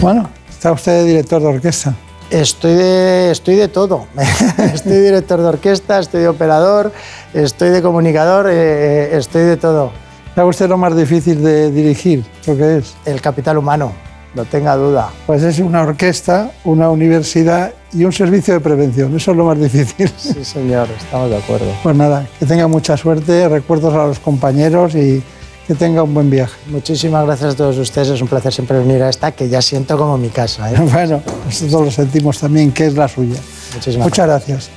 Bueno, 0.00 0.30
está 0.48 0.72
usted 0.72 1.02
de 1.02 1.04
director 1.04 1.42
de 1.42 1.48
orquesta. 1.48 1.94
Estoy 2.30 2.74
de, 2.74 3.30
estoy 3.30 3.56
de 3.56 3.68
todo. 3.68 4.06
estoy 4.72 4.92
de 4.92 5.02
director 5.02 5.38
de 5.40 5.48
orquesta, 5.48 5.98
estoy 5.98 6.22
de 6.22 6.28
operador, 6.28 6.92
estoy 7.34 7.68
de 7.68 7.82
comunicador, 7.82 8.48
estoy 8.48 9.42
de 9.42 9.58
todo. 9.58 9.92
¿Sabe 10.38 10.50
usted 10.50 10.68
lo 10.68 10.78
más 10.78 10.96
difícil 10.96 11.42
de 11.42 11.72
dirigir? 11.72 12.24
¿Lo 12.46 12.56
que 12.56 12.76
es? 12.76 12.94
El 13.04 13.20
capital 13.20 13.58
humano, 13.58 13.92
no 14.36 14.44
tenga 14.44 14.76
duda. 14.76 15.10
Pues 15.26 15.42
es 15.42 15.58
una 15.58 15.82
orquesta, 15.82 16.52
una 16.62 16.90
universidad 16.90 17.72
y 17.92 18.04
un 18.04 18.12
servicio 18.12 18.54
de 18.54 18.60
prevención. 18.60 19.16
Eso 19.16 19.32
es 19.32 19.36
lo 19.36 19.46
más 19.46 19.60
difícil. 19.60 20.08
Sí, 20.16 20.44
señor, 20.44 20.86
estamos 20.96 21.30
de 21.30 21.38
acuerdo. 21.38 21.66
Pues 21.82 21.96
nada, 21.96 22.24
que 22.38 22.46
tenga 22.46 22.68
mucha 22.68 22.96
suerte, 22.96 23.48
recuerdos 23.48 23.92
a 23.94 24.06
los 24.06 24.20
compañeros 24.20 24.94
y 24.94 25.20
que 25.66 25.74
tenga 25.74 26.04
un 26.04 26.14
buen 26.14 26.30
viaje. 26.30 26.54
Muchísimas 26.68 27.26
gracias 27.26 27.54
a 27.54 27.56
todos 27.56 27.76
ustedes, 27.76 28.06
es 28.06 28.22
un 28.22 28.28
placer 28.28 28.52
siempre 28.52 28.78
venir 28.78 29.02
a 29.02 29.08
esta 29.08 29.32
que 29.32 29.48
ya 29.48 29.60
siento 29.60 29.98
como 29.98 30.16
mi 30.18 30.28
casa. 30.28 30.70
¿eh? 30.70 30.76
Bueno, 30.92 31.20
nosotros 31.46 31.86
lo 31.86 31.90
sentimos 31.90 32.38
también, 32.38 32.70
que 32.70 32.86
es 32.86 32.94
la 32.94 33.08
suya. 33.08 33.40
Muchísimas 33.74 34.06
Muchas 34.06 34.26
gracias. 34.28 34.70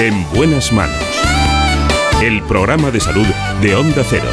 En 0.00 0.28
buenas 0.34 0.72
manos. 0.72 1.07
El 2.20 2.42
programa 2.42 2.90
de 2.90 2.98
salud 2.98 3.26
de 3.62 3.76
Onda 3.76 4.02
Cero. 4.02 4.26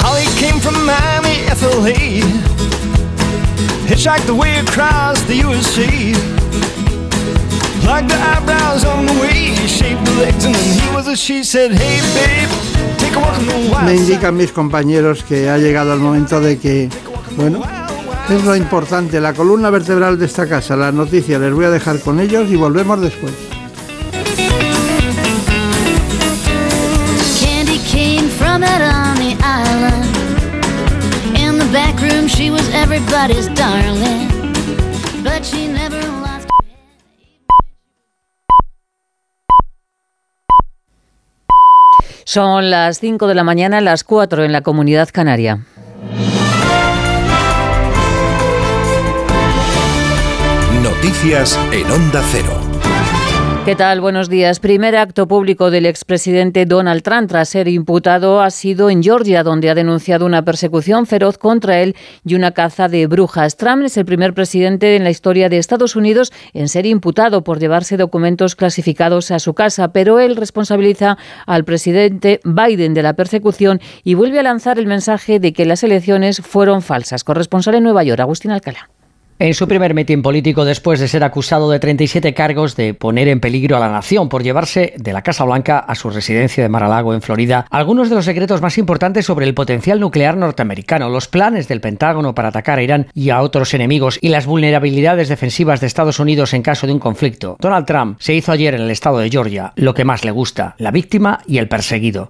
Holly 0.00 0.26
came 0.38 0.60
from 0.60 0.74
Miami 0.86 1.38
LA. 1.60 2.22
Hitchhiked 3.88 4.26
the 4.26 4.34
way 4.34 4.58
across 4.60 5.20
the 5.22 5.34
USA. 5.34 6.14
Like 7.84 8.06
the 8.06 8.14
eyebrows 8.14 8.84
on 8.84 9.06
the 9.06 9.12
way, 9.20 9.54
shaved 9.66 10.06
the 10.06 10.12
legs, 10.22 10.44
and 10.44 10.54
then 10.54 10.78
he 10.78 10.94
was 10.94 11.08
a 11.08 11.16
she 11.16 11.42
said, 11.42 11.72
Hey 11.72 12.00
babe, 12.14 12.48
Me 13.84 13.96
side." 13.96 13.96
indican 13.96 14.36
mis 14.36 14.52
compañeros 14.52 15.24
que 15.24 15.48
ha 15.48 15.58
llegado 15.58 15.94
el 15.94 16.00
momento 16.00 16.40
de 16.40 16.58
que, 16.58 16.88
bueno, 17.36 17.60
es 18.30 18.44
lo 18.44 18.54
importante, 18.54 19.20
la 19.20 19.32
columna 19.32 19.70
vertebral 19.70 20.18
de 20.18 20.26
esta 20.26 20.46
casa, 20.46 20.76
las 20.76 20.92
noticias, 20.92 21.40
les 21.40 21.52
voy 21.52 21.64
a 21.64 21.70
dejar 21.70 21.98
con 22.00 22.20
ellos 22.20 22.50
y 22.50 22.56
volvemos 22.56 23.00
después. 23.00 23.32
Candy 27.40 27.78
came 27.90 28.28
from 28.28 28.62
out 28.62 28.82
on 28.82 29.14
the 29.16 29.36
island. 29.42 30.04
In 31.36 31.58
the 31.58 31.64
back 31.72 31.98
room, 32.00 32.28
she 32.28 32.50
was 32.50 32.68
everybody's 32.74 33.48
darling. 33.54 34.28
But 35.24 35.42
she 35.44 35.66
never 35.66 35.98
lost. 36.20 36.48
Son 42.24 42.70
las 42.70 42.98
5 43.00 43.26
de 43.26 43.34
la 43.34 43.44
mañana, 43.44 43.80
las 43.80 44.04
4 44.04 44.44
en 44.44 44.52
la 44.52 44.60
comunidad 44.60 45.08
canaria. 45.10 45.64
Noticias 50.98 51.56
en 51.70 51.88
Onda 51.92 52.20
Cero. 52.32 52.60
¿Qué 53.64 53.76
tal? 53.76 54.00
Buenos 54.00 54.28
días. 54.28 54.58
Primer 54.58 54.96
acto 54.96 55.28
público 55.28 55.70
del 55.70 55.86
expresidente 55.86 56.66
Donald 56.66 57.02
Trump 57.02 57.28
tras 57.28 57.50
ser 57.50 57.68
imputado 57.68 58.40
ha 58.40 58.50
sido 58.50 58.90
en 58.90 59.00
Georgia, 59.00 59.44
donde 59.44 59.70
ha 59.70 59.76
denunciado 59.76 60.26
una 60.26 60.44
persecución 60.44 61.06
feroz 61.06 61.38
contra 61.38 61.80
él 61.82 61.94
y 62.24 62.34
una 62.34 62.50
caza 62.50 62.88
de 62.88 63.06
brujas. 63.06 63.56
Trump 63.56 63.84
es 63.84 63.96
el 63.96 64.06
primer 64.06 64.34
presidente 64.34 64.96
en 64.96 65.04
la 65.04 65.10
historia 65.10 65.48
de 65.48 65.58
Estados 65.58 65.94
Unidos 65.94 66.32
en 66.52 66.68
ser 66.68 66.84
imputado 66.84 67.44
por 67.44 67.60
llevarse 67.60 67.96
documentos 67.96 68.56
clasificados 68.56 69.30
a 69.30 69.38
su 69.38 69.54
casa, 69.54 69.92
pero 69.92 70.18
él 70.18 70.34
responsabiliza 70.34 71.16
al 71.46 71.64
presidente 71.64 72.40
Biden 72.42 72.92
de 72.94 73.04
la 73.04 73.14
persecución 73.14 73.80
y 74.02 74.14
vuelve 74.14 74.40
a 74.40 74.42
lanzar 74.42 74.80
el 74.80 74.88
mensaje 74.88 75.38
de 75.38 75.52
que 75.52 75.64
las 75.64 75.84
elecciones 75.84 76.40
fueron 76.40 76.82
falsas. 76.82 77.22
Corresponsal 77.22 77.76
en 77.76 77.84
Nueva 77.84 78.02
York, 78.02 78.18
Agustín 78.18 78.50
Alcalá. 78.50 78.90
En 79.40 79.54
su 79.54 79.68
primer 79.68 79.94
mitin 79.94 80.20
político, 80.20 80.64
después 80.64 80.98
de 80.98 81.06
ser 81.06 81.22
acusado 81.22 81.70
de 81.70 81.78
37 81.78 82.34
cargos 82.34 82.74
de 82.74 82.92
poner 82.92 83.28
en 83.28 83.38
peligro 83.38 83.76
a 83.76 83.80
la 83.80 83.88
nación 83.88 84.28
por 84.28 84.42
llevarse 84.42 84.94
de 84.96 85.12
la 85.12 85.22
Casa 85.22 85.44
Blanca 85.44 85.78
a 85.78 85.94
su 85.94 86.10
residencia 86.10 86.60
de 86.60 86.68
Mar-a-Lago, 86.68 87.14
en 87.14 87.22
Florida, 87.22 87.64
algunos 87.70 88.10
de 88.10 88.16
los 88.16 88.24
secretos 88.24 88.60
más 88.62 88.78
importantes 88.78 89.26
sobre 89.26 89.46
el 89.46 89.54
potencial 89.54 90.00
nuclear 90.00 90.36
norteamericano, 90.36 91.08
los 91.08 91.28
planes 91.28 91.68
del 91.68 91.80
Pentágono 91.80 92.34
para 92.34 92.48
atacar 92.48 92.80
a 92.80 92.82
Irán 92.82 93.06
y 93.14 93.30
a 93.30 93.40
otros 93.42 93.74
enemigos 93.74 94.18
y 94.20 94.30
las 94.30 94.44
vulnerabilidades 94.44 95.28
defensivas 95.28 95.80
de 95.80 95.86
Estados 95.86 96.18
Unidos 96.18 96.52
en 96.52 96.62
caso 96.62 96.88
de 96.88 96.94
un 96.94 96.98
conflicto. 96.98 97.56
Donald 97.60 97.86
Trump 97.86 98.16
se 98.18 98.34
hizo 98.34 98.50
ayer 98.50 98.74
en 98.74 98.82
el 98.82 98.90
estado 98.90 99.18
de 99.18 99.30
Georgia 99.30 99.72
lo 99.76 99.94
que 99.94 100.04
más 100.04 100.24
le 100.24 100.32
gusta, 100.32 100.74
la 100.78 100.90
víctima 100.90 101.42
y 101.46 101.58
el 101.58 101.68
perseguido. 101.68 102.26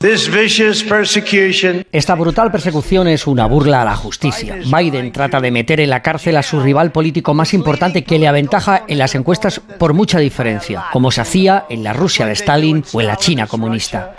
Esta 1.90 2.14
brutal 2.16 2.52
persecución 2.52 3.09
es 3.09 3.26
una 3.26 3.46
burla 3.46 3.80
a 3.80 3.86
la 3.86 3.96
justicia. 3.96 4.56
Biden 4.56 5.11
trata 5.11 5.40
de 5.40 5.50
meter 5.50 5.80
en 5.80 5.88
la 5.88 6.02
cárcel 6.02 6.36
a 6.36 6.42
su 6.42 6.61
rival 6.61 6.92
político 6.99 7.32
más 7.32 7.55
importante 7.55 8.03
que 8.03 8.18
le 8.18 8.26
aventaja 8.26 8.82
en 8.88 8.99
las 8.99 9.14
encuestas 9.14 9.61
por 9.61 9.94
mucha 9.94 10.18
diferencia, 10.18 10.86
como 10.92 11.12
se 11.12 11.20
hacía 11.20 11.64
en 11.70 11.84
la 11.84 11.92
Rusia 11.92 12.26
de 12.26 12.32
Stalin 12.32 12.82
o 12.92 13.01
en 13.01 13.07
la 13.07 13.14
China 13.14 13.46
comunista. 13.46 14.14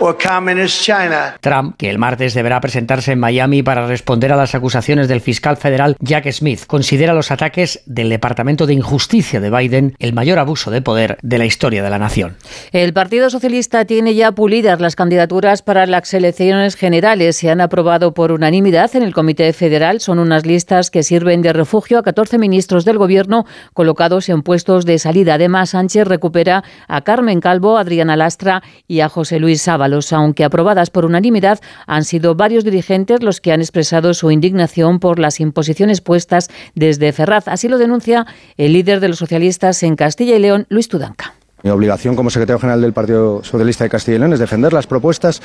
Trump, 1.42 1.76
que 1.76 1.90
el 1.90 1.98
martes 1.98 2.32
deberá 2.32 2.58
presentarse 2.58 3.12
en 3.12 3.20
Miami 3.20 3.62
para 3.62 3.86
responder 3.86 4.32
a 4.32 4.36
las 4.36 4.54
acusaciones 4.54 5.08
del 5.08 5.20
fiscal 5.20 5.58
federal 5.58 5.94
Jack 6.00 6.30
Smith, 6.32 6.64
considera 6.66 7.12
los 7.12 7.30
ataques 7.30 7.82
del 7.84 8.08
Departamento 8.08 8.66
de 8.66 8.72
Injusticia 8.72 9.40
de 9.40 9.50
Biden 9.50 9.94
el 9.98 10.14
mayor 10.14 10.38
abuso 10.38 10.70
de 10.70 10.80
poder 10.80 11.18
de 11.20 11.36
la 11.36 11.44
historia 11.44 11.82
de 11.82 11.90
la 11.90 11.98
nación. 11.98 12.38
El 12.72 12.94
Partido 12.94 13.28
Socialista 13.28 13.84
tiene 13.84 14.14
ya 14.14 14.32
pulidas 14.32 14.80
las 14.80 14.96
candidaturas 14.96 15.60
para 15.60 15.84
las 15.84 16.14
elecciones 16.14 16.76
generales. 16.76 17.36
Se 17.36 17.50
han 17.50 17.60
aprobado 17.60 18.14
por 18.14 18.32
unanimidad 18.32 18.96
en 18.96 19.02
el 19.02 19.12
Comité 19.12 19.52
Federal. 19.52 20.00
Son 20.00 20.18
unas 20.18 20.46
listas 20.46 20.90
que 20.90 21.02
sirven 21.02 21.42
de 21.42 21.52
refugio 21.52 21.98
a 21.98 22.02
14 22.02 22.38
ministros 22.70 22.84
del 22.84 22.98
Gobierno 22.98 23.46
colocados 23.74 24.28
en 24.28 24.42
puestos 24.42 24.84
de 24.84 24.98
salida. 25.00 25.34
Además, 25.34 25.70
Sánchez 25.70 26.06
recupera 26.06 26.62
a 26.86 27.00
Carmen 27.00 27.40
Calvo, 27.40 27.78
Adriana 27.78 28.16
Lastra 28.16 28.62
y 28.86 29.00
a 29.00 29.08
José 29.08 29.40
Luis 29.40 29.62
Sábalos. 29.62 30.12
Aunque 30.12 30.44
aprobadas 30.44 30.90
por 30.90 31.04
unanimidad, 31.04 31.58
han 31.88 32.04
sido 32.04 32.36
varios 32.36 32.62
dirigentes 32.62 33.24
los 33.24 33.40
que 33.40 33.52
han 33.52 33.60
expresado 33.60 34.14
su 34.14 34.30
indignación 34.30 35.00
por 35.00 35.18
las 35.18 35.40
imposiciones 35.40 36.00
puestas 36.00 36.48
desde 36.76 37.12
Ferraz. 37.12 37.48
Así 37.48 37.68
lo 37.68 37.78
denuncia 37.78 38.26
el 38.56 38.72
líder 38.72 39.00
de 39.00 39.08
los 39.08 39.18
socialistas 39.18 39.82
en 39.82 39.96
Castilla 39.96 40.36
y 40.36 40.38
León, 40.38 40.66
Luis 40.68 40.88
Tudanca. 40.88 41.34
Mi 41.62 41.70
obligación 41.70 42.16
como 42.16 42.30
secretario 42.30 42.58
general 42.58 42.80
del 42.80 42.94
Partido 42.94 43.44
Socialista 43.44 43.84
de 43.84 43.90
Castilla 43.90 44.16
y 44.16 44.18
León 44.20 44.32
es 44.32 44.38
defender 44.38 44.72
las 44.72 44.86
propuestas 44.86 45.42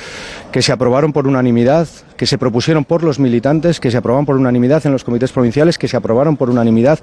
que 0.50 0.62
se 0.62 0.72
aprobaron 0.72 1.12
por 1.12 1.26
unanimidad, 1.26 1.88
que 2.16 2.26
se 2.26 2.38
propusieron 2.38 2.84
por 2.84 3.02
los 3.02 3.18
militantes, 3.18 3.80
que 3.80 3.90
se 3.90 3.96
aprobaron 3.96 4.26
por 4.26 4.36
unanimidad 4.36 4.84
en 4.86 4.92
los 4.92 5.04
comités 5.04 5.32
provinciales, 5.32 5.78
que 5.78 5.88
se 5.88 5.96
aprobaron 5.96 6.36
por 6.36 6.50
unanimidad 6.50 6.98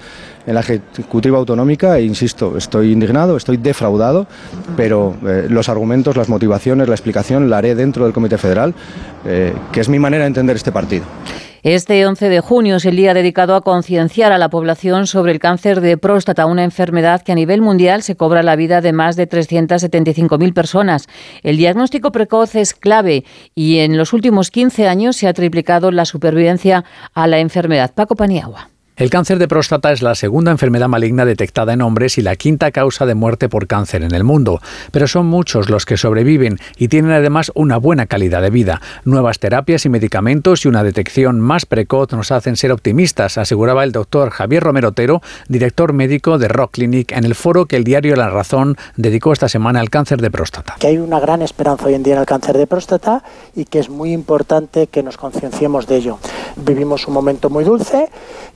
en 0.46 0.56
la 0.56 0.62
Ejecutiva 0.62 1.38
Autonómica. 1.38 1.98
E 1.98 2.04
insisto, 2.04 2.58
estoy 2.58 2.92
indignado, 2.92 3.38
estoy 3.38 3.58
defraudado, 3.58 4.28
pero 4.76 5.16
eh, 5.26 5.48
los 5.50 5.70
argumentos, 5.70 6.18
las 6.18 6.30
motivaciones, 6.30 6.88
la 6.88 6.96
explicación 6.96 7.50
la 7.50 7.58
haré 7.58 7.76
dentro 7.76 8.06
del 8.06 8.14
Comité 8.14 8.38
Federal, 8.38 8.74
eh, 9.26 9.54
que 9.72 9.82
es 9.82 9.90
mi 9.90 10.00
manera 10.00 10.24
de 10.24 10.28
entender 10.28 10.56
este 10.56 10.72
partido. 10.72 11.06
Este 11.64 12.06
11 12.06 12.28
de 12.28 12.42
junio 12.42 12.76
es 12.76 12.84
el 12.84 12.98
día 12.98 13.14
dedicado 13.14 13.56
a 13.56 13.62
concienciar 13.62 14.34
a 14.34 14.38
la 14.38 14.50
población 14.50 15.08
sobre 15.08 15.32
el 15.32 15.40
cáncer 15.40 15.80
de 15.80 15.98
próstata, 15.98 16.46
una 16.46 16.66
enfermedad 16.66 17.22
que 17.22 17.32
a 17.32 17.36
nivel 17.36 17.62
mundial 17.62 18.04
se 18.04 18.18
cobra 18.18 18.44
la 18.44 18.58
vida 18.58 18.82
de 18.82 18.92
más 18.92 19.16
de 19.16 19.30
375.000 19.30 20.54
personas. 20.54 21.08
El 21.42 21.56
diagnóstico 21.56 22.12
precoz 22.12 22.56
es 22.56 22.74
clave 22.74 23.24
y 23.56 23.78
en 23.78 23.98
los 23.98 24.12
últimos 24.12 24.52
15 24.52 24.90
años 24.90 25.03
se 25.12 25.28
ha 25.28 25.34
triplicado 25.34 25.92
la 25.92 26.06
supervivencia 26.06 26.86
a 27.14 27.28
la 27.28 27.40
enfermedad. 27.40 27.94
Paco 27.94 28.16
Paniagua. 28.16 28.73
El 28.96 29.10
cáncer 29.10 29.40
de 29.40 29.48
próstata 29.48 29.92
es 29.92 30.04
la 30.04 30.14
segunda 30.14 30.52
enfermedad 30.52 30.88
maligna 30.88 31.26
detectada 31.26 31.74
en 31.74 31.82
hombres 31.82 32.20
y 32.20 32.22
la 32.22 32.36
quinta 32.36 32.70
causa 32.70 33.08
de 33.08 33.16
muerte 33.16 33.50
por 33.50 33.66
cáncer 33.66 34.04
en 34.04 34.14
el 34.14 34.24
mundo. 34.24 34.62
Pero 34.92 35.08
son 35.08 35.26
muchos 35.26 35.72
los 35.72 35.88
que 35.88 35.98
sobreviven 35.98 36.60
y 36.78 36.90
tienen 36.90 37.10
además 37.10 37.52
una 37.56 37.78
buena 37.78 38.06
calidad 38.06 38.44
de 38.44 38.52
vida. 38.52 38.82
Nuevas 39.04 39.40
terapias 39.40 39.86
y 39.86 39.90
medicamentos 39.90 40.64
y 40.64 40.68
una 40.68 40.84
detección 40.84 41.40
más 41.40 41.66
precoz 41.66 42.12
nos 42.12 42.32
hacen 42.32 42.56
ser 42.56 42.72
optimistas, 42.72 43.40
aseguraba 43.40 43.84
el 43.84 43.94
doctor 43.94 44.30
Javier 44.30 44.62
Romero 44.62 44.90
Otero, 44.90 45.24
director 45.48 45.92
médico 45.92 46.38
de 46.38 46.50
Rock 46.50 46.74
Clinic, 46.74 47.14
en 47.14 47.24
el 47.24 47.34
foro 47.34 47.66
que 47.66 47.78
el 47.78 47.84
diario 47.84 48.16
La 48.16 48.30
Razón 48.30 48.78
dedicó 48.96 49.34
esta 49.34 49.50
semana 49.50 49.80
al 49.80 49.90
cáncer 49.90 50.22
de 50.22 50.30
próstata. 50.30 50.76
Que 50.78 50.86
hay 50.86 50.98
una 51.00 51.20
gran 51.20 51.42
esperanza 51.42 51.88
hoy 51.88 51.96
en 51.96 52.04
día 52.04 52.14
en 52.14 52.20
el 52.20 52.28
cáncer 52.28 52.60
de 52.60 52.68
próstata 52.68 53.24
y 53.56 53.66
que 53.66 53.80
es 53.80 53.90
muy 53.90 54.14
importante 54.14 54.86
que 54.86 55.02
nos 55.02 55.18
concienciemos 55.18 55.88
de 55.88 55.96
ello. 55.96 56.20
Vivimos 56.58 57.08
un 57.08 57.16
momento 57.16 57.50
muy 57.50 57.64
dulce, 57.64 58.10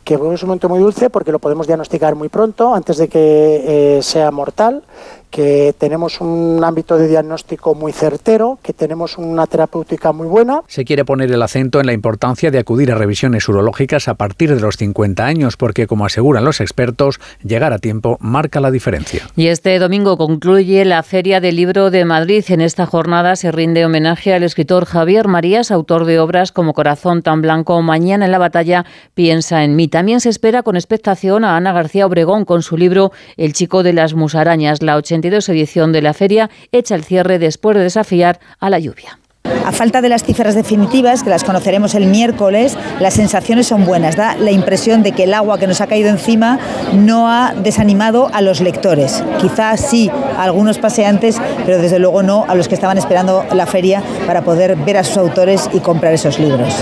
que 0.03 0.15
es 0.34 0.43
un 0.43 0.49
momento 0.49 0.69
muy 0.69 0.80
dulce 0.80 1.09
porque 1.09 1.32
lo 1.32 1.39
podemos 1.39 1.67
diagnosticar 1.67 2.15
muy 2.15 2.30
pronto, 2.30 2.73
antes 2.73 2.97
de 2.97 3.07
que 3.07 3.97
eh, 3.97 4.03
sea 4.03 4.32
mortal, 4.32 4.84
que 5.30 5.73
tenemos 5.78 6.21
un 6.21 6.61
ámbito 6.63 6.97
de 6.97 7.07
diagnóstico 7.07 7.75
muy 7.75 7.91
certero, 7.91 8.59
que 8.61 8.73
tenemos 8.73 9.17
una 9.17 9.47
terapéutica 9.47 10.11
muy 10.11 10.28
buena. 10.28 10.61
Se 10.67 10.86
quiere 10.86 11.05
poner 11.05 11.32
el 11.32 11.41
acento 11.41 11.80
en 11.80 11.86
la 11.86 11.93
importancia 11.93 12.51
de 12.51 12.59
acudir 12.59 12.91
a 12.91 12.95
revisiones 12.95 13.47
urológicas 13.47 14.07
a 14.07 14.15
partir 14.15 14.53
de 14.53 14.61
los 14.61 14.78
50 14.78 15.25
años, 15.25 15.57
porque, 15.57 15.88
como 15.88 16.05
aseguran 16.05 16.45
los 16.45 16.61
expertos, 16.61 17.19
llegar 17.43 17.73
a 17.73 17.80
tiempo 17.80 18.17
marca 18.19 18.59
la 18.59 18.71
diferencia. 18.71 19.28
Y 19.36 19.47
este 19.47 19.78
domingo 19.80 20.17
concluye 20.17 20.86
la 20.86 21.03
Feria 21.03 21.39
del 21.39 21.55
Libro 21.55 21.91
de 21.91 22.05
Madrid. 22.05 22.43
En 22.49 22.61
esta 22.61 22.86
jornada 22.86 23.36
se 23.36 23.51
rinde 23.51 23.86
homenaje 23.86 24.34
al 24.34 24.43
escritor 24.43 24.86
Javier 24.86 25.28
Marías, 25.28 25.71
autor 25.71 26.05
de 26.05 26.19
obras 26.19 26.51
como 26.51 26.73
Corazón 26.73 27.21
tan 27.21 27.41
blanco, 27.41 27.82
Mañana 27.82 28.25
en 28.25 28.32
la 28.32 28.38
batalla, 28.38 28.86
Piensa 29.13 29.63
en 29.63 29.75
mí. 29.75 29.88
También 29.88 30.19
se 30.21 30.30
espera 30.30 30.63
con 30.63 30.75
expectación 30.75 31.43
a 31.43 31.55
Ana 31.55 31.73
García 31.73 32.05
Obregón 32.05 32.45
con 32.45 32.61
su 32.61 32.78
libro 32.78 33.11
El 33.36 33.53
chico 33.53 33.84
de 33.84 33.93
las 33.93 34.13
musarañas, 34.13 34.82
la 34.82 34.95
82 35.18 35.49
edición 35.49 35.91
de 35.91 36.01
la 36.01 36.13
feria, 36.13 36.49
echa 36.72 36.95
el 36.95 37.03
cierre 37.03 37.39
después 37.39 37.76
de 37.76 37.84
desafiar 37.84 38.39
a 38.59 38.70
la 38.70 38.80
lluvia. 38.80 39.20
A 39.65 39.72
falta 39.72 40.01
de 40.01 40.09
las 40.09 40.24
cifras 40.24 40.55
definitivas, 40.55 41.24
que 41.24 41.30
las 41.30 41.43
conoceremos 41.43 41.95
el 41.95 42.05
miércoles, 42.05 42.78
las 42.99 43.13
sensaciones 43.13 43.68
son 43.68 43.86
buenas. 43.86 44.15
Da 44.15 44.36
la 44.36 44.51
impresión 44.51 45.03
de 45.03 45.13
que 45.13 45.24
el 45.24 45.34
agua 45.34 45.57
que 45.57 45.68
nos 45.68 45.82
ha 45.82 45.88
caído 45.88 46.09
encima 46.09 46.59
no 46.93 47.30
ha 47.30 47.53
desanimado 47.53 48.30
a 48.34 48.41
los 48.41 48.61
lectores. 48.61 49.24
Quizás 49.41 49.82
sí 49.82 50.09
a 50.38 50.43
algunos 50.43 50.80
paseantes, 50.80 51.38
pero 51.65 51.82
desde 51.82 51.99
luego 51.99 52.24
no 52.24 52.45
a 52.47 52.55
los 52.55 52.68
que 52.68 52.76
estaban 52.76 52.97
esperando 52.97 53.45
la 53.53 53.65
feria 53.65 54.01
para 54.26 54.41
poder 54.41 54.76
ver 54.76 54.97
a 54.97 55.03
sus 55.03 55.18
autores 55.18 55.70
y 55.74 55.80
comprar 55.80 56.13
esos 56.13 56.39
libros. 56.39 56.74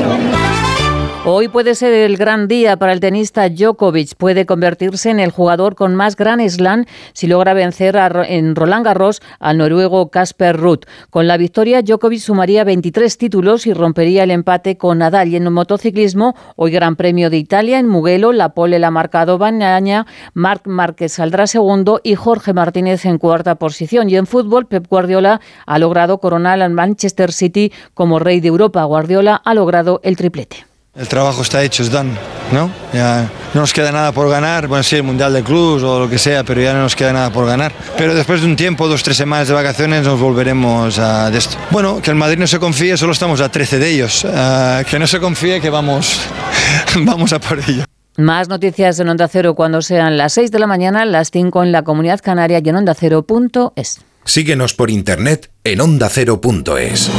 Hoy 1.28 1.48
puede 1.48 1.74
ser 1.74 1.92
el 1.92 2.18
gran 2.18 2.48
día 2.48 2.78
para 2.78 2.94
el 2.94 3.00
tenista 3.00 3.50
Djokovic. 3.50 4.14
Puede 4.16 4.46
convertirse 4.46 5.10
en 5.10 5.20
el 5.20 5.32
jugador 5.32 5.74
con 5.74 5.96
más 5.96 6.16
Grand 6.16 6.48
Slam 6.48 6.86
si 7.14 7.26
logra 7.26 7.56
vencer 7.56 7.98
a, 7.98 8.12
en 8.28 8.56
Roland 8.56 8.86
Garros 8.86 9.24
al 9.40 9.58
noruego 9.58 10.12
Casper 10.12 10.56
Ruth. 10.56 10.86
Con 11.10 11.26
la 11.26 11.38
victoria, 11.38 11.82
Djokovic 11.82 12.20
sumaría 12.20 12.64
23 12.64 13.18
títulos 13.18 13.66
y 13.66 13.74
rompería 13.74 14.22
el 14.22 14.30
empate 14.30 14.78
con 14.78 15.00
Nadal. 15.00 15.30
Y 15.30 15.36
en 15.36 15.52
motociclismo, 15.52 16.36
hoy 16.58 16.70
Gran 16.70 16.96
Premio 16.96 17.32
de 17.32 17.38
Italia 17.38 17.80
en 17.80 17.88
Mugello, 17.88 18.32
la 18.32 18.50
pole 18.50 18.78
la 18.78 18.88
ha 18.88 18.92
marcado 18.92 19.40
Bañaña, 19.40 20.06
Marc 20.36 20.68
Márquez 20.68 21.14
saldrá 21.14 21.48
segundo 21.48 22.02
y 22.04 22.14
Jorge 22.14 22.54
Martínez 22.54 23.04
en 23.04 23.18
cuarta 23.18 23.56
posición. 23.56 24.12
Y 24.12 24.18
en 24.18 24.28
fútbol, 24.28 24.68
Pep 24.68 24.86
Guardiola 24.88 25.42
ha 25.66 25.80
logrado 25.80 26.20
coronar 26.20 26.62
al 26.62 26.70
Manchester 26.70 27.32
City 27.32 27.74
como 27.96 28.20
rey 28.20 28.42
de 28.42 28.50
Europa. 28.50 28.84
Guardiola 28.84 29.42
ha 29.44 29.56
logrado 29.56 30.02
el 30.04 30.18
triplete. 30.18 30.75
El 30.96 31.10
trabajo 31.10 31.42
está 31.42 31.62
hecho, 31.62 31.84
es 31.84 31.92
done, 31.92 32.14
¿no? 32.54 32.72
Ya 32.94 33.30
no 33.54 33.60
nos 33.60 33.74
queda 33.74 33.92
nada 33.92 34.14
por 34.14 34.30
ganar, 34.30 34.68
bueno, 34.68 34.82
sí, 34.82 34.96
el 34.96 35.04
Mundial 35.04 35.34
de 35.34 35.44
Clubs 35.44 35.84
o 35.84 36.00
lo 36.00 36.10
que 36.10 36.18
sea, 36.18 36.46
pero 36.46 36.62
ya 36.62 36.74
no 36.74 36.84
nos 36.84 36.96
queda 36.96 37.12
nada 37.12 37.32
por 37.32 37.46
ganar. 37.46 37.74
Pero 37.98 38.16
después 38.16 38.40
de 38.40 38.48
un 38.48 38.56
tiempo, 38.56 38.88
dos, 38.88 39.04
tres 39.04 39.18
semanas 39.18 39.50
de 39.50 39.54
vacaciones, 39.54 40.06
nos 40.06 40.18
volveremos 40.18 40.98
a 40.98 41.30
de 41.30 41.38
esto. 41.38 41.58
Bueno, 41.70 42.02
que 42.02 42.12
el 42.12 42.16
Madrid 42.16 42.38
no 42.38 42.48
se 42.48 42.60
confíe, 42.60 42.96
solo 42.96 43.12
estamos 43.12 43.42
a 43.42 43.50
13 43.50 43.78
de 43.78 43.90
ellos. 43.90 44.26
Ah, 44.26 44.84
que 44.90 44.98
no 44.98 45.06
se 45.06 45.20
confíe, 45.20 45.60
que 45.60 45.70
vamos, 45.70 46.22
vamos 47.02 47.34
a 47.34 47.40
por 47.40 47.60
ello. 47.60 47.84
Más 48.16 48.48
noticias 48.48 48.98
en 49.02 49.10
Onda 49.10 49.28
Cero 49.28 49.54
cuando 49.54 49.82
sean 49.82 50.16
las 50.16 50.32
6 50.32 50.50
de 50.50 50.60
la 50.60 50.68
mañana, 50.68 51.04
las 51.04 51.30
5 51.30 51.62
en 51.64 51.74
la 51.74 51.84
Comunidad 51.84 52.22
Canaria 52.24 52.62
y 52.64 52.70
en 52.70 52.76
ondacero.es. 52.78 54.00
Síguenos 54.24 54.74
por 54.74 54.90
internet 54.90 55.52
en 55.66 55.82
ondacero.es. 55.82 57.12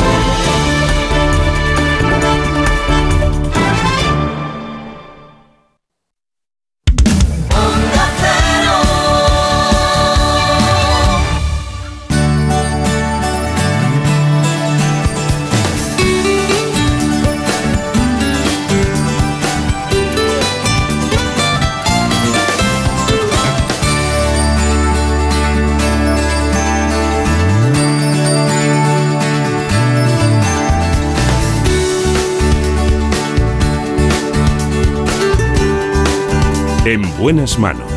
buenas 37.27 37.59
manos. 37.59 37.91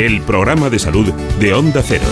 El 0.00 0.20
programa 0.22 0.68
de 0.68 0.80
salud 0.80 1.12
de 1.38 1.54
Onda 1.54 1.80
Cero. 1.80 2.02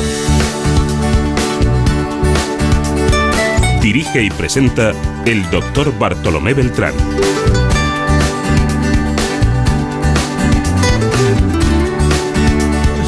Dirige 3.82 4.22
y 4.22 4.30
presenta 4.30 4.92
el 5.26 5.50
doctor 5.50 5.92
Bartolomé 5.98 6.54
Beltrán. 6.54 6.94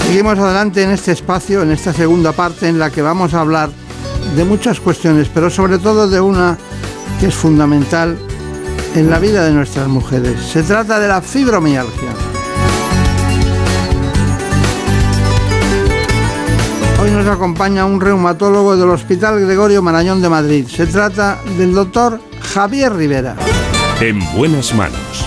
Seguimos 0.05 0.37
adelante 0.37 0.83
en 0.83 0.91
este 0.91 1.13
espacio, 1.13 1.63
en 1.63 1.71
esta 1.71 1.93
segunda 1.93 2.33
parte 2.33 2.67
en 2.67 2.81
la 2.81 2.91
que 2.91 3.03
vamos 3.03 3.35
a 3.35 3.41
hablar 3.41 3.71
de 4.37 4.45
muchas 4.45 4.81
cuestiones, 4.81 5.29
pero 5.33 5.51
sobre 5.51 5.79
todo 5.79 6.09
de 6.09 6.21
una 6.21 6.57
que 7.21 7.27
es 7.27 7.35
fundamental 7.35 8.17
en 8.95 9.11
la 9.11 9.19
vida 9.19 9.45
de 9.45 9.53
nuestras 9.53 9.89
mujeres. 9.89 10.41
Se 10.41 10.63
trata 10.63 10.99
de 10.99 11.09
la 11.09 11.21
fibromialgia. 11.21 12.11
Hoy 17.03 17.11
nos 17.11 17.27
acompaña 17.27 17.85
un 17.85 18.01
reumatólogo 18.01 18.77
del 18.77 18.91
Hospital 18.91 19.41
Gregorio 19.41 19.83
Marañón 19.83 20.23
de 20.23 20.29
Madrid. 20.29 20.67
Se 20.69 20.87
trata 20.87 21.39
del 21.59 21.75
doctor 21.75 22.21
Javier 22.41 22.95
Rivera. 22.95 23.35
En 24.01 24.21
buenas 24.37 24.73
manos. 24.75 25.27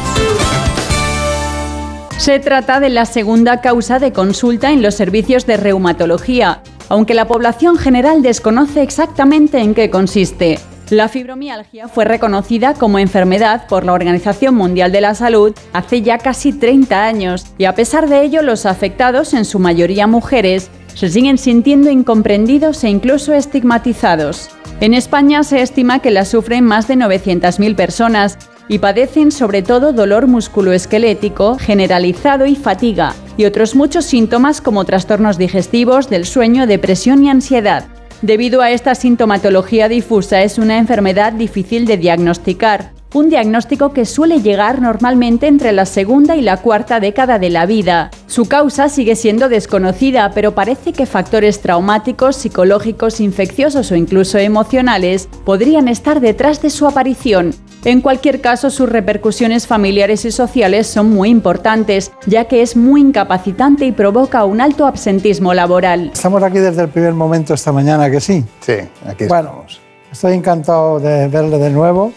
Se 2.18 2.39
trata 2.39 2.80
de 2.80 2.89
la 2.89 3.06
segunda 3.06 3.62
causa 3.62 3.99
de 3.99 4.14
consulta 4.14 4.72
en 4.72 4.82
los 4.82 4.95
servicios 4.95 5.45
de 5.45 5.58
reumatología, 5.58 6.62
aunque 6.89 7.13
la 7.13 7.27
población 7.27 7.77
general 7.77 8.21
desconoce 8.21 8.81
exactamente 8.81 9.59
en 9.59 9.73
qué 9.73 9.89
consiste. 9.89 10.59
La 10.89 11.09
fibromialgia 11.09 11.88
fue 11.88 12.05
reconocida 12.05 12.75
como 12.75 12.99
enfermedad 12.99 13.67
por 13.67 13.86
la 13.86 13.93
Organización 13.93 14.53
Mundial 14.53 14.91
de 14.91 15.01
la 15.01 15.15
Salud 15.15 15.53
hace 15.73 16.03
ya 16.03 16.19
casi 16.19 16.53
30 16.53 17.05
años 17.05 17.47
y 17.57 17.65
a 17.65 17.73
pesar 17.73 18.07
de 18.07 18.21
ello 18.21 18.43
los 18.43 18.67
afectados, 18.67 19.33
en 19.33 19.45
su 19.45 19.57
mayoría 19.57 20.05
mujeres, 20.05 20.69
se 20.93 21.09
siguen 21.09 21.39
sintiendo 21.39 21.89
incomprendidos 21.89 22.83
e 22.83 22.89
incluso 22.89 23.33
estigmatizados. 23.33 24.49
En 24.79 24.93
España 24.93 25.43
se 25.43 25.61
estima 25.61 25.99
que 25.99 26.11
la 26.11 26.23
sufren 26.23 26.63
más 26.63 26.88
de 26.88 26.95
900.000 26.95 27.75
personas 27.75 28.38
y 28.67 28.79
padecen 28.79 29.31
sobre 29.31 29.63
todo 29.63 29.91
dolor 29.91 30.27
musculoesquelético 30.27 31.57
generalizado 31.57 32.45
y 32.45 32.55
fatiga, 32.55 33.13
y 33.38 33.45
otros 33.45 33.75
muchos 33.75 34.05
síntomas 34.05 34.61
como 34.61 34.86
trastornos 34.86 35.38
digestivos, 35.38 36.09
del 36.09 36.25
sueño, 36.25 36.67
depresión 36.67 37.23
y 37.23 37.29
ansiedad. 37.29 37.86
Debido 38.21 38.61
a 38.61 38.71
esta 38.71 38.95
sintomatología 38.95 39.89
difusa 39.89 40.41
es 40.41 40.57
una 40.57 40.77
enfermedad 40.77 41.33
difícil 41.33 41.86
de 41.86 41.97
diagnosticar, 41.97 42.91
un 43.13 43.29
diagnóstico 43.29 43.93
que 43.93 44.05
suele 44.05 44.41
llegar 44.41 44.81
normalmente 44.81 45.47
entre 45.47 45.71
la 45.71 45.86
segunda 45.86 46.36
y 46.36 46.41
la 46.41 46.57
cuarta 46.57 46.99
década 46.99 47.39
de 47.39 47.49
la 47.49 47.65
vida. 47.65 48.11
Su 48.27 48.45
causa 48.45 48.89
sigue 48.89 49.15
siendo 49.15 49.47
desconocida, 49.47 50.31
pero 50.33 50.53
parece 50.53 50.91
que 50.91 51.05
factores 51.05 51.61
traumáticos, 51.61 52.36
psicológicos, 52.36 53.21
infecciosos 53.21 53.91
o 53.91 53.95
incluso 53.95 54.38
emocionales 54.38 55.29
podrían 55.45 55.88
estar 55.88 56.19
detrás 56.19 56.61
de 56.61 56.69
su 56.69 56.88
aparición. 56.88 57.53
En 57.86 58.01
cualquier 58.01 58.41
caso, 58.41 58.71
sus 58.71 58.89
repercusiones 58.89 59.67
familiares 59.67 60.25
y 60.25 60.31
sociales 60.31 60.88
son 60.88 61.11
muy 61.11 61.29
importantes, 61.29 62.11
ya 62.25 62.45
que 62.45 62.63
es 62.63 62.75
muy 62.75 62.99
incapacitante 62.99 63.86
y 63.86 63.91
provoca 63.91 64.43
un 64.43 64.59
alto 64.59 64.88
absentismo 64.88 65.53
laboral. 65.53 66.09
Estamos 66.11 66.41
aquí 66.41 66.57
desde 66.57 66.81
el 66.81 66.89
primer 66.89 67.13
momento 67.13 67.53
esta 67.53 67.71
mañana, 67.71 68.09
que 68.09 68.19
sí. 68.19 68.43
Sí, 68.61 68.73
aquí 69.07 69.25
Bueno, 69.27 69.49
estamos. 69.49 69.81
estoy 70.11 70.33
encantado 70.33 70.99
de 70.99 71.27
verle 71.27 71.59
de 71.59 71.69
nuevo. 71.69 72.11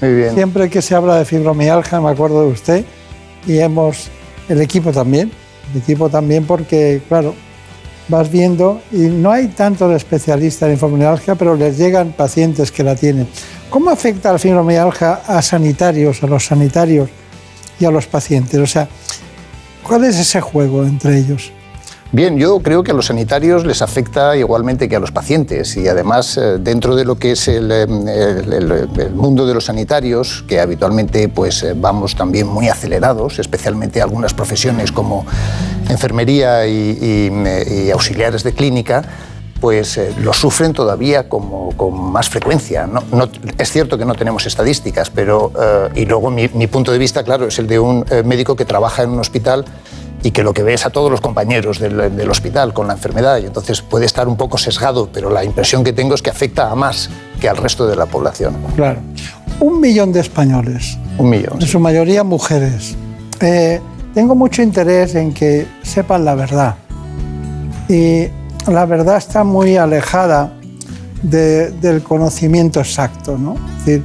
Muy 0.00 0.12
bien. 0.12 0.34
Siempre 0.34 0.68
que 0.68 0.82
se 0.82 0.96
habla 0.96 1.16
de 1.18 1.24
fibromialgia 1.24 2.00
me 2.00 2.10
acuerdo 2.10 2.42
de 2.42 2.48
usted 2.48 2.84
y 3.46 3.60
hemos, 3.60 4.08
el 4.48 4.60
equipo 4.60 4.90
también, 4.90 5.30
el 5.72 5.80
equipo 5.82 6.08
también 6.08 6.44
porque, 6.46 7.00
claro, 7.08 7.36
vas 8.08 8.28
viendo 8.28 8.80
y 8.90 9.02
no 9.02 9.30
hay 9.30 9.46
tantos 9.46 9.94
especialistas 9.94 10.68
en 10.68 10.78
fibromialgia, 10.78 11.36
pero 11.36 11.54
les 11.54 11.78
llegan 11.78 12.10
pacientes 12.10 12.72
que 12.72 12.82
la 12.82 12.96
tienen. 12.96 13.28
¿Cómo 13.72 13.88
afecta 13.90 14.30
la 14.32 14.38
fibromialgia 14.38 15.20
a 15.26 15.40
sanitarios, 15.40 16.22
a 16.22 16.26
los 16.26 16.44
sanitarios 16.44 17.08
y 17.80 17.86
a 17.86 17.90
los 17.90 18.06
pacientes? 18.06 18.60
O 18.60 18.66
sea, 18.66 18.86
¿cuál 19.82 20.04
es 20.04 20.18
ese 20.18 20.42
juego 20.42 20.84
entre 20.84 21.16
ellos? 21.16 21.50
Bien, 22.14 22.36
yo 22.36 22.60
creo 22.60 22.82
que 22.82 22.90
a 22.90 22.94
los 22.94 23.06
sanitarios 23.06 23.64
les 23.64 23.80
afecta 23.80 24.36
igualmente 24.36 24.86
que 24.90 24.96
a 24.96 25.00
los 25.00 25.10
pacientes 25.10 25.74
y 25.78 25.88
además 25.88 26.36
eh, 26.36 26.58
dentro 26.60 26.94
de 26.94 27.06
lo 27.06 27.14
que 27.16 27.32
es 27.32 27.48
el, 27.48 27.72
eh, 27.72 27.84
el- 27.84 28.52
el- 28.52 29.00
el 29.00 29.10
mundo 29.14 29.46
de 29.46 29.54
los 29.54 29.64
sanitarios, 29.64 30.44
que 30.46 30.60
habitualmente 30.60 31.30
pues 31.30 31.62
eh, 31.62 31.72
vamos 31.74 32.14
también 32.14 32.46
muy 32.48 32.68
acelerados, 32.68 33.38
especialmente 33.38 34.02
algunas 34.02 34.34
profesiones 34.34 34.92
como 34.92 35.24
enfermería 35.88 36.66
y, 36.66 36.98
y- 37.00 37.86
y 37.86 37.90
auxiliares 37.90 38.42
de 38.42 38.52
clínica, 38.52 39.02
pues 39.62 39.96
eh, 39.96 40.12
lo 40.18 40.32
sufren 40.32 40.72
todavía 40.72 41.28
como, 41.28 41.70
con 41.76 41.94
más 42.10 42.28
frecuencia. 42.28 42.84
No, 42.84 43.00
no- 43.12 43.28
es 43.56 43.70
cierto 43.70 43.96
que 43.96 44.04
no 44.04 44.14
tenemos 44.14 44.44
estadísticas, 44.44 45.08
pero, 45.08 45.52
eh, 45.94 46.00
y 46.02 46.04
luego 46.04 46.30
mi, 46.32 46.48
mi 46.48 46.66
punto 46.66 46.90
de 46.90 46.98
vista, 46.98 47.22
claro, 47.22 47.46
es 47.46 47.60
el 47.60 47.68
de 47.68 47.78
un 47.78 48.04
eh, 48.10 48.24
médico 48.24 48.56
que 48.56 48.64
trabaja 48.64 49.04
en 49.04 49.10
un 49.10 49.20
hospital 49.20 49.64
y 50.24 50.32
que 50.32 50.42
lo 50.42 50.52
que 50.52 50.64
ve 50.64 50.74
es 50.74 50.84
a 50.84 50.90
todos 50.90 51.12
los 51.12 51.20
compañeros 51.20 51.78
del, 51.78 52.16
del 52.16 52.28
hospital 52.28 52.74
con 52.74 52.88
la 52.88 52.94
enfermedad 52.94 53.38
y 53.38 53.46
entonces 53.46 53.82
puede 53.82 54.04
estar 54.04 54.26
un 54.26 54.36
poco 54.36 54.58
sesgado, 54.58 55.08
pero 55.12 55.30
la 55.30 55.44
impresión 55.44 55.84
que 55.84 55.92
tengo 55.92 56.16
es 56.16 56.22
que 56.22 56.30
afecta 56.30 56.68
a 56.68 56.74
más 56.74 57.08
que 57.40 57.48
al 57.48 57.56
resto 57.56 57.86
de 57.86 57.94
la 57.94 58.06
población. 58.06 58.56
Claro. 58.74 58.98
Un 59.60 59.80
millón 59.80 60.12
de 60.12 60.18
españoles, 60.20 60.98
Un 61.18 61.30
millón. 61.30 61.60
en 61.60 61.68
su 61.68 61.78
mayoría 61.78 62.24
mujeres. 62.24 62.96
Tengo 64.12 64.34
mucho 64.34 64.60
interés 64.60 65.14
en 65.14 65.32
que 65.32 65.66
sepan 65.84 66.24
la 66.24 66.34
verdad. 66.34 66.74
Y 67.88 68.26
la 68.66 68.86
verdad 68.86 69.16
está 69.16 69.44
muy 69.44 69.76
alejada 69.76 70.52
de- 71.22 71.70
del 71.72 72.02
conocimiento 72.02 72.80
exacto, 72.80 73.36
¿no? 73.38 73.54
Es 73.78 73.84
decir, 73.86 74.04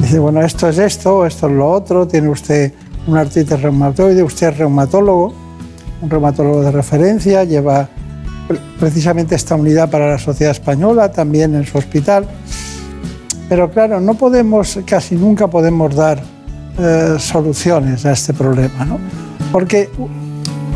dice, 0.00 0.18
bueno, 0.18 0.42
esto 0.42 0.68
es 0.68 0.78
esto, 0.78 1.26
esto 1.26 1.46
es 1.48 1.52
lo 1.52 1.70
otro, 1.70 2.06
tiene 2.06 2.28
usted 2.28 2.72
un 3.06 3.16
artritis 3.16 3.60
reumatoide, 3.60 4.22
usted 4.22 4.48
es 4.48 4.58
reumatólogo, 4.58 5.32
un 6.02 6.10
reumatólogo 6.10 6.62
de 6.62 6.70
referencia, 6.72 7.44
lleva 7.44 7.88
pre- 8.48 8.58
precisamente 8.80 9.34
esta 9.34 9.54
unidad 9.54 9.90
para 9.90 10.10
la 10.10 10.18
sociedad 10.18 10.50
española, 10.52 11.10
también 11.12 11.54
en 11.54 11.64
su 11.64 11.78
hospital. 11.78 12.26
Pero 13.48 13.70
claro, 13.70 14.00
no 14.00 14.14
podemos, 14.14 14.78
casi 14.84 15.14
nunca 15.14 15.46
podemos 15.46 15.94
dar 15.94 16.20
eh, 16.78 17.14
soluciones 17.18 18.04
a 18.04 18.12
este 18.12 18.34
problema, 18.34 18.84
¿no? 18.84 18.98
Porque 19.52 19.88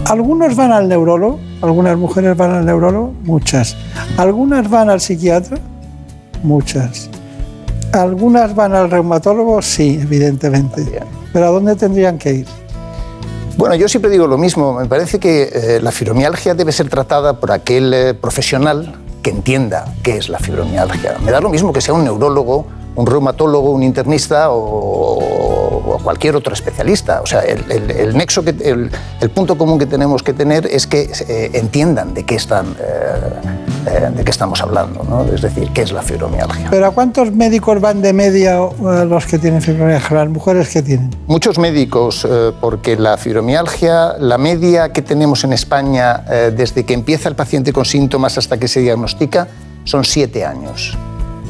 algunos 0.07 0.55
van 0.55 0.71
al 0.73 0.89
neurólogo, 0.89 1.41
algunas 1.63 1.97
mujeres 1.97 2.37
van 2.37 2.53
al 2.53 2.67
neurólogo, 2.67 3.13
muchas. 3.25 3.77
Algunas 4.17 4.69
van 4.69 4.91
al 4.91 5.01
psiquiatra, 5.01 5.59
muchas. 6.43 7.11
Algunas 7.93 8.55
van 8.55 8.75
al 8.75 8.91
reumatólogo, 8.91 9.61
sí, 9.63 9.99
evidentemente. 10.01 10.85
Pero 11.33 11.47
¿a 11.47 11.51
dónde 11.51 11.77
tendrían 11.77 12.19
que 12.19 12.33
ir? 12.33 12.47
Bueno, 13.57 13.75
yo 13.75 13.89
siempre 13.89 14.11
digo 14.11 14.27
lo 14.27 14.39
mismo. 14.39 14.73
Me 14.73 14.87
parece 14.87 15.19
que 15.19 15.51
eh, 15.53 15.81
la 15.83 15.93
fibromialgia 15.93 16.55
debe 16.55 16.73
ser 16.73 16.89
tratada 16.89 17.39
por 17.39 17.53
aquel 17.53 17.93
eh, 17.93 18.15
profesional 18.15 18.95
que 19.23 19.31
entienda 19.31 19.85
qué 20.03 20.17
es 20.17 20.29
la 20.29 20.39
fibromialgia. 20.39 21.19
Me 21.25 21.31
da 21.31 21.41
lo 21.41 21.51
mismo 21.51 21.73
que 21.73 21.81
sea 21.81 21.93
un 21.93 22.05
neurólogo, 22.05 22.67
un 22.97 23.07
reumatólogo, 23.07 23.71
un 23.71 23.83
internista 23.83 24.47
o, 24.51 25.70
o 25.85 25.99
cualquier 25.99 26.37
otro 26.37 26.53
especialista. 26.55 27.21
O 27.23 27.27
sea, 27.27 27.41
el, 27.41 27.65
el- 27.71 27.91
el 27.91 28.17
nexo, 28.17 28.43
que, 28.43 28.51
el, 28.51 28.91
el 29.21 29.31
punto 29.31 29.57
común 29.59 29.79
que 29.79 29.87
tenemos 29.87 30.23
que 30.23 30.33
tener 30.33 30.67
es 30.67 30.87
que 30.87 31.11
eh, 31.29 31.51
entiendan 31.55 32.15
de 32.15 32.25
qué, 32.25 32.35
están, 32.37 32.67
eh, 32.81 33.89
eh, 33.91 34.11
de 34.15 34.25
qué 34.25 34.31
estamos 34.31 34.61
hablando, 34.63 35.05
¿no? 35.09 35.25
es 35.33 35.43
decir, 35.43 35.71
qué 35.73 35.83
es 35.83 35.93
la 35.93 36.03
fibromialgia. 36.03 36.69
¿Pero 36.71 36.87
a 36.87 36.91
cuántos 36.91 37.33
médicos 37.33 37.81
van 37.81 38.03
de 38.03 38.13
media 38.13 38.59
eh, 38.59 39.05
los 39.07 39.27
que 39.27 39.39
tienen 39.39 39.63
fibromialgia? 39.63 40.17
Las 40.17 40.29
mujeres 40.29 40.69
que 40.69 40.83
tienen. 40.83 41.11
Muchos 41.27 41.59
médicos, 41.59 42.27
eh, 42.29 42.53
porque 42.61 42.97
la 42.97 43.17
fibromialgia, 43.17 44.15
la 44.19 44.39
media 44.39 44.93
que 44.93 45.03
tenemos 45.03 45.45
en 45.45 45.53
España 45.53 46.19
desde 46.55 46.85
que 46.85 46.95
empieza 46.95 47.29
el 47.29 47.35
paciente 47.35 47.73
con 47.73 47.85
síntomas 47.85 48.37
hasta 48.39 48.59
que 48.59 48.69
se 48.69 48.81
diagnostica 48.81 49.49
son 49.85 50.05
siete 50.05 50.45
años. 50.45 50.97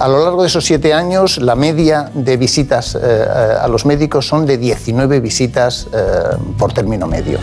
A 0.01 0.09
lo 0.09 0.24
largo 0.24 0.40
de 0.40 0.48
esos 0.48 0.64
siete 0.64 0.94
años, 0.94 1.36
la 1.36 1.55
media 1.55 2.11
de 2.14 2.38
visitas 2.38 2.94
eh, 2.94 2.98
eh, 3.03 3.26
a 3.61 3.68
los 3.68 3.84
médicos 3.84 4.26
son 4.26 4.46
de 4.46 4.57
19 4.57 5.20
visitas 5.20 5.88
eh, 5.92 6.36
por 6.57 6.72
término 6.72 7.07
medio. 7.07 7.38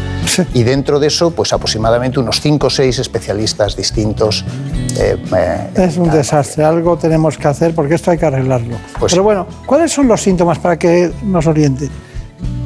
Y 0.56 0.64
dentro 0.64 1.00
de 1.00 1.06
eso, 1.06 1.30
pues 1.30 1.54
aproximadamente 1.54 2.20
unos 2.20 2.42
5 2.42 2.66
o 2.66 2.70
6 2.72 2.98
especialistas 2.98 3.76
distintos. 3.76 4.44
eh, 5.00 5.70
Es 5.76 5.98
un 5.98 6.10
desastre, 6.10 6.66
algo 6.66 6.98
tenemos 6.98 7.38
que 7.38 7.48
hacer 7.48 7.76
porque 7.76 7.94
esto 7.94 8.10
hay 8.10 8.18
que 8.18 8.26
arreglarlo. 8.26 8.76
Pues 9.00 9.14
Pero 9.14 9.22
bueno, 9.22 9.46
¿cuáles 9.68 9.92
son 9.92 10.08
los 10.08 10.20
síntomas 10.20 10.58
para 10.58 10.80
que 10.80 11.12
nos 11.24 11.46
oriente? 11.46 11.92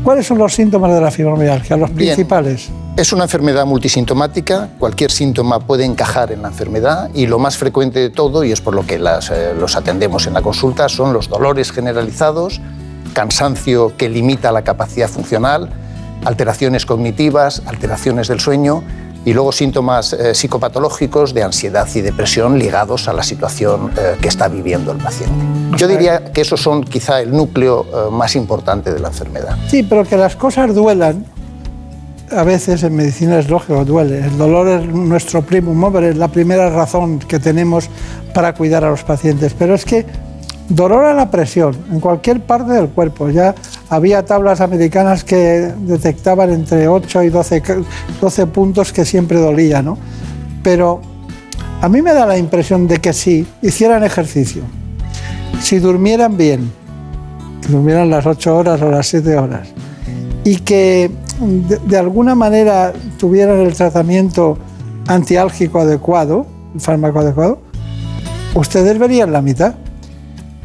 ¿Cuáles 0.03 0.25
son 0.25 0.39
los 0.39 0.55
síntomas 0.55 0.91
de 0.93 0.99
la 0.99 1.11
fibromialgia, 1.11 1.77
los 1.77 1.93
Bien. 1.93 2.15
principales? 2.15 2.69
Es 2.97 3.13
una 3.13 3.23
enfermedad 3.25 3.67
multisintomática, 3.67 4.69
cualquier 4.79 5.11
síntoma 5.11 5.59
puede 5.59 5.85
encajar 5.85 6.31
en 6.31 6.41
la 6.41 6.47
enfermedad 6.47 7.11
y 7.13 7.27
lo 7.27 7.37
más 7.37 7.55
frecuente 7.55 7.99
de 7.99 8.09
todo, 8.09 8.43
y 8.43 8.51
es 8.51 8.61
por 8.61 8.73
lo 8.73 8.85
que 8.85 8.97
las, 8.97 9.29
eh, 9.29 9.53
los 9.57 9.75
atendemos 9.75 10.25
en 10.25 10.33
la 10.33 10.41
consulta, 10.41 10.89
son 10.89 11.13
los 11.13 11.29
dolores 11.29 11.71
generalizados, 11.71 12.59
cansancio 13.13 13.95
que 13.95 14.09
limita 14.09 14.51
la 14.51 14.63
capacidad 14.63 15.07
funcional, 15.07 15.69
alteraciones 16.25 16.87
cognitivas, 16.87 17.61
alteraciones 17.67 18.27
del 18.27 18.39
sueño 18.39 18.83
y 19.25 19.33
luego 19.33 19.51
síntomas 19.51 20.13
eh, 20.13 20.33
psicopatológicos 20.33 21.33
de 21.33 21.43
ansiedad 21.43 21.87
y 21.93 22.01
depresión 22.01 22.57
ligados 22.57 23.07
a 23.07 23.13
la 23.13 23.23
situación 23.23 23.91
eh, 23.97 24.17
que 24.21 24.27
está 24.27 24.47
viviendo 24.47 24.91
el 24.91 24.97
paciente. 24.97 25.35
Yo 25.77 25.87
diría 25.87 26.25
que 26.25 26.41
esos 26.41 26.61
son 26.61 26.83
quizá 26.83 27.21
el 27.21 27.31
núcleo 27.31 27.85
eh, 27.85 28.11
más 28.11 28.35
importante 28.35 28.91
de 28.93 28.99
la 28.99 29.09
enfermedad. 29.09 29.57
Sí, 29.67 29.83
pero 29.83 30.03
que 30.03 30.17
las 30.17 30.35
cosas 30.35 30.73
duelan, 30.73 31.25
a 32.31 32.43
veces 32.43 32.83
en 32.83 32.95
medicina 32.95 33.39
es 33.39 33.49
lógico, 33.49 33.85
duele. 33.85 34.25
El 34.25 34.37
dolor 34.37 34.67
es 34.67 34.87
nuestro 34.87 35.41
primum 35.41 35.77
mover, 35.77 36.05
es 36.05 36.17
la 36.17 36.29
primera 36.29 36.69
razón 36.69 37.19
que 37.19 37.39
tenemos 37.39 37.89
para 38.33 38.53
cuidar 38.53 38.83
a 38.83 38.89
los 38.89 39.03
pacientes. 39.03 39.53
Pero 39.57 39.75
es 39.75 39.85
que 39.85 40.05
dolor 40.69 41.05
a 41.05 41.13
la 41.13 41.29
presión, 41.29 41.77
en 41.91 41.99
cualquier 41.99 42.41
parte 42.41 42.71
del 42.71 42.89
cuerpo. 42.89 43.29
Ya 43.29 43.53
había 43.91 44.23
tablas 44.25 44.61
americanas 44.61 45.23
que 45.25 45.71
detectaban 45.81 46.49
entre 46.49 46.87
8 46.87 47.23
y 47.23 47.29
12, 47.29 47.61
ca- 47.61 47.77
12 48.21 48.47
puntos 48.47 48.93
que 48.93 49.03
siempre 49.05 49.37
dolía, 49.37 49.81
¿no? 49.81 49.97
Pero 50.63 51.01
a 51.81 51.89
mí 51.89 52.01
me 52.01 52.13
da 52.13 52.25
la 52.25 52.37
impresión 52.37 52.87
de 52.87 52.99
que 52.99 53.11
si 53.11 53.45
hicieran 53.61 54.03
ejercicio, 54.05 54.63
si 55.61 55.79
durmieran 55.79 56.37
bien, 56.37 56.71
que 57.61 57.67
durmieran 57.67 58.09
las 58.09 58.25
8 58.25 58.55
horas 58.55 58.81
o 58.81 58.89
las 58.89 59.05
7 59.07 59.37
horas, 59.37 59.67
y 60.45 60.55
que 60.57 61.11
de, 61.41 61.77
de 61.77 61.97
alguna 61.97 62.33
manera 62.33 62.93
tuvieran 63.19 63.59
el 63.59 63.73
tratamiento 63.73 64.57
antiálgico 65.07 65.79
adecuado, 65.81 66.45
el 66.73 66.79
fármaco 66.79 67.19
adecuado, 67.19 67.59
ustedes 68.55 68.97
verían 68.97 69.33
la 69.33 69.41
mitad. 69.41 69.75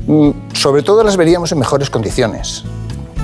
Mm, 0.07 0.31
Sobre 0.53 0.83
todo 0.85 1.03
las 1.03 1.17
veríamos 1.17 1.51
en 1.51 1.59
mejores 1.59 1.91
condiciones, 1.91 2.63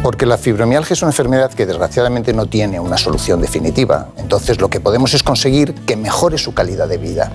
porque 0.03 0.27
la 0.27 0.37
fibromialgia 0.37 0.95
es 0.95 1.03
una 1.03 1.11
enfermedad 1.11 1.53
que 1.53 1.65
desgraciadamente 1.65 2.33
no 2.33 2.47
tiene 2.47 2.81
una 2.81 2.99
solución 2.99 3.41
definitiva. 3.41 4.09
Entonces 4.17 4.61
lo 4.61 4.69
que 4.69 4.81
podemos 4.81 5.15
es 5.15 5.23
conseguir 5.23 5.75
que 5.75 5.97
mejore 5.97 6.39
su 6.39 6.53
calidad 6.53 6.89
de 6.89 6.99
vida. 6.99 7.31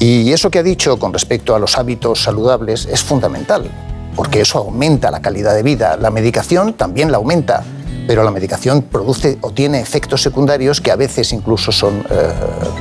Y 0.00 0.32
eso 0.32 0.50
que 0.50 0.58
ha 0.58 0.62
dicho 0.64 0.98
con 0.98 1.12
respecto 1.12 1.54
a 1.54 1.60
los 1.60 1.78
hábitos 1.78 2.22
saludables 2.22 2.86
es 2.86 3.04
fundamental, 3.04 3.70
porque 4.16 4.40
eso 4.40 4.58
aumenta 4.58 5.12
la 5.12 5.22
calidad 5.22 5.54
de 5.54 5.62
vida. 5.62 5.96
La 5.96 6.10
medicación 6.10 6.74
también 6.74 7.12
la 7.12 7.18
aumenta, 7.18 7.62
pero 8.08 8.24
la 8.24 8.32
medicación 8.32 8.82
produce 8.82 9.38
o 9.42 9.52
tiene 9.52 9.80
efectos 9.80 10.22
secundarios 10.22 10.80
que 10.80 10.90
a 10.90 10.96
veces 10.96 11.32
incluso 11.32 11.70
son 11.70 12.00
eh, 12.10 12.32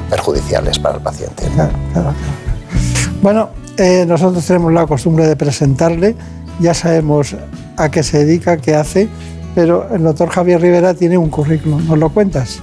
perjudiciales 0.10 0.80
para 0.80 0.96
el 0.96 1.04
paciente. 1.04 1.44
Bueno, 3.22 3.50
eh, 3.78 4.04
nosotros 4.08 4.44
tenemos 4.44 4.74
la 4.74 4.88
costumbre 4.88 5.28
de 5.28 5.36
presentarle, 5.36 6.16
ya 6.60 6.74
sabemos 6.74 7.36
a 7.78 7.90
qué 7.90 8.04
se 8.04 8.26
dedica, 8.26 8.58
qué 8.58 8.76
hace, 8.76 9.08
pero 9.56 9.88
el 9.94 10.04
doctor 10.04 10.30
Javier 10.30 10.62
Rivera 10.62 10.94
tiene 10.94 11.18
un 11.18 11.30
currículum. 11.30 11.88
¿Nos 11.88 11.98
lo 11.98 12.10
cuentas? 12.10 12.62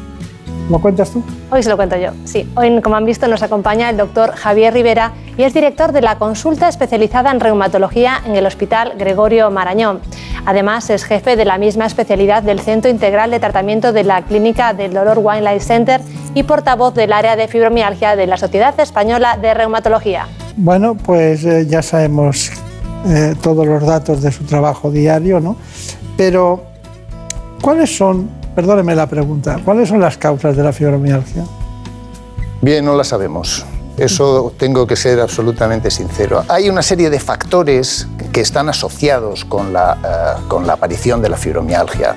¿Lo 0.70 0.80
cuentas 0.80 1.10
tú? 1.10 1.22
Hoy 1.50 1.62
se 1.62 1.70
lo 1.70 1.76
cuento 1.76 1.96
yo. 1.96 2.10
Sí, 2.24 2.50
hoy, 2.54 2.82
como 2.82 2.96
han 2.96 3.06
visto, 3.06 3.26
nos 3.26 3.42
acompaña 3.42 3.88
el 3.88 3.96
doctor 3.96 4.32
Javier 4.32 4.74
Rivera 4.74 5.12
y 5.38 5.44
es 5.44 5.54
director 5.54 5.92
de 5.92 6.02
la 6.02 6.18
consulta 6.18 6.68
especializada 6.68 7.30
en 7.30 7.40
reumatología 7.40 8.20
en 8.26 8.36
el 8.36 8.44
Hospital 8.44 8.94
Gregorio 8.98 9.50
Marañón. 9.50 10.00
Además, 10.44 10.90
es 10.90 11.04
jefe 11.04 11.36
de 11.36 11.46
la 11.46 11.56
misma 11.56 11.86
especialidad 11.86 12.42
del 12.42 12.60
Centro 12.60 12.90
Integral 12.90 13.30
de 13.30 13.40
Tratamiento 13.40 13.92
de 13.92 14.04
la 14.04 14.22
Clínica 14.22 14.74
del 14.74 14.92
Dolor 14.92 15.18
Wine 15.22 15.42
Life 15.42 15.64
Center 15.64 16.02
y 16.34 16.42
portavoz 16.42 16.94
del 16.94 17.14
área 17.14 17.34
de 17.34 17.48
fibromialgia 17.48 18.14
de 18.14 18.26
la 18.26 18.36
Sociedad 18.36 18.78
Española 18.78 19.38
de 19.40 19.54
Reumatología. 19.54 20.26
Bueno, 20.56 20.96
pues 20.96 21.44
eh, 21.44 21.66
ya 21.66 21.80
sabemos 21.80 22.50
eh, 23.06 23.34
todos 23.40 23.66
los 23.66 23.84
datos 23.84 24.22
de 24.22 24.32
su 24.32 24.44
trabajo 24.44 24.90
diario, 24.90 25.40
¿no? 25.40 25.56
Pero, 26.16 26.64
¿cuáles 27.62 27.96
son, 27.96 28.28
perdóneme 28.54 28.94
la 28.94 29.06
pregunta, 29.06 29.58
cuáles 29.64 29.88
son 29.88 30.00
las 30.00 30.16
causas 30.16 30.56
de 30.56 30.62
la 30.62 30.72
fibromialgia? 30.72 31.44
Bien, 32.60 32.84
no 32.84 32.96
la 32.96 33.04
sabemos. 33.04 33.64
Eso 33.96 34.52
tengo 34.56 34.86
que 34.86 34.94
ser 34.94 35.20
absolutamente 35.20 35.90
sincero. 35.90 36.44
Hay 36.48 36.68
una 36.68 36.82
serie 36.82 37.10
de 37.10 37.18
factores 37.18 38.06
que 38.32 38.40
están 38.40 38.68
asociados 38.68 39.44
con 39.44 39.72
la, 39.72 39.98
eh, 40.04 40.42
con 40.46 40.66
la 40.66 40.74
aparición 40.74 41.20
de 41.20 41.28
la 41.28 41.36
fibromialgia. 41.36 42.14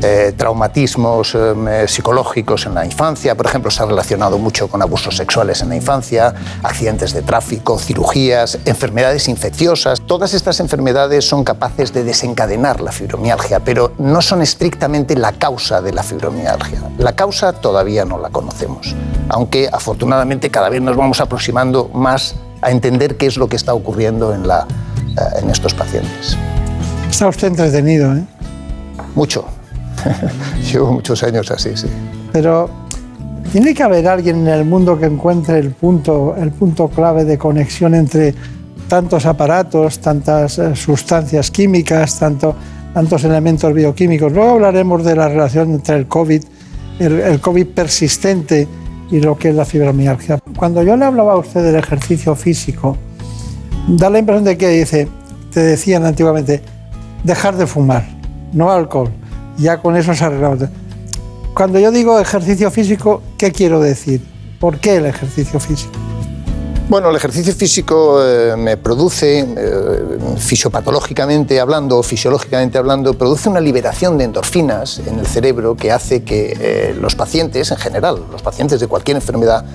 Eh, 0.00 0.32
traumatismos 0.36 1.34
eh, 1.34 1.88
psicológicos 1.88 2.66
en 2.66 2.74
la 2.74 2.84
infancia, 2.84 3.34
por 3.34 3.46
ejemplo, 3.46 3.68
se 3.68 3.82
ha 3.82 3.86
relacionado 3.86 4.38
mucho 4.38 4.68
con 4.68 4.80
abusos 4.80 5.16
sexuales 5.16 5.60
en 5.62 5.70
la 5.70 5.76
infancia, 5.76 6.32
accidentes 6.62 7.12
de 7.12 7.22
tráfico, 7.22 7.80
cirugías, 7.80 8.60
enfermedades 8.64 9.26
infecciosas. 9.26 10.00
Todas 10.00 10.34
estas 10.34 10.60
enfermedades 10.60 11.28
son 11.28 11.42
capaces 11.42 11.92
de 11.92 12.04
desencadenar 12.04 12.80
la 12.80 12.92
fibromialgia, 12.92 13.58
pero 13.58 13.92
no 13.98 14.22
son 14.22 14.40
estrictamente 14.40 15.16
la 15.16 15.32
causa 15.32 15.82
de 15.82 15.92
la 15.92 16.04
fibromialgia. 16.04 16.80
La 16.96 17.16
causa 17.16 17.52
todavía 17.52 18.04
no 18.04 18.18
la 18.18 18.30
conocemos, 18.30 18.94
aunque 19.28 19.68
afortunadamente 19.72 20.48
cada 20.48 20.68
vez 20.68 20.80
nos 20.80 20.96
vamos 20.96 21.20
aproximando 21.20 21.90
más 21.92 22.36
a 22.62 22.70
entender 22.70 23.16
qué 23.16 23.26
es 23.26 23.36
lo 23.36 23.48
que 23.48 23.56
está 23.56 23.74
ocurriendo 23.74 24.32
en, 24.32 24.46
la, 24.46 24.60
eh, 24.60 25.40
en 25.42 25.50
estos 25.50 25.74
pacientes. 25.74 26.36
Está 27.10 27.26
usted 27.26 27.48
entretenido, 27.48 28.14
¿eh? 28.14 28.22
Mucho. 29.16 29.57
Llevo 30.72 30.92
muchos 30.92 31.22
años 31.22 31.50
así, 31.50 31.70
sí. 31.74 31.88
Pero 32.32 32.70
tiene 33.52 33.74
que 33.74 33.82
haber 33.82 34.06
alguien 34.06 34.40
en 34.40 34.48
el 34.48 34.64
mundo 34.64 34.98
que 34.98 35.06
encuentre 35.06 35.58
el 35.58 35.70
punto, 35.70 36.34
el 36.36 36.50
punto 36.50 36.88
clave 36.88 37.24
de 37.24 37.38
conexión 37.38 37.94
entre 37.94 38.34
tantos 38.88 39.26
aparatos, 39.26 40.00
tantas 40.00 40.58
eh, 40.58 40.76
sustancias 40.76 41.50
químicas, 41.50 42.18
tanto, 42.18 42.54
tantos 42.92 43.24
elementos 43.24 43.72
bioquímicos. 43.72 44.32
Luego 44.32 44.52
hablaremos 44.52 45.04
de 45.04 45.16
la 45.16 45.28
relación 45.28 45.72
entre 45.72 45.96
el 45.96 46.06
COVID, 46.06 46.42
el, 46.98 47.20
el 47.20 47.40
COVID 47.40 47.66
persistente 47.68 48.66
y 49.10 49.20
lo 49.20 49.38
que 49.38 49.50
es 49.50 49.54
la 49.54 49.64
fibromialgia. 49.64 50.38
Cuando 50.56 50.82
yo 50.82 50.96
le 50.96 51.04
hablaba 51.04 51.32
a 51.32 51.36
usted 51.36 51.62
del 51.62 51.76
ejercicio 51.76 52.34
físico, 52.34 52.96
da 53.88 54.10
la 54.10 54.18
impresión 54.18 54.44
de 54.44 54.58
que 54.58 54.68
dice, 54.68 55.08
te 55.52 55.60
decían 55.60 56.04
antiguamente, 56.04 56.62
dejar 57.24 57.56
de 57.56 57.66
fumar, 57.66 58.04
no 58.52 58.70
alcohol. 58.70 59.10
Ya 59.58 59.78
con 59.78 59.96
eso 59.96 60.14
se 60.14 60.24
arreglaba. 60.24 60.56
Cuando 61.54 61.78
yo 61.80 61.90
digo 61.90 62.18
ejercicio 62.20 62.70
físico, 62.70 63.22
¿qué 63.36 63.50
quiero 63.50 63.80
decir? 63.80 64.24
¿Por 64.60 64.78
qué 64.78 64.96
el 64.96 65.06
ejercicio 65.06 65.58
físico? 65.58 65.92
Bueno, 66.88 67.10
el 67.10 67.16
ejercicio 67.16 67.52
físico 67.52 68.24
eh, 68.24 68.56
me 68.56 68.78
produce, 68.78 69.40
eh, 69.40 70.18
fisiopatológicamente 70.38 71.60
hablando, 71.60 72.02
fisiológicamente 72.02 72.78
hablando, 72.78 73.12
produce 73.12 73.50
una 73.50 73.60
liberación 73.60 74.16
de 74.16 74.24
endorfinas 74.24 75.00
en 75.00 75.18
el 75.18 75.26
cerebro 75.26 75.76
que 75.76 75.92
hace 75.92 76.22
que 76.22 76.56
eh, 76.58 76.96
los 76.98 77.14
pacientes, 77.14 77.70
en 77.72 77.76
general, 77.76 78.24
los 78.32 78.40
pacientes 78.40 78.80
de 78.80 78.86
cualquier 78.86 79.18
enfermedad, 79.18 79.66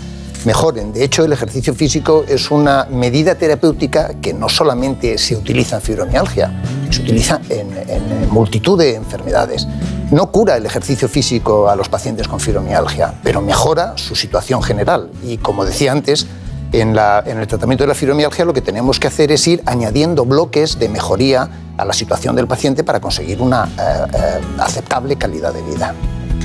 mejoren. 0.46 0.94
De 0.94 1.04
hecho, 1.04 1.24
el 1.26 1.34
ejercicio 1.34 1.74
físico 1.74 2.26
es 2.28 2.52
una 2.52 2.86
medida 2.90 3.36
terapéutica 3.36 4.14
que 4.22 4.34
no 4.34 4.50
solamente 4.50 5.18
se 5.18 5.36
utiliza 5.36 5.78
en 5.78 5.82
fibromialgia, 5.82 6.64
se 6.90 7.02
utiliza 7.02 7.40
en, 7.50 8.30
multitud 8.30 8.78
de 8.78 8.96
enfermedades. 8.96 9.68
No 10.12 10.32
cura 10.32 10.58
el 10.58 10.66
ejercicio 10.66 11.08
físico 11.08 11.70
a 11.70 11.76
los 11.76 11.90
pacientes 11.90 12.28
con 12.28 12.40
fibromialgia, 12.40 13.14
pero 13.24 13.42
mejora 13.42 13.94
su 13.98 14.16
situación 14.16 14.62
general. 14.62 15.10
Y 15.24 15.38
como 15.38 15.66
decía 15.66 15.92
antes, 15.92 16.28
en 16.72 16.98
el 16.98 17.48
tratamiento 17.48 17.84
de 17.84 17.90
la 17.90 17.96
fibromialgia 17.96 18.46
lo 18.46 18.54
que 18.54 18.62
tenemos 18.62 19.00
que 19.00 19.08
hacer 19.08 19.32
es 19.32 19.48
ir 19.48 19.62
añadiendo 19.66 20.26
bloques 20.26 20.80
de 20.80 20.90
mejoría 20.90 21.50
a 21.78 21.86
la 21.86 21.94
situación 21.94 22.36
del 22.36 22.48
paciente 22.48 22.84
para 22.84 23.00
conseguir 23.00 23.42
una 23.42 23.66
eh, 23.66 24.12
eh, 24.14 24.40
aceptable 24.60 25.16
calidad 25.16 25.54
de 25.54 25.62
vida. 25.62 25.94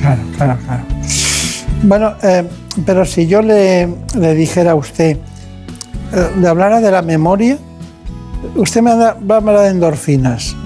Claro, 0.01 0.23
claro, 0.37 0.59
claro. 0.65 0.83
Bueno, 1.83 2.15
eh, 2.23 2.45
pero 2.85 3.05
si 3.05 3.27
yo 3.27 3.41
le, 3.41 3.87
dijera 4.35 4.73
a 4.73 4.75
usted, 4.75 5.17
eh, 5.17 6.31
le 6.41 6.49
hablara 6.49 6.81
de 6.81 6.91
la 6.91 7.03
memoria, 7.03 7.57
usted 8.57 8.83
me 8.83 8.95
va 8.95 9.11
a 9.11 9.37
hablar 9.37 9.61
de 9.61 9.69
endorfinas, 9.69 10.57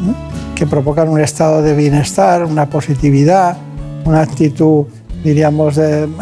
que 0.54 0.66
provocan 0.66 1.08
un 1.08 1.20
estado 1.20 1.62
de 1.62 1.74
bienestar, 1.74 2.44
una 2.44 2.66
positividad, 2.66 3.56
una 4.04 4.22
actitud, 4.22 4.86
diríamos, 5.22 5.78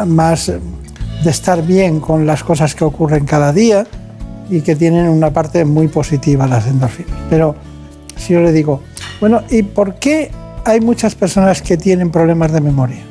más 0.07 0.47
de 0.47 1.31
estar 1.31 1.63
bien 1.63 2.01
con 2.01 2.27
las 2.27 2.43
cosas 2.43 2.75
que 2.75 2.85
ocurren 2.85 3.25
cada 3.25 3.53
día 3.53 3.87
y 4.49 4.63
que 4.63 4.75
tienen 4.75 5.09
una 5.09 5.31
parte 5.31 5.65
muy 5.65 5.89
positiva 5.89 6.47
las 6.47 6.67
endorfinas. 6.67 7.17
Pero 7.31 7.55
si 8.17 8.33
yo 8.33 8.41
le 8.41 8.53
digo, 8.53 8.81
bueno, 9.21 9.43
¿y 9.51 9.63
por 9.63 9.95
qué 9.95 10.31
hay 10.65 10.81
muchas 10.81 11.15
personas 11.15 11.63
que 11.63 11.77
tienen 11.77 12.11
problemas 12.11 12.53
de 12.53 12.61
memoria? 12.61 13.10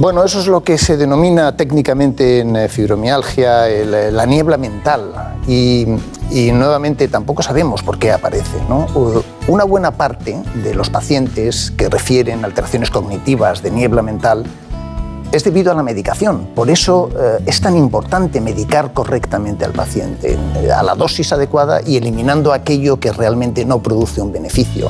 Bueno, 0.00 0.24
eso 0.24 0.40
es 0.40 0.46
lo 0.46 0.64
que 0.64 0.78
se 0.78 0.96
denomina 0.96 1.54
técnicamente 1.58 2.38
en 2.38 2.56
eh, 2.56 2.68
fibromialgia 2.70 3.68
eh, 3.68 4.10
la 4.10 4.24
niebla 4.24 4.56
mental 4.56 5.12
y, 5.46 5.84
nuevamente 6.54 7.06
tampoco 7.08 7.42
sabemos 7.42 7.82
por 7.82 7.98
qué 7.98 8.10
aparece. 8.10 8.56
¿no? 8.66 8.86
Una 9.46 9.64
buena 9.64 9.90
parte 9.90 10.42
de 10.64 10.74
los 10.74 10.88
pacientes 10.88 11.70
que 11.72 11.90
refieren 11.90 12.46
alteraciones 12.46 12.88
cognitivas 12.88 13.62
de 13.62 13.72
niebla 13.72 14.00
mental 14.00 14.46
es 15.32 15.44
debido 15.44 15.70
a 15.70 15.74
la 15.74 15.82
medicación. 15.82 16.46
Por 16.54 16.70
eso 16.70 17.10
eh, 17.20 17.42
es 17.44 17.60
tan 17.60 17.76
importante 17.76 18.40
medicar 18.40 18.94
correctamente 18.94 19.66
al 19.66 19.72
paciente, 19.72 20.38
a 20.74 20.82
la 20.82 20.94
dosis 20.94 21.30
adecuada 21.34 21.82
y 21.84 21.98
eliminando 21.98 22.54
aquello 22.54 22.98
que 22.98 23.12
realmente 23.12 23.66
no 23.66 23.82
produce 23.82 24.22
un 24.22 24.32
beneficio. 24.32 24.88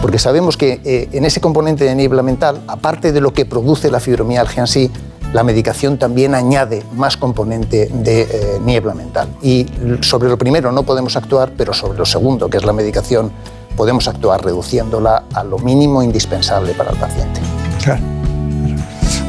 Porque 0.00 0.18
sabemos 0.18 0.56
que 0.56 0.80
eh, 0.84 1.08
en 1.12 1.24
ese 1.24 1.40
componente 1.40 1.84
de 1.84 1.94
niebla 1.94 2.22
mental, 2.22 2.62
aparte 2.66 3.12
de 3.12 3.20
lo 3.20 3.32
que 3.32 3.44
produce 3.44 3.90
la 3.90 4.00
fibromialgia 4.00 4.62
en 4.62 4.66
sí, 4.66 4.90
la 5.32 5.44
medicación 5.44 5.98
también 5.98 6.34
añade 6.34 6.82
más 6.94 7.16
componente 7.16 7.88
de 7.92 8.22
eh, 8.22 8.28
niebla 8.64 8.94
mental. 8.94 9.28
Y 9.42 9.66
sobre 10.00 10.28
lo 10.28 10.36
primero 10.36 10.72
no 10.72 10.82
podemos 10.82 11.16
actuar, 11.16 11.52
pero 11.56 11.72
sobre 11.72 11.98
lo 11.98 12.04
segundo, 12.04 12.48
que 12.48 12.56
es 12.56 12.64
la 12.64 12.72
medicación, 12.72 13.30
podemos 13.76 14.08
actuar 14.08 14.44
reduciéndola 14.44 15.24
a 15.32 15.44
lo 15.44 15.58
mínimo 15.58 16.02
indispensable 16.02 16.72
para 16.72 16.90
el 16.90 16.96
paciente. 16.96 17.40
Claro. 17.82 18.02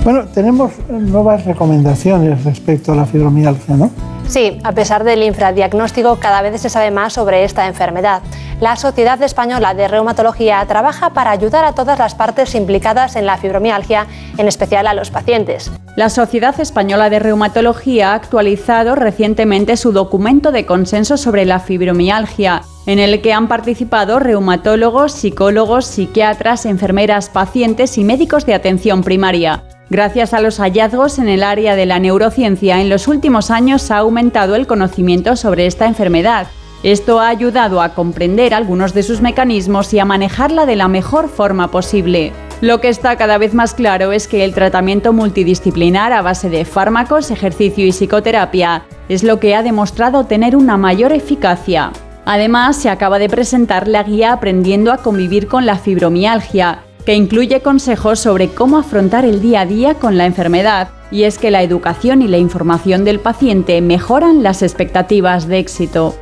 Bueno, 0.04 0.26
tenemos 0.34 0.72
nuevas 0.90 1.46
recomendaciones 1.46 2.44
respecto 2.44 2.94
a 2.94 2.96
la 2.96 3.06
fibromialgia, 3.06 3.78
¿no? 3.78 3.92
Sí, 4.32 4.60
a 4.64 4.72
pesar 4.72 5.04
del 5.04 5.24
infradiagnóstico, 5.24 6.16
cada 6.16 6.42
vez 6.42 6.62
se 6.62 6.70
sabe 6.70 6.90
más 6.90 7.12
sobre 7.12 7.44
esta 7.44 7.68
enfermedad. 7.68 8.22
La 8.62 8.78
Sociedad 8.78 9.22
Española 9.22 9.74
de 9.74 9.90
Reumatología 9.90 10.66
trabaja 10.68 11.10
para 11.10 11.32
ayudar 11.32 11.66
a 11.66 11.74
todas 11.74 12.00
las 12.00 12.16
partes 12.16 12.56
implicadas 12.56 13.18
en 13.18 13.26
la 13.26 13.36
fibromialgia, 13.36 14.08
en 14.38 14.48
especial 14.48 14.88
a 14.88 14.94
los 14.94 15.12
pacientes. 15.12 15.70
La 15.98 16.10
Sociedad 16.10 16.58
Española 16.62 17.10
de 17.10 17.20
Reumatología 17.20 18.14
ha 18.14 18.16
actualizado 18.16 18.96
recientemente 18.96 19.76
su 19.76 19.92
documento 19.92 20.54
de 20.54 20.66
consenso 20.66 21.18
sobre 21.18 21.44
la 21.44 21.60
fibromialgia, 21.60 22.62
en 22.86 23.00
el 23.00 23.22
que 23.22 23.34
han 23.34 23.50
participado 23.50 24.18
reumatólogos, 24.18 25.12
psicólogos, 25.12 25.86
psiquiatras, 25.88 26.66
enfermeras, 26.66 27.28
pacientes 27.28 27.98
y 27.98 28.06
médicos 28.06 28.46
de 28.46 28.54
atención 28.54 29.04
primaria. 29.04 29.66
Gracias 29.92 30.34
a 30.34 30.40
los 30.40 30.62
hallazgos 30.62 31.20
en 31.20 31.28
el 31.28 31.44
área 31.44 31.76
de 31.76 31.86
la 31.86 32.00
neurociencia, 32.00 32.80
en 32.80 32.88
los 32.88 33.10
últimos 33.10 33.52
años 33.52 33.92
ha 33.92 33.98
aumentado 33.98 34.56
el 34.56 34.66
conocimiento 34.66 35.36
sobre 35.36 35.66
esta 35.66 35.86
enfermedad. 35.86 36.48
Esto 36.82 37.20
ha 37.20 37.28
ayudado 37.28 37.82
a 37.82 37.94
comprender 37.94 38.54
algunos 38.54 38.94
de 38.94 39.04
sus 39.04 39.20
mecanismos 39.20 39.94
y 39.94 40.00
a 40.00 40.06
manejarla 40.06 40.66
de 40.66 40.78
la 40.78 40.88
mejor 40.88 41.28
forma 41.28 41.72
posible. 41.72 42.32
Lo 42.62 42.80
que 42.80 42.88
está 42.88 43.18
cada 43.18 43.38
vez 43.38 43.54
más 43.54 43.74
claro 43.74 44.14
es 44.14 44.30
que 44.30 44.46
el 44.46 44.54
tratamiento 44.54 45.12
multidisciplinar 45.12 46.14
a 46.14 46.22
base 46.22 46.50
de 46.50 46.64
fármacos, 46.64 47.30
ejercicio 47.30 47.86
y 47.86 47.92
psicoterapia 47.92 48.84
es 49.10 49.24
lo 49.24 49.42
que 49.42 49.56
ha 49.56 49.62
demostrado 49.62 50.24
tener 50.26 50.56
una 50.56 50.78
mayor 50.78 51.12
eficacia. 51.12 51.92
Además, 52.24 52.78
se 52.78 52.90
acaba 52.90 53.20
de 53.20 53.28
presentar 53.28 53.90
la 53.90 54.04
guía 54.04 54.32
Aprendiendo 54.32 54.94
a 54.94 55.00
convivir 55.00 55.48
con 55.48 55.66
la 55.66 55.76
fibromialgia, 55.76 56.84
que 57.06 57.16
incluye 57.16 57.62
consejos 57.62 58.20
sobre 58.20 58.50
cómo 58.50 58.78
afrontar 58.78 59.26
el 59.26 59.42
día 59.42 59.62
a 59.62 59.66
día 59.66 59.96
con 59.96 60.18
la 60.18 60.26
enfermedad. 60.26 60.90
Y 61.12 61.24
es 61.24 61.38
que 61.38 61.52
la 61.52 61.64
educación 61.64 62.22
y 62.22 62.28
la 62.28 62.38
información 62.38 63.04
del 63.04 63.20
paciente 63.20 63.82
mejoran 63.82 64.44
las 64.44 64.62
expectativas 64.62 65.48
de 65.48 65.60
éxito. 65.60 66.16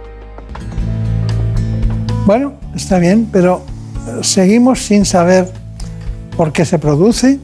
Bueno, 2.25 2.53
está 2.75 2.99
bien, 2.99 3.27
pero 3.31 3.61
eh, 4.07 4.19
seguimos 4.23 4.83
sin 4.83 5.05
saber 5.05 5.51
por 6.35 6.51
qué 6.51 6.65
se 6.65 6.79
produce, 6.79 7.39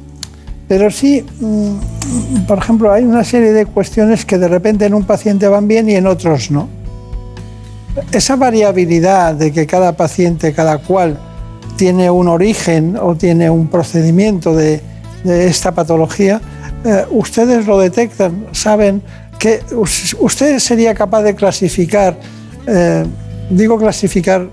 pero 0.67 0.89
sí, 0.89 1.25
mm, 1.39 2.45
por 2.47 2.57
ejemplo, 2.59 2.91
hay 2.91 3.03
una 3.03 3.23
serie 3.23 3.51
de 3.51 3.65
cuestiones 3.65 4.25
que 4.25 4.37
de 4.37 4.47
repente 4.47 4.85
en 4.85 4.93
un 4.93 5.03
paciente 5.03 5.47
van 5.47 5.67
bien 5.67 5.89
y 5.89 5.95
en 5.95 6.07
otros 6.07 6.49
no. 6.51 6.69
Esa 8.11 8.35
variabilidad 8.35 9.35
de 9.35 9.51
que 9.51 9.65
cada 9.67 9.95
paciente, 9.95 10.53
cada 10.53 10.79
cual, 10.79 11.17
tiene 11.77 12.09
un 12.09 12.27
origen 12.27 12.97
o 13.01 13.15
tiene 13.15 13.49
un 13.49 13.67
procedimiento 13.67 14.55
de, 14.55 14.81
esta 15.25 15.71
patología, 15.71 16.39
eh, 16.83 17.03
ustedes 17.09 17.65
lo 17.65 17.79
detectan, 17.79 18.45
saben 18.51 19.01
que 19.39 19.59
us- 19.75 20.15
usted 20.19 20.59
sería 20.59 20.93
capaz 20.93 21.23
de 21.23 21.33
clasificar, 21.33 22.15
eh, 22.67 23.03
digo 23.49 23.77
clasificar 23.79 24.47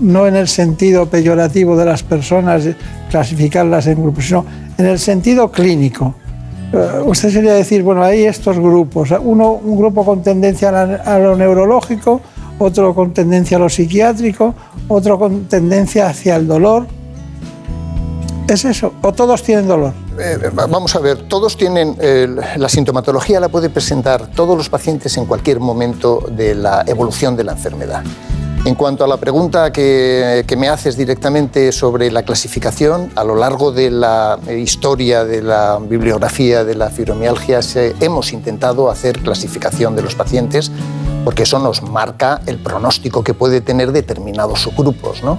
no 0.00 0.28
en 0.28 0.36
el 0.36 0.46
sentido 0.46 1.06
peyorativo 1.06 1.76
de 1.76 1.84
las 1.84 2.04
personas, 2.04 2.62
clasificarlas 3.10 3.88
en 3.88 4.00
grupos, 4.00 4.26
sino 4.26 4.44
en 4.78 4.86
el 4.86 5.00
sentido 5.00 5.50
clínico. 5.50 6.14
Eh, 6.72 7.00
usted 7.04 7.30
sería 7.30 7.54
decir, 7.54 7.82
bueno, 7.82 8.04
hay 8.04 8.24
estos 8.24 8.56
grupos, 8.58 9.10
uno, 9.20 9.52
un 9.54 9.76
grupo 9.76 10.04
con 10.04 10.22
tendencia 10.22 10.68
a 10.68 11.18
lo 11.18 11.34
neurológico, 11.36 12.20
otro 12.58 12.94
con 12.94 13.12
tendencia 13.12 13.56
a 13.56 13.60
lo 13.60 13.68
psiquiátrico, 13.68 14.54
otro 14.88 15.18
con 15.18 15.44
tendencia 15.44 16.08
hacia 16.08 16.36
el 16.36 16.46
dolor. 16.46 16.86
¿Es 18.48 18.64
eso? 18.64 18.94
¿O 19.02 19.12
todos 19.12 19.42
tienen 19.42 19.68
dolor? 19.68 19.92
Eh, 20.18 20.38
va- 20.58 20.66
vamos 20.66 20.96
a 20.96 21.00
ver, 21.00 21.28
todos 21.28 21.56
tienen, 21.56 21.96
la 22.56 22.68
sintomatología 22.68 23.40
la 23.40 23.48
puede 23.50 23.68
presentar 23.68 24.26
todos 24.28 24.56
los 24.56 24.68
pacientes 24.70 25.16
en 25.18 25.26
cualquier 25.26 25.60
momento 25.60 26.24
de 26.30 26.54
la 26.54 26.82
evolución 26.86 27.36
de 27.36 27.44
la 27.44 27.52
enfermedad. 27.52 28.02
En 28.64 28.74
cuanto 28.74 29.04
a 29.04 29.06
la 29.06 29.18
pregunta 29.18 29.70
que, 29.70 30.44
me 30.58 30.68
haces 30.68 30.96
directamente 30.96 31.70
sobre 31.72 32.10
la 32.10 32.22
clasificación, 32.24 33.10
a 33.14 33.22
lo 33.22 33.36
largo 33.36 33.70
de 33.70 33.90
la 33.90 34.38
historia 34.58 35.24
de 35.24 35.42
la 35.42 35.78
bibliografía 35.78 36.64
de 36.64 36.74
la 36.74 36.90
fibromialgia 36.90 37.60
hemos 38.00 38.32
intentado 38.32 38.90
hacer 38.90 39.20
clasificación 39.20 39.94
de 39.94 40.02
los 40.02 40.14
pacientes 40.16 40.72
porque 41.28 41.42
eso 41.42 41.58
nos 41.58 41.82
marca 41.82 42.40
el 42.46 42.56
pronóstico 42.56 43.22
que 43.22 43.34
puede 43.34 43.60
tener 43.60 43.92
determinados 43.92 44.62
subgrupos. 44.62 45.22
¿no? 45.22 45.38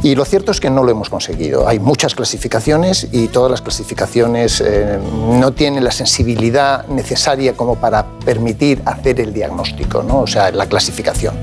Y 0.00 0.14
lo 0.14 0.24
cierto 0.24 0.52
es 0.52 0.60
que 0.60 0.70
no 0.70 0.84
lo 0.84 0.92
hemos 0.92 1.10
conseguido. 1.10 1.66
Hay 1.66 1.80
muchas 1.80 2.14
clasificaciones 2.14 3.08
y 3.10 3.26
todas 3.26 3.50
las 3.50 3.60
clasificaciones 3.60 4.60
eh, 4.64 4.96
no 5.40 5.50
tienen 5.50 5.82
la 5.82 5.90
sensibilidad 5.90 6.86
necesaria 6.86 7.56
como 7.56 7.74
para 7.74 8.06
permitir 8.24 8.80
hacer 8.84 9.20
el 9.20 9.34
diagnóstico, 9.34 10.04
¿no? 10.04 10.20
o 10.20 10.28
sea, 10.28 10.52
la 10.52 10.66
clasificación. 10.66 11.34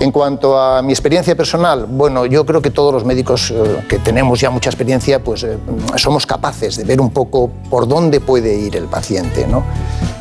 En 0.00 0.12
cuanto 0.12 0.58
a 0.58 0.80
mi 0.80 0.92
experiencia 0.94 1.36
personal, 1.36 1.84
bueno, 1.86 2.24
yo 2.24 2.46
creo 2.46 2.62
que 2.62 2.70
todos 2.70 2.90
los 2.90 3.04
médicos 3.04 3.50
eh, 3.50 3.84
que 3.86 3.98
tenemos 3.98 4.40
ya 4.40 4.48
mucha 4.48 4.70
experiencia, 4.70 5.22
pues 5.22 5.42
eh, 5.42 5.58
somos 5.96 6.24
capaces 6.24 6.78
de 6.78 6.84
ver 6.84 7.02
un 7.02 7.10
poco 7.10 7.50
por 7.68 7.86
dónde 7.86 8.18
puede 8.18 8.54
ir 8.56 8.76
el 8.76 8.86
paciente, 8.86 9.46
¿no? 9.46 9.62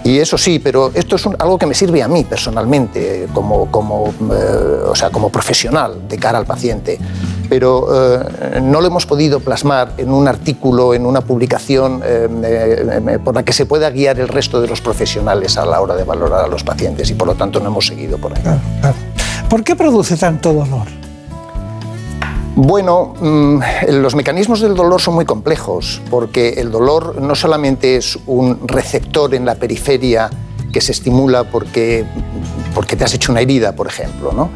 Y 0.03 0.19
eso 0.19 0.37
sí, 0.37 0.59
pero 0.59 0.91
esto 0.93 1.15
es 1.15 1.25
algo 1.39 1.57
que 1.57 1.65
me 1.65 1.73
sirve 1.73 2.03
a 2.03 2.09
mí 2.09 2.25
personalmente, 2.25 3.29
como, 3.33 4.13
eh, 4.33 4.83
o 4.85 4.95
sea, 4.95 5.11
como 5.11 5.29
profesional 5.29 6.09
de 6.09 6.17
cara 6.17 6.37
al 6.37 6.45
paciente. 6.45 6.99
pero 7.49 7.87
no 8.61 8.79
lo 8.79 8.85
hemos 8.85 9.07
podido 9.07 9.39
plasmar 9.39 9.93
en 9.97 10.11
un 10.11 10.27
artículo, 10.27 10.93
en 10.93 11.03
una 11.03 11.21
publicación 11.21 11.99
por 13.25 13.33
la 13.33 13.41
que 13.41 13.53
se 13.53 13.65
pueda 13.65 13.89
guiar 13.89 14.19
el 14.19 14.27
resto 14.27 14.61
de 14.61 14.67
los 14.67 14.81
profesionales 14.81 15.57
a 15.57 15.65
la 15.65 15.81
hora 15.81 15.95
de 15.95 16.03
valorar 16.03 16.45
a 16.45 16.47
los 16.47 16.63
pacientes 16.63 17.09
y 17.09 17.15
por 17.15 17.27
lo 17.27 17.33
tanto 17.33 17.59
no 17.59 17.69
hemos 17.69 17.87
seguido 17.87 18.19
por 18.19 18.37
ahí. 18.37 18.43
¿Por 19.49 19.63
qué 19.63 19.75
produce 19.75 20.15
tanto 20.15 20.53
dolor? 20.53 20.87
Bueno, 22.55 23.15
mm, 23.19 23.59
los 24.01 24.13
mecanismos 24.13 24.61
del 24.61 24.75
dolor 24.75 25.01
son 25.01 25.15
muy 25.15 25.25
complejos, 25.25 26.01
porque 26.11 26.49
el 26.57 26.71
dolor 26.71 27.19
no 27.19 27.33
solamente 27.33 27.95
es 27.95 28.19
un 28.27 28.67
receptor 28.67 29.33
en 29.33 29.45
la 29.45 29.55
periferia 29.55 30.29
que 30.71 30.81
se 30.81 30.91
estimula 30.91 31.45
porque, 31.45 32.05
porque 32.75 32.95
te 32.95 33.05
has 33.05 33.13
hecho 33.15 33.31
una 33.31 33.41
herida, 33.41 33.75
por 33.75 33.87
ejemplo, 33.87 34.33
¿no? 34.33 34.49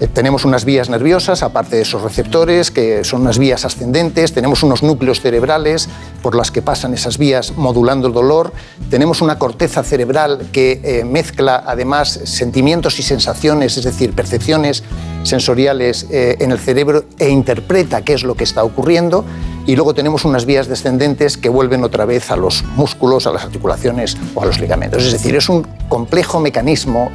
Eh, 0.00 0.08
tenemos 0.08 0.44
unas 0.44 0.64
vías 0.64 0.90
nerviosas, 0.90 1.42
aparte 1.42 1.76
de 1.76 1.82
esos 1.82 2.02
receptores, 2.02 2.70
que 2.70 3.04
son 3.04 3.22
unas 3.22 3.38
vías 3.38 3.64
ascendentes, 3.64 4.32
tenemos 4.32 4.62
unos 4.62 4.82
núcleos 4.82 5.20
cerebrales 5.20 5.88
por 6.20 6.34
las 6.34 6.50
que 6.50 6.62
pasan 6.62 6.94
esas 6.94 7.16
vías 7.16 7.52
modulando 7.56 8.08
el 8.08 8.12
dolor, 8.12 8.52
tenemos 8.90 9.22
una 9.22 9.38
corteza 9.38 9.84
cerebral 9.84 10.48
que 10.50 10.80
eh, 10.82 11.04
mezcla 11.04 11.62
además 11.64 12.20
sentimientos 12.24 12.98
y 12.98 13.02
sensaciones, 13.02 13.76
es 13.76 13.84
decir, 13.84 14.14
percepciones 14.14 14.82
sensoriales 15.22 16.06
eh, 16.10 16.36
en 16.40 16.50
el 16.50 16.58
cerebro 16.58 17.04
e 17.18 17.28
interpreta 17.28 18.02
qué 18.02 18.14
es 18.14 18.24
lo 18.24 18.34
que 18.34 18.44
está 18.44 18.64
ocurriendo, 18.64 19.24
y 19.64 19.76
luego 19.76 19.94
tenemos 19.94 20.24
unas 20.24 20.44
vías 20.44 20.66
descendentes 20.66 21.38
que 21.38 21.48
vuelven 21.48 21.84
otra 21.84 22.04
vez 22.04 22.30
a 22.30 22.36
los 22.36 22.64
músculos, 22.74 23.26
a 23.26 23.32
las 23.32 23.44
articulaciones 23.44 24.16
o 24.34 24.42
a 24.42 24.46
los 24.46 24.60
ligamentos. 24.60 25.02
Es 25.04 25.12
decir, 25.12 25.34
es 25.36 25.48
un 25.48 25.66
complejo 25.88 26.38
mecanismo 26.38 27.10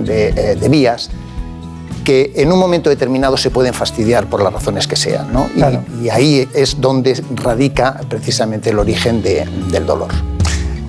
de, 0.00 0.56
de 0.56 0.68
vías 0.68 1.10
que 2.02 2.32
en 2.36 2.52
un 2.52 2.58
momento 2.58 2.90
determinado 2.90 3.36
se 3.36 3.50
pueden 3.50 3.74
fastidiar 3.74 4.26
por 4.26 4.42
las 4.42 4.52
razones 4.52 4.86
que 4.86 4.96
sean. 4.96 5.32
¿no? 5.32 5.46
Y, 5.54 6.04
y, 6.04 6.10
ahí 6.10 6.48
es 6.54 6.80
donde 6.80 7.22
radica 7.36 8.00
precisamente 8.08 8.70
el 8.70 8.78
origen 8.78 9.22
de, 9.22 9.46
del 9.70 9.86
dolor. 9.86 10.10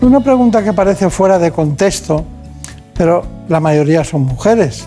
Una 0.02 0.20
pregunta 0.20 0.64
que 0.64 0.74
parece 0.74 1.10
fuera 1.10 1.40
de 1.40 1.52
contexto, 1.52 2.26
pero 2.94 3.24
la 3.48 3.60
mayoría 3.60 4.04
son 4.04 4.22
mujeres. 4.22 4.86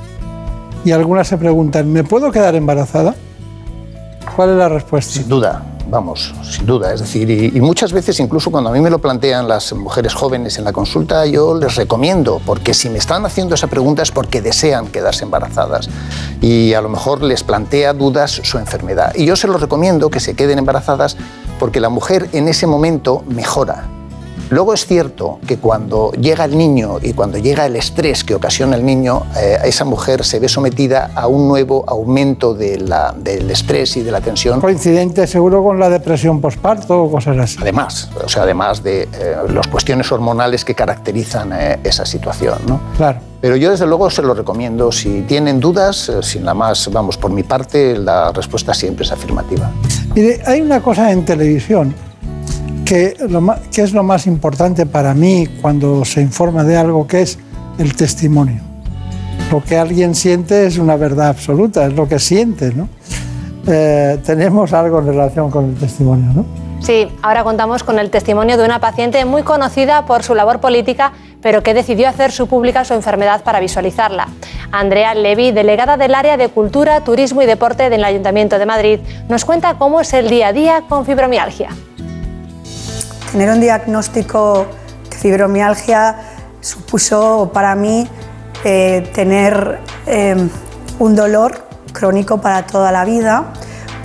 Y 0.84 0.92
algunas 0.92 1.26
se 1.26 1.36
preguntan, 1.38 1.90
¿me 1.90 2.04
puedo 2.04 2.30
quedar 2.30 2.54
embarazada? 2.54 3.14
¿Cuál 4.36 4.50
es 4.50 4.56
la 4.56 4.68
respuesta? 4.68 5.14
Sin 5.14 5.28
duda, 5.28 5.62
vamos, 5.88 6.34
sin 6.42 6.66
duda. 6.66 6.92
Es 6.92 7.00
decir, 7.00 7.30
y, 7.30 7.60
muchas 7.60 7.92
veces, 7.92 8.18
incluso 8.20 8.50
cuando 8.50 8.70
a 8.70 8.72
mí 8.72 8.80
me 8.80 8.90
lo 8.90 8.98
plantean 8.98 9.48
las 9.48 9.72
mujeres 9.72 10.14
jóvenes 10.14 10.58
en 10.58 10.64
la 10.64 10.72
consulta, 10.72 11.26
yo 11.26 11.54
les 11.54 11.76
recomiendo, 11.76 12.40
porque 12.44 12.74
si 12.74 12.88
me 12.88 12.98
están 12.98 13.24
haciendo 13.24 13.54
esa 13.54 13.66
pregunta 13.66 14.02
es 14.02 14.10
porque 14.10 14.42
desean 14.42 14.88
quedarse 14.88 15.24
embarazadas 15.24 15.88
y 16.40 16.74
a 16.74 16.80
lo 16.80 16.88
mejor 16.88 17.22
les 17.22 17.42
plantea 17.42 17.92
dudas 17.92 18.40
su 18.42 18.58
enfermedad. 18.58 19.12
Y 19.14 19.26
yo 19.26 19.36
se 19.36 19.46
los 19.46 19.60
recomiendo 19.60 20.10
que 20.10 20.20
se 20.20 20.34
queden 20.34 20.58
embarazadas 20.58 21.16
porque 21.58 21.80
la 21.80 21.88
mujer 21.88 22.28
en 22.32 22.48
ese 22.48 22.66
momento 22.66 23.24
mejora. 23.28 23.95
Luego 24.48 24.74
es 24.74 24.86
cierto 24.86 25.40
que 25.46 25.58
cuando 25.58 26.12
llega 26.12 26.44
el 26.44 26.56
niño 26.56 26.98
y 27.02 27.14
cuando 27.14 27.36
llega 27.38 27.66
el 27.66 27.74
estrés 27.74 28.22
que 28.22 28.34
ocasiona 28.34 28.76
el 28.76 28.86
niño, 28.86 29.24
eh, 29.36 29.58
esa 29.64 29.84
mujer 29.84 30.24
se 30.24 30.38
ve 30.38 30.48
sometida 30.48 31.10
a 31.16 31.26
un 31.26 31.48
nuevo 31.48 31.84
aumento 31.88 32.54
de 32.54 32.78
la, 32.78 33.12
del 33.16 33.50
estrés 33.50 33.96
y 33.96 34.02
de 34.02 34.12
la 34.12 34.20
tensión. 34.20 34.60
Coincidente 34.60 35.26
seguro 35.26 35.64
con 35.64 35.80
la 35.80 35.88
depresión 35.88 36.40
postparto 36.40 37.02
o 37.02 37.10
cosas 37.10 37.36
así. 37.38 37.58
Además, 37.60 38.08
o 38.24 38.28
sea, 38.28 38.44
además 38.44 38.84
de 38.84 39.02
eh, 39.02 39.36
las 39.52 39.66
cuestiones 39.66 40.10
hormonales 40.12 40.64
que 40.64 40.76
caracterizan 40.76 41.52
eh, 41.52 41.80
esa 41.82 42.06
situación. 42.06 42.58
¿no? 42.68 42.80
Claro. 42.96 43.18
Pero 43.40 43.56
yo 43.56 43.70
desde 43.72 43.86
luego 43.86 44.10
se 44.10 44.22
lo 44.22 44.32
recomiendo. 44.32 44.92
Si 44.92 45.22
tienen 45.22 45.58
dudas, 45.58 46.10
sin 46.22 46.44
la 46.44 46.54
más, 46.54 46.88
vamos, 46.92 47.18
por 47.18 47.32
mi 47.32 47.42
parte, 47.42 47.98
la 47.98 48.30
respuesta 48.30 48.72
siempre 48.72 49.04
es 49.04 49.10
afirmativa. 49.10 49.70
Mire, 50.14 50.40
hay 50.46 50.60
una 50.60 50.80
cosa 50.80 51.10
en 51.10 51.24
televisión 51.24 51.94
que, 52.86 53.16
lo 53.28 53.54
que 53.72 53.82
es 53.82 53.92
lo 53.92 54.02
más 54.02 54.26
importante 54.26 54.86
para 54.86 55.12
mí 55.12 55.46
cuando 55.60 56.04
se 56.04 56.22
informa 56.22 56.62
de 56.64 56.76
algo, 56.76 57.06
que 57.06 57.22
es 57.22 57.38
el 57.78 57.94
testimonio. 57.94 58.62
Lo 59.50 59.62
que 59.62 59.76
alguien 59.76 60.14
siente 60.14 60.66
es 60.66 60.78
una 60.78 60.96
verdad 60.96 61.28
absoluta, 61.28 61.86
es 61.86 61.94
lo 61.94 62.08
que 62.08 62.18
siente, 62.18 62.72
¿no? 62.72 62.88
Eh, 63.66 64.18
tenemos 64.24 64.72
algo 64.72 65.00
en 65.00 65.06
relación 65.06 65.50
con 65.50 65.66
el 65.66 65.74
testimonio, 65.74 66.32
¿no? 66.32 66.44
Sí, 66.80 67.08
ahora 67.22 67.42
contamos 67.42 67.82
con 67.82 67.98
el 67.98 68.10
testimonio 68.10 68.56
de 68.56 68.64
una 68.64 68.80
paciente 68.80 69.24
muy 69.24 69.42
conocida 69.42 70.06
por 70.06 70.22
su 70.22 70.36
labor 70.36 70.60
política, 70.60 71.12
pero 71.42 71.62
que 71.62 71.74
decidió 71.74 72.08
hacer 72.08 72.30
su 72.30 72.46
pública 72.46 72.84
su 72.84 72.94
enfermedad 72.94 73.42
para 73.42 73.58
visualizarla. 73.58 74.28
Andrea 74.70 75.14
Levy, 75.14 75.50
delegada 75.50 75.96
del 75.96 76.14
área 76.14 76.36
de 76.36 76.48
Cultura, 76.48 77.00
Turismo 77.00 77.42
y 77.42 77.46
Deporte 77.46 77.90
del 77.90 78.04
Ayuntamiento 78.04 78.58
de 78.58 78.66
Madrid, 78.66 79.00
nos 79.28 79.44
cuenta 79.44 79.74
cómo 79.74 80.00
es 80.00 80.12
el 80.12 80.28
día 80.28 80.48
a 80.48 80.52
día 80.52 80.82
con 80.88 81.04
fibromialgia. 81.04 81.70
Tener 83.32 83.50
un 83.50 83.60
diagnóstico 83.60 84.66
de 85.10 85.16
fibromialgia 85.16 86.16
supuso 86.60 87.50
para 87.52 87.74
mí 87.74 88.08
eh, 88.64 89.10
tener 89.14 89.80
eh, 90.06 90.48
un 90.98 91.14
dolor 91.14 91.66
crónico 91.92 92.40
para 92.40 92.66
toda 92.66 92.90
la 92.92 93.04
vida, 93.04 93.52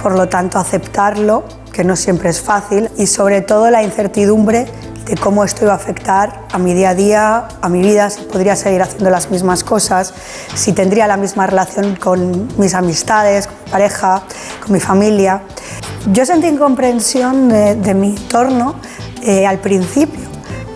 por 0.01 0.13
lo 0.13 0.27
tanto 0.29 0.59
aceptarlo, 0.59 1.43
que 1.71 1.83
no 1.83 1.95
siempre 1.95 2.29
es 2.29 2.41
fácil, 2.41 2.89
y 2.97 3.07
sobre 3.07 3.41
todo 3.41 3.69
la 3.69 3.83
incertidumbre 3.83 4.67
de 5.05 5.17
cómo 5.17 5.43
esto 5.43 5.63
iba 5.63 5.73
a 5.73 5.77
afectar 5.77 6.41
a 6.51 6.57
mi 6.57 6.73
día 6.73 6.89
a 6.89 6.95
día, 6.95 7.47
a 7.61 7.69
mi 7.69 7.81
vida, 7.81 8.09
si 8.09 8.21
podría 8.23 8.55
seguir 8.55 8.81
haciendo 8.81 9.09
las 9.09 9.31
mismas 9.31 9.63
cosas, 9.63 10.13
si 10.53 10.73
tendría 10.73 11.07
la 11.07 11.17
misma 11.17 11.47
relación 11.47 11.95
con 11.95 12.47
mis 12.57 12.73
amistades, 12.73 13.47
con 13.47 13.55
mi 13.65 13.71
pareja, 13.71 14.21
con 14.61 14.73
mi 14.73 14.79
familia. 14.79 15.41
Yo 16.07 16.25
sentí 16.25 16.47
incomprensión 16.47 17.47
de, 17.47 17.93
mi 17.93 18.09
entorno 18.09 18.75
eh, 19.21 19.45
al 19.45 19.59
principio, 19.59 20.21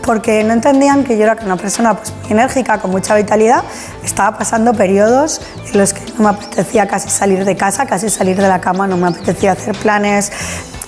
porque 0.03 0.43
no 0.43 0.53
entendían 0.53 1.03
que 1.03 1.18
yo 1.18 1.23
era 1.23 1.35
una 1.43 1.57
persona 1.57 1.95
pues, 1.95 2.14
muy 2.22 2.31
enérgica, 2.31 2.80
con 2.80 2.91
mucha 2.91 3.15
vitalidad, 3.15 3.64
estaba 4.03 4.38
pasando 4.38 4.73
periodos 4.76 5.41
en 5.72 5.80
los 5.80 5.93
que 5.93 6.02
no 6.14 6.26
me 6.26 6.30
apetecía 6.30 6.88
casi 6.88 7.10
salir 7.10 7.43
de 7.43 7.57
casa, 7.57 7.88
casi 7.88 8.10
salir 8.10 8.38
de 8.38 8.47
la 8.47 8.61
cama, 8.61 8.85
no 8.85 8.97
me 8.97 9.07
apetecía 9.07 9.53
hacer 9.53 9.76
planes. 9.76 10.31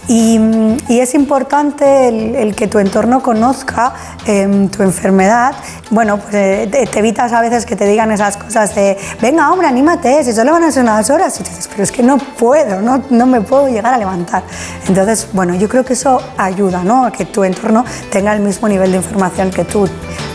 Y, 0.08 0.40
y 0.88 1.00
es 1.00 1.14
importante 1.16 2.08
el, 2.08 2.36
el, 2.36 2.56
que 2.56 2.68
tu 2.68 2.80
entorno 2.80 3.22
conozca 3.22 3.94
eh, 4.26 4.70
tu 4.76 4.84
enfermedad. 4.84 5.54
Bueno, 5.90 6.18
pues 6.18 6.34
eh, 6.34 6.88
te, 6.92 7.00
evitas 7.00 7.34
a 7.34 7.42
veces 7.42 7.66
que 7.66 7.76
te 7.76 7.86
digan 7.86 8.12
esas 8.12 8.38
cosas 8.38 8.74
de, 8.74 8.98
venga, 9.22 9.52
hombre, 9.52 9.68
anímate, 9.68 10.24
si 10.24 10.32
solo 10.32 10.54
van 10.54 10.64
a 10.64 10.72
ser 10.72 10.84
unas 10.84 11.10
horas. 11.10 11.38
Y 11.42 11.44
dices, 11.44 11.68
pero 11.68 11.84
es 11.84 11.92
que 11.92 12.04
no 12.04 12.18
puedo, 12.18 12.82
no, 12.82 13.04
no 13.10 13.26
me 13.26 13.42
puedo 13.42 13.68
llegar 13.68 13.94
a 13.94 13.98
levantar. 13.98 14.44
Entonces, 14.88 15.28
bueno, 15.34 15.56
yo 15.56 15.68
creo 15.68 15.84
que 15.84 15.94
eso 15.94 16.22
ayuda 16.38 16.84
¿no? 16.84 17.06
a 17.06 17.12
que 17.12 17.26
tu 17.26 17.44
entorno 17.44 17.84
tenga 18.10 18.34
el 18.34 18.40
mismo 18.40 18.70
nivel 18.70 18.92
de 18.92 18.98
información 18.98 19.52
que 19.52 19.66
tú. 19.66 19.90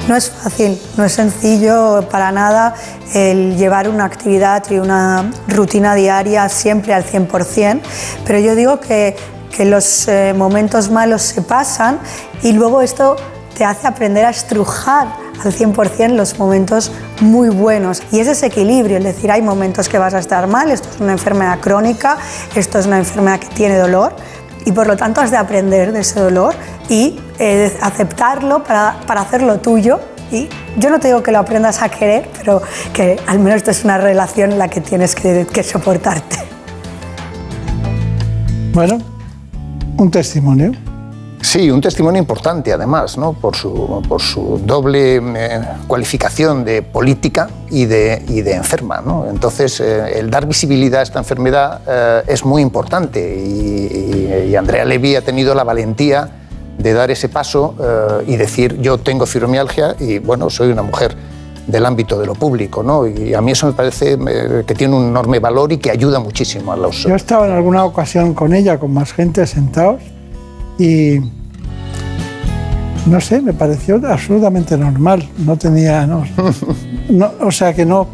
No 0.06 0.16
es 0.16 0.30
fácil, 0.30 0.78
no 0.96 1.04
es 1.04 1.12
sencillo 1.12 2.06
para 2.10 2.32
nada 2.32 2.74
el 3.14 3.56
llevar 3.56 3.88
una 3.88 4.04
actividad 4.04 4.64
y 4.70 4.78
una 4.78 5.30
rutina 5.48 5.94
diaria 5.94 6.48
siempre 6.48 6.92
al 6.92 7.04
100%, 7.04 7.80
pero 8.24 8.38
yo 8.38 8.54
digo 8.54 8.80
que, 8.80 9.16
que 9.54 9.64
los 9.64 10.08
eh, 10.08 10.34
momentos 10.36 10.90
malos 10.90 11.22
se 11.22 11.42
pasan 11.42 11.98
y 12.42 12.52
luego 12.52 12.80
esto 12.80 13.16
te 13.56 13.64
hace 13.64 13.86
aprender 13.86 14.24
a 14.24 14.30
estrujar 14.30 15.08
al 15.44 15.52
100% 15.52 16.14
los 16.14 16.38
momentos 16.38 16.90
muy 17.20 17.48
buenos. 17.48 18.02
Y 18.10 18.20
es 18.20 18.28
ese 18.28 18.46
equilibrio, 18.46 18.98
es 18.98 19.04
decir, 19.04 19.30
hay 19.30 19.42
momentos 19.42 19.88
que 19.88 19.98
vas 19.98 20.14
a 20.14 20.18
estar 20.18 20.46
mal, 20.46 20.70
esto 20.70 20.88
es 20.94 21.00
una 21.00 21.12
enfermedad 21.12 21.60
crónica, 21.60 22.16
esto 22.54 22.78
es 22.78 22.86
una 22.86 22.98
enfermedad 22.98 23.40
que 23.40 23.48
tiene 23.48 23.76
dolor, 23.76 24.14
y 24.64 24.72
por 24.72 24.86
lo 24.86 24.96
tanto 24.96 25.20
has 25.20 25.30
de 25.30 25.36
aprender 25.36 25.92
de 25.92 26.00
ese 26.00 26.20
dolor 26.20 26.54
y 26.88 27.20
eh, 27.38 27.76
aceptarlo 27.80 28.62
para, 28.62 29.00
para 29.06 29.22
hacerlo 29.22 29.58
tuyo 29.58 30.00
y 30.30 30.48
yo 30.78 30.88
no 30.88 30.98
te 30.98 31.08
digo 31.08 31.22
que 31.22 31.30
lo 31.30 31.38
aprendas 31.38 31.82
a 31.82 31.90
querer, 31.90 32.28
pero 32.38 32.62
que 32.94 33.20
al 33.26 33.38
menos 33.38 33.58
esto 33.58 33.70
es 33.70 33.84
una 33.84 33.98
relación 33.98 34.52
en 34.52 34.58
la 34.58 34.68
que 34.68 34.80
tienes 34.80 35.14
que, 35.14 35.46
que 35.52 35.62
soportarte. 35.62 36.38
Bueno, 38.72 38.98
un 39.96 40.10
testimonio. 40.10 40.72
Sí, 41.42 41.70
un 41.70 41.80
testimonio 41.80 42.20
importante 42.20 42.72
además, 42.72 43.18
¿no? 43.18 43.32
por, 43.32 43.56
su, 43.56 44.00
por 44.08 44.22
su 44.22 44.60
doble 44.64 45.16
eh, 45.16 45.60
cualificación 45.88 46.64
de 46.64 46.82
política 46.82 47.50
y 47.68 47.84
de, 47.84 48.24
y 48.28 48.42
de 48.42 48.54
enferma. 48.54 49.02
¿no? 49.04 49.26
Entonces, 49.28 49.80
eh, 49.80 50.20
el 50.20 50.30
dar 50.30 50.46
visibilidad 50.46 51.00
a 51.00 51.02
esta 51.02 51.18
enfermedad 51.18 51.80
eh, 51.86 52.22
es 52.28 52.44
muy 52.44 52.62
importante 52.62 53.20
y, 53.36 54.48
y, 54.48 54.56
Andrea 54.56 54.84
Levy 54.84 55.16
ha 55.16 55.22
tenido 55.22 55.54
la 55.54 55.64
valentía 55.64 56.28
de 56.78 56.92
dar 56.92 57.10
ese 57.10 57.28
paso 57.28 57.74
y 58.26 58.36
decir 58.36 58.80
yo 58.80 58.98
tengo 58.98 59.26
fibromialgia 59.26 59.94
y 59.98 60.18
bueno, 60.18 60.50
soy 60.50 60.70
una 60.70 60.82
mujer 60.82 61.14
del 61.66 61.86
ámbito 61.86 62.18
de 62.18 62.26
lo 62.26 62.34
público, 62.34 62.82
¿no? 62.82 63.06
Y 63.06 63.34
a 63.34 63.40
mí 63.40 63.52
eso 63.52 63.66
me 63.66 63.72
parece 63.72 64.18
que 64.66 64.74
tiene 64.74 64.96
un 64.96 65.08
enorme 65.08 65.38
valor 65.38 65.72
y 65.72 65.78
que 65.78 65.90
ayuda 65.90 66.18
muchísimo 66.18 66.72
a 66.72 66.76
los... 66.76 67.04
Yo 67.04 67.10
he 67.10 67.16
estado 67.16 67.46
en 67.46 67.52
alguna 67.52 67.84
ocasión 67.84 68.34
con 68.34 68.52
ella, 68.52 68.78
con 68.78 68.92
más 68.92 69.12
gente 69.12 69.46
sentados, 69.46 70.02
y 70.78 71.18
no 73.06 73.20
sé, 73.20 73.40
me 73.40 73.52
pareció 73.52 74.00
absolutamente 74.06 74.76
normal. 74.76 75.28
No 75.38 75.56
tenía... 75.56 76.06
No, 76.06 76.24
no, 77.10 77.30
o 77.40 77.52
sea 77.52 77.72
que 77.72 77.84
no, 77.84 78.08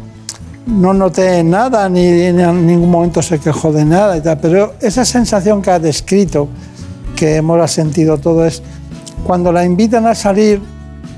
no 0.67 0.93
noté 0.93 1.43
nada, 1.43 1.89
ni 1.89 2.05
en 2.05 2.65
ningún 2.65 2.91
momento 2.91 3.21
se 3.21 3.39
quejó 3.39 3.71
de 3.71 3.85
nada 3.85 4.17
y 4.17 4.21
tal, 4.21 4.37
pero 4.39 4.73
esa 4.81 5.05
sensación 5.05 5.61
que 5.61 5.71
ha 5.71 5.79
descrito, 5.79 6.47
que 7.15 7.37
hemos 7.37 7.71
sentido 7.71 8.17
todo, 8.17 8.45
es 8.45 8.61
cuando 9.25 9.51
la 9.51 9.65
invitan 9.65 10.05
a 10.05 10.15
salir, 10.15 10.61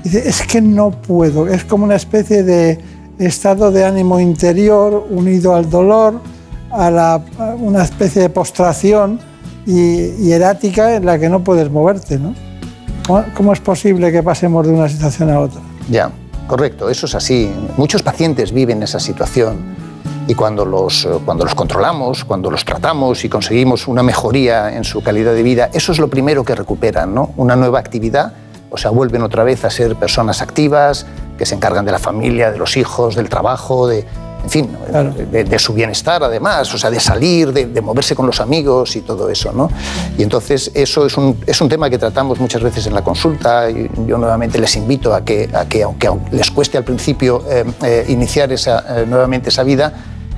dice, 0.04 0.28
es 0.28 0.42
que 0.42 0.60
no 0.60 0.90
puedo, 0.90 1.48
es 1.48 1.64
como 1.64 1.84
una 1.84 1.96
especie 1.96 2.42
de 2.42 2.78
estado 3.18 3.70
de 3.70 3.84
ánimo 3.84 4.18
interior 4.20 5.06
unido 5.10 5.54
al 5.54 5.68
dolor, 5.70 6.20
a, 6.70 7.20
una 7.60 7.82
especie 7.82 8.22
de 8.22 8.28
postración 8.30 9.20
y 9.66 10.30
erática 10.32 10.96
en 10.96 11.06
la 11.06 11.18
que 11.18 11.28
no 11.28 11.44
puedes 11.44 11.70
moverte, 11.70 12.18
¿no? 12.18 12.34
¿Cómo- 13.06 13.24
¿Cómo 13.36 13.52
es 13.52 13.60
posible 13.60 14.10
que 14.10 14.22
pasemos 14.22 14.66
de 14.66 14.72
una 14.72 14.88
situación 14.88 15.30
a 15.30 15.38
otra? 15.40 15.60
Ya, 15.90 16.10
correcto, 16.46 16.88
eso 16.88 17.06
es 17.06 17.14
así. 17.14 17.50
Muchos 17.76 18.02
pacientes 18.02 18.52
viven 18.52 18.82
esa 18.82 18.98
situación 18.98 19.56
y 20.26 20.34
cuando 20.34 20.64
los, 20.64 21.04
eh, 21.04 21.08
cuando 21.24 21.44
los 21.44 21.54
controlamos, 21.54 22.24
cuando 22.24 22.50
los 22.50 22.64
tratamos 22.64 23.24
y 23.24 23.28
conseguimos 23.28 23.86
una 23.88 24.02
mejoría 24.02 24.74
en 24.76 24.84
su 24.84 25.02
calidad 25.02 25.34
de 25.34 25.42
vida, 25.42 25.70
eso 25.72 25.92
es 25.92 25.98
lo 25.98 26.08
primero 26.08 26.44
que 26.44 26.54
recuperan, 26.54 27.14
¿no? 27.14 27.30
Una 27.36 27.54
nueva 27.56 27.78
actividad, 27.80 28.32
o 28.72 28.76
sea, 28.78 28.90
vuelven 28.90 29.22
otra 29.22 29.44
vez 29.44 29.64
a 29.64 29.70
ser 29.70 29.94
personas 29.96 30.42
activas, 30.42 31.06
que 31.38 31.46
se 31.46 31.54
encargan 31.54 31.84
de 31.84 31.92
la 31.92 31.98
familia, 31.98 32.50
de 32.50 32.58
los 32.58 32.76
hijos, 32.76 33.14
del 33.14 33.28
trabajo, 33.28 33.86
de, 33.88 34.04
en 34.44 34.50
fin, 34.50 34.68
de, 35.30 35.44
de 35.44 35.58
su 35.58 35.72
bienestar 35.72 36.22
además, 36.24 36.72
o 36.74 36.78
sea, 36.78 36.90
de 36.90 36.98
salir, 37.00 37.52
de, 37.52 37.66
de 37.66 37.80
moverse 37.80 38.14
con 38.16 38.26
los 38.26 38.40
amigos 38.40 38.96
y 38.96 39.00
todo 39.02 39.28
eso, 39.30 39.52
¿no? 39.52 39.70
Y 40.18 40.22
entonces 40.24 40.70
eso 40.74 41.06
es 41.06 41.16
un, 41.16 41.36
es 41.46 41.60
un 41.60 41.68
tema 41.68 41.88
que 41.90 41.98
tratamos 41.98 42.40
muchas 42.40 42.62
veces 42.62 42.86
en 42.86 42.94
la 42.94 43.02
consulta 43.02 43.70
y 43.70 43.88
yo 44.06 44.18
nuevamente 44.18 44.58
les 44.58 44.74
invito 44.76 45.14
a 45.14 45.24
que, 45.24 45.48
a 45.54 45.64
que 45.66 45.82
aunque 45.84 46.08
aun- 46.08 46.28
les 46.32 46.50
cueste 46.50 46.76
al 46.78 46.84
principio 46.84 47.42
eh, 47.48 47.64
eh, 47.84 48.04
iniciar 48.08 48.50
esa, 48.52 49.00
eh, 49.00 49.06
nuevamente 49.06 49.48
esa 49.50 49.62
vida, 49.62 49.92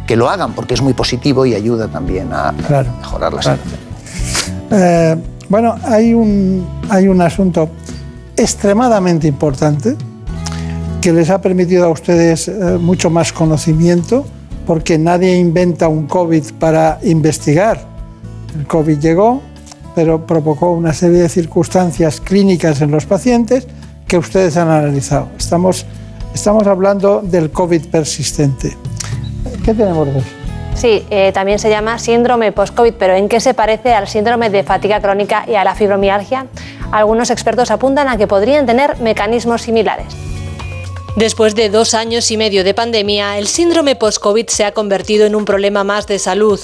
que 0.07 0.17
lo 0.17 0.29
hagan 0.29 0.53
porque 0.53 0.75
es 0.75 0.83
muy 0.83 0.93
positivo 0.93 1.47
y 1.47 1.55
ayuda 1.55 1.89
también 1.89 2.31
a, 2.33 2.49
a 2.49 2.53
mejorar 2.53 3.33
la 3.33 3.41
claro. 3.41 3.59
Eh, 4.71 5.17
bueno, 5.49 5.77
hay 5.85 6.13
un, 6.15 6.67
hay 6.91 7.09
un 7.09 7.21
asunto 7.23 7.69
extremadamente 8.37 9.27
importante 9.27 9.97
que 11.01 11.13
les 11.13 11.29
ha 11.31 11.41
permitido 11.41 11.85
a 11.85 11.89
ustedes 11.89 12.49
eh, 12.49 12.79
mucho 12.81 13.11
más 13.11 13.33
conocimiento, 13.33 14.25
porque 14.67 14.97
nadie 14.99 15.37
inventa 15.37 15.89
un 15.89 16.07
COVID 16.07 16.55
para 16.59 16.99
investigar. 17.03 17.79
El 18.59 18.67
COVID 18.67 18.99
llegó, 18.99 19.43
pero 19.95 20.27
provocó 20.27 20.73
una 20.73 20.95
serie 20.95 21.19
de 21.19 21.29
circunstancias 21.29 22.21
clínicas 22.21 22.81
en 22.81 22.91
los 22.91 23.05
pacientes 23.05 23.67
que 24.09 24.17
ustedes 24.17 24.57
han 24.57 24.69
analizado. 24.69 25.29
Estamos, 25.39 25.85
estamos 26.35 26.67
hablando 26.67 27.21
del 27.21 27.51
COVID 27.51 27.87
persistente. 27.89 28.77
¿Qué 29.65 29.75
tenemos 29.75 30.07
de? 30.07 30.23
Sí, 30.75 31.07
eh, 31.09 31.31
también 31.33 31.59
se 31.59 31.71
llama 31.71 31.99
síndrome 31.99 32.51
post-COVID, 32.51 32.95
pero 32.99 33.15
¿en 33.15 33.29
qué 33.29 33.41
se 33.41 33.55
parece 33.55 33.95
al 33.95 34.09
síndrome 34.09 34.51
de 34.51 34.65
fatiga 34.65 35.01
crónica 35.01 35.45
y 35.47 35.55
a 35.55 35.65
la 35.65 35.75
fibromialgia? 35.75 36.47
Algunos 36.95 37.31
expertos 37.31 37.73
apuntan 37.73 38.07
a 38.07 38.17
que 38.17 38.29
podrían 38.29 38.67
tener 38.67 38.99
mecanismos 39.01 39.63
similares. 39.63 40.15
Después 41.17 41.57
de 41.57 41.69
dos 41.69 41.93
años 41.93 42.31
y 42.31 42.37
medio 42.37 42.63
de 42.63 42.73
pandemia, 42.73 43.37
el 43.37 43.49
síndrome 43.49 43.97
post-COVID 43.97 44.47
se 44.47 44.65
ha 44.65 44.71
convertido 44.71 45.27
en 45.27 45.35
un 45.35 45.45
problema 45.45 45.83
más 45.83 46.07
de 46.07 46.21
salud. 46.21 46.61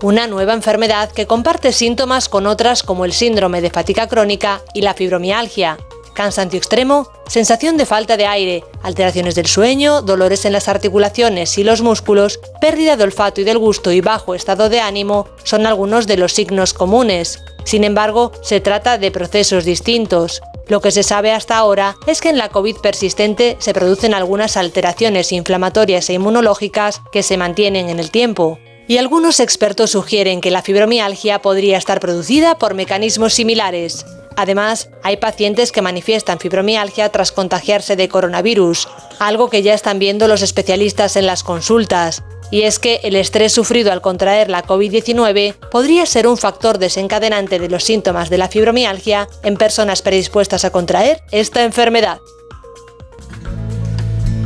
Una 0.00 0.26
nueva 0.26 0.54
enfermedad 0.54 1.12
que 1.12 1.26
comparte 1.26 1.70
síntomas 1.70 2.30
con 2.30 2.46
otras 2.46 2.82
como 2.82 3.04
el 3.04 3.12
síndrome 3.12 3.60
de 3.60 3.68
fatiga 3.68 4.06
crónica 4.06 4.62
y 4.72 4.80
la 4.80 4.94
fibromialgia. 4.94 5.76
Cansancio 6.14 6.58
extremo, 6.58 7.10
sensación 7.26 7.76
de 7.76 7.86
falta 7.86 8.16
de 8.16 8.26
aire, 8.26 8.64
alteraciones 8.82 9.34
del 9.34 9.46
sueño, 9.46 10.00
dolores 10.00 10.44
en 10.44 10.52
las 10.52 10.68
articulaciones 10.68 11.58
y 11.58 11.64
los 11.64 11.82
músculos, 11.82 12.38
pérdida 12.60 12.96
de 12.96 13.02
olfato 13.02 13.40
y 13.40 13.44
del 13.44 13.58
gusto 13.58 13.90
y 13.90 14.00
bajo 14.00 14.34
estado 14.34 14.68
de 14.68 14.80
ánimo 14.80 15.26
son 15.42 15.66
algunos 15.66 16.06
de 16.06 16.16
los 16.16 16.32
signos 16.32 16.72
comunes. 16.72 17.42
Sin 17.64 17.82
embargo, 17.82 18.30
se 18.42 18.60
trata 18.60 18.96
de 18.96 19.10
procesos 19.10 19.64
distintos. 19.64 20.40
Lo 20.68 20.80
que 20.80 20.92
se 20.92 21.02
sabe 21.02 21.32
hasta 21.32 21.56
ahora 21.56 21.96
es 22.06 22.20
que 22.20 22.30
en 22.30 22.38
la 22.38 22.48
COVID 22.48 22.76
persistente 22.76 23.56
se 23.58 23.74
producen 23.74 24.14
algunas 24.14 24.56
alteraciones 24.56 25.32
inflamatorias 25.32 26.08
e 26.08 26.14
inmunológicas 26.14 27.02
que 27.12 27.22
se 27.22 27.36
mantienen 27.36 27.88
en 27.88 27.98
el 27.98 28.10
tiempo. 28.10 28.58
Y 28.86 28.98
algunos 28.98 29.40
expertos 29.40 29.90
sugieren 29.90 30.40
que 30.40 30.50
la 30.50 30.62
fibromialgia 30.62 31.40
podría 31.40 31.78
estar 31.78 32.00
producida 32.00 32.58
por 32.58 32.74
mecanismos 32.74 33.34
similares. 33.34 34.04
Además, 34.36 34.90
hay 35.02 35.16
pacientes 35.16 35.70
que 35.70 35.82
manifiestan 35.82 36.38
fibromialgia 36.38 37.08
tras 37.10 37.32
contagiarse 37.32 37.96
de 37.96 38.08
coronavirus, 38.08 38.88
algo 39.18 39.48
que 39.48 39.62
ya 39.62 39.74
están 39.74 39.98
viendo 39.98 40.28
los 40.28 40.42
especialistas 40.42 41.16
en 41.16 41.26
las 41.26 41.44
consultas. 41.44 42.22
Y 42.50 42.62
es 42.62 42.78
que 42.78 43.00
el 43.04 43.16
estrés 43.16 43.52
sufrido 43.52 43.90
al 43.92 44.00
contraer 44.00 44.50
la 44.50 44.64
COVID-19 44.64 45.54
podría 45.70 46.06
ser 46.06 46.26
un 46.26 46.36
factor 46.36 46.78
desencadenante 46.78 47.58
de 47.58 47.68
los 47.68 47.84
síntomas 47.84 48.28
de 48.28 48.38
la 48.38 48.48
fibromialgia 48.48 49.28
en 49.42 49.56
personas 49.56 50.02
predispuestas 50.02 50.64
a 50.64 50.70
contraer 50.70 51.20
esta 51.30 51.64
enfermedad. 51.64 52.18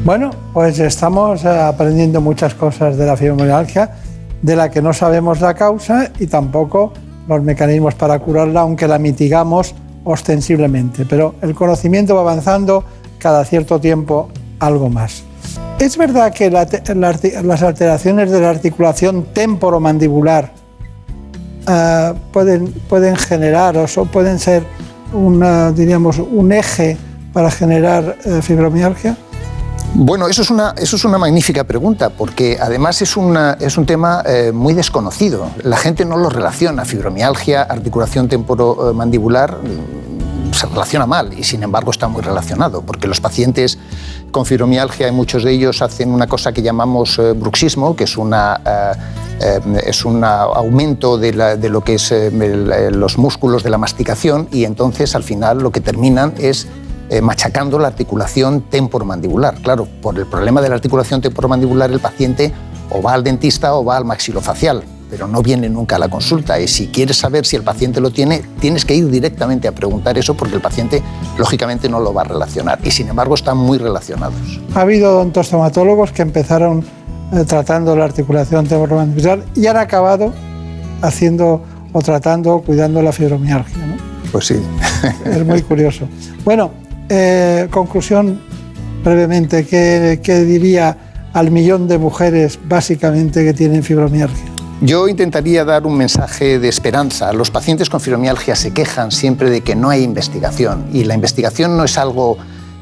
Bueno, 0.05 0.31
pues 0.55 0.79
estamos 0.79 1.45
eh, 1.45 1.49
aprendiendo 1.49 2.21
muchas 2.21 2.55
cosas 2.55 2.97
de 2.97 3.05
la 3.05 3.17
fibromialgia, 3.17 3.97
de 4.41 4.57
la 4.57 4.71
que 4.71 4.81
no 4.81 4.93
sabemos 4.93 5.41
la 5.41 5.55
causa 5.55 6.11
y 6.19 6.29
tampoco 6.29 6.93
los 7.29 7.43
mecanismos 7.43 7.95
para 7.95 8.19
curarla, 8.19 8.61
aunque 8.63 8.89
la 8.89 8.99
mitigamos 8.99 9.75
ostensiblemente. 10.05 11.05
Pero 11.05 11.35
el 11.43 11.55
conocimiento 11.55 12.15
va 12.15 12.23
avanzando 12.23 12.83
cada 13.19 13.45
cierto 13.45 13.79
tiempo 13.81 14.29
algo 14.59 14.89
más. 14.89 15.23
¿Es 15.79 15.97
verdad 15.97 16.33
que 16.33 16.51
las 16.51 17.63
alteraciones 17.63 18.31
de 18.31 18.41
la 18.41 18.51
articulación 18.51 19.27
temporomandibular 19.33 20.53
eh, 21.69 22.15
pueden, 22.33 22.73
pueden 22.89 23.15
generar 23.17 23.77
o 23.77 23.87
so- 23.87 24.07
pueden 24.07 24.39
ser 24.39 24.65
diríamos, 25.75 26.19
un 26.19 26.53
eje 26.53 26.97
para 27.33 27.51
generar 27.51 28.17
eh, 28.25 28.41
fibromialgia? 28.43 29.17
Bueno, 29.95 30.29
eso 30.29 30.43
es 30.43 30.51
una, 30.51 30.75
eso 30.79 30.97
es 30.97 31.05
una 31.05 31.19
magnífica 31.19 31.65
pregunta, 31.65 32.11
porque 32.11 32.57
además 32.61 33.03
es, 33.03 33.17
una- 33.17 33.55
es 33.59 33.77
un 33.77 33.87
tema 33.87 34.23
eh, 34.27 34.53
muy 34.53 34.75
desconocido. 34.75 35.51
La 35.65 35.77
gente 35.77 36.05
no 36.05 36.17
lo 36.17 36.29
relaciona. 36.31 36.85
Fibromialgia, 36.85 37.63
articulación 37.63 38.29
temporomandibular, 38.29 39.59
mm, 39.59 40.53
se 40.55 40.67
relaciona 40.67 41.07
mal 41.07 41.33
y 41.37 41.43
sin 41.45 41.63
embargo 41.63 41.91
está 41.91 42.07
muy 42.09 42.23
relacionado, 42.23 42.83
porque 42.83 43.09
los 43.09 43.21
pacientes 43.21 43.79
con 44.31 44.47
fibromialgia, 44.47 45.09
y 45.09 45.13
muchos 45.13 45.43
de 45.43 45.53
ellos 45.53 45.83
hacen 45.83 46.11
una 46.11 46.27
cosa 46.27 46.53
que 46.53 46.63
llamamos 46.63 47.19
eh, 47.19 47.33
bruxismo, 47.33 47.97
que 47.97 48.05
es 48.05 48.17
una... 48.17 48.61
eh, 48.65 48.93
eh, 49.41 49.61
es 49.87 50.05
un 50.05 50.25
aumento 50.25 51.17
de, 51.17 51.33
lo 51.71 51.81
que 51.83 51.95
es 51.95 52.11
eh, 52.11 52.27
eh, 52.27 52.91
los 52.93 53.19
músculos 53.19 53.63
de 53.63 53.71
la 53.71 53.79
masticación 53.79 54.49
y 54.51 54.65
entonces 54.65 55.15
al 55.15 55.23
final 55.23 55.59
lo 55.59 55.71
que 55.71 55.81
terminan 55.81 56.35
es 56.39 56.67
eh, 57.11 57.23
machacando 57.23 57.79
la 57.79 57.89
articulación 57.89 58.63
temporomandibular. 58.63 59.55
Claro, 59.63 59.89
por 60.03 60.19
el 60.19 60.27
problema 60.27 60.61
de 60.61 60.69
la 60.69 60.75
articulación 60.75 61.21
temporomandibular 61.21 61.91
el 61.91 62.01
paciente 62.01 62.53
o 62.91 63.01
va 63.01 63.15
al 63.15 63.25
dentista 63.25 63.75
o 63.75 63.85
va 63.85 63.97
al 63.97 64.05
maxilofacial, 64.05 64.83
pero 65.11 65.27
no 65.27 65.43
viene 65.43 65.69
nunca 65.69 65.97
a 65.97 65.99
la 65.99 66.09
consulta. 66.09 66.61
Y 66.61 66.69
si 66.69 66.89
quieres 66.89 67.17
saber 67.17 67.47
si 67.47 67.57
el 67.57 67.63
paciente 67.63 68.01
lo 68.01 68.11
tiene, 68.11 68.43
tienes 68.61 68.85
que 68.85 68.95
ir 68.95 69.09
directamente 69.09 69.69
a 69.69 69.73
preguntar 69.73 70.19
eso 70.19 70.35
porque 70.35 70.57
el 70.57 70.61
paciente 70.61 71.03
lógicamente 71.39 71.89
no 71.89 72.01
lo 72.01 72.13
va 72.13 72.23
a 72.23 72.25
relacionar. 72.25 72.79
Y 72.83 72.91
sin 72.91 73.09
embargo 73.09 73.35
están 73.35 73.57
muy 73.57 73.79
relacionados. 73.79 74.61
Ha 74.75 74.83
habido 74.83 75.17
odontostomatólogos 75.17 76.13
que 76.13 76.23
empezaron 76.23 76.85
eh, 77.33 77.45
tratando 77.47 77.97
la 77.97 78.05
articulación 78.05 78.67
temporomandibular 78.67 79.45
y 79.55 79.67
han 79.67 79.77
acabado 79.77 80.33
haciendo 81.01 81.63
o 81.93 82.03
tratando 82.03 82.55
o 82.55 82.63
cuidando 82.63 83.01
la 83.01 83.13
fibromialgia. 83.13 83.87
¿no? 83.87 83.95
Pues 84.31 84.47
sí. 84.47 84.57
Es 85.25 85.45
muy 85.45 85.63
curioso. 85.63 86.07
Bueno, 86.45 86.71
eh, 87.09 87.69
conclusión 87.71 88.41
brevemente, 89.03 89.67
¿qué, 89.67 90.45
diría 90.45 90.97
al 91.33 91.51
millón 91.51 91.89
de 91.89 91.99
mujeres 91.99 92.59
básicamente 92.69 93.45
que 93.45 93.53
tienen 93.55 93.83
fibromialgia? 93.83 94.45
Yo 94.81 95.09
intentaría 95.09 95.65
dar 95.65 95.87
un 95.87 95.97
mensaje 95.97 96.59
de 96.59 96.69
esperanza. 96.69 97.33
Los 97.33 97.51
pacientes 97.51 97.91
con 97.91 98.01
fibromialgia 98.01 98.55
se 98.55 98.73
quejan 98.73 99.11
siempre 99.11 99.51
de 99.51 99.63
que 99.63 99.75
no 99.75 99.91
hay 99.91 100.03
investigación 100.03 100.87
y 100.93 101.05
la 101.05 101.15
investigación 101.15 101.77
no 101.77 101.85
es 101.85 101.99
algo, 101.99 102.39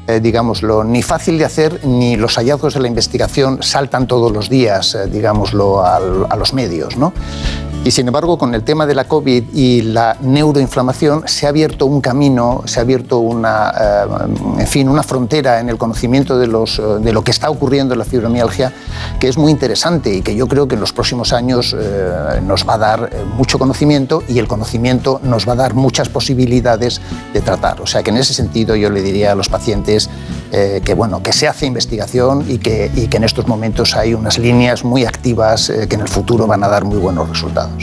eh, 0.07 0.19
digámoslo, 0.19 0.83
ni 0.83 1.01
fácil 1.01 1.39
de 1.39 1.45
hacer 1.45 1.85
ni 1.85 2.15
los 2.15 2.35
hallazgos 2.35 2.75
de 2.75 2.81
la 2.81 2.87
investigación 2.87 3.63
saltan 3.63 4.05
todos 4.05 4.31
los 4.31 4.47
días, 4.49 4.93
eh, 4.93 5.07
digámoslo, 5.07 5.83
a 5.83 6.35
los 6.35 6.53
medios. 6.53 6.97
¿no? 6.97 7.13
Y 7.87 7.91
sin 7.91 8.05
embargo, 8.05 8.37
con 8.37 8.53
el 8.53 8.63
tema 8.63 8.85
de 8.85 8.93
la 8.93 9.05
COVID 9.05 9.45
y 9.53 9.81
la 9.81 10.17
neuroinflamación, 10.19 11.25
se 11.25 11.45
ha 11.45 11.49
abierto 11.49 11.85
un 11.85 12.01
camino, 12.01 12.63
se 12.65 12.81
ha 12.81 12.83
abierto 12.83 13.19
una, 13.19 13.71
eh, 13.79 14.05
en 14.59 14.67
fin, 14.67 14.89
una 14.89 15.03
frontera 15.03 15.61
en 15.61 15.69
el 15.69 15.77
conocimiento 15.77 16.35
eh, 16.35 16.99
de 16.99 17.13
lo 17.13 17.23
que 17.23 17.31
está 17.31 17.49
ocurriendo 17.49 17.93
en 17.93 17.99
la 17.99 18.03
fibromialgia 18.03 18.73
que 19.21 19.29
es 19.29 19.37
muy 19.37 19.53
interesante 19.53 20.13
y 20.13 20.21
que 20.21 20.35
yo 20.35 20.49
creo 20.49 20.67
que 20.67 20.75
en 20.75 20.81
los 20.81 20.91
próximos 20.91 21.31
años 21.31 21.73
eh, 21.79 22.41
nos 22.43 22.67
va 22.67 22.73
a 22.73 22.77
dar 22.77 23.09
mucho 23.37 23.57
conocimiento 23.57 24.21
y 24.27 24.39
el 24.39 24.49
conocimiento 24.49 25.21
nos 25.23 25.47
va 25.47 25.53
a 25.53 25.55
dar 25.55 25.73
muchas 25.73 26.09
posibilidades 26.09 26.99
de 27.31 27.39
tratar. 27.39 27.79
O 27.79 27.87
sea 27.87 28.03
que 28.03 28.09
en 28.09 28.17
ese 28.17 28.33
sentido 28.33 28.75
yo 28.75 28.89
le 28.89 29.01
diría 29.01 29.31
a 29.31 29.35
los 29.35 29.47
pacientes 29.47 30.09
que, 30.51 30.93
bueno, 30.93 31.21
que 31.21 31.33
se 31.33 31.47
hace 31.47 31.65
investigación 31.65 32.45
y 32.47 32.57
que, 32.57 32.91
en 32.95 33.23
estos 33.23 33.47
momentos 33.47 33.95
hay 33.95 34.13
unas 34.13 34.37
líneas 34.37 34.83
muy 34.83 35.05
activas 35.05 35.71
que 35.89 35.95
en 35.95 36.01
el 36.01 36.07
futuro 36.07 36.47
van 36.47 36.63
a 36.63 36.67
dar 36.67 36.85
muy 36.85 36.97
buenos 36.97 37.27
resultados. 37.29 37.76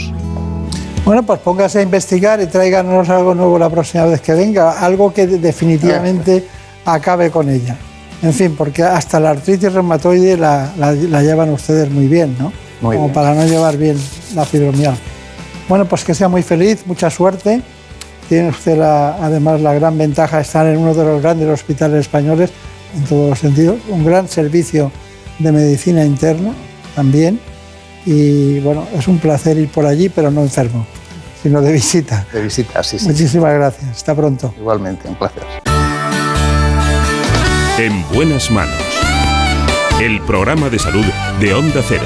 Bueno, 1.05 1.23
pues 1.23 1.39
póngase 1.39 1.79
a 1.79 1.81
investigar 1.83 2.41
y 2.41 2.47
tráiganos 2.47 3.07
algo 3.09 3.35
nuevo 3.35 3.59
la 3.59 3.69
próxima 3.69 4.05
vez 4.05 4.21
que 4.21 4.33
venga, 4.33 4.79
algo 4.79 5.13
que 5.13 5.27
definitivamente 5.27 6.47
acabe 6.85 7.29
con 7.29 7.49
ella. 7.49 7.77
En 8.23 8.33
fin, 8.33 8.55
porque 8.57 8.81
hasta 8.81 9.19
la 9.19 9.31
artritis 9.31 9.71
reumatoide 9.71 10.35
la, 10.37 10.71
la- 10.77 10.93
la 10.93 11.21
llevan 11.21 11.49
ustedes 11.51 11.91
muy 11.91 12.07
bien, 12.07 12.35
¿no? 12.39 12.51
Muy 12.81 12.95
Como 12.95 13.07
bien. 13.07 13.13
para 13.13 13.35
no 13.35 13.45
llevar 13.45 13.77
bien 13.77 13.97
la 14.33 14.45
fibromialgia. 14.45 14.97
Bueno, 15.69 15.85
pues 15.85 16.03
que 16.03 16.15
sea 16.15 16.27
muy 16.27 16.41
feliz, 16.41 16.83
mucha 16.87 17.09
suerte. 17.11 17.61
Tiene 18.27 18.49
usted 18.49 18.77
la- 18.77 19.15
además 19.23 19.61
la 19.61 19.73
gran 19.75 19.97
ventaja 19.97 20.37
de 20.37 20.41
estar 20.41 20.65
en 20.65 20.77
uno 20.77 20.93
de 20.95 21.03
los 21.05 21.21
grandes 21.21 21.47
hospitales 21.49 21.99
españoles, 22.01 22.49
en 22.95 23.03
todos 23.03 23.29
los 23.29 23.39
sentidos, 23.39 23.75
un 23.89 24.03
gran 24.03 24.27
servicio 24.27 24.91
de 25.37 25.51
medicina 25.51 26.03
interna 26.03 26.51
también. 26.95 27.39
Y 28.05 28.59
bueno, 28.59 28.87
es 28.97 29.07
un 29.07 29.19
placer 29.19 29.57
ir 29.57 29.69
por 29.69 29.85
allí, 29.85 30.09
pero 30.09 30.29
no 30.29 30.41
enfermo, 30.41 30.85
sino 31.41 31.61
de 31.61 31.71
visita. 31.71 32.25
De 32.31 32.41
visita, 32.41 32.83
sí, 32.83 32.99
sí. 32.99 33.07
Muchísimas 33.07 33.53
gracias. 33.53 33.89
Hasta 33.89 34.13
pronto. 34.15 34.53
Igualmente, 34.57 35.07
un 35.07 35.15
placer. 35.15 35.43
En 37.77 38.07
buenas 38.13 38.49
manos. 38.51 38.81
El 39.99 40.21
programa 40.21 40.69
de 40.69 40.79
salud 40.79 41.05
de 41.39 41.53
Onda 41.53 41.81
Cero. 41.87 42.05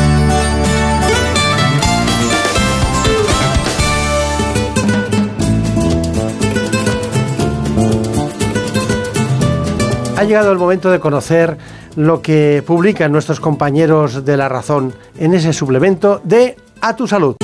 Ha 10.21 10.23
llegado 10.23 10.51
el 10.51 10.59
momento 10.59 10.91
de 10.91 10.99
conocer 10.99 11.57
lo 11.95 12.21
que 12.21 12.63
publican 12.63 13.11
nuestros 13.11 13.39
compañeros 13.39 14.23
de 14.23 14.37
La 14.37 14.47
Razón 14.47 14.93
en 15.17 15.33
ese 15.33 15.51
suplemento 15.51 16.21
de 16.23 16.57
A 16.79 16.95
tu 16.95 17.07
Salud. 17.07 17.37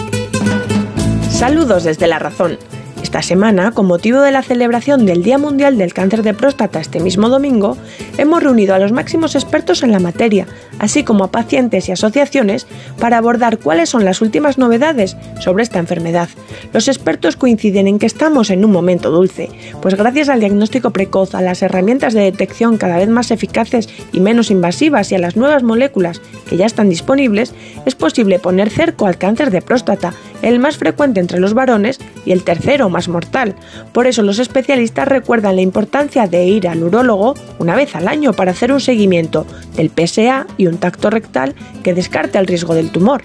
Saludos 1.28 1.86
desde 1.86 2.06
La 2.06 2.20
Razón. 2.20 2.60
Esta 3.02 3.22
semana, 3.22 3.72
con 3.72 3.86
motivo 3.86 4.22
de 4.22 4.32
la 4.32 4.42
celebración 4.42 5.06
del 5.06 5.24
Día 5.24 5.38
Mundial 5.38 5.78
del 5.78 5.94
Cáncer 5.94 6.24
de 6.24 6.34
Próstata 6.34 6.80
este 6.80 7.00
mismo 7.00 7.30
domingo, 7.30 7.78
hemos 8.18 8.44
reunido 8.44 8.74
a 8.74 8.80
los 8.80 8.92
máximos 8.92 9.36
expertos 9.36 9.84
en 9.84 9.92
la 9.92 10.00
materia, 10.00 10.48
así 10.80 11.04
como 11.04 11.24
a 11.24 11.32
pacientes 11.32 11.88
y 11.88 11.92
asociaciones, 11.92 12.68
para 13.00 13.18
abordar 13.18 13.60
cuáles 13.60 13.90
son 13.90 14.04
las 14.04 14.22
últimas 14.22 14.58
novedades 14.58 15.16
sobre 15.40 15.64
esta 15.64 15.80
enfermedad. 15.80 16.28
Los 16.74 16.88
expertos 16.88 17.38
coinciden 17.38 17.88
en 17.88 18.00
que 18.00 18.08
estamos 18.08 18.50
en 18.50 18.66
un 18.66 18.72
momento 18.72 19.12
dulce, 19.12 19.50
pues 19.82 19.96
gracias 19.96 20.28
al 20.28 20.40
diagnóstico 20.40 20.92
precoz, 20.92 21.36
a 21.36 21.42
las 21.42 21.62
herramientas 21.62 22.14
de 22.14 22.22
detección 22.22 22.78
cada 22.78 22.98
vez 22.98 23.10
más 23.10 23.32
eficaces 23.32 23.90
y 24.12 24.20
menos 24.20 24.52
invasivas 24.52 25.12
y 25.12 25.16
a 25.16 25.20
las 25.20 25.38
nuevas 25.38 25.64
moléculas 25.64 26.22
que 26.50 26.58
ya 26.58 26.66
están 26.66 26.90
disponibles, 26.90 27.54
es 27.86 27.96
posible 27.96 28.40
poner 28.40 28.70
cerco 28.70 29.06
al 29.06 29.18
cáncer 29.18 29.52
de 29.52 29.62
próstata, 29.62 30.14
el 30.42 30.60
más 30.60 30.78
frecuente 30.78 31.20
entre 31.20 31.40
los 31.40 31.54
varones 31.54 32.00
y 32.26 32.32
el 32.32 32.44
tercero 32.44 32.90
más 32.90 33.08
mortal. 33.08 33.56
Por 33.94 34.08
eso 34.08 34.22
los 34.24 34.40
especialistas 34.40 35.08
recuerdan 35.08 35.56
la 35.56 35.62
importancia 35.62 36.28
de 36.28 36.46
ir 36.46 36.68
al 36.68 36.84
urólogo 36.84 37.36
una 37.60 37.76
vez 37.76 37.96
al 37.96 38.08
año 38.08 38.34
para 38.34 38.52
hacer 38.52 38.72
un 38.72 38.80
seguimiento 38.80 39.46
del 39.76 39.90
PSA 39.90 40.48
y 40.58 40.68
un 40.68 40.78
tacto 40.78 41.10
rectal 41.10 41.56
que 41.84 41.94
descarte 41.94 42.38
el 42.38 42.48
riesgo 42.48 42.74
del 42.74 42.92
tumor. 42.92 43.24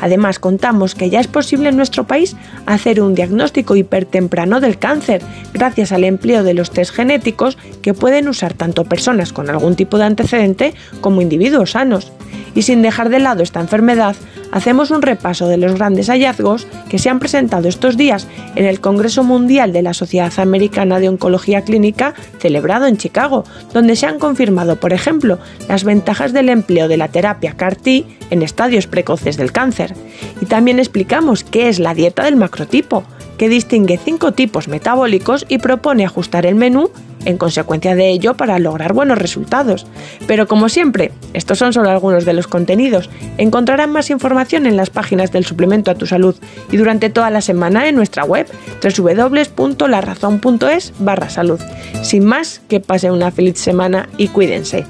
Además, 0.00 0.38
contamos 0.38 0.94
que 0.94 1.10
ya 1.10 1.20
es 1.20 1.26
posible 1.26 1.68
en 1.68 1.76
nuestro 1.76 2.04
país 2.04 2.36
hacer 2.66 3.00
un 3.00 3.14
diagnóstico 3.14 3.76
hipertemprano 3.76 4.60
del 4.60 4.78
cáncer 4.78 5.22
gracias 5.52 5.92
al 5.92 6.04
empleo 6.04 6.42
de 6.44 6.54
los 6.54 6.70
test 6.70 6.94
genéticos 6.94 7.58
que 7.82 7.94
pueden 7.94 8.28
usar 8.28 8.54
tanto 8.54 8.84
personas 8.84 9.32
con 9.32 9.50
algún 9.50 9.74
tipo 9.76 9.98
de 9.98 10.04
antecedente 10.04 10.74
como 11.00 11.22
individuos 11.22 11.72
sanos. 11.72 12.12
Y 12.58 12.62
sin 12.62 12.82
dejar 12.82 13.08
de 13.08 13.20
lado 13.20 13.44
esta 13.44 13.60
enfermedad, 13.60 14.16
hacemos 14.50 14.90
un 14.90 15.00
repaso 15.00 15.46
de 15.46 15.58
los 15.58 15.76
grandes 15.76 16.08
hallazgos 16.08 16.66
que 16.88 16.98
se 16.98 17.08
han 17.08 17.20
presentado 17.20 17.68
estos 17.68 17.96
días 17.96 18.26
en 18.56 18.64
el 18.64 18.80
Congreso 18.80 19.22
Mundial 19.22 19.72
de 19.72 19.82
la 19.82 19.94
Sociedad 19.94 20.32
Americana 20.40 20.98
de 20.98 21.08
Oncología 21.08 21.62
Clínica 21.62 22.14
celebrado 22.40 22.86
en 22.86 22.96
Chicago, 22.96 23.44
donde 23.72 23.94
se 23.94 24.06
han 24.06 24.18
confirmado, 24.18 24.74
por 24.74 24.92
ejemplo, 24.92 25.38
las 25.68 25.84
ventajas 25.84 26.32
del 26.32 26.48
empleo 26.48 26.88
de 26.88 26.96
la 26.96 27.06
terapia 27.06 27.56
CAR-T 27.56 28.04
en 28.30 28.42
estadios 28.42 28.88
precoces 28.88 29.36
del 29.36 29.52
cáncer. 29.52 29.94
Y 30.40 30.46
también 30.46 30.80
explicamos 30.80 31.44
qué 31.44 31.68
es 31.68 31.78
la 31.78 31.94
dieta 31.94 32.24
del 32.24 32.34
macrotipo, 32.34 33.04
que 33.36 33.48
distingue 33.48 34.00
cinco 34.04 34.32
tipos 34.32 34.66
metabólicos 34.66 35.46
y 35.48 35.58
propone 35.58 36.04
ajustar 36.04 36.44
el 36.44 36.56
menú 36.56 36.90
en 37.28 37.36
consecuencia 37.36 37.94
de 37.94 38.08
ello 38.08 38.34
para 38.34 38.58
lograr 38.58 38.94
buenos 38.94 39.18
resultados. 39.18 39.86
Pero 40.26 40.48
como 40.48 40.70
siempre, 40.70 41.12
estos 41.34 41.58
son 41.58 41.74
solo 41.74 41.90
algunos 41.90 42.24
de 42.24 42.32
los 42.32 42.46
contenidos. 42.46 43.10
Encontrarán 43.36 43.92
más 43.92 44.08
información 44.10 44.64
en 44.66 44.78
las 44.78 44.88
páginas 44.88 45.30
del 45.30 45.44
suplemento 45.44 45.90
a 45.90 45.94
tu 45.94 46.06
salud 46.06 46.36
y 46.72 46.78
durante 46.78 47.10
toda 47.10 47.28
la 47.30 47.42
semana 47.42 47.86
en 47.86 47.96
nuestra 47.96 48.24
web 48.24 48.46
www.larazón.es 48.82 50.94
barra 50.98 51.28
salud. 51.28 51.60
Sin 52.02 52.24
más, 52.24 52.62
que 52.68 52.80
pasen 52.80 53.12
una 53.12 53.30
feliz 53.30 53.58
semana 53.58 54.08
y 54.16 54.28
cuídense. 54.28 54.86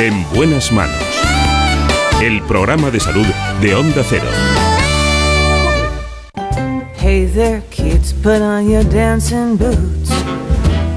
En 0.00 0.26
buenas 0.34 0.72
manos. 0.72 0.96
El 2.20 2.42
programa 2.42 2.90
de 2.90 2.98
salud 2.98 3.26
de 3.60 3.76
Onda 3.76 4.02
Cero. 4.08 4.26
Hey 7.14 7.26
there, 7.26 7.62
kids, 7.70 8.12
put 8.12 8.42
on 8.42 8.68
your 8.68 8.82
dancing 8.82 9.56
boots. 9.56 10.10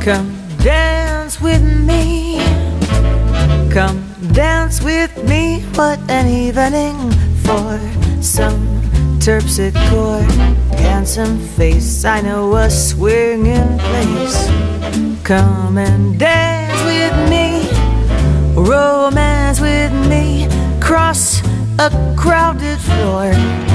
Come 0.04 0.36
dance 0.64 1.40
with 1.40 1.62
me. 1.62 2.40
Come 3.70 4.04
dance 4.34 4.82
with 4.82 5.16
me. 5.30 5.62
What 5.76 6.00
an 6.10 6.28
evening 6.28 6.98
for 7.46 7.80
some 8.20 8.82
terpsichore. 9.20 10.26
Handsome 10.80 11.38
face, 11.50 12.04
I 12.04 12.22
know 12.22 12.56
a 12.56 12.68
swinging 12.68 13.78
place. 13.78 14.48
Come 15.24 15.78
and 15.78 16.18
dance 16.18 16.82
with 16.84 17.16
me. 17.30 17.70
Romance 18.56 19.62
with 19.62 19.94
me. 20.10 20.48
Cross 20.82 21.44
a 21.78 22.16
crowded 22.18 22.80
floor. 22.80 23.67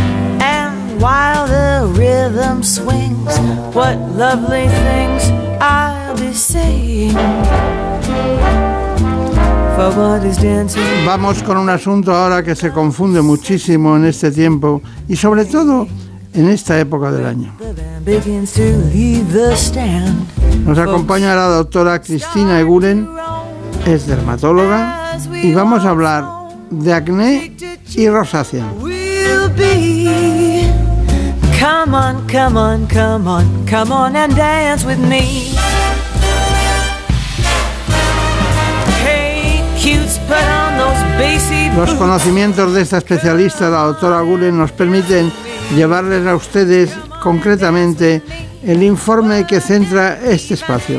While 1.02 1.48
the 1.48 1.92
rhythm 1.98 2.62
swings, 2.62 3.36
what 3.74 3.98
lovely 4.14 4.68
things 4.68 5.32
I'll 5.60 6.14
be 6.14 6.32
saying. 6.32 7.16
Vamos 11.04 11.42
con 11.42 11.56
un 11.56 11.68
asunto 11.70 12.14
ahora 12.14 12.44
que 12.44 12.54
se 12.54 12.70
confunde 12.70 13.20
muchísimo 13.20 13.96
en 13.96 14.04
este 14.04 14.30
tiempo 14.30 14.80
y 15.08 15.16
sobre 15.16 15.44
todo 15.44 15.88
en 16.34 16.48
esta 16.48 16.78
época 16.78 17.10
del 17.10 17.26
año. 17.26 17.52
Nos 20.64 20.78
acompaña 20.78 21.34
la 21.34 21.46
doctora 21.48 22.00
Cristina 22.00 22.60
Eguren, 22.60 23.08
es 23.86 24.06
dermatóloga 24.06 25.18
y 25.42 25.52
vamos 25.52 25.84
a 25.84 25.90
hablar 25.90 26.24
de 26.70 26.92
acné 26.92 27.56
y 27.96 28.08
rosácea. 28.08 28.66
Come 31.62 31.94
on, 31.94 32.26
come 32.26 32.56
on, 32.56 32.88
come 32.88 33.28
on, 33.28 33.66
come 33.68 33.92
on 33.92 34.16
and 34.16 34.34
dance 34.34 34.84
with 34.84 34.98
me. 34.98 35.54
Hey, 39.04 39.62
cutes, 39.78 40.18
put 40.26 40.42
on 40.42 40.76
those 40.76 41.00
bassy 41.20 41.70
Los 41.76 41.94
conocimientos 41.94 42.74
de 42.74 42.82
esta 42.82 42.98
especialista, 42.98 43.70
la 43.70 43.84
doctora 43.84 44.22
Gulen, 44.22 44.58
nos 44.58 44.72
permiten 44.72 45.30
llevarles 45.76 46.26
a 46.26 46.34
ustedes 46.34 46.90
concretamente 47.22 48.22
el 48.64 48.82
informe 48.82 49.46
que 49.46 49.60
centra 49.60 50.18
este 50.20 50.54
espacio. 50.54 50.98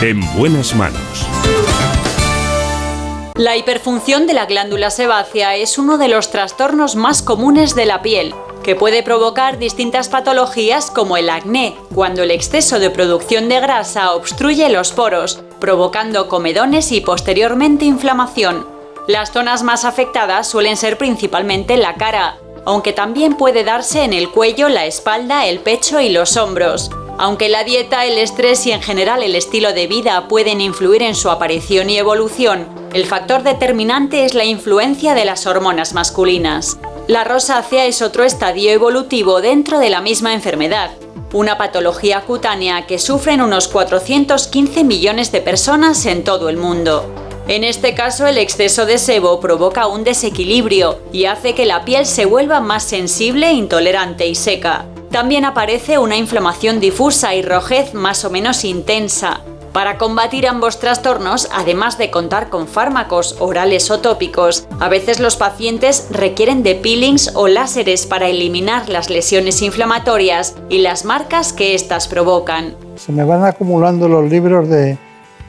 En 0.00 0.20
buenas 0.36 0.74
manos. 0.74 1.28
La 3.36 3.56
hiperfunción 3.56 4.26
de 4.26 4.32
la 4.34 4.46
glándula 4.46 4.90
sebácea 4.90 5.54
es 5.54 5.78
uno 5.78 5.96
de 5.96 6.08
los 6.08 6.32
trastornos 6.32 6.96
más 6.96 7.22
comunes 7.22 7.76
de 7.76 7.86
la 7.86 8.02
piel, 8.02 8.34
que 8.62 8.76
puede 8.76 9.02
provocar 9.02 9.58
distintas 9.58 10.08
patologías 10.08 10.90
como 10.90 11.16
el 11.16 11.28
acné, 11.28 11.76
cuando 11.94 12.22
el 12.22 12.30
exceso 12.30 12.78
de 12.78 12.90
producción 12.90 13.48
de 13.48 13.60
grasa 13.60 14.12
obstruye 14.12 14.68
los 14.68 14.92
poros, 14.92 15.40
provocando 15.60 16.28
comedones 16.28 16.92
y 16.92 17.00
posteriormente 17.00 17.84
inflamación. 17.84 18.66
Las 19.08 19.32
zonas 19.32 19.62
más 19.62 19.84
afectadas 19.84 20.48
suelen 20.48 20.76
ser 20.76 20.96
principalmente 20.96 21.76
la 21.76 21.94
cara, 21.94 22.38
aunque 22.64 22.92
también 22.92 23.34
puede 23.34 23.64
darse 23.64 24.04
en 24.04 24.12
el 24.12 24.30
cuello, 24.30 24.68
la 24.68 24.86
espalda, 24.86 25.46
el 25.46 25.58
pecho 25.58 26.00
y 26.00 26.08
los 26.08 26.36
hombros. 26.36 26.90
Aunque 27.18 27.48
la 27.48 27.64
dieta, 27.64 28.04
el 28.06 28.18
estrés 28.18 28.66
y 28.66 28.72
en 28.72 28.82
general 28.82 29.22
el 29.22 29.36
estilo 29.36 29.72
de 29.72 29.86
vida 29.86 30.28
pueden 30.28 30.60
influir 30.60 31.02
en 31.02 31.14
su 31.14 31.30
aparición 31.30 31.90
y 31.90 31.98
evolución, 31.98 32.66
el 32.94 33.06
factor 33.06 33.42
determinante 33.42 34.24
es 34.24 34.34
la 34.34 34.44
influencia 34.44 35.14
de 35.14 35.24
las 35.24 35.46
hormonas 35.46 35.94
masculinas. 35.94 36.78
La 37.08 37.24
rosácea 37.24 37.86
es 37.86 38.00
otro 38.00 38.22
estadio 38.22 38.70
evolutivo 38.70 39.40
dentro 39.40 39.80
de 39.80 39.90
la 39.90 40.00
misma 40.00 40.34
enfermedad, 40.34 40.92
una 41.32 41.58
patología 41.58 42.20
cutánea 42.20 42.86
que 42.86 43.00
sufren 43.00 43.42
unos 43.42 43.66
415 43.66 44.84
millones 44.84 45.32
de 45.32 45.40
personas 45.40 46.06
en 46.06 46.22
todo 46.22 46.48
el 46.48 46.58
mundo. 46.58 47.12
En 47.48 47.64
este 47.64 47.94
caso, 47.94 48.28
el 48.28 48.38
exceso 48.38 48.86
de 48.86 48.98
sebo 48.98 49.40
provoca 49.40 49.88
un 49.88 50.04
desequilibrio 50.04 51.00
y 51.12 51.24
hace 51.24 51.56
que 51.56 51.66
la 51.66 51.84
piel 51.84 52.06
se 52.06 52.24
vuelva 52.24 52.60
más 52.60 52.84
sensible, 52.84 53.52
intolerante 53.52 54.28
y 54.28 54.36
seca. 54.36 54.86
También 55.10 55.44
aparece 55.44 55.98
una 55.98 56.16
inflamación 56.16 56.78
difusa 56.78 57.34
y 57.34 57.42
rojez 57.42 57.94
más 57.94 58.24
o 58.24 58.30
menos 58.30 58.64
intensa. 58.64 59.42
Para 59.72 59.96
combatir 59.96 60.46
ambos 60.46 60.78
trastornos, 60.80 61.48
además 61.50 61.96
de 61.96 62.10
contar 62.10 62.50
con 62.50 62.68
fármacos 62.68 63.36
orales 63.38 63.90
o 63.90 64.00
tópicos, 64.00 64.68
a 64.80 64.90
veces 64.90 65.18
los 65.18 65.36
pacientes 65.36 66.08
requieren 66.10 66.62
de 66.62 66.74
peelings 66.74 67.32
o 67.34 67.48
láseres 67.48 68.04
para 68.04 68.28
eliminar 68.28 68.90
las 68.90 69.08
lesiones 69.08 69.62
inflamatorias 69.62 70.56
y 70.68 70.78
las 70.78 71.06
marcas 71.06 71.54
que 71.54 71.74
éstas 71.74 72.06
provocan. 72.06 72.74
Se 72.96 73.12
me 73.12 73.24
van 73.24 73.46
acumulando 73.46 74.08
los 74.08 74.28
libros 74.28 74.68
de, 74.68 74.98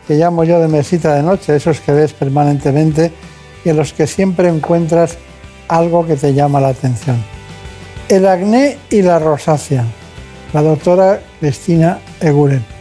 que 0.07 0.15
llamo 0.15 0.45
yo 0.45 0.57
de 0.61 0.69
mesita 0.69 1.15
de 1.15 1.23
noche, 1.23 1.57
esos 1.57 1.81
que 1.81 1.91
ves 1.91 2.13
permanentemente 2.13 3.11
y 3.65 3.69
en 3.69 3.75
los 3.75 3.91
que 3.91 4.07
siempre 4.07 4.47
encuentras 4.47 5.17
algo 5.67 6.07
que 6.07 6.15
te 6.15 6.33
llama 6.33 6.61
la 6.61 6.69
atención. 6.69 7.21
El 8.07 8.25
acné 8.25 8.77
y 8.89 9.01
la 9.01 9.19
rosácea. 9.19 9.83
La 10.53 10.61
doctora 10.61 11.19
Cristina 11.41 11.99
Eguren 12.21 12.72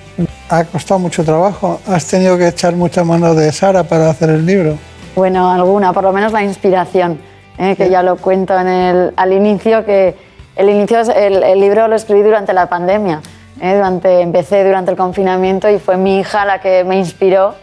ha 0.49 0.65
costado 0.65 1.01
mucho 1.01 1.25
trabajo. 1.25 1.81
¿Has 1.87 2.07
tenido 2.07 2.37
que 2.39 2.49
echar 2.49 2.75
mucha 2.75 3.05
mano 3.05 3.35
de 3.35 3.51
Sara 3.53 3.85
para 3.85 4.11
hacer 4.11 4.31
el 4.31 4.45
libro? 4.45 4.77
Bueno, 5.15 5.51
alguna, 5.51 5.93
por 5.93 6.05
lo 6.05 6.13
menos 6.13 6.33
la 6.33 6.43
inspiración, 6.43 7.19
¿eh? 7.59 7.77
que 7.77 7.91
ya 7.91 8.03
lo 8.03 8.17
cuento 8.17 8.59
en 8.59 8.69
el, 8.69 9.13
al 9.17 9.33
inicio, 9.33 9.85
que 9.85 10.17
el, 10.57 10.71
inicio 10.71 11.01
el, 11.01 11.43
el 11.43 11.61
libro 11.61 11.89
lo 11.89 11.97
escribí 11.97 12.23
durante 12.23 12.53
la 12.53 12.69
pandemia. 12.69 13.21
¿eh? 13.61 13.75
Durante, 13.75 14.21
empecé 14.21 14.65
durante 14.65 14.91
el 14.91 14.97
confinamiento 14.97 15.69
y 15.71 15.79
fue 15.79 15.97
mi 15.97 16.19
hija 16.21 16.45
la 16.45 16.61
que 16.61 16.85
me 16.85 16.99
inspiró 16.99 17.55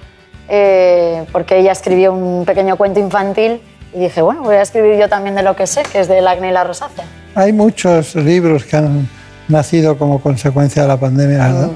eh, 0.47 1.25
porque 1.31 1.59
ella 1.59 1.71
escribió 1.71 2.11
un 2.11 2.43
pequeño 2.43 2.75
cuento 2.75 2.99
infantil 2.99 3.61
y 3.93 3.99
dije, 3.99 4.21
bueno, 4.21 4.41
voy 4.41 4.55
a 4.55 4.61
escribir 4.61 4.97
yo 4.99 5.07
también 5.07 5.35
de 5.35 5.43
lo 5.43 5.55
que 5.55 5.67
sé, 5.67 5.83
que 5.83 5.99
es 5.99 6.07
del 6.07 6.27
acné 6.27 6.49
y 6.49 6.51
la 6.51 6.63
rosácea. 6.63 7.05
Hay 7.35 7.53
muchos 7.53 8.15
libros 8.15 8.63
que 8.65 8.77
han 8.77 9.07
nacido 9.47 9.97
como 9.97 10.19
consecuencia 10.19 10.81
de 10.83 10.87
la 10.87 10.97
pandemia, 10.97 11.37
¿verdad? 11.37 11.69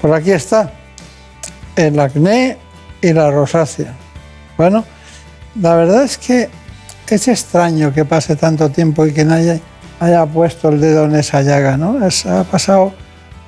Pues 0.00 0.12
aquí 0.14 0.30
está, 0.30 0.72
el 1.76 1.98
acné 2.00 2.56
y 3.02 3.12
la 3.12 3.30
rosácea. 3.30 3.94
Bueno, 4.56 4.84
la 5.60 5.74
verdad 5.74 6.04
es 6.04 6.16
que 6.18 6.48
es 7.08 7.28
extraño 7.28 7.92
que 7.92 8.04
pase 8.04 8.36
tanto 8.36 8.70
tiempo 8.70 9.04
y 9.04 9.12
que 9.12 9.24
nadie 9.24 9.60
haya 9.98 10.24
puesto 10.26 10.68
el 10.68 10.80
dedo 10.80 11.04
en 11.04 11.16
esa 11.16 11.42
llaga, 11.42 11.76
¿no? 11.76 11.98
Ha 11.98 12.44
pasado 12.44 12.94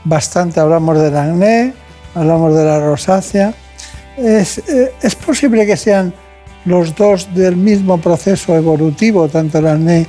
bastante, 0.04 0.60
hablamos 0.60 1.00
del 1.00 1.16
acné, 1.16 1.72
hablamos 2.14 2.54
de 2.54 2.64
la 2.64 2.80
rosácea. 2.80 3.54
Es, 4.18 4.58
eh, 4.58 4.92
es 5.00 5.14
posible 5.14 5.64
que 5.64 5.76
sean 5.76 6.12
los 6.64 6.94
dos 6.94 7.32
del 7.34 7.56
mismo 7.56 7.98
proceso 7.98 8.54
evolutivo, 8.54 9.28
tanto 9.28 9.58
el 9.58 9.66
acné 9.68 10.06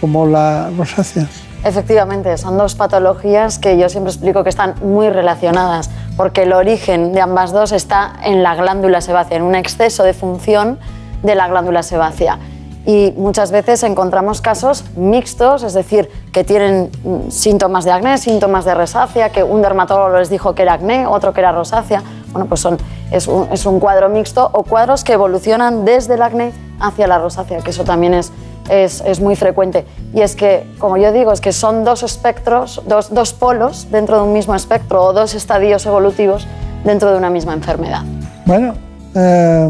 como 0.00 0.26
la 0.26 0.70
rosácea. 0.76 1.28
Efectivamente, 1.64 2.36
son 2.38 2.56
dos 2.56 2.74
patologías 2.76 3.58
que 3.58 3.76
yo 3.76 3.88
siempre 3.88 4.12
explico 4.12 4.44
que 4.44 4.48
están 4.48 4.74
muy 4.80 5.10
relacionadas, 5.10 5.90
porque 6.16 6.44
el 6.44 6.52
origen 6.52 7.12
de 7.12 7.20
ambas 7.20 7.52
dos 7.52 7.72
está 7.72 8.14
en 8.22 8.42
la 8.42 8.54
glándula 8.54 9.00
sebácea, 9.00 9.38
en 9.38 9.42
un 9.42 9.54
exceso 9.54 10.04
de 10.04 10.14
función 10.14 10.78
de 11.22 11.34
la 11.34 11.48
glándula 11.48 11.82
sebácea. 11.82 12.38
Y 12.86 13.12
muchas 13.18 13.50
veces 13.50 13.82
encontramos 13.82 14.40
casos 14.40 14.84
mixtos, 14.96 15.62
es 15.62 15.74
decir, 15.74 16.08
que 16.32 16.42
tienen 16.42 16.90
mm, 17.04 17.30
síntomas 17.30 17.84
de 17.84 17.90
acné, 17.90 18.16
síntomas 18.18 18.64
de 18.64 18.74
rosácea, 18.74 19.30
que 19.30 19.42
un 19.42 19.60
dermatólogo 19.60 20.16
les 20.16 20.30
dijo 20.30 20.54
que 20.54 20.62
era 20.62 20.74
acné, 20.74 21.06
otro 21.06 21.34
que 21.34 21.40
era 21.40 21.52
rosácea. 21.52 22.02
Bueno, 22.32 22.46
pues 22.46 22.60
son, 22.60 22.78
es, 23.10 23.26
un, 23.26 23.48
es 23.52 23.66
un 23.66 23.78
cuadro 23.80 24.08
mixto 24.08 24.48
o 24.52 24.62
cuadros 24.62 25.04
que 25.04 25.12
evolucionan 25.12 25.84
desde 25.84 26.14
el 26.14 26.22
acné 26.22 26.52
hacia 26.80 27.06
la 27.08 27.18
rosácea, 27.18 27.60
que 27.60 27.70
eso 27.70 27.84
también 27.84 28.14
es 28.14 28.32
es, 28.70 29.02
es, 29.06 29.20
muy 29.20 29.36
frecuente. 29.36 29.84
Y 30.14 30.20
es 30.20 30.34
que, 30.34 30.64
como 30.78 30.96
yo 30.96 31.12
digo, 31.12 31.32
es 31.32 31.40
que 31.40 31.52
son 31.52 31.84
dos 31.84 32.02
espectros, 32.02 32.82
dos, 32.86 33.12
dos 33.12 33.32
polos 33.32 33.88
dentro 33.90 34.16
de 34.16 34.22
un 34.22 34.32
mismo 34.32 34.54
espectro 34.54 35.02
o 35.04 35.12
dos 35.12 35.34
estadios 35.34 35.86
evolutivos 35.86 36.46
dentro 36.84 37.10
de 37.10 37.18
una 37.18 37.30
misma 37.30 37.54
enfermedad. 37.54 38.02
Bueno, 38.46 38.74
eh, 39.14 39.68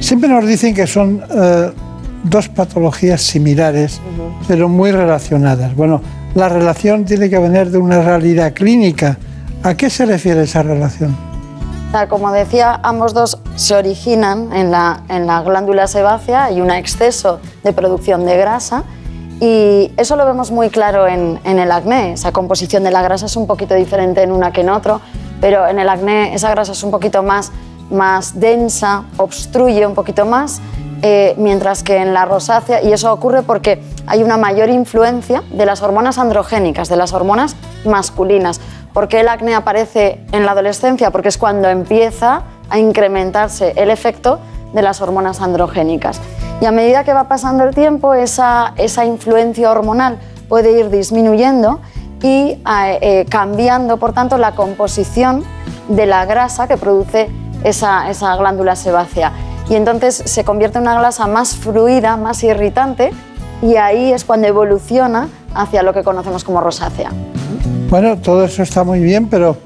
siempre 0.00 0.28
nos 0.28 0.46
dicen 0.46 0.74
que 0.74 0.86
son 0.86 1.22
eh, 1.30 1.70
dos 2.24 2.48
patologías 2.48 3.22
similares, 3.22 4.00
uh 4.00 4.22
-huh. 4.22 4.46
pero 4.48 4.68
muy 4.68 4.90
relacionadas. 4.90 5.74
Bueno, 5.74 6.00
la 6.34 6.48
relación 6.48 7.04
tiene 7.04 7.30
que 7.30 7.38
venir 7.38 7.70
de 7.70 7.78
una 7.78 8.02
realidad 8.02 8.52
clínica. 8.54 9.18
¿A 9.62 9.74
qué 9.74 9.88
se 9.88 10.04
refiere 10.04 10.42
esa 10.42 10.62
relación? 10.62 11.33
Como 12.08 12.32
decía, 12.32 12.80
ambos 12.82 13.14
dos 13.14 13.38
se 13.54 13.76
originan 13.76 14.52
en 14.52 14.72
la, 14.72 15.04
en 15.08 15.28
la 15.28 15.42
glándula 15.42 15.86
sebácea, 15.86 16.46
hay 16.46 16.60
un 16.60 16.72
exceso 16.72 17.38
de 17.62 17.72
producción 17.72 18.26
de 18.26 18.36
grasa 18.36 18.82
y 19.40 19.92
eso 19.96 20.16
lo 20.16 20.26
vemos 20.26 20.50
muy 20.50 20.70
claro 20.70 21.06
en, 21.06 21.38
en, 21.44 21.60
el 21.60 21.70
acné. 21.70 22.14
Esa 22.14 22.32
composición 22.32 22.82
de 22.82 22.90
la 22.90 23.00
grasa 23.00 23.26
es 23.26 23.36
un 23.36 23.46
poquito 23.46 23.76
diferente 23.76 24.24
en 24.24 24.32
una 24.32 24.52
que 24.52 24.62
en 24.62 24.70
otro, 24.70 25.00
pero 25.40 25.68
en 25.68 25.78
el 25.78 25.88
acné 25.88 26.34
esa 26.34 26.50
grasa 26.50 26.72
es 26.72 26.82
un 26.82 26.90
poquito 26.90 27.22
más, 27.22 27.52
más 27.92 28.40
densa, 28.40 29.04
obstruye 29.16 29.86
un 29.86 29.94
poquito 29.94 30.26
más, 30.26 30.60
eh, 31.00 31.34
mientras 31.38 31.84
que 31.84 31.98
en 31.98 32.12
la 32.12 32.24
rosácea, 32.24 32.82
y 32.82 32.92
eso 32.92 33.12
ocurre 33.12 33.42
porque 33.42 33.80
hay 34.08 34.24
una 34.24 34.36
mayor 34.36 34.68
influencia 34.68 35.44
de 35.52 35.64
las 35.64 35.80
hormonas 35.80 36.18
androgénicas, 36.18 36.88
de 36.88 36.96
las 36.96 37.12
hormonas 37.12 37.54
masculinas. 37.84 38.60
¿Por 38.94 39.08
qué 39.08 39.20
el 39.20 39.28
acné 39.28 39.56
aparece 39.56 40.24
en 40.30 40.46
la 40.46 40.52
adolescencia? 40.52 41.10
Porque 41.10 41.28
es 41.28 41.36
cuando 41.36 41.68
empieza 41.68 42.42
a 42.70 42.78
incrementarse 42.78 43.72
el 43.74 43.90
efecto 43.90 44.38
de 44.72 44.82
las 44.82 45.00
hormonas 45.00 45.40
androgénicas. 45.40 46.20
Y 46.60 46.66
a 46.66 46.70
medida 46.70 47.02
que 47.02 47.12
va 47.12 47.26
pasando 47.26 47.64
el 47.64 47.74
tiempo, 47.74 48.14
esa, 48.14 48.72
esa 48.76 49.04
influencia 49.04 49.68
hormonal 49.68 50.20
puede 50.48 50.78
ir 50.78 50.90
disminuyendo 50.90 51.80
y 52.22 52.62
eh, 52.80 53.26
cambiando, 53.28 53.96
por 53.96 54.12
tanto, 54.12 54.38
la 54.38 54.52
composición 54.52 55.42
de 55.88 56.06
la 56.06 56.24
grasa 56.24 56.68
que 56.68 56.76
produce 56.76 57.28
esa, 57.64 58.08
esa 58.08 58.36
glándula 58.36 58.76
sebácea. 58.76 59.32
Y 59.68 59.74
entonces 59.74 60.22
se 60.24 60.44
convierte 60.44 60.78
en 60.78 60.82
una 60.82 61.00
grasa 61.00 61.26
más 61.26 61.56
fluida, 61.56 62.16
más 62.16 62.44
irritante, 62.44 63.10
y 63.60 63.74
ahí 63.74 64.12
es 64.12 64.24
cuando 64.24 64.46
evoluciona 64.46 65.28
hacia 65.52 65.82
lo 65.82 65.92
que 65.92 66.04
conocemos 66.04 66.44
como 66.44 66.60
rosácea. 66.60 67.10
Bueno, 67.88 68.16
todo 68.18 68.44
eso 68.44 68.62
está 68.62 68.84
muy 68.84 69.00
bien, 69.00 69.28
pero 69.28 69.56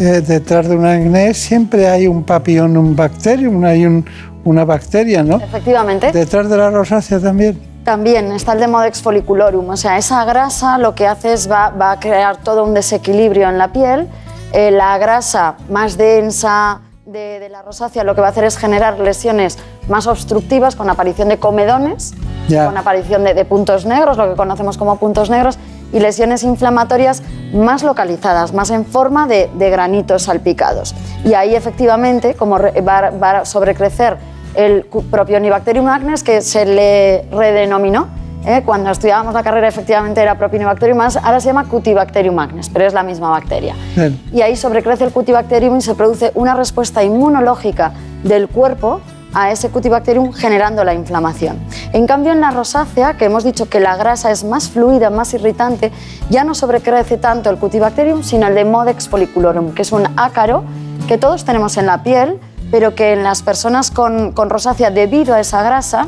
eh, 0.00 0.20
detrás 0.20 0.68
de 0.68 0.76
un 0.76 0.86
acné 0.86 1.34
siempre 1.34 1.88
hay 1.88 2.06
un 2.06 2.22
papillón, 2.22 2.76
un 2.76 2.94
bacterium, 2.94 3.64
hay 3.64 3.84
un, 3.84 4.04
una 4.44 4.64
bacteria, 4.64 5.22
¿no? 5.22 5.36
Efectivamente. 5.36 6.12
Detrás 6.12 6.48
de 6.48 6.56
la 6.56 6.70
rosácea 6.70 7.18
también. 7.18 7.60
También 7.84 8.30
está 8.32 8.52
el 8.52 8.60
Demodex 8.60 9.00
folliculorum, 9.02 9.68
o 9.70 9.76
sea, 9.76 9.96
esa 9.96 10.24
grasa 10.24 10.78
lo 10.78 10.94
que 10.94 11.06
hace 11.06 11.32
es 11.32 11.50
va, 11.50 11.70
va 11.70 11.92
a 11.92 12.00
crear 12.00 12.36
todo 12.36 12.64
un 12.64 12.74
desequilibrio 12.74 13.48
en 13.48 13.58
la 13.58 13.72
piel. 13.72 14.08
Eh, 14.52 14.70
la 14.70 14.96
grasa 14.98 15.56
más 15.70 15.96
densa 15.96 16.80
de, 17.06 17.40
de, 17.40 17.48
la 17.48 17.62
rosácea 17.62 18.04
lo 18.04 18.14
que 18.14 18.20
va 18.20 18.28
a 18.28 18.30
hacer 18.30 18.44
es 18.44 18.56
generar 18.58 18.98
lesiones 18.98 19.58
más 19.88 20.06
obstructivas 20.06 20.76
con 20.76 20.88
aparición 20.90 21.28
de 21.28 21.38
comedones, 21.38 22.14
con 22.48 22.76
aparición 22.76 23.24
de, 23.24 23.34
de 23.34 23.44
puntos 23.44 23.86
negros, 23.86 24.16
lo 24.16 24.28
que 24.28 24.36
conocemos 24.36 24.76
como 24.76 24.96
puntos 24.96 25.30
negros, 25.30 25.58
y 25.92 26.00
lesiones 26.00 26.42
inflamatorias 26.42 27.22
más 27.52 27.82
localizadas, 27.82 28.52
más 28.52 28.70
en 28.70 28.84
forma 28.84 29.26
de, 29.26 29.50
de 29.54 29.70
granitos 29.70 30.24
salpicados. 30.24 30.94
Y 31.24 31.34
ahí 31.34 31.54
efectivamente, 31.54 32.34
como 32.34 32.58
va, 32.58 33.10
va, 33.10 33.30
a 33.38 33.44
sobrecrecer 33.44 34.16
el 34.54 34.84
propio 35.10 35.40
Nibacterium 35.40 35.88
acnes, 35.88 36.22
que 36.22 36.40
se 36.42 36.64
le 36.66 37.22
redenominó 37.30 38.08
¿eh? 38.46 38.62
Cuando 38.64 38.90
estudiábamos 38.90 39.34
la 39.34 39.42
carrera 39.42 39.68
efectivamente 39.68 40.20
era 40.20 40.36
Propionibacterium 40.36 40.96
más, 40.96 41.16
ahora 41.16 41.40
se 41.40 41.48
llama 41.48 41.64
Cutibacterium 41.68 42.38
agnes, 42.38 42.68
pero 42.70 42.86
es 42.86 42.94
la 42.94 43.02
misma 43.02 43.30
bacteria. 43.30 43.74
Bien. 43.94 44.18
Y 44.32 44.40
ahí 44.40 44.56
sobrecrece 44.56 45.04
el 45.04 45.12
Cutibacterium 45.12 45.76
y 45.76 45.80
se 45.80 45.94
produce 45.94 46.32
una 46.34 46.54
respuesta 46.54 47.04
inmunológica 47.04 47.92
del 48.24 48.48
cuerpo 48.48 49.00
a 49.34 49.50
ese 49.50 49.68
Cutibacterium 49.68 50.32
generando 50.32 50.84
la 50.84 50.94
inflamación. 50.94 51.58
En 51.92 52.06
cambio, 52.06 52.32
en 52.32 52.40
la 52.40 52.50
rosácea, 52.50 53.16
que 53.16 53.26
hemos 53.26 53.44
dicho 53.44 53.68
que 53.68 53.78
la 53.80 53.96
grasa 53.96 54.30
es 54.30 54.44
más 54.44 54.68
fluida, 54.70 55.10
más 55.10 55.34
irritante, 55.34 55.92
ya 56.30 56.44
no 56.44 56.54
sobrecrece 56.54 57.18
tanto 57.18 57.50
el 57.50 57.58
Cutibacterium, 57.58 58.22
sino 58.22 58.46
el 58.46 58.54
de 58.54 58.64
Modex 58.64 59.08
folliculorum, 59.08 59.74
que 59.74 59.82
es 59.82 59.92
un 59.92 60.04
ácaro 60.16 60.64
que 61.06 61.18
todos 61.18 61.44
tenemos 61.44 61.76
en 61.76 61.86
la 61.86 62.02
piel, 62.02 62.38
pero 62.70 62.94
que 62.94 63.12
en 63.12 63.22
las 63.22 63.42
personas 63.42 63.90
con, 63.90 64.34
rosácea, 64.34 64.90
debido 64.90 65.34
a 65.34 65.40
esa 65.40 65.62
grasa, 65.62 66.06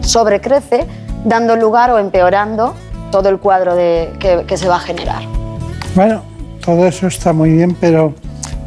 sobrecrece, 0.00 0.86
dando 1.24 1.56
lugar 1.56 1.90
o 1.90 1.98
empeorando 1.98 2.74
todo 3.10 3.28
el 3.28 3.38
cuadro 3.38 3.74
de- 3.74 4.12
que, 4.18 4.44
que 4.46 4.56
se 4.56 4.68
va 4.68 4.76
a 4.76 4.80
generar. 4.80 5.22
Bueno, 5.94 6.22
todo 6.64 6.86
eso 6.86 7.06
está 7.06 7.32
muy 7.32 7.50
bien, 7.52 7.76
pero 7.80 8.14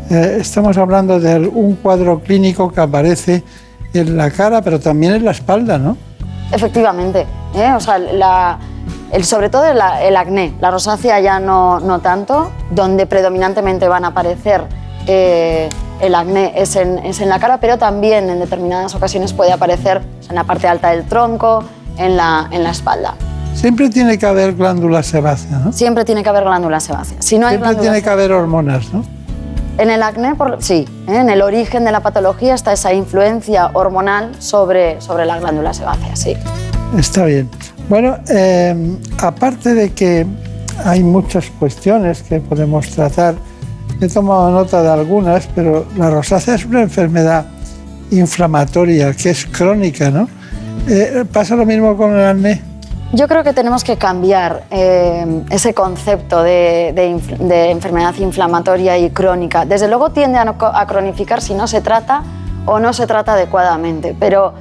eh, 0.10 0.38
estamos 0.40 0.78
hablando 0.78 1.20
de 1.20 1.40
un 1.48 1.76
cuadro 1.76 2.20
clínico 2.22 2.72
que 2.72 2.82
aparece 2.82 3.44
en 3.94 4.18
la 4.18 4.30
cara, 4.32 4.62
pero 4.62 4.80
también 4.80 5.14
en 5.14 5.26
la 5.26 5.32
espalda, 5.32 5.78
¿no? 5.78 5.98
Efectivamente, 6.52 7.26
¿eh? 7.56 7.72
o 7.76 7.80
sea, 7.80 7.98
la- 8.00 8.58
el, 9.12 9.24
sobre 9.24 9.50
todo 9.50 9.66
el, 9.66 9.80
el 10.04 10.16
acné, 10.16 10.54
la 10.62 10.70
rosácea 10.72 11.20
ya 11.20 11.40
no, 11.40 11.80
no 11.80 12.00
tanto, 12.00 12.52
donde 12.72 13.06
predominantemente 13.08 13.88
van 13.88 14.06
a 14.06 14.10
aparecer 14.10 14.64
eh, 15.08 15.70
el 16.02 16.14
acné 16.16 16.54
es 16.56 16.76
en, 16.76 17.00
es 17.00 17.20
en 17.20 17.30
la 17.30 17.40
cara, 17.40 17.60
pero 17.60 17.78
también 17.78 18.30
en 18.30 18.40
determinadas 18.40 18.94
ocasiones 18.96 19.34
puede 19.34 19.52
aparecer 19.52 20.02
en 20.30 20.36
la 20.36 20.44
parte 20.44 20.68
alta 20.68 20.92
del 20.92 21.06
tronco, 21.06 21.64
en 21.98 22.16
la, 22.18 22.48
en 22.52 22.64
la 22.64 22.70
espalda. 22.72 23.16
Siempre 23.56 23.90
tiene 23.90 24.18
que 24.18 24.26
haber 24.26 24.54
glándula 24.56 25.02
sebácea, 25.04 25.58
¿no? 25.58 25.74
Siempre 25.74 26.06
tiene 26.06 26.24
que 26.24 26.30
haber 26.30 26.44
glándula 26.44 26.80
sebácea. 26.80 27.18
Si 27.22 27.38
no 27.40 27.48
hay 27.48 27.58
Siempre 27.58 27.82
tiene 27.82 28.02
que 28.02 28.10
haber 28.10 28.32
hormonas, 28.32 28.94
¿no? 28.94 29.04
En 29.80 29.90
el 29.90 30.04
acné, 30.04 30.36
por- 30.36 30.62
sí, 30.62 30.86
¿eh? 31.08 31.16
en 31.16 31.30
el 31.30 31.42
origen 31.42 31.86
de 31.86 31.92
la 31.94 32.02
patología 32.02 32.54
está 32.54 32.74
esa 32.74 32.94
influencia 32.94 33.72
hormonal 33.74 34.32
sobre, 34.40 35.00
sobre 35.00 35.26
la 35.26 35.40
glándula 35.40 35.74
sebácea, 35.74 36.16
sí. 36.16 36.36
Está 36.98 37.26
bien. 37.26 37.50
Bueno, 37.88 38.18
eh, 38.30 38.76
aparte 39.22 39.74
de 39.74 39.92
que 39.94 40.28
hay 40.84 41.02
muchas 41.02 41.46
cuestiones 41.60 42.22
que 42.24 42.40
podemos 42.42 42.90
tratar, 42.90 43.36
he 44.02 44.08
tomado 44.10 44.52
nota 44.52 44.82
de 44.84 44.90
algunas, 44.90 45.48
pero 45.56 45.86
la 45.98 46.10
rosácea 46.10 46.56
es 46.56 46.66
una 46.66 46.82
enfermedad 46.82 47.46
inflamatoria 48.12 49.14
que 49.14 49.30
es 49.30 49.46
crónica, 49.46 50.10
¿no? 50.12 50.28
Eh, 50.90 51.24
¿Pasa 51.32 51.56
lo 51.56 51.66
mismo 51.66 51.96
con 51.96 52.14
el 52.18 52.26
acné? 52.26 52.62
Yo 53.12 53.28
creo 53.28 53.44
que 53.44 53.54
tenemos 53.54 53.84
que 53.84 53.98
cambiar 53.98 54.66
eh, 54.70 55.44
ese 55.50 55.74
concepto 55.74 56.44
de, 56.44 56.90
enfermedad 57.72 58.14
inflamatoria 58.20 59.00
y 59.00 59.10
crónica. 59.10 59.66
Desde 59.66 59.88
luego 59.88 60.12
tiende 60.12 60.38
a 60.38 60.86
cronificar 60.86 61.42
si 61.42 61.56
no 61.56 61.68
se 61.68 61.82
trata 61.82 62.22
o 62.68 62.80
no 62.80 62.94
se 62.94 63.08
trata 63.08 63.34
adecuadamente, 63.34 64.16
pero 64.20 64.54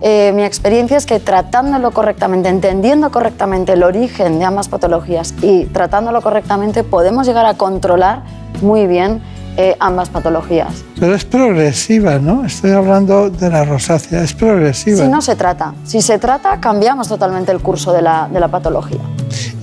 eh, 0.00 0.32
mi 0.34 0.42
experiencia 0.42 0.96
es 0.96 1.06
que 1.06 1.20
tratándolo 1.20 1.92
correctamente, 1.92 2.48
entendiendo 2.48 3.12
correctamente 3.12 3.74
el 3.74 3.84
origen 3.84 4.40
de 4.40 4.46
ambas 4.46 4.68
patologías 4.68 5.32
y 5.40 5.66
tratándolo 5.66 6.22
correctamente, 6.22 6.82
podemos 6.82 7.24
llegar 7.24 7.46
a 7.46 7.54
controlar 7.54 8.22
muy 8.62 8.88
bien 8.88 9.22
eh, 9.56 9.76
ambas 9.80 10.08
patologías. 10.08 10.82
Pero 10.98 11.14
es 11.14 11.26
progresiva, 11.26 12.18
¿no? 12.18 12.44
Estoy 12.44 12.70
hablando 12.70 13.28
de 13.28 13.50
la 13.50 13.64
rosácea, 13.64 14.22
es 14.22 14.32
progresiva. 14.32 15.04
Si 15.04 15.08
no 15.08 15.20
se 15.20 15.36
trata, 15.36 15.74
si 15.84 16.00
se 16.00 16.18
trata, 16.18 16.58
cambiamos 16.58 17.08
totalmente 17.08 17.52
el 17.52 17.60
curso 17.60 17.92
de 17.92 18.00
la, 18.00 18.28
de 18.32 18.40
la 18.40 18.48
patología. 18.48 19.00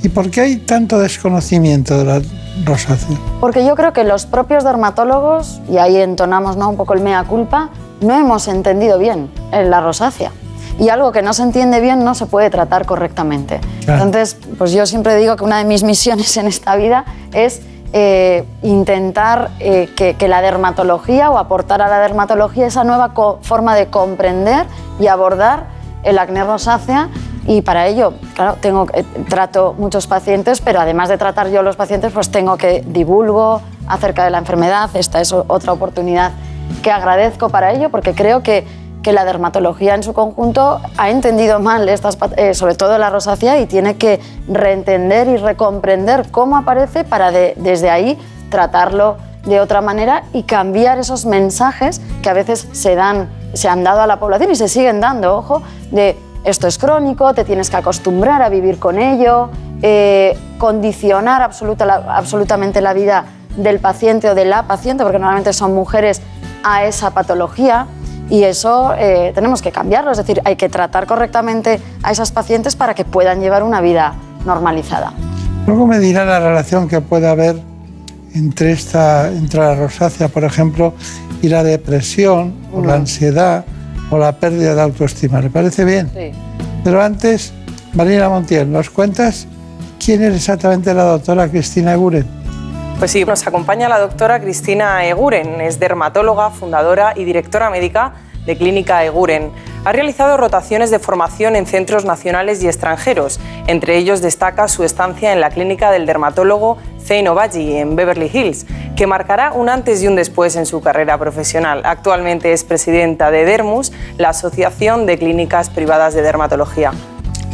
¿Y 0.03 0.09
por 0.09 0.29
qué 0.29 0.41
hay 0.41 0.57
tanto 0.57 0.99
desconocimiento 0.99 1.97
de 1.97 2.05
la 2.05 2.21
rosácea? 2.65 3.17
Porque 3.39 3.65
yo 3.65 3.75
creo 3.75 3.91
que 3.91 4.03
los 4.03 4.27
propios 4.27 4.63
dermatólogos, 4.63 5.59
y 5.67 5.77
ahí 5.77 5.97
entonamos 5.97 6.55
¿no? 6.55 6.69
un 6.69 6.77
poco 6.77 6.93
el 6.93 7.01
mea 7.01 7.23
culpa, 7.23 7.69
no 8.01 8.13
hemos 8.13 8.47
entendido 8.47 8.99
bien 8.99 9.29
la 9.51 9.81
rosácea. 9.81 10.31
Y 10.79 10.89
algo 10.89 11.11
que 11.11 11.21
no 11.21 11.33
se 11.33 11.43
entiende 11.43 11.81
bien 11.81 12.05
no 12.05 12.15
se 12.15 12.25
puede 12.25 12.49
tratar 12.49 12.85
correctamente. 12.85 13.59
Claro. 13.83 14.03
Entonces, 14.03 14.37
pues 14.57 14.71
yo 14.71 14.85
siempre 14.85 15.17
digo 15.17 15.35
que 15.35 15.43
una 15.43 15.57
de 15.57 15.65
mis 15.65 15.83
misiones 15.83 16.37
en 16.37 16.47
esta 16.47 16.75
vida 16.75 17.05
es 17.33 17.61
eh, 17.91 18.45
intentar 18.61 19.49
eh, 19.59 19.89
que, 19.95 20.27
la 20.27 20.41
dermatología 20.41 21.31
o 21.31 21.37
aportar 21.37 21.81
a 21.81 21.87
la 21.87 21.99
dermatología 21.99 22.67
esa 22.67 22.83
nueva 22.83 23.13
forma 23.41 23.75
de 23.75 23.87
comprender 23.87 24.67
y 24.99 25.07
abordar 25.07 25.65
el 26.03 26.19
acné 26.19 26.43
rosácea 26.43 27.09
y 27.47 27.63
para 27.63 27.87
ello, 27.87 28.13
claro, 28.35 28.57
tengo, 28.61 28.85
eh, 28.93 29.03
trato 29.27 29.73
muchos 29.77 30.05
pacientes, 30.05 30.61
pero 30.61 30.79
además 30.79 31.09
de 31.09 31.17
tratar 31.17 31.49
yo 31.49 31.63
los 31.63 31.75
pacientes, 31.75 32.11
pues 32.13 32.29
tengo 32.29 32.57
que 32.57 32.83
divulgo 32.85 33.61
acerca 33.87 34.23
de 34.23 34.29
la 34.29 34.37
enfermedad. 34.37 34.91
Esta 34.93 35.19
es 35.19 35.33
otra 35.33 35.73
oportunidad 35.73 36.33
que 36.83 36.91
agradezco 36.91 37.49
para 37.49 37.71
ello, 37.71 37.89
porque 37.89 38.13
creo 38.13 38.43
que, 38.43 38.67
que 39.03 39.13
la 39.13 39.23
dermatología 39.25 39.95
en 39.95 40.03
su 40.03 40.13
conjunto 40.13 40.81
ha 40.97 41.09
entendido 41.09 41.59
mal, 41.59 41.87
estas, 41.87 42.17
eh, 42.35 42.53
sobre 42.53 42.75
todo 42.75 42.97
la 42.97 43.09
rosácea, 43.09 43.59
y 43.59 43.65
tiene 43.65 43.95
que 43.95 44.19
reentender 44.47 45.27
y 45.27 45.37
recomprender 45.37 46.29
cómo 46.31 46.57
aparece 46.57 47.03
para 47.03 47.31
de- 47.31 47.53
desde 47.57 47.89
ahí 47.89 48.17
tratarlo 48.49 49.17
de 49.45 49.61
otra 49.61 49.79
manera 49.81 50.23
y 50.33 50.43
cambiar 50.43 50.99
esos 50.99 51.25
mensajes 51.25 52.01
que 52.21 52.29
a 52.29 52.33
veces 52.33 52.67
se 52.73 52.95
dan, 52.95 53.29
se 53.53 53.69
han 53.69 53.83
dado 53.83 54.01
a 54.01 54.07
la 54.07 54.19
población 54.19 54.51
y 54.51 54.55
se 54.55 54.67
siguen 54.67 54.99
dando, 54.99 55.37
ojo, 55.37 55.61
de 55.91 56.17
esto 56.43 56.67
es 56.67 56.77
crónico, 56.77 57.33
te 57.33 57.45
tienes 57.45 57.69
que 57.69 57.77
acostumbrar 57.77 58.41
a 58.41 58.49
vivir 58.49 58.79
con 58.79 58.99
ello, 58.99 59.49
eh, 59.81 60.37
condicionar 60.57 61.41
absoluta 61.41 62.03
absolutamente 62.09 62.81
la 62.81 62.93
vida 62.93 63.25
del 63.55 63.79
paciente 63.79 64.29
o 64.29 64.35
de 64.35 64.45
la 64.45 64.63
paciente, 64.63 65.03
porque 65.03 65.19
normalmente 65.19 65.53
son 65.53 65.73
mujeres, 65.73 66.21
a 66.63 66.83
esa 66.83 67.11
patología. 67.11 67.87
Y 68.29 68.43
eso 68.43 68.93
eh, 68.97 69.31
tenemos 69.33 69.61
que 69.61 69.71
cambiarlo, 69.71 70.11
es 70.11 70.17
decir, 70.17 70.41
hay 70.45 70.55
que 70.55 70.69
tratar 70.69 71.07
correctamente 71.07 71.79
a 72.03 72.11
esas 72.11 72.31
pacientes 72.31 72.75
para 72.75 72.93
que 72.93 73.05
puedan 73.05 73.41
llevar 73.41 73.63
una 73.63 73.81
vida 73.81 74.13
normalizada. 74.45 75.13
Luego 75.65 75.87
me 75.87 75.99
dirá 75.99 76.25
la 76.25 76.39
relación 76.39 76.87
que 76.87 77.01
puede 77.01 77.27
haber 77.27 77.61
entre, 78.35 78.71
esta, 78.71 79.29
entre 79.29 79.59
la 79.59 79.75
rosácea, 79.75 80.27
por 80.27 80.43
ejemplo, 80.43 80.93
y 81.41 81.49
la 81.49 81.63
depresión, 81.63 82.53
o 82.73 82.83
la 82.83 82.95
ansiedad, 82.95 83.65
o 84.11 84.17
la 84.17 84.33
pérdida 84.33 84.75
de 84.75 84.81
autoestima. 84.81 85.41
¿Le 85.41 85.49
parece 85.49 85.85
bien? 85.85 86.09
Sí. 86.13 86.31
Pero 86.83 87.01
antes, 87.01 87.53
Marina 87.93 88.29
Montiel, 88.29 88.71
¿nos 88.71 88.89
cuentas 88.89 89.47
quién 90.03 90.23
es 90.23 90.35
exactamente 90.35 90.93
la 90.93 91.03
doctora 91.03 91.47
Cristina 91.49 91.93
Eguren? 91.93 92.38
Pues 92.99 93.11
sí, 93.11 93.23
nos 93.23 93.47
acompaña 93.47 93.87
la 93.87 93.97
doctora 93.97 94.41
Cristina 94.41 95.05
Eguren, 95.05 95.61
es 95.61 95.79
dermatóloga, 95.79 96.49
fundadora 96.49 97.13
y 97.15 97.23
directora 97.23 97.69
médica 97.69 98.11
de 98.45 98.57
Clínica 98.57 99.05
Eguren. 99.05 99.53
Ha 99.85 99.93
realizado 99.93 100.35
rotaciones 100.35 100.91
de 100.91 100.99
formación 100.99 101.55
en 101.55 101.65
centros 101.65 102.03
nacionales 102.03 102.61
y 102.61 102.67
extranjeros. 102.67 103.39
Entre 103.67 103.95
ellos 103.95 104.21
destaca 104.21 104.67
su 104.67 104.83
estancia 104.83 105.31
en 105.31 105.39
la 105.39 105.49
clínica 105.49 105.91
del 105.91 106.05
dermatólogo 106.05 106.77
Zain 107.01 107.29
Obaji 107.29 107.77
en 107.77 107.95
Beverly 107.95 108.29
Hills, 108.33 108.65
que 108.97 109.07
marcará 109.07 109.53
un 109.53 109.69
antes 109.69 110.03
y 110.03 110.07
un 110.09 110.17
después 110.17 110.57
en 110.57 110.65
su 110.65 110.81
carrera 110.81 111.17
profesional. 111.17 111.83
Actualmente 111.85 112.51
es 112.51 112.65
presidenta 112.65 113.31
de 113.31 113.45
Dermus, 113.45 113.93
la 114.17 114.29
Asociación 114.29 115.05
de 115.05 115.17
Clínicas 115.17 115.69
Privadas 115.69 116.15
de 116.15 116.21
Dermatología. 116.21 116.91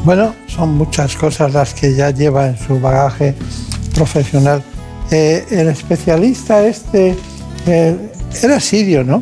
Bueno, 0.03 0.33
son 0.47 0.73
muchas 0.73 1.15
cosas 1.15 1.53
las 1.53 1.75
que 1.75 1.93
ya 1.93 2.09
lleva 2.09 2.47
en 2.47 2.57
su 2.57 2.79
bagaje 2.79 3.35
profesional. 3.93 4.63
Eh, 5.11 5.45
el 5.51 5.67
especialista 5.67 6.63
este 6.65 7.15
eh, 7.67 8.11
era 8.41 8.59
sirio, 8.59 9.03
¿no? 9.03 9.21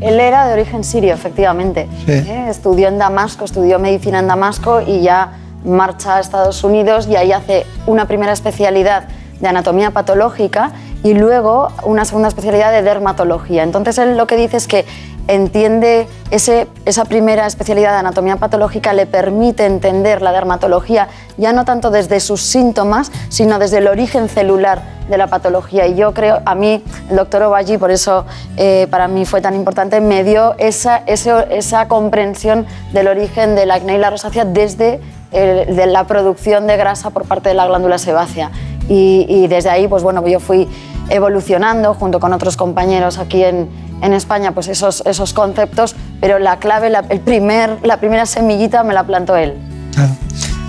Él 0.00 0.20
era 0.20 0.46
de 0.46 0.54
origen 0.54 0.84
sirio, 0.84 1.14
efectivamente. 1.14 1.88
Sí. 2.06 2.12
¿eh? 2.12 2.46
Estudió 2.48 2.88
en 2.88 2.98
Damasco, 2.98 3.44
estudió 3.44 3.78
medicina 3.78 4.18
en 4.18 4.26
Damasco 4.26 4.80
y 4.80 5.02
ya 5.02 5.38
marcha 5.64 6.16
a 6.16 6.20
Estados 6.20 6.62
Unidos 6.62 7.08
y 7.08 7.16
ahí 7.16 7.32
hace 7.32 7.64
una 7.86 8.06
primera 8.06 8.32
especialidad 8.32 9.08
de 9.40 9.48
anatomía 9.48 9.90
patológica 9.90 10.72
y 11.02 11.14
luego 11.14 11.68
una 11.84 12.04
segunda 12.04 12.28
especialidad 12.28 12.72
de 12.72 12.82
dermatología. 12.82 13.62
Entonces 13.62 13.98
él 13.98 14.16
lo 14.16 14.26
que 14.26 14.36
dice 14.36 14.56
es 14.56 14.66
que 14.66 14.84
entiende 15.28 16.06
ese, 16.30 16.66
esa 16.84 17.04
primera 17.04 17.46
especialidad 17.46 17.92
de 17.92 17.98
anatomía 17.98 18.36
patológica 18.36 18.92
le 18.92 19.06
permite 19.06 19.64
entender 19.66 20.22
la 20.22 20.32
dermatología 20.32 21.08
ya 21.36 21.52
no 21.52 21.64
tanto 21.64 21.90
desde 21.90 22.20
sus 22.20 22.40
síntomas, 22.42 23.10
sino 23.28 23.58
desde 23.58 23.78
el 23.78 23.88
origen 23.88 24.28
celular 24.28 24.82
de 25.08 25.18
la 25.18 25.26
patología. 25.26 25.86
Y 25.86 25.94
yo 25.96 26.14
creo, 26.14 26.40
a 26.44 26.54
mí, 26.54 26.82
el 27.10 27.16
doctor 27.16 27.42
Obaji, 27.42 27.78
por 27.78 27.90
eso 27.90 28.24
eh, 28.56 28.86
para 28.90 29.08
mí 29.08 29.24
fue 29.24 29.40
tan 29.40 29.54
importante, 29.54 30.00
me 30.00 30.24
dio 30.24 30.54
esa, 30.58 30.98
ese- 31.06 31.46
esa 31.50 31.88
comprensión 31.88 32.66
del 32.92 33.08
origen 33.08 33.54
del 33.56 33.70
acné 33.70 33.94
y 33.96 33.98
la 33.98 34.10
rosácea 34.10 34.44
desde 34.44 35.00
de 35.32 35.86
la 35.86 36.04
producción 36.06 36.68
de 36.68 36.76
grasa 36.76 37.10
por 37.10 37.24
parte 37.24 37.48
de 37.48 37.56
la 37.56 37.66
glándula 37.66 37.98
sebácea. 37.98 38.52
Y, 38.88 39.26
y 39.28 39.48
desde 39.48 39.68
ahí, 39.68 39.88
pues 39.88 40.04
bueno, 40.04 40.24
yo 40.28 40.38
fui 40.38 40.68
evolucionando 41.08 41.94
junto 41.94 42.20
con 42.20 42.32
otros 42.32 42.56
compañeros 42.56 43.18
aquí 43.18 43.42
en, 43.42 43.68
en 44.04 44.12
España, 44.12 44.52
pues 44.52 44.68
esos, 44.68 45.02
esos 45.06 45.32
conceptos, 45.32 45.96
pero 46.20 46.38
la 46.38 46.58
clave, 46.58 46.90
la, 46.90 47.04
el 47.08 47.20
primer, 47.20 47.78
la 47.82 47.98
primera 47.98 48.26
semillita 48.26 48.84
me 48.84 48.94
la 48.94 49.04
plantó 49.04 49.36
él. 49.36 49.54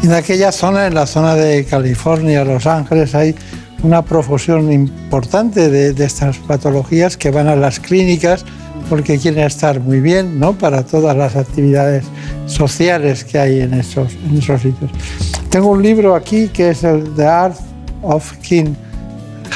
En 0.03 0.13
aquella 0.13 0.51
zona, 0.51 0.87
en 0.87 0.93
la 0.93 1.05
zona 1.05 1.35
de 1.35 1.65
California, 1.65 2.43
Los 2.45 2.65
Ángeles, 2.65 3.15
hay 3.15 3.35
una 3.83 4.03
profusión 4.03 4.71
importante 4.71 5.69
de, 5.69 5.93
de 5.93 6.05
estas 6.05 6.37
patologías 6.37 7.17
que 7.17 7.31
van 7.31 7.47
a 7.47 7.55
las 7.55 7.79
clínicas 7.79 8.45
porque 8.89 9.17
quieren 9.17 9.43
estar 9.45 9.79
muy 9.79 9.99
bien 9.99 10.39
¿no? 10.39 10.53
para 10.53 10.83
todas 10.83 11.17
las 11.17 11.35
actividades 11.35 12.05
sociales 12.45 13.23
que 13.23 13.39
hay 13.39 13.61
en 13.61 13.73
esos, 13.73 14.13
en 14.13 14.37
esos 14.37 14.61
sitios. 14.61 14.91
Tengo 15.49 15.69
un 15.69 15.81
libro 15.81 16.15
aquí 16.15 16.49
que 16.49 16.69
es 16.69 16.83
el 16.83 17.15
The 17.15 17.25
Art 17.25 17.57
of 18.01 18.31
King 18.37 18.75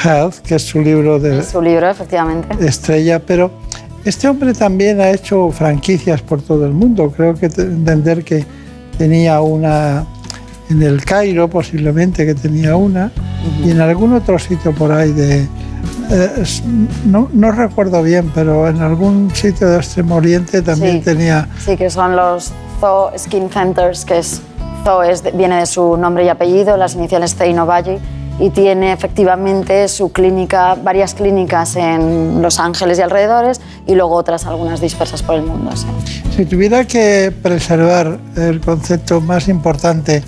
Health, 0.02 0.38
que 0.38 0.56
es 0.56 0.62
su 0.62 0.80
libro 0.80 1.18
de 1.18 1.42
Su 1.42 1.60
libro, 1.60 1.88
efectivamente. 1.88 2.66
estrella, 2.66 3.20
pero 3.20 3.50
este 4.04 4.28
hombre 4.28 4.52
también 4.54 5.00
ha 5.00 5.10
hecho 5.10 5.50
franquicias 5.50 6.22
por 6.22 6.40
todo 6.42 6.66
el 6.66 6.72
mundo. 6.72 7.12
Creo 7.14 7.34
que 7.34 7.48
te- 7.48 7.62
entender 7.62 8.24
que 8.24 8.44
tenía 8.98 9.40
una 9.40 10.04
en 10.70 10.82
el 10.82 11.04
Cairo, 11.04 11.48
posiblemente 11.48 12.24
que 12.24 12.34
tenía 12.34 12.76
una, 12.76 13.10
y 13.64 13.70
en 13.72 13.80
algún 13.80 14.12
otro 14.12 14.38
sitio 14.38 14.72
por 14.72 14.92
ahí 14.92 15.10
de... 15.12 15.40
eh, 16.10 16.44
no, 17.06 17.28
no 17.32 17.50
recuerdo 17.50 18.02
bien, 18.04 18.30
pero 18.34 18.68
en 18.68 18.80
algún 18.80 19.30
sitio 19.34 19.68
de 19.68 19.78
Extremo 19.78 20.14
Oriente 20.16 20.62
también 20.62 20.98
Sí. 20.98 21.00
tenía... 21.04 21.48
Sí, 21.64 21.76
que 21.76 21.90
son 21.90 22.14
los 22.14 22.52
Zoo 22.80 23.10
Skin 23.18 23.50
Centers, 23.50 24.04
que 24.04 24.18
es 24.18 24.40
Zoo 24.84 25.02
es 25.02 25.24
viene 25.36 25.56
de 25.58 25.66
su 25.66 25.96
nombre 25.96 26.24
y 26.24 26.28
apellido, 26.28 26.76
las 26.76 26.94
iniciales 26.94 27.34
Zeino 27.34 27.66
Valle, 27.66 27.98
y 28.38 28.50
tiene 28.50 28.92
efectivamente 28.92 29.88
su 29.88 30.12
clínica, 30.12 30.74
varias 30.76 31.14
clínicas 31.14 31.74
en 31.76 32.40
Los 32.40 32.58
Ángeles 32.60 32.98
y 32.98 33.02
alrededores, 33.02 33.60
y 33.90 33.94
luego 33.96 34.14
otras 34.14 34.46
algunas 34.46 34.80
dispersas 34.80 35.22
por 35.22 35.34
el 35.34 35.42
mundo. 35.42 35.70
sí. 35.76 35.86
Si 36.36 36.44
tuviera 36.44 36.84
que 36.86 37.32
preservar 37.42 38.18
el 38.36 38.60
concepto 38.60 39.20
más 39.20 39.48
importante 39.48 40.22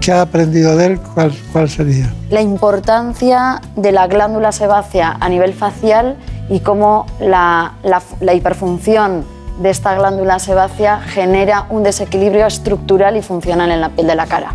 que 0.00 0.10
ha 0.10 0.22
aprendido 0.22 0.74
de 0.76 0.86
él, 0.86 1.00
¿cuál, 1.14 1.32
cuál 1.52 1.68
sería? 1.68 2.12
La 2.30 2.40
importancia 2.40 3.60
de 3.76 3.92
la 3.92 4.06
glándula 4.06 4.52
sebácea 4.52 5.16
a 5.20 5.28
nivel 5.28 5.52
facial 5.52 6.16
y 6.48 6.60
cómo 6.60 7.06
la, 7.20 7.74
la- 7.82 8.02
la 8.20 8.34
hiperfunción 8.34 9.24
de 9.62 9.70
esta 9.70 9.94
glándula 9.94 10.38
sebácea 10.38 11.00
genera 11.00 11.66
un 11.70 11.82
desequilibrio 11.84 12.46
estructural 12.46 13.16
y 13.16 13.22
funcional 13.22 13.70
en 13.70 13.80
la 13.80 13.90
piel 13.90 14.06
de 14.08 14.14
la 14.16 14.26
cara. 14.26 14.54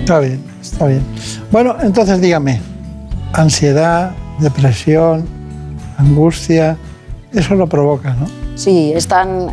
Está 0.00 0.18
bien, 0.20 0.44
está 0.60 0.86
bien. 0.86 1.02
Bueno, 1.50 1.76
entonces 1.82 2.20
dígame, 2.20 2.60
ansiedad, 3.32 4.12
depresión, 4.38 5.26
angustia, 5.96 6.76
eso 7.34 7.54
lo 7.54 7.66
provoca, 7.66 8.14
¿no? 8.14 8.26
Sí, 8.56 8.92
están 8.94 9.48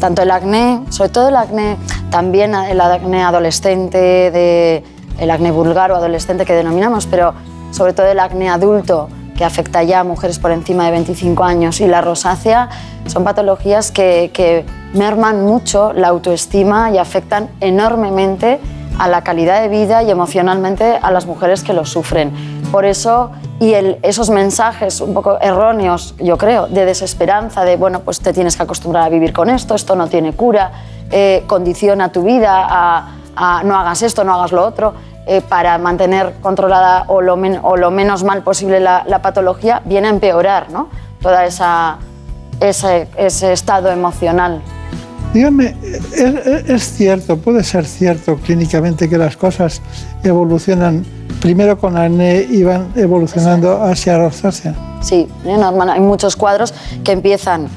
tanto 0.00 0.22
el 0.22 0.30
acné, 0.30 0.80
sobre 0.90 1.10
todo 1.10 1.28
el 1.28 1.36
acné, 1.36 1.76
también 2.10 2.54
el 2.54 2.80
acné 2.80 3.22
adolescente, 3.22 4.82
el 5.18 5.30
acné 5.30 5.50
vulgar 5.52 5.92
o 5.92 5.96
adolescente 5.96 6.44
que 6.44 6.54
denominamos, 6.54 7.06
pero 7.06 7.34
sobre 7.70 7.92
todo 7.92 8.06
el 8.06 8.18
acné 8.18 8.48
adulto 8.48 9.08
que 9.36 9.44
afecta 9.44 9.84
ya 9.84 10.00
a 10.00 10.04
mujeres 10.04 10.40
por 10.40 10.50
encima 10.50 10.86
de 10.86 10.90
25 10.90 11.44
años 11.44 11.80
y 11.80 11.86
la 11.86 12.00
rosácea 12.00 12.68
son 13.06 13.22
patologías 13.22 13.92
que, 13.92 14.32
que 14.34 14.64
merman 14.94 15.44
mucho 15.44 15.92
la 15.92 16.08
autoestima 16.08 16.90
y 16.90 16.98
afectan 16.98 17.48
enormemente 17.60 18.58
a 18.98 19.06
la 19.06 19.22
calidad 19.22 19.62
de 19.62 19.68
vida 19.68 20.02
y 20.02 20.10
emocionalmente 20.10 20.98
a 21.00 21.12
las 21.12 21.26
mujeres 21.26 21.62
que 21.62 21.72
lo 21.72 21.86
sufren. 21.86 22.32
Por 22.72 22.84
eso, 22.84 23.30
y 23.60 23.74
esos 24.02 24.30
mensajes 24.30 25.00
un 25.00 25.14
poco 25.14 25.38
erróneos, 25.40 26.14
yo 26.18 26.38
creo, 26.38 26.68
de 26.68 26.84
desesperanza, 26.84 27.64
de, 27.64 27.76
bueno, 27.76 28.00
pues 28.00 28.20
te 28.20 28.32
tienes 28.32 28.56
que 28.56 28.62
acostumbrar 28.62 29.04
a 29.04 29.08
vivir 29.08 29.32
con 29.32 29.50
esto, 29.50 29.74
esto 29.74 29.96
no 29.96 30.06
tiene 30.06 30.32
cura, 30.32 30.70
eh, 31.10 31.42
condiciona 31.46 32.12
tu 32.12 32.22
vida 32.22 32.66
a, 32.68 33.62
no 33.64 33.76
hagas 33.76 34.02
esto, 34.02 34.22
no 34.24 34.34
hagas 34.34 34.52
lo 34.52 34.64
otro, 34.64 34.94
eh, 35.26 35.40
para 35.40 35.76
mantener 35.78 36.34
controlada 36.40 37.04
o 37.08 37.20
lo, 37.20 37.36
menos 37.90 38.24
mal 38.24 38.42
posible 38.42 38.80
la, 38.80 39.04
patología, 39.22 39.82
viene 39.84 40.06
a 40.06 40.10
empeorar 40.10 40.70
¿no? 40.70 40.88
esa, 41.44 41.98
ese, 42.60 43.08
ese 43.16 43.52
estado 43.52 43.90
emocional. 43.90 44.62
Dígame, 45.34 45.76
¿es, 45.82 46.12
es- 46.14 46.70
es 46.70 46.92
cierto, 46.94 47.36
puede 47.36 47.62
ser 47.62 47.84
cierto 47.86 48.36
clínicamente 48.36 49.08
que 49.08 49.18
las 49.18 49.36
cosas 49.36 49.82
evolucionan 50.22 51.04
primero 51.40 51.78
con 51.78 51.96
acné 51.96 52.42
y 52.48 52.62
van 52.64 52.88
evolucionando 52.96 53.82
hacia 53.82 54.18
rosácea? 54.18 54.74
Sí, 55.00 55.28
normal, 55.44 55.90
hay 55.90 56.00
muchos 56.00 56.36
cuadros 56.36 56.74
que 57.04 57.12
empiezan 57.12 57.68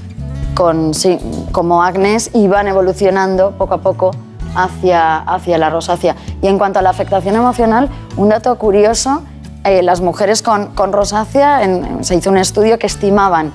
con, 0.56 0.94
sí, 0.94 1.18
como 1.52 1.84
acnés 1.84 2.30
y 2.34 2.48
van 2.48 2.68
evolucionando 2.68 3.52
poco 3.58 3.76
a 3.76 3.82
poco 3.82 4.12
hacia, 4.56 5.20
hacia 5.20 5.58
la 5.58 5.70
rosácea. 5.70 6.16
Y 6.42 6.48
en 6.48 6.58
cuanto 6.58 6.80
a 6.80 6.82
la 6.82 6.90
afectación 6.90 7.36
emocional, 7.36 7.90
un 8.18 8.30
dato 8.30 8.58
curioso, 8.58 9.22
eh, 9.64 9.82
las 9.84 10.02
mujeres 10.02 10.42
con, 10.42 10.68
con 10.74 10.92
rosácea, 10.92 11.64
en- 11.64 12.04
se 12.04 12.16
hizo 12.16 12.30
un 12.32 12.38
estudio 12.38 12.80
que 12.80 12.88
estimaban 12.88 13.52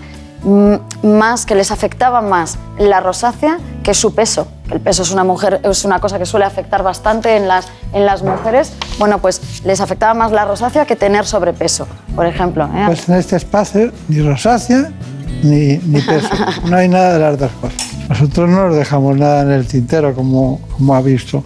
más, 1.02 1.44
que 1.44 1.54
les 1.54 1.70
afectaba 1.70 2.20
más 2.20 2.58
la 2.78 3.00
rosácea 3.00 3.58
que 3.82 3.94
su 3.94 4.14
peso. 4.14 4.48
El 4.70 4.80
peso 4.80 5.02
es 5.02 5.10
una, 5.10 5.24
mujer, 5.24 5.60
es 5.64 5.84
una 5.84 6.00
cosa 6.00 6.18
que 6.18 6.26
suele 6.26 6.44
afectar 6.44 6.82
bastante 6.82 7.36
en 7.36 7.48
las, 7.48 7.68
en 7.92 8.06
las 8.06 8.22
mujeres. 8.22 8.72
Bueno, 8.98 9.18
pues 9.20 9.62
les 9.64 9.80
afectaba 9.80 10.14
más 10.14 10.32
la 10.32 10.44
rosácea 10.44 10.86
que 10.86 10.96
tener 10.96 11.26
sobrepeso, 11.26 11.86
por 12.14 12.26
ejemplo. 12.26 12.64
¿eh? 12.74 12.84
Pues 12.86 13.08
en 13.08 13.16
este 13.16 13.36
espacio 13.36 13.92
ni 14.08 14.22
rosácea 14.22 14.90
ni, 15.42 15.78
ni 15.78 16.00
peso. 16.00 16.28
No 16.64 16.76
hay 16.76 16.88
nada 16.88 17.14
de 17.14 17.18
las 17.20 17.38
dos 17.38 17.50
cosas. 17.60 17.86
Nosotros 18.08 18.48
no 18.48 18.68
nos 18.68 18.76
dejamos 18.76 19.16
nada 19.16 19.42
en 19.42 19.50
el 19.50 19.66
tintero, 19.66 20.14
como, 20.14 20.60
como 20.76 20.94
ha 20.94 21.00
visto. 21.00 21.42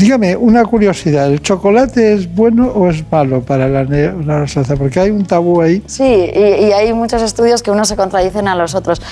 Dígame, 0.00 0.34
una 0.34 0.64
curiosidad, 0.64 1.26
¿el 1.26 1.42
chocolate 1.42 2.14
es 2.14 2.34
bueno 2.34 2.68
o 2.68 2.88
es 2.88 3.04
malo 3.12 3.42
para 3.42 3.68
la, 3.68 3.84
ne- 3.84 4.24
la 4.24 4.38
rosácea? 4.38 4.74
Porque 4.76 4.98
hay 4.98 5.10
un 5.10 5.26
tabú 5.26 5.60
ahí. 5.60 5.82
Sí, 5.84 6.02
y, 6.02 6.72
hay 6.72 6.94
muchos 6.94 7.20
estudios 7.20 7.62
que 7.62 7.70
unos 7.70 7.86
se 7.86 7.96
contradicen 7.96 8.48
a 8.48 8.54
los 8.54 8.74
otros. 8.74 9.02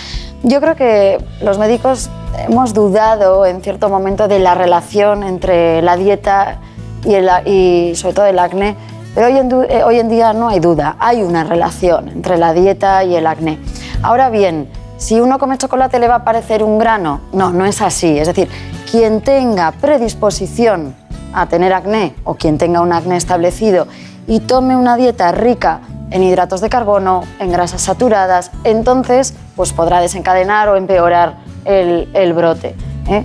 Yo 0.45 0.63
creo 0.63 0.77
que 0.77 1.19
los 1.43 1.59
médicos 1.59 2.09
hemos 2.49 2.73
dudado 2.73 3.45
en 3.45 3.61
cierto 3.61 3.91
momento 3.91 4.29
de 4.29 4.39
la 4.39 4.55
relación 4.55 5.25
entre 5.25 5.83
la 5.83 5.99
dieta 5.99 6.57
y, 7.05 7.93
sobre 7.95 8.15
todo 8.15 8.25
el 8.25 8.39
acné, 8.39 8.75
pero 9.15 9.27
hoy 9.27 9.37
en, 9.37 9.51
eh, 9.69 9.85
hoy 9.85 9.99
en 9.99 10.09
día 10.09 10.33
no 10.33 10.49
hay 10.49 10.59
duda, 10.59 10.97
hay 11.01 11.23
una 11.23 11.45
relación 11.45 12.09
entre 12.09 12.39
la 12.39 12.55
dieta 12.55 13.05
y 13.05 13.15
el 13.15 13.27
acné. 13.27 13.59
Ahora 14.03 14.31
bien, 14.31 14.71
si 14.97 15.21
uno 15.21 15.39
come 15.39 15.59
chocolate 15.59 15.99
le 15.99 16.09
va 16.09 16.15
a 16.17 16.25
parecer 16.25 16.63
un 16.63 16.79
grano, 16.79 17.21
no, 17.35 17.53
no 17.53 17.67
es 17.67 17.83
así. 17.83 18.19
Es 18.19 18.27
decir, 18.27 18.49
quien 18.91 19.21
tenga 19.21 19.73
predisposición 19.73 20.95
a 21.35 21.47
tener 21.47 21.73
acné 21.73 22.15
o 22.25 22.35
quien 22.35 22.59
tenga 22.59 22.81
un 22.81 22.93
acné 22.93 23.17
establecido 23.17 23.87
y 24.27 24.41
tome 24.41 24.77
una 24.77 24.97
dieta 24.97 25.31
rica 25.33 25.81
en 26.11 26.23
hidratos 26.23 26.61
de 26.63 26.71
carbono, 26.71 27.23
en 27.39 27.53
grasas 27.53 27.83
saturadas, 27.83 28.51
entonces 28.65 29.35
pues 29.57 29.73
podrá 29.75 30.01
desencadenar 30.01 30.69
o 30.71 30.77
empeorar 30.77 31.35
el, 31.67 32.09
el 32.15 32.33
brote. 32.33 32.75
¿eh? 33.11 33.25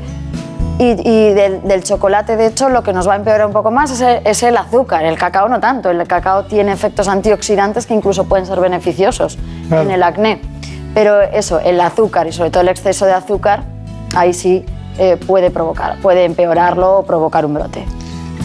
Y, 0.80 1.08
y 1.08 1.34
del, 1.34 1.62
del 1.64 1.84
chocolate, 1.84 2.36
de 2.36 2.48
hecho, 2.48 2.68
lo 2.68 2.84
que 2.84 2.92
nos 2.94 3.08
va 3.08 3.14
a 3.14 3.16
empeorar 3.16 3.46
un 3.46 3.54
poco 3.54 3.72
más 3.72 3.92
es 3.92 4.02
el, 4.02 4.26
es 4.26 4.42
el 4.44 4.58
azúcar. 4.58 5.06
El 5.06 5.18
cacao 5.20 5.48
no 5.48 5.60
tanto. 5.60 5.92
El 5.92 6.06
cacao 6.08 6.46
tiene 6.46 6.72
efectos 6.74 7.08
antioxidantes 7.08 7.86
que 7.86 7.94
incluso 7.94 8.24
pueden 8.26 8.46
ser 8.48 8.60
beneficiosos 8.60 9.38
Claro. 9.70 9.84
en 9.84 9.92
el 9.92 10.02
acné. 10.04 10.42
Pero 10.96 11.22
eso, 11.22 11.60
el 11.60 11.80
azúcar 11.80 12.26
y 12.28 12.32
sobre 12.32 12.50
todo 12.50 12.62
el 12.62 12.70
exceso 12.70 13.06
de 13.06 13.14
azúcar, 13.14 13.64
ahí 14.16 14.34
sí 14.34 14.66
eh, 14.98 15.18
puede 15.18 15.52
provocar, 15.52 15.98
puede 16.02 16.26
empeorarlo 16.26 17.00
o 17.00 17.04
provocar 17.04 17.46
un 17.46 17.56
brote. 17.56 17.86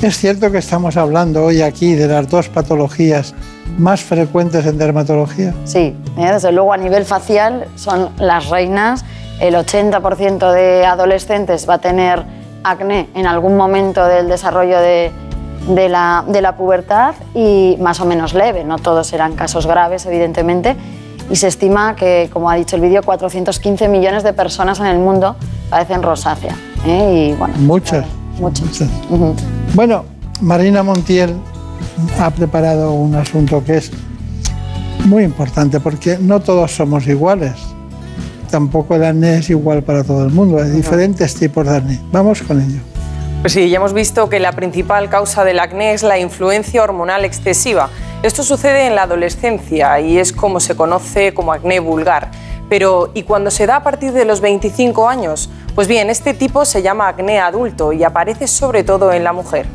Es 0.02 0.16
cierto 0.16 0.52
que 0.52 0.58
estamos 0.58 0.96
hablando 0.96 1.44
hoy 1.44 1.60
aquí 1.60 1.94
de 1.94 2.06
las 2.06 2.28
dos 2.28 2.48
patologías 2.48 3.34
más 3.78 4.00
frecuentes 4.00 4.64
en 4.66 4.78
dermatología. 4.78 5.54
Sí, 5.64 5.96
¿eh? 6.16 6.32
desde 6.32 6.52
luego 6.52 6.72
a 6.72 6.76
nivel 6.76 7.04
facial 7.04 7.66
son 7.76 8.10
las 8.18 8.48
reinas. 8.48 9.04
El 9.40 9.54
80% 9.54 10.52
de 10.52 10.86
adolescentes 10.86 11.68
va 11.68 11.74
a 11.74 11.78
tener 11.78 12.24
acné 12.64 13.08
en 13.14 13.26
algún 13.26 13.56
momento 13.56 14.04
del 14.04 14.28
desarrollo 14.28 14.78
de, 14.78 15.10
de 15.68 15.88
la, 15.88 16.24
de 16.26 16.42
la 16.42 16.56
pubertad 16.56 17.14
y 17.34 17.76
más 17.80 18.00
o 18.00 18.04
menos 18.04 18.34
leve, 18.34 18.64
no 18.64 18.78
todos 18.78 19.06
serán 19.06 19.34
casos 19.34 19.66
graves, 19.66 20.06
evidentemente. 20.06 20.76
Y 21.30 21.36
se 21.36 21.48
estima 21.48 21.94
que, 21.94 22.30
como 22.32 22.48
ha 22.50 22.54
dicho 22.54 22.76
el 22.76 22.82
vídeo, 22.82 23.02
415 23.02 23.88
millones 23.88 24.22
de 24.22 24.32
personas 24.32 24.80
en 24.80 24.86
el 24.86 24.98
mundo 24.98 25.36
padecen 25.68 26.02
rosácea. 26.02 26.54
¿eh? 26.86 27.30
Y 27.32 27.38
bueno, 27.38 27.54
Muchas. 27.58 28.06
muchas. 28.40 28.88
Muchas. 29.10 29.44
Bueno, 29.74 30.04
Marina 30.40 30.82
Montiel 30.82 31.34
ha 32.18 32.30
preparado 32.30 32.92
un 32.92 33.14
asunto 33.14 33.62
que 33.64 33.76
es 33.76 33.90
muy 35.04 35.24
importante 35.24 35.80
porque 35.80 36.18
no 36.18 36.40
todos 36.40 36.72
somos 36.74 37.06
iguales. 37.06 37.52
Tampoco 38.50 38.94
el 38.94 39.04
acné 39.04 39.38
es 39.38 39.50
igual 39.50 39.82
para 39.82 40.04
todo 40.04 40.24
el 40.24 40.32
mundo, 40.32 40.62
hay 40.62 40.70
diferentes 40.70 41.34
tipos 41.34 41.66
de 41.66 41.76
acné. 41.76 42.00
Vamos 42.10 42.40
con 42.42 42.60
ello. 42.60 42.80
Pues 43.40 43.52
sí, 43.52 43.70
ya 43.70 43.76
hemos 43.76 43.92
visto 43.92 44.28
que 44.28 44.40
la 44.40 44.50
principal 44.50 45.08
causa 45.08 45.44
del 45.44 45.60
acné 45.60 45.92
es 45.92 46.02
la 46.02 46.18
influencia 46.18 46.82
hormonal 46.82 47.24
excesiva. 47.24 47.88
Esto 48.24 48.42
sucede 48.42 48.86
en 48.86 48.96
la 48.96 49.04
adolescencia 49.04 50.00
y 50.00 50.18
es 50.18 50.32
como 50.32 50.58
se 50.58 50.74
conoce 50.74 51.32
como 51.32 51.52
acné 51.52 51.78
vulgar. 51.78 52.32
Pero, 52.68 53.12
¿y 53.14 53.22
cuando 53.22 53.52
se 53.52 53.66
da 53.66 53.76
a 53.76 53.84
partir 53.84 54.12
de 54.12 54.24
los 54.24 54.40
25 54.40 55.08
años? 55.08 55.48
Pues 55.76 55.86
bien, 55.86 56.10
este 56.10 56.34
tipo 56.34 56.64
se 56.64 56.82
llama 56.82 57.06
acné 57.06 57.38
adulto 57.38 57.92
y 57.92 58.02
aparece 58.02 58.48
sobre 58.48 58.82
todo 58.82 59.12
en 59.12 59.22
la 59.22 59.32
mujer. 59.32 59.66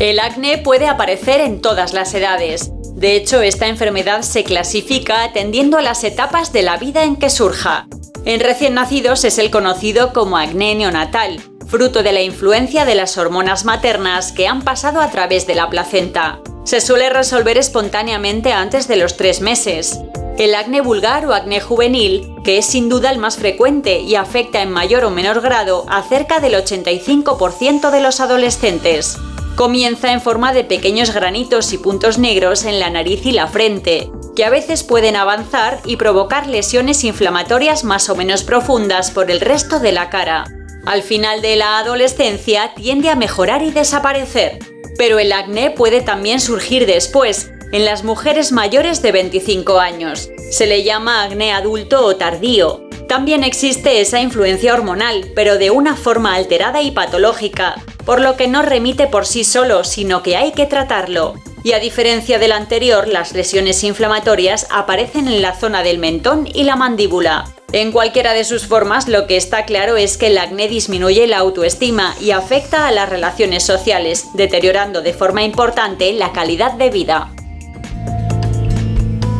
El 0.00 0.20
acné 0.20 0.58
puede 0.58 0.86
aparecer 0.86 1.40
en 1.40 1.62
todas 1.62 1.94
las 1.94 2.12
edades. 2.12 2.70
De 2.94 3.16
hecho, 3.16 3.40
esta 3.40 3.68
enfermedad 3.68 4.20
se 4.20 4.44
clasifica 4.44 5.24
atendiendo 5.24 5.78
a 5.78 5.82
las 5.82 6.04
etapas 6.04 6.52
de 6.52 6.60
la 6.60 6.76
vida 6.76 7.04
en 7.04 7.16
que 7.16 7.30
surja. 7.30 7.86
En 8.26 8.40
recién 8.40 8.74
nacidos 8.74 9.24
es 9.24 9.38
el 9.38 9.50
conocido 9.50 10.12
como 10.12 10.36
acné 10.36 10.74
neonatal, 10.74 11.40
fruto 11.70 12.02
de 12.02 12.12
la 12.12 12.20
influencia 12.20 12.84
de 12.84 12.96
las 12.96 13.16
hormonas 13.16 13.64
maternas 13.64 14.32
que 14.32 14.48
han 14.48 14.62
pasado 14.62 15.00
a 15.00 15.10
través 15.10 15.46
de 15.46 15.54
la 15.54 15.70
placenta. 15.70 16.40
Se 16.64 16.80
suele 16.80 17.08
resolver 17.10 17.56
espontáneamente 17.56 18.52
antes 18.52 18.88
de 18.88 18.96
los 18.96 19.16
tres 19.16 19.40
meses. 19.40 20.00
El 20.36 20.54
acné 20.56 20.80
vulgar 20.80 21.26
o 21.26 21.32
acné 21.32 21.60
juvenil, 21.60 22.34
que 22.42 22.58
es 22.58 22.66
sin 22.66 22.88
duda 22.88 23.10
el 23.10 23.18
más 23.18 23.36
frecuente 23.36 24.00
y 24.00 24.16
afecta 24.16 24.62
en 24.62 24.70
mayor 24.70 25.04
o 25.04 25.10
menor 25.10 25.40
grado 25.40 25.86
a 25.88 26.02
cerca 26.02 26.40
del 26.40 26.54
85% 26.54 27.90
de 27.90 28.00
los 28.00 28.20
adolescentes. 28.20 29.16
Comienza 29.54 30.12
en 30.12 30.20
forma 30.20 30.52
de 30.52 30.64
pequeños 30.64 31.14
granitos 31.14 31.72
y 31.72 31.78
puntos 31.78 32.18
negros 32.18 32.64
en 32.64 32.80
la 32.80 32.90
nariz 32.90 33.24
y 33.26 33.32
la 33.32 33.46
frente, 33.46 34.10
que 34.34 34.44
a 34.44 34.50
veces 34.50 34.82
pueden 34.82 35.14
avanzar 35.14 35.80
y 35.84 35.96
provocar 35.96 36.46
lesiones 36.48 37.04
inflamatorias 37.04 37.84
más 37.84 38.08
o 38.08 38.16
menos 38.16 38.42
profundas 38.42 39.10
por 39.10 39.30
el 39.30 39.40
resto 39.40 39.78
de 39.78 39.92
la 39.92 40.10
cara. 40.10 40.46
Al 40.86 41.02
final 41.02 41.42
de 41.42 41.56
la 41.56 41.78
adolescencia 41.78 42.72
tiende 42.74 43.10
a 43.10 43.16
mejorar 43.16 43.62
y 43.62 43.70
desaparecer, 43.70 44.58
pero 44.96 45.18
el 45.18 45.32
acné 45.32 45.70
puede 45.70 46.00
también 46.00 46.40
surgir 46.40 46.86
después, 46.86 47.50
en 47.72 47.84
las 47.84 48.02
mujeres 48.02 48.52
mayores 48.52 49.02
de 49.02 49.12
25 49.12 49.78
años. 49.78 50.30
Se 50.50 50.66
le 50.66 50.82
llama 50.82 51.22
acné 51.22 51.52
adulto 51.52 52.04
o 52.04 52.16
tardío. 52.16 52.88
También 53.08 53.44
existe 53.44 54.00
esa 54.00 54.20
influencia 54.20 54.74
hormonal, 54.74 55.30
pero 55.34 55.58
de 55.58 55.70
una 55.70 55.96
forma 55.96 56.34
alterada 56.34 56.82
y 56.82 56.90
patológica, 56.90 57.76
por 58.04 58.20
lo 58.20 58.36
que 58.36 58.48
no 58.48 58.62
remite 58.62 59.06
por 59.06 59.26
sí 59.26 59.44
solo, 59.44 59.84
sino 59.84 60.22
que 60.22 60.36
hay 60.36 60.52
que 60.52 60.66
tratarlo. 60.66 61.34
Y 61.62 61.72
a 61.72 61.78
diferencia 61.78 62.38
del 62.38 62.52
anterior, 62.52 63.06
las 63.06 63.32
lesiones 63.32 63.84
inflamatorias 63.84 64.66
aparecen 64.70 65.28
en 65.28 65.42
la 65.42 65.54
zona 65.54 65.82
del 65.82 65.98
mentón 65.98 66.48
y 66.52 66.64
la 66.64 66.76
mandíbula. 66.76 67.44
En 67.72 67.92
cualquiera 67.92 68.32
de 68.32 68.42
sus 68.42 68.66
formas, 68.66 69.06
lo 69.06 69.28
que 69.28 69.36
está 69.36 69.64
claro 69.64 69.96
es 69.96 70.16
que 70.16 70.26
el 70.26 70.38
acné 70.38 70.66
disminuye 70.66 71.28
la 71.28 71.38
autoestima 71.38 72.16
y 72.20 72.32
afecta 72.32 72.88
a 72.88 72.90
las 72.90 73.08
relaciones 73.08 73.62
sociales, 73.62 74.26
deteriorando 74.34 75.02
de 75.02 75.12
forma 75.12 75.44
importante 75.44 76.12
la 76.12 76.32
calidad 76.32 76.72
de 76.72 76.90
vida. 76.90 77.28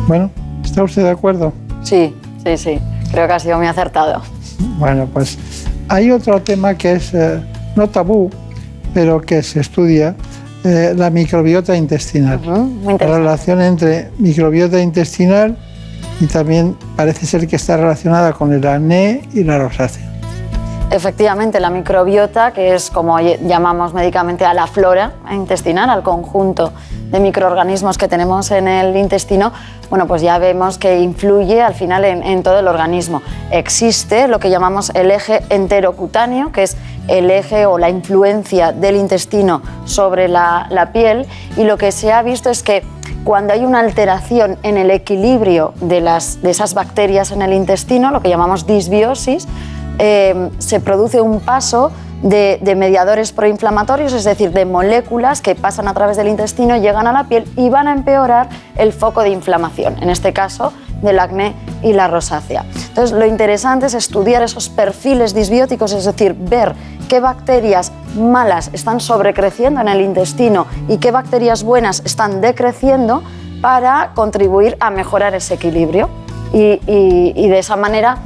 Bueno, 0.07 0.31
¿está 0.63 0.81
usted 0.81 1.03
de 1.03 1.09
acuerdo? 1.09 1.51
Sí, 1.83 2.15
sí, 2.45 2.57
sí. 2.57 2.79
Creo 3.11 3.27
que 3.27 3.33
ha 3.33 3.39
sido 3.39 3.57
muy 3.57 3.67
acertado. 3.67 4.21
Bueno, 4.77 5.09
pues 5.11 5.37
hay 5.89 6.09
otro 6.11 6.41
tema 6.41 6.75
que 6.75 6.93
es 6.93 7.13
eh, 7.13 7.41
no 7.75 7.89
tabú, 7.89 8.31
pero 8.93 9.19
que 9.19 9.43
se 9.43 9.59
estudia, 9.59 10.15
eh, 10.63 10.93
la 10.95 11.09
microbiota 11.09 11.75
intestinal. 11.75 12.39
la 12.85 13.17
relación 13.17 13.61
entre 13.61 14.09
microbiota 14.19 14.81
intestinal 14.81 15.57
y 16.19 16.27
también 16.27 16.77
parece 16.95 17.25
ser 17.25 17.47
que 17.47 17.55
está 17.55 17.77
relacionada 17.77 18.33
con 18.33 18.53
el 18.53 18.65
acné 18.67 19.27
y 19.33 19.43
la 19.43 19.57
rosácea. 19.57 20.11
Efectivamente, 20.91 21.61
la 21.61 21.69
microbiota, 21.69 22.51
que 22.51 22.75
es 22.75 22.89
como 22.89 23.17
llamamos 23.17 23.93
médicamente 23.93 24.43
a 24.43 24.53
la 24.53 24.67
flora 24.67 25.13
intestinal, 25.31 25.89
al 25.89 26.03
conjunto 26.03 26.73
de 27.11 27.19
microorganismos 27.21 27.97
que 27.97 28.09
tenemos 28.09 28.51
en 28.51 28.67
el 28.67 28.97
intestino, 28.97 29.53
bueno, 29.89 30.05
pues 30.05 30.21
ya 30.21 30.37
vemos 30.37 30.77
que 30.77 30.99
influye 30.99 31.61
al 31.61 31.75
final 31.75 32.03
en, 32.03 32.43
todo 32.43 32.59
el 32.59 32.67
organismo. 32.67 33.21
Existe 33.51 34.27
lo 34.27 34.39
que 34.39 34.49
llamamos 34.49 34.91
el 34.93 35.11
eje 35.11 35.41
enterocutáneo, 35.49 36.51
que 36.51 36.63
es 36.63 36.75
el 37.07 37.31
eje 37.31 37.65
o 37.65 37.77
la 37.77 37.89
influencia 37.89 38.73
del 38.73 38.97
intestino 38.97 39.61
sobre 39.85 40.27
la, 40.27 40.89
piel, 40.91 41.25
y 41.55 41.63
lo 41.63 41.77
que 41.77 41.93
se 41.93 42.11
ha 42.11 42.21
visto 42.21 42.49
es 42.49 42.63
que 42.63 42.83
cuando 43.23 43.53
hay 43.53 43.65
una 43.65 43.79
alteración 43.79 44.57
en 44.63 44.77
el 44.77 44.91
equilibrio 44.91 45.73
de, 45.81 46.01
las, 46.01 46.41
de 46.41 46.51
esas 46.51 46.73
bacterias 46.73 47.31
en 47.31 47.41
el 47.41 47.53
intestino, 47.53 48.11
lo 48.11 48.21
que 48.21 48.29
llamamos 48.29 48.65
disbiosis, 48.65 49.47
eh, 49.99 50.49
se 50.57 50.79
produce 50.79 51.21
un 51.21 51.39
paso 51.39 51.91
de, 52.23 52.75
mediadores 52.75 53.31
proinflamatorios, 53.31 54.13
es 54.13 54.23
decir, 54.23 54.51
de 54.51 54.65
moléculas 54.65 55.41
que 55.41 55.55
pasan 55.55 55.87
a 55.87 55.93
través 55.93 56.17
del 56.17 56.27
intestino, 56.27 56.77
llegan 56.77 57.07
a 57.07 57.11
la 57.11 57.25
piel 57.25 57.45
y 57.55 57.69
van 57.69 57.87
a 57.87 57.93
empeorar 57.93 58.49
el 58.75 58.93
foco 58.93 59.21
de 59.21 59.29
inflamación, 59.29 60.01
en 60.01 60.09
este 60.09 60.33
caso 60.33 60.73
del 61.01 61.19
acné 61.19 61.55
y 61.83 61.93
la 61.93 62.07
rosácea. 62.07 62.65
Entonces, 62.89 63.11
lo 63.17 63.25
interesante 63.25 63.85
es 63.85 63.93
estudiar 63.93 64.43
esos 64.43 64.69
perfiles 64.69 65.33
disbióticos, 65.33 65.93
es 65.93 66.05
decir, 66.05 66.35
ver 66.37 66.73
qué 67.09 67.19
bacterias 67.19 67.91
malas 68.17 68.69
están 68.73 68.99
sobrecreciendo 68.99 69.81
en 69.81 69.87
el 69.87 70.01
intestino 70.01 70.67
y 70.87 70.97
qué 70.97 71.11
bacterias 71.11 71.63
buenas 71.63 72.01
están 72.05 72.41
decreciendo 72.41 73.23
para 73.61 74.11
contribuir 74.15 74.77
a 74.79 74.89
mejorar 74.89 75.35
ese 75.35 75.55
equilibrio. 75.55 76.09
y 76.53 77.47
de 77.47 77.59
esa 77.59 77.77
manera 77.77 78.17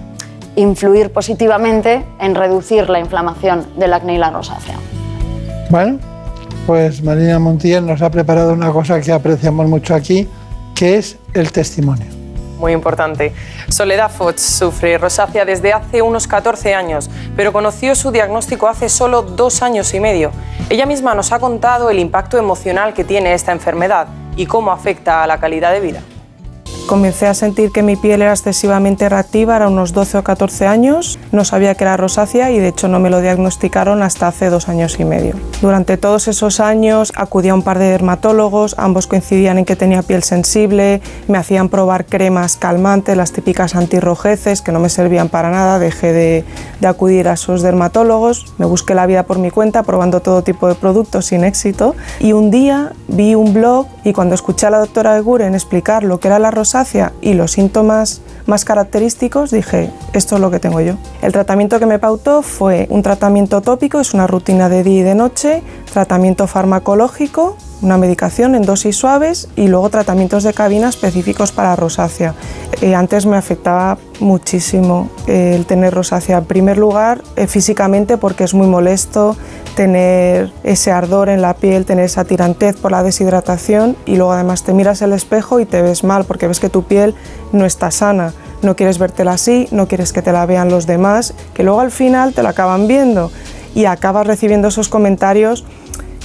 influir 0.56 1.12
positivamente 1.12 2.04
en 2.20 2.36
reducir 2.36 2.90
la 2.90 3.00
inflamación 3.00 3.68
del 3.78 3.94
acné 3.94 4.16
y 4.16 4.18
la 4.18 4.32
rosácea. 4.32 4.78
Bueno, 5.70 6.00
pues 6.66 7.04
Marina 7.04 7.38
Montiel 7.40 7.86
nos 7.86 8.02
ha 8.02 8.10
preparado 8.10 8.54
una 8.54 8.72
cosa 8.72 9.00
que 9.02 9.12
apreciamos 9.12 9.68
mucho 9.68 9.94
aquí, 9.94 10.28
que 10.74 10.98
es 10.98 11.18
el 11.34 11.52
testimonio. 11.52 12.25
Muy 12.58 12.72
importante. 12.72 13.34
Soledad 13.70 14.10
Foch 14.10 14.38
sufre 14.38 14.98
rosácea 14.98 15.46
desde 15.46 15.74
hace 15.74 16.02
unos 16.02 16.28
14 16.28 16.74
años, 16.74 17.10
pero 17.36 17.52
conoció 17.52 17.96
su 17.96 18.12
diagnóstico 18.12 18.68
hace 18.68 18.90
solo 18.90 19.22
dos 19.22 19.62
años 19.62 19.94
y 19.94 20.00
medio. 20.00 20.32
Ella 20.70 20.86
misma 20.86 21.14
nos 21.14 21.32
ha 21.32 21.40
contado 21.40 21.90
el 21.90 22.00
impacto 22.00 22.38
emocional 22.38 22.94
que 22.94 23.04
tiene 23.04 23.34
esta 23.34 23.52
enfermedad 23.52 24.08
y 24.36 24.46
cómo 24.46 24.72
afecta 24.72 25.24
a 25.24 25.28
la 25.28 25.40
calidad 25.40 25.72
de 25.72 25.80
vida. 25.80 26.02
Comencé 26.86 27.26
a 27.26 27.34
sentir 27.34 27.72
que 27.72 27.82
mi 27.82 27.96
piel 27.96 28.22
era 28.22 28.30
excesivamente 28.30 29.10
reactiva, 29.10 29.56
era 29.56 29.70
unos 29.70 29.92
12 29.92 30.20
o 30.20 30.24
14 30.24 30.68
años, 30.68 31.18
no 31.32 31.44
sabía 31.44 31.74
que 31.74 31.84
era 31.84 31.98
rosácea 31.98 32.52
y 32.52 32.60
de 32.60 32.68
hecho 32.68 32.88
no 32.88 33.00
me 33.00 33.10
lo 33.10 33.22
diagnosticaron 33.22 34.04
hasta 34.04 34.28
hace 34.28 34.52
dos 34.52 34.70
años 34.70 35.00
y 35.00 35.04
medio. 35.04 35.34
Durante 35.64 35.98
todos 35.98 36.28
esos 36.28 36.60
años 36.60 37.12
acudí 37.16 37.50
a 37.50 37.56
un 37.56 37.64
par 37.64 37.80
de 37.80 37.86
dermatólogos, 37.86 38.76
ambos 38.78 39.08
coincidían 39.08 39.58
en 39.58 39.66
que 39.66 39.76
tenía 39.76 40.04
piel 40.04 40.22
sensible, 40.22 41.02
me 41.28 41.40
hacían 41.40 41.70
probar 41.70 42.06
cremas 42.06 42.56
calmantes, 42.56 43.18
las 43.18 43.32
típicas 43.32 43.74
antirrojeces 43.74 44.62
que 44.62 44.72
no 44.72 44.80
me 44.80 44.90
servían 44.90 45.30
para 45.30 45.50
nada, 45.50 45.80
dejé 45.80 46.14
de, 46.14 46.46
de 46.82 46.88
acudir 46.88 47.28
a 47.30 47.34
esos 47.34 47.64
dermatólogos, 47.64 48.54
me 48.60 48.68
busqué 48.68 48.94
la 48.94 49.08
vida 49.08 49.24
por 49.24 49.40
mi 49.40 49.50
cuenta 49.50 49.82
probando 49.82 50.20
todo 50.20 50.44
tipo 50.44 50.68
de 50.68 50.76
productos 50.76 51.26
sin 51.26 51.46
éxito 51.46 51.96
y 52.20 52.34
un 52.34 52.52
día 52.52 52.92
vi 53.08 53.34
un 53.34 53.56
blog 53.56 53.88
y 54.04 54.14
cuando 54.14 54.36
escuché 54.36 54.68
a 54.68 54.70
la 54.70 54.78
doctora 54.78 55.18
Eguren 55.18 55.56
explicar 55.56 56.04
lo 56.04 56.20
que 56.20 56.28
era 56.28 56.38
la 56.38 56.52
rosácea, 56.52 56.75
y 57.22 57.34
los 57.36 57.52
síntomas 57.52 58.22
más 58.48 58.66
característicos, 58.66 59.50
dije, 59.50 59.92
esto 60.12 60.36
es 60.36 60.42
lo 60.42 60.52
que 60.52 60.60
tengo 60.60 60.82
yo. 60.82 60.96
El 61.22 61.32
tratamiento 61.32 61.80
que 61.80 61.86
me 61.86 62.00
pautó 62.00 62.42
fue 62.42 62.86
un 62.90 63.02
tratamiento 63.02 63.62
tópico, 63.62 64.02
es 64.02 64.14
una 64.14 64.28
rutina 64.28 64.68
de 64.68 64.84
día 64.84 65.00
y 65.00 65.04
de 65.04 65.16
noche, 65.16 65.64
tratamiento 65.96 66.46
farmacológico, 66.46 67.56
una 67.82 67.98
medicación 67.98 68.54
en 68.54 68.64
dosis 68.64 68.98
suaves 68.98 69.48
y 69.56 69.70
luego 69.70 69.90
tratamientos 69.90 70.44
de 70.44 70.54
cabina 70.54 70.90
específicos 70.90 71.54
para 71.54 71.74
rosácea. 71.78 72.36
Eh, 72.82 72.94
antes 72.94 73.26
me 73.26 73.38
afectaba 73.38 73.98
muchísimo 74.20 75.10
eh, 75.26 75.54
el 75.56 75.66
tener 75.66 75.94
rosácea. 75.94 76.40
En 76.40 76.46
primer 76.46 76.78
lugar, 76.78 77.22
eh, 77.38 77.48
físicamente 77.48 78.18
porque 78.18 78.44
es 78.44 78.54
muy 78.54 78.68
molesto 78.68 79.38
tener 79.78 80.52
ese 80.64 80.92
ardor 80.92 81.30
en 81.30 81.42
la 81.42 81.54
piel, 81.54 81.86
tener 81.86 82.04
esa 82.04 82.26
tirantez 82.26 82.76
por 82.76 82.92
la 82.92 83.02
deshidratación 83.02 83.96
y 84.06 84.18
luego 84.18 84.34
además 84.34 84.64
te 84.64 84.74
miras 84.74 85.02
el 85.02 85.14
espejo 85.14 85.62
y 85.62 85.66
te 85.66 85.82
ves 85.82 86.04
mal 86.04 86.26
porque 86.26 86.50
ves 86.50 86.60
que 86.60 86.68
tu 86.68 86.84
piel 86.84 87.16
no 87.54 87.66
está 87.66 87.90
sana. 87.90 88.34
No 88.64 88.76
quieres 88.76 89.00
vértela 89.00 89.32
así, 89.32 89.70
no 89.72 89.88
quieres 89.88 90.12
que 90.12 90.22
te 90.22 90.34
la 90.34 90.46
vean 90.46 90.70
los 90.70 90.88
demás, 90.88 91.34
que 91.54 91.64
luego 91.64 91.80
al 91.80 91.92
final 91.92 92.34
te 92.34 92.44
la 92.44 92.50
acaban 92.50 92.86
viendo 92.86 93.32
y 93.76 93.86
acabas 93.86 94.26
recibiendo 94.26 94.70
esos 94.70 94.90
comentarios 94.90 95.66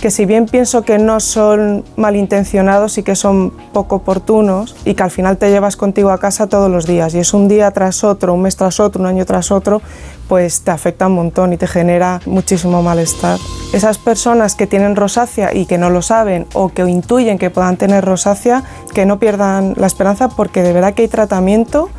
que 0.01 0.10
si 0.10 0.24
bien 0.24 0.47
pienso 0.47 0.82
que 0.82 0.98
no 0.98 1.20
son 1.20 1.85
malintencionados 1.97 2.97
y 2.97 3.02
que 3.02 3.14
son 3.14 3.52
poco 3.72 3.97
oportunos 3.97 4.74
y 4.86 4.94
que 4.94 5.02
al 5.02 5.10
final 5.10 5.36
te 5.36 5.51
llevas 5.51 5.77
contigo 5.77 6.10
a 6.10 6.18
casa 6.18 6.47
todos 6.47 6.70
los 6.70 6.86
días 6.86 7.14
y 7.14 7.18
es 7.18 7.35
un 7.35 7.48
día 7.48 7.70
tras 7.70 8.02
otro, 8.02 8.32
un 8.32 8.43
mes 8.43 8.56
tras 8.56 8.81
otro, 8.81 9.02
un 9.02 9.06
año 9.06 9.27
tras 9.27 9.51
otro, 9.51 9.82
pues 10.27 10.62
te 10.62 10.70
afecta 10.70 11.06
un 11.06 11.14
montón 11.14 11.52
y 11.52 11.59
te 11.59 11.66
genera 11.66 12.20
muchísimo 12.24 12.82
malestar. 12.82 13.39
Esas 13.74 13.98
personas 13.98 14.55
que 14.55 14.66
tienen 14.66 14.97
rosácea 14.97 15.55
y 15.55 15.66
que 15.66 15.77
no 15.77 15.90
lo 15.90 16.01
saben 16.01 16.47
o 16.55 16.70
que 16.70 16.82
intuyen 16.89 17.39
que 17.39 17.51
puedan 17.51 17.77
tener 17.77 18.02
rosácea, 18.02 18.64
que 18.94 19.05
no 19.05 19.18
pierdan 19.18 19.74
la 19.77 19.86
esperanza 19.86 20.28
porque 20.28 20.62
de 20.62 20.72
verdad 20.72 20.94
que 20.94 21.02
hay 21.02 21.09
tratamiento 21.09 21.90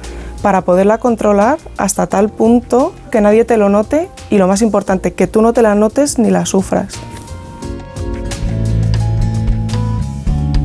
para 0.42 0.62
poderla 0.62 0.98
controlar 0.98 1.60
hasta 1.78 2.08
tal 2.08 2.30
punto 2.30 2.94
que 3.12 3.22
nadie 3.22 3.46
te 3.46 3.58
lo 3.58 3.70
note 3.70 4.10
y 4.32 4.40
lo 4.40 4.48
más 4.48 4.64
importante, 4.64 5.14
que 5.14 5.28
tú 5.28 5.44
no 5.44 5.54
te 5.54 5.62
la 5.62 5.76
notes 5.76 6.18
ni 6.18 6.32
la 6.32 6.48
sufras. 6.48 7.00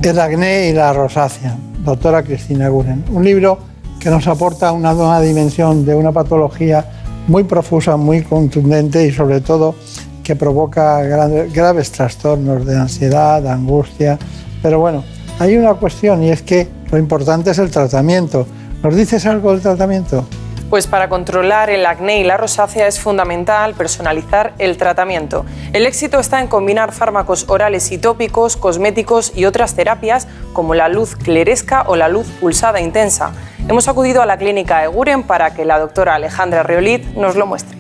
El 0.07 0.21
acné 0.21 0.69
y 0.69 0.73
la 0.73 0.93
rosácea, 0.93 1.57
doctora 1.85 2.23
Cristina 2.23 2.69
Guren. 2.69 3.05
Un 3.11 3.25
libro 3.25 3.59
que 3.99 4.09
nos 4.09 4.29
aporta 4.29 4.71
una 4.71 4.95
nueva 4.95 5.21
dimensión 5.21 5.85
de 5.85 5.97
una 5.97 6.13
patología 6.13 6.85
muy 7.27 7.43
profusa, 7.43 7.97
muy 7.97 8.23
contundente 8.23 9.05
y 9.05 9.11
sobre 9.11 9.41
todo 9.41 9.75
que 10.23 10.37
provoca 10.37 11.03
graves 11.03 11.91
trastornos 11.91 12.65
de 12.65 12.77
ansiedad, 12.77 13.45
angustia. 13.49 14.17
Pero 14.63 14.79
bueno, 14.79 15.03
hay 15.41 15.57
una 15.57 15.75
cuestión 15.75 16.23
y 16.23 16.31
es 16.31 16.41
que 16.41 16.69
lo 16.93 16.99
importante 16.99 17.51
es 17.51 17.59
el 17.59 17.73
tratamiento. 17.73 18.47
¿Nos 18.85 18.95
dices 18.95 19.27
algo 19.27 19.51
del 19.51 19.61
tratamiento? 19.61 20.25
Pues 20.69 20.89
para 20.89 21.09
controlar 21.09 21.71
el 21.71 21.87
acné 21.87 22.19
y 22.19 22.25
la 22.25 22.37
rosácea 22.37 22.89
es 22.89 22.99
fundamental 22.99 23.75
personalizar 23.75 24.53
el 24.59 24.77
tratamiento. 24.77 25.47
El 25.73 25.87
éxito 25.87 26.19
está 26.19 26.41
en 26.41 26.49
combinar 26.49 26.93
fármacos 26.93 27.45
orales 27.49 27.93
y 27.93 27.99
tópicos, 27.99 28.57
cosméticos 28.57 29.33
y 29.37 29.45
otras 29.45 29.77
terapias 29.77 30.27
como 30.53 30.75
la 30.75 30.89
luz 30.89 31.15
cleresca 31.15 31.85
o 31.87 31.95
la 31.95 32.09
luz 32.09 32.27
pulsada 32.41 32.81
intensa. 32.81 33.33
Hemos 33.69 33.87
acudido 33.87 34.23
a 34.23 34.27
la 34.27 34.39
clínica 34.39 34.83
Eguren 34.83 35.23
para 35.23 35.55
que 35.55 35.65
la 35.65 35.79
doctora 35.79 36.17
Alejandra 36.17 36.65
Riolit 36.65 37.05
nos 37.15 37.37
lo 37.37 37.47
muestre. 37.47 37.76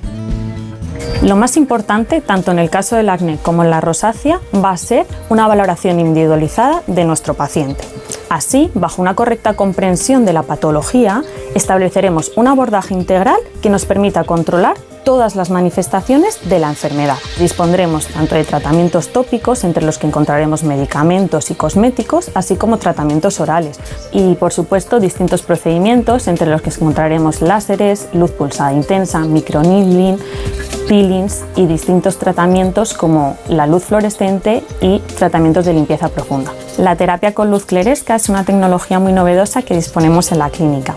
Lo 1.22 1.36
más 1.36 1.56
importante, 1.56 2.20
tanto 2.20 2.50
en 2.50 2.58
el 2.58 2.70
caso 2.70 2.96
del 2.96 3.08
acné 3.08 3.38
como 3.42 3.64
en 3.64 3.70
la 3.70 3.80
rosácea, 3.80 4.40
va 4.54 4.70
a 4.70 4.76
ser 4.76 5.06
una 5.28 5.48
valoración 5.48 5.98
individualizada 5.98 6.82
de 6.86 7.04
nuestro 7.04 7.34
paciente. 7.34 7.84
Así, 8.28 8.70
bajo 8.74 9.02
una 9.02 9.14
correcta 9.14 9.54
comprensión 9.54 10.24
de 10.24 10.32
la 10.32 10.42
patología, 10.42 11.22
estableceremos 11.54 12.32
un 12.36 12.48
abordaje 12.48 12.94
integral 12.94 13.38
que 13.62 13.70
nos 13.70 13.86
permita 13.86 14.24
controlar 14.24 14.76
todas 15.06 15.36
las 15.36 15.50
manifestaciones 15.50 16.40
de 16.48 16.58
la 16.58 16.68
enfermedad. 16.68 17.16
Dispondremos 17.38 18.08
tanto 18.08 18.34
de 18.34 18.42
tratamientos 18.42 19.12
tópicos, 19.12 19.62
entre 19.62 19.84
los 19.84 19.98
que 19.98 20.08
encontraremos 20.08 20.64
medicamentos 20.64 21.52
y 21.52 21.54
cosméticos, 21.54 22.32
así 22.34 22.56
como 22.56 22.78
tratamientos 22.78 23.38
orales. 23.38 23.78
Y, 24.10 24.34
por 24.34 24.52
supuesto, 24.52 24.98
distintos 24.98 25.42
procedimientos, 25.42 26.26
entre 26.26 26.48
los 26.48 26.60
que 26.60 26.70
encontraremos 26.70 27.40
láseres, 27.40 28.08
luz 28.14 28.32
pulsada 28.32 28.72
intensa, 28.72 29.20
microneedling, 29.20 30.18
peelings 30.88 31.44
y 31.54 31.66
distintos 31.66 32.18
tratamientos 32.18 32.92
como 32.92 33.36
la 33.48 33.68
luz 33.68 33.84
fluorescente 33.84 34.64
y 34.80 34.98
tratamientos 35.18 35.66
de 35.66 35.72
limpieza 35.72 36.08
profunda. 36.08 36.52
La 36.78 36.96
terapia 36.96 37.32
con 37.32 37.52
luz 37.52 37.64
cleresca 37.64 38.16
es 38.16 38.28
una 38.28 38.44
tecnología 38.44 38.98
muy 38.98 39.12
novedosa 39.12 39.62
que 39.62 39.74
disponemos 39.74 40.32
en 40.32 40.40
la 40.40 40.50
clínica. 40.50 40.96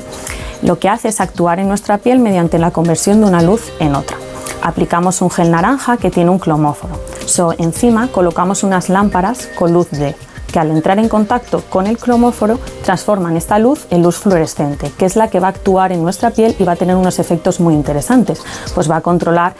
Lo 0.61 0.77
que 0.77 0.89
hace 0.89 1.07
es 1.07 1.21
actuar 1.21 1.59
en 1.59 1.67
nuestra 1.67 1.99
piel 1.99 2.19
mediante 2.19 2.59
la 2.59 2.71
conversión 2.71 3.21
de 3.21 3.27
una 3.27 3.41
luz 3.41 3.71
en 3.79 3.95
otra. 3.95 4.17
Aplicamos 4.61 5.21
un 5.21 5.29
gel 5.29 5.51
naranja 5.51 5.97
que 5.97 6.11
tiene 6.11 6.29
un 6.29 6.39
clomóforo. 6.39 6.93
So, 7.25 7.53
encima 7.57 8.09
colocamos 8.09 8.63
unas 8.63 8.89
lámparas 8.89 9.47
con 9.57 9.73
luz 9.73 9.89
D 9.91 10.15
que 10.51 10.59
al 10.59 10.71
entrar 10.71 10.99
en 10.99 11.09
contacto 11.09 11.63
con 11.69 11.87
el 11.87 11.97
cromóforo 11.97 12.59
transforman 12.83 13.37
esta 13.37 13.59
luz 13.59 13.85
en 13.91 14.01
luz 14.01 14.17
fluorescente, 14.17 14.91
que 14.97 15.05
es 15.05 15.15
la 15.15 15.29
que 15.29 15.39
va 15.39 15.47
a 15.47 15.51
actuar 15.51 15.91
en 15.91 16.01
nuestra 16.01 16.31
piel 16.31 16.55
y 16.57 16.63
va 16.63 16.73
a 16.73 16.75
tener 16.75 16.95
unos 16.95 17.19
efectos 17.19 17.59
muy 17.59 17.73
interesantes. 17.73 18.41
Pues 18.73 18.89
va 18.89 18.97
a 18.97 19.01
controlar 19.01 19.53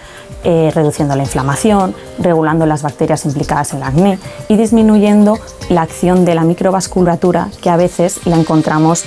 eh, 0.44 0.72
reduciendo 0.74 1.16
la 1.16 1.24
inflamación, 1.24 1.94
regulando 2.18 2.66
las 2.66 2.82
bacterias 2.82 3.26
implicadas 3.26 3.74
en 3.74 3.78
el 3.80 3.84
acné 3.84 4.20
y 4.48 4.56
disminuyendo 4.58 5.38
la 5.70 5.82
acción 5.82 6.26
de 6.26 6.36
la 6.36 6.44
microvasculatura 6.44 7.50
que 7.62 7.70
a 7.70 7.78
veces 7.78 8.26
la 8.26 8.38
encontramos 8.38 9.06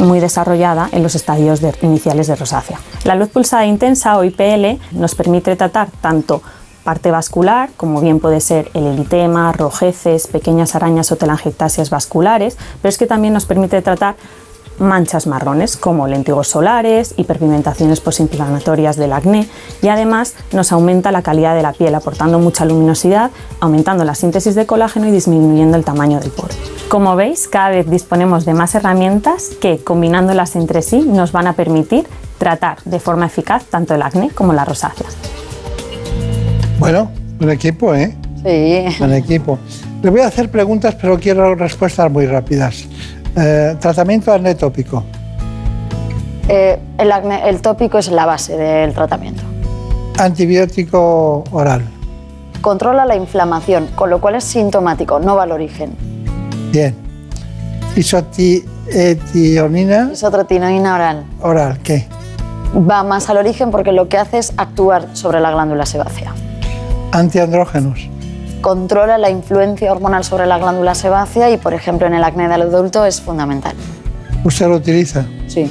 muy 0.00 0.20
desarrollada 0.20 0.88
en 0.92 1.02
los 1.02 1.14
estadios 1.14 1.60
iniciales 1.82 2.26
de 2.26 2.36
rosácea. 2.36 2.80
La 3.04 3.14
luz 3.14 3.28
pulsada 3.28 3.66
intensa 3.66 4.18
o 4.18 4.24
IPL 4.24 4.80
nos 4.92 5.14
permite 5.14 5.54
tratar 5.56 5.88
tanto 6.00 6.42
parte 6.84 7.10
vascular, 7.10 7.70
como 7.76 8.00
bien 8.00 8.20
puede 8.20 8.40
ser 8.40 8.70
el 8.74 8.86
eritema, 8.86 9.52
rojeces, 9.52 10.26
pequeñas 10.26 10.74
arañas 10.74 11.10
o 11.10 11.16
telangiectasias 11.16 11.88
vasculares, 11.88 12.58
pero 12.82 12.90
es 12.90 12.98
que 12.98 13.06
también 13.06 13.32
nos 13.32 13.46
permite 13.46 13.80
tratar 13.80 14.16
manchas 14.78 15.26
marrones 15.26 15.76
como 15.76 16.06
lentigos 16.06 16.48
solares, 16.48 17.14
hiperpigmentaciones 17.16 18.00
posinflamatorias 18.00 18.96
del 18.96 19.12
acné 19.12 19.48
y 19.82 19.88
además 19.88 20.34
nos 20.52 20.72
aumenta 20.72 21.12
la 21.12 21.22
calidad 21.22 21.54
de 21.54 21.62
la 21.62 21.72
piel 21.72 21.94
aportando 21.94 22.38
mucha 22.38 22.64
luminosidad, 22.64 23.30
aumentando 23.60 24.04
la 24.04 24.14
síntesis 24.14 24.54
de 24.54 24.66
colágeno 24.66 25.08
y 25.08 25.10
disminuyendo 25.10 25.76
el 25.76 25.84
tamaño 25.84 26.20
del 26.20 26.30
poro. 26.30 26.54
Como 26.88 27.16
veis, 27.16 27.48
cada 27.48 27.70
vez 27.70 27.88
disponemos 27.88 28.44
de 28.44 28.54
más 28.54 28.74
herramientas 28.74 29.50
que 29.60 29.78
combinándolas 29.78 30.56
entre 30.56 30.82
sí 30.82 31.00
nos 31.00 31.32
van 31.32 31.46
a 31.46 31.54
permitir 31.54 32.06
tratar 32.38 32.78
de 32.84 33.00
forma 33.00 33.26
eficaz 33.26 33.64
tanto 33.64 33.94
el 33.94 34.02
acné 34.02 34.30
como 34.30 34.52
la 34.52 34.64
rosácea. 34.64 35.06
Bueno, 36.78 37.10
un 37.40 37.50
equipo, 37.50 37.94
¿eh? 37.94 38.16
Sí. 38.44 39.02
Un 39.02 39.14
equipo. 39.14 39.58
Le 40.02 40.10
voy 40.10 40.20
a 40.20 40.26
hacer 40.26 40.50
preguntas, 40.50 40.94
pero 41.00 41.18
quiero 41.18 41.54
respuestas 41.54 42.10
muy 42.10 42.26
rápidas. 42.26 42.86
Eh, 43.36 43.76
tratamiento 43.80 44.32
acné 44.32 44.54
tópico. 44.54 45.02
Eh, 46.48 46.78
el, 46.98 47.10
acné, 47.10 47.48
el 47.48 47.60
tópico 47.60 47.98
es 47.98 48.08
la 48.08 48.26
base 48.26 48.56
del 48.56 48.92
tratamiento. 48.92 49.42
Antibiótico 50.18 51.42
oral. 51.50 51.82
Controla 52.60 53.04
la 53.04 53.16
inflamación, 53.16 53.88
con 53.94 54.10
lo 54.10 54.20
cual 54.20 54.36
es 54.36 54.44
sintomático, 54.44 55.18
no 55.18 55.36
va 55.36 55.42
al 55.42 55.52
origen. 55.52 55.92
Bien. 56.70 56.94
Isotionina. 57.96 60.10
Isotrotinina 60.12 60.94
oral. 60.94 61.24
Oral, 61.40 61.78
¿qué? 61.82 62.06
Va 62.74 63.02
más 63.04 63.28
al 63.30 63.38
origen 63.38 63.70
porque 63.70 63.92
lo 63.92 64.08
que 64.08 64.18
hace 64.18 64.38
es 64.38 64.52
actuar 64.56 65.08
sobre 65.12 65.40
la 65.40 65.50
glándula 65.50 65.86
sebácea. 65.86 66.32
Antiandrógenos. 67.12 68.08
Controla 68.64 69.18
la 69.18 69.28
influencia 69.28 69.92
hormonal 69.92 70.24
sobre 70.24 70.46
la 70.46 70.56
glándula 70.56 70.94
sebácea 70.94 71.50
y, 71.50 71.58
por 71.58 71.74
ejemplo, 71.74 72.06
en 72.06 72.14
el 72.14 72.24
acné 72.24 72.48
del 72.48 72.62
adulto 72.62 73.04
es 73.04 73.20
fundamental. 73.20 73.76
¿Usted 74.42 74.68
lo 74.68 74.76
utiliza? 74.76 75.26
Sí. 75.48 75.70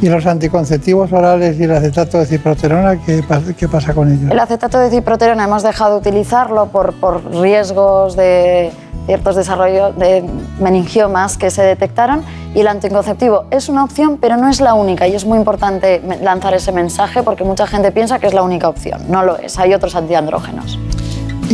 ¿Y 0.00 0.08
los 0.08 0.24
anticonceptivos 0.24 1.12
orales 1.12 1.60
y 1.60 1.64
el 1.64 1.72
acetato 1.72 2.20
de 2.20 2.24
ciproterona, 2.24 2.98
qué, 3.04 3.22
qué 3.54 3.68
pasa 3.68 3.92
con 3.92 4.10
ellos? 4.10 4.30
El 4.30 4.40
acetato 4.40 4.78
de 4.78 4.88
ciproterona 4.88 5.44
hemos 5.44 5.62
dejado 5.62 6.00
de 6.00 6.08
utilizarlo 6.08 6.68
por, 6.68 6.94
por 6.94 7.22
riesgos 7.30 8.16
de 8.16 8.72
ciertos 9.04 9.36
desarrollos 9.36 9.94
de 9.98 10.24
meningiomas 10.60 11.36
que 11.36 11.50
se 11.50 11.60
detectaron 11.60 12.24
y 12.54 12.60
el 12.60 12.68
anticonceptivo 12.68 13.44
es 13.50 13.68
una 13.68 13.84
opción, 13.84 14.16
pero 14.16 14.38
no 14.38 14.48
es 14.48 14.62
la 14.62 14.72
única 14.72 15.06
y 15.06 15.14
es 15.14 15.26
muy 15.26 15.36
importante 15.36 16.00
lanzar 16.22 16.54
ese 16.54 16.72
mensaje 16.72 17.22
porque 17.22 17.44
mucha 17.44 17.66
gente 17.66 17.92
piensa 17.92 18.18
que 18.18 18.26
es 18.26 18.32
la 18.32 18.42
única 18.42 18.70
opción. 18.70 19.02
No 19.10 19.22
lo 19.22 19.36
es, 19.36 19.58
hay 19.58 19.74
otros 19.74 19.94
antiandrógenos. 19.94 20.78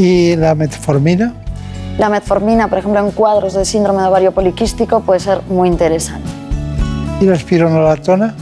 ¿Y 0.01 0.35
la 0.35 0.55
metformina? 0.55 1.35
La 1.99 2.09
metformina, 2.09 2.69
por 2.69 2.79
ejemplo, 2.79 3.01
en 3.01 3.11
cuadros 3.11 3.53
de 3.53 3.67
síndrome 3.67 4.01
de 4.01 4.09
ovario 4.09 4.33
poliquístico 4.33 5.01
puede 5.01 5.21
ser 5.21 5.43
muy 5.51 5.69
interesante. 5.69 6.27
¿Y 7.21 7.27
la 7.27 7.35
espironolactona? 7.35 8.35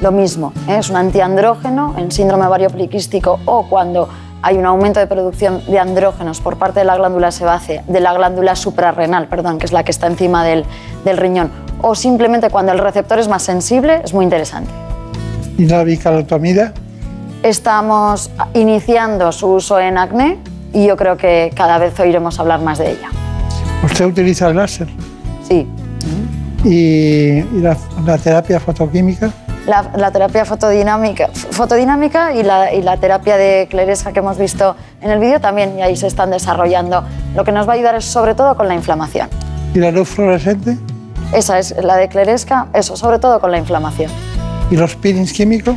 Lo 0.00 0.10
mismo, 0.10 0.54
¿eh? 0.66 0.78
es 0.78 0.88
un 0.88 0.96
antiandrógeno 0.96 1.94
en 1.98 2.10
síndrome 2.10 2.44
de 2.44 2.48
ovario 2.48 2.70
poliquístico 2.70 3.40
o 3.44 3.68
cuando 3.68 4.08
hay 4.40 4.56
un 4.56 4.64
aumento 4.64 5.00
de 5.00 5.06
producción 5.06 5.62
de 5.66 5.78
andrógenos 5.78 6.40
por 6.40 6.56
parte 6.56 6.80
de 6.80 6.86
la 6.86 6.96
glándula 6.96 7.30
sebácea, 7.30 7.84
de 7.86 8.00
la 8.00 8.14
glándula 8.14 8.56
suprarrenal, 8.56 9.28
perdón, 9.28 9.58
que 9.58 9.66
es 9.66 9.72
la 9.72 9.84
que 9.84 9.90
está 9.90 10.06
encima 10.06 10.46
del, 10.46 10.64
del 11.04 11.18
riñón, 11.18 11.50
o 11.82 11.94
simplemente 11.94 12.48
cuando 12.48 12.72
el 12.72 12.78
receptor 12.78 13.18
es 13.18 13.28
más 13.28 13.42
sensible, 13.42 14.00
es 14.02 14.14
muy 14.14 14.24
interesante. 14.24 14.70
¿Y 15.58 15.66
la 15.66 15.84
bicalotomida? 15.84 16.72
Estamos 17.42 18.30
iniciando 18.54 19.30
su 19.30 19.48
uso 19.48 19.78
en 19.78 19.98
acné 19.98 20.38
y 20.72 20.86
yo 20.86 20.96
creo 20.96 21.16
que 21.16 21.52
cada 21.54 21.78
vez 21.78 21.98
oiremos 22.00 22.38
hablar 22.38 22.60
más 22.60 22.78
de 22.78 22.92
ella. 22.92 23.08
¿Usted 23.84 24.06
utiliza 24.06 24.48
el 24.48 24.56
láser? 24.56 24.88
Sí. 25.48 25.68
¿Y, 26.64 27.42
la, 27.60 27.76
la 28.04 28.18
terapia 28.18 28.60
fotoquímica? 28.60 29.32
la, 29.66 29.90
la, 29.96 30.10
terapia 30.10 30.44
fotodinámica, 30.44 31.28
fotodinámica 31.28 32.34
y, 32.34 32.42
la, 32.42 32.72
y, 32.72 32.82
la, 32.82 32.96
terapia 32.96 33.36
de 33.36 33.68
cleresca 33.70 34.12
que 34.12 34.18
hemos 34.18 34.38
visto 34.38 34.76
en 35.00 35.10
el 35.10 35.18
vídeo 35.18 35.40
también, 35.40 35.78
y 35.78 35.82
ahí 35.82 35.96
se 35.96 36.06
están 36.06 36.30
desarrollando. 36.30 37.04
Lo 37.34 37.44
que 37.44 37.52
nos 37.52 37.68
va 37.68 37.72
a 37.72 37.76
ayudar 37.76 37.94
es 37.94 38.04
sobre 38.04 38.34
todo 38.34 38.56
con 38.56 38.68
la 38.68 38.74
inflamación. 38.74 39.28
¿Y 39.74 39.78
la 39.78 39.90
luz 39.90 40.08
fluorescente? 40.08 40.78
Esa 41.32 41.58
es 41.58 41.74
la 41.82 41.96
de 41.96 42.08
cleresca, 42.08 42.66
eso, 42.74 42.96
sobre 42.96 43.18
todo 43.18 43.40
con 43.40 43.50
la 43.50 43.58
inflamación. 43.58 44.10
¿Y 44.70 44.76
los 44.76 44.96
peelings 44.96 45.32
químicos? 45.32 45.76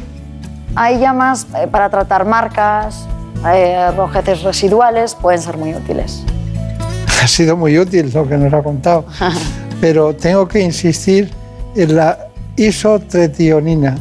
Hay 0.76 1.00
ya 1.00 1.14
más 1.14 1.48
eh, 1.56 1.68
para 1.68 1.90
tratar 1.90 2.26
marcas, 2.26 3.08
eh, 3.54 3.92
rojeces 3.92 4.44
residuales, 4.44 5.16
pueden 5.16 5.42
ser 5.42 5.58
muy 5.58 5.74
útiles. 5.74 6.24
Ha 7.24 7.28
sido 7.28 7.58
muy 7.58 7.80
útil 7.80 8.12
lo 8.14 8.28
que 8.28 8.38
nos 8.38 8.54
ha 8.54 8.62
contado, 8.62 9.06
pero 9.82 10.16
tengo 10.16 10.48
que 10.48 10.60
insistir 10.60 11.32
en 11.76 11.96
la 11.96 12.28
isotretionina. 12.56 13.96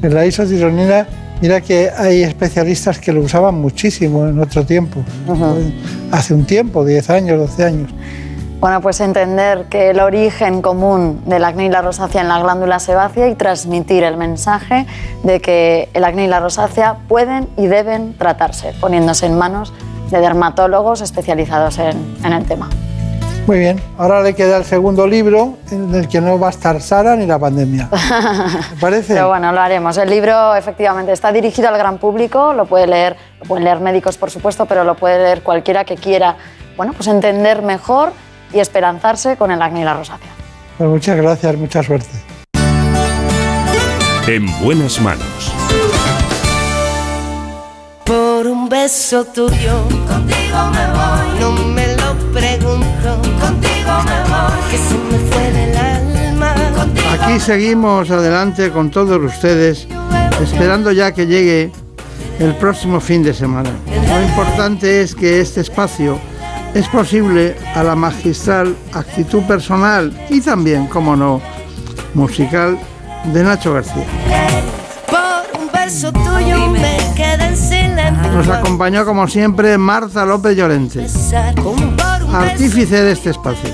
En 0.00 0.14
la 0.14 0.26
isotretionina, 0.26 1.08
mira 1.40 1.60
que 1.60 1.90
hay 1.96 2.22
especialistas 2.22 2.98
que 2.98 3.12
lo 3.12 3.22
usaban 3.22 3.56
muchísimo 3.56 4.28
en 4.28 4.38
otro 4.38 4.64
tiempo, 4.64 5.00
uh 5.26 5.32
-huh. 5.32 5.72
hace 6.12 6.34
un 6.34 6.44
tiempo, 6.44 6.84
10 6.84 7.10
años, 7.10 7.38
12 7.38 7.64
años. 7.64 7.90
Bueno, 8.60 8.80
pues 8.80 8.98
entender 9.00 9.66
que 9.66 9.90
el 9.90 10.00
origen 10.00 10.62
común 10.62 11.22
del 11.26 11.44
acné 11.44 11.66
y 11.66 11.68
la 11.68 11.80
rosácea 11.80 12.22
en 12.22 12.28
la 12.28 12.40
glándula 12.40 12.80
sebácea 12.80 13.28
y 13.28 13.36
transmitir 13.36 14.02
el 14.02 14.16
mensaje 14.16 14.84
de 15.22 15.40
que 15.40 15.88
el 15.94 16.02
acné 16.02 16.24
y 16.24 16.26
la 16.26 16.40
rosácea 16.40 16.96
pueden 17.06 17.48
y 17.56 17.68
deben 17.68 18.18
tratarse, 18.18 18.74
poniéndose 18.80 19.26
en 19.26 19.38
manos 19.38 19.72
de 20.10 20.18
dermatólogos 20.18 21.02
especializados 21.02 21.78
en, 21.78 22.16
en 22.24 22.32
el 22.32 22.46
tema. 22.46 22.68
Muy 23.46 23.60
bien, 23.60 23.80
ahora 23.96 24.22
le 24.22 24.34
queda 24.34 24.56
el 24.56 24.64
segundo 24.64 25.06
libro 25.06 25.56
en 25.70 25.94
el 25.94 26.08
que 26.08 26.20
no 26.20 26.36
va 26.40 26.48
a 26.48 26.50
estar 26.50 26.80
Sara 26.80 27.14
ni 27.14 27.26
la 27.26 27.38
pandemia. 27.38 27.88
¿Me 28.74 28.80
parece? 28.80 29.14
Pero 29.14 29.28
bueno, 29.28 29.52
lo 29.52 29.60
haremos. 29.60 29.96
El 29.98 30.10
libro 30.10 30.56
efectivamente 30.56 31.12
está 31.12 31.30
dirigido 31.30 31.68
al 31.68 31.78
gran 31.78 31.98
público, 31.98 32.52
lo 32.52 32.66
puede 32.66 32.88
leer, 32.88 33.16
lo 33.38 33.46
pueden 33.46 33.64
leer 33.64 33.78
médicos 33.78 34.18
por 34.18 34.32
supuesto, 34.32 34.66
pero 34.66 34.82
lo 34.82 34.96
puede 34.96 35.18
leer 35.18 35.42
cualquiera 35.42 35.84
que 35.84 35.94
quiera, 35.94 36.36
bueno, 36.76 36.92
pues 36.92 37.06
entender 37.06 37.62
mejor 37.62 38.12
y 38.52 38.60
esperanzarse 38.60 39.36
con 39.36 39.50
el 39.50 39.60
acné 39.60 39.82
y 39.82 39.84
la 39.84 39.94
rosácea. 39.94 40.30
Pues 40.78 40.90
muchas 40.90 41.16
gracias, 41.16 41.56
mucha 41.56 41.82
suerte. 41.82 42.08
En 44.26 44.46
buenas 44.62 45.00
manos. 45.00 45.52
Por 48.04 48.46
un 48.46 48.68
beso 48.68 49.24
tuyo, 49.24 49.82
contigo 50.06 50.70
me 50.72 50.86
voy. 50.92 51.40
No 51.40 51.52
me 51.52 51.96
lo 51.96 52.14
pregunto, 52.32 53.20
contigo 53.40 53.92
me 54.04 54.20
voy. 54.30 54.70
Que 54.70 54.78
se 54.78 54.94
me 54.94 55.18
fue 55.30 55.50
del 55.50 55.76
alma. 55.76 56.54
Contigo 56.76 57.08
Aquí 57.20 57.40
seguimos 57.40 58.10
adelante 58.10 58.70
con 58.70 58.90
todos 58.90 59.18
ustedes, 59.18 59.88
esperando 60.42 60.92
ya 60.92 61.12
que 61.12 61.26
llegue 61.26 61.72
el 62.38 62.54
próximo 62.54 63.00
fin 63.00 63.22
de 63.22 63.34
semana. 63.34 63.70
Lo 63.86 64.22
importante 64.22 65.02
es 65.02 65.14
que 65.14 65.40
este 65.40 65.60
espacio 65.60 66.18
es 66.74 66.88
posible 66.88 67.56
a 67.74 67.82
la 67.82 67.94
magistral 67.94 68.76
actitud 68.92 69.42
personal 69.42 70.12
y 70.30 70.40
también, 70.40 70.86
como 70.86 71.16
no, 71.16 71.40
musical 72.14 72.78
de 73.32 73.42
Nacho 73.42 73.74
García. 73.74 74.04
Por 75.06 75.60
un 75.60 75.70
beso 75.72 76.12
tuyo 76.12 76.68
me 76.68 76.98
quedé 77.16 77.48
en 77.48 77.56
silencio. 77.56 78.32
Nos 78.32 78.48
acompañó 78.48 79.04
como 79.04 79.26
siempre 79.28 79.76
Marta 79.78 80.24
López 80.24 80.56
Llorente, 80.56 81.06
artífice 82.32 83.02
de 83.02 83.12
este 83.12 83.30
espacio. 83.30 83.70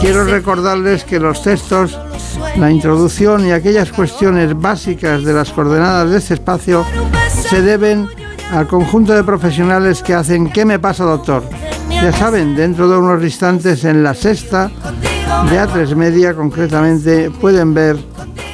Quiero 0.00 0.24
recordarles 0.24 1.04
que 1.04 1.18
los 1.18 1.42
textos, 1.42 1.98
la 2.58 2.70
introducción 2.70 3.46
y 3.46 3.52
aquellas 3.52 3.92
cuestiones 3.92 4.58
básicas 4.58 5.22
de 5.22 5.32
las 5.32 5.50
coordenadas 5.50 6.10
de 6.10 6.18
este 6.18 6.34
espacio 6.34 6.84
se 7.30 7.62
deben 7.62 8.08
al 8.50 8.66
conjunto 8.66 9.12
de 9.12 9.22
profesionales 9.22 10.02
que 10.02 10.14
hacen 10.14 10.50
¿Qué 10.50 10.64
me 10.64 10.78
pasa, 10.78 11.04
doctor? 11.04 11.44
Ya 11.88 12.12
saben, 12.12 12.56
dentro 12.56 12.88
de 12.88 12.98
unos 12.98 13.22
instantes 13.22 13.84
en 13.84 14.02
la 14.02 14.14
sexta 14.14 14.70
de 15.50 15.60
A3 15.60 15.94
Media 15.94 16.34
concretamente 16.34 17.30
pueden 17.30 17.74
ver 17.74 17.96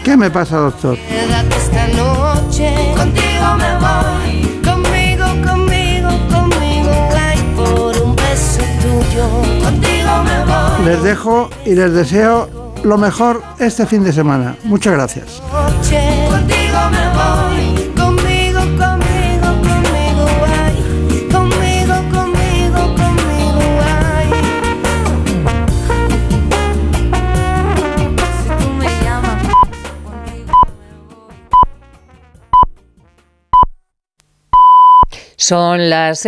¿Qué 0.04 0.18
me 0.18 0.30
pasa, 0.30 0.58
doctor? 0.58 0.98
Quédate 0.98 1.56
esta 1.56 1.88
noche. 1.96 2.74
Contigo 2.94 3.54
me 3.56 3.78
voy. 3.78 4.60
Conmigo, 4.62 5.24
conmigo, 5.50 6.10
conmigo. 6.30 6.90
Ay, 7.16 7.38
por 7.56 7.96
un 8.02 8.14
beso 8.14 8.60
tuyo. 8.82 9.64
Contigo 9.64 10.10
me 10.24 10.44
voy. 10.44 10.84
Les 10.84 11.02
dejo 11.02 11.48
y 11.64 11.74
les 11.74 11.94
deseo 11.94 12.63
lo 12.84 12.98
mejor 12.98 13.42
este 13.58 13.86
fin 13.86 14.04
de 14.04 14.12
semana. 14.12 14.56
Muchas 14.64 14.92
gracias. 14.92 15.42
Son 35.36 35.90
las 35.90 36.20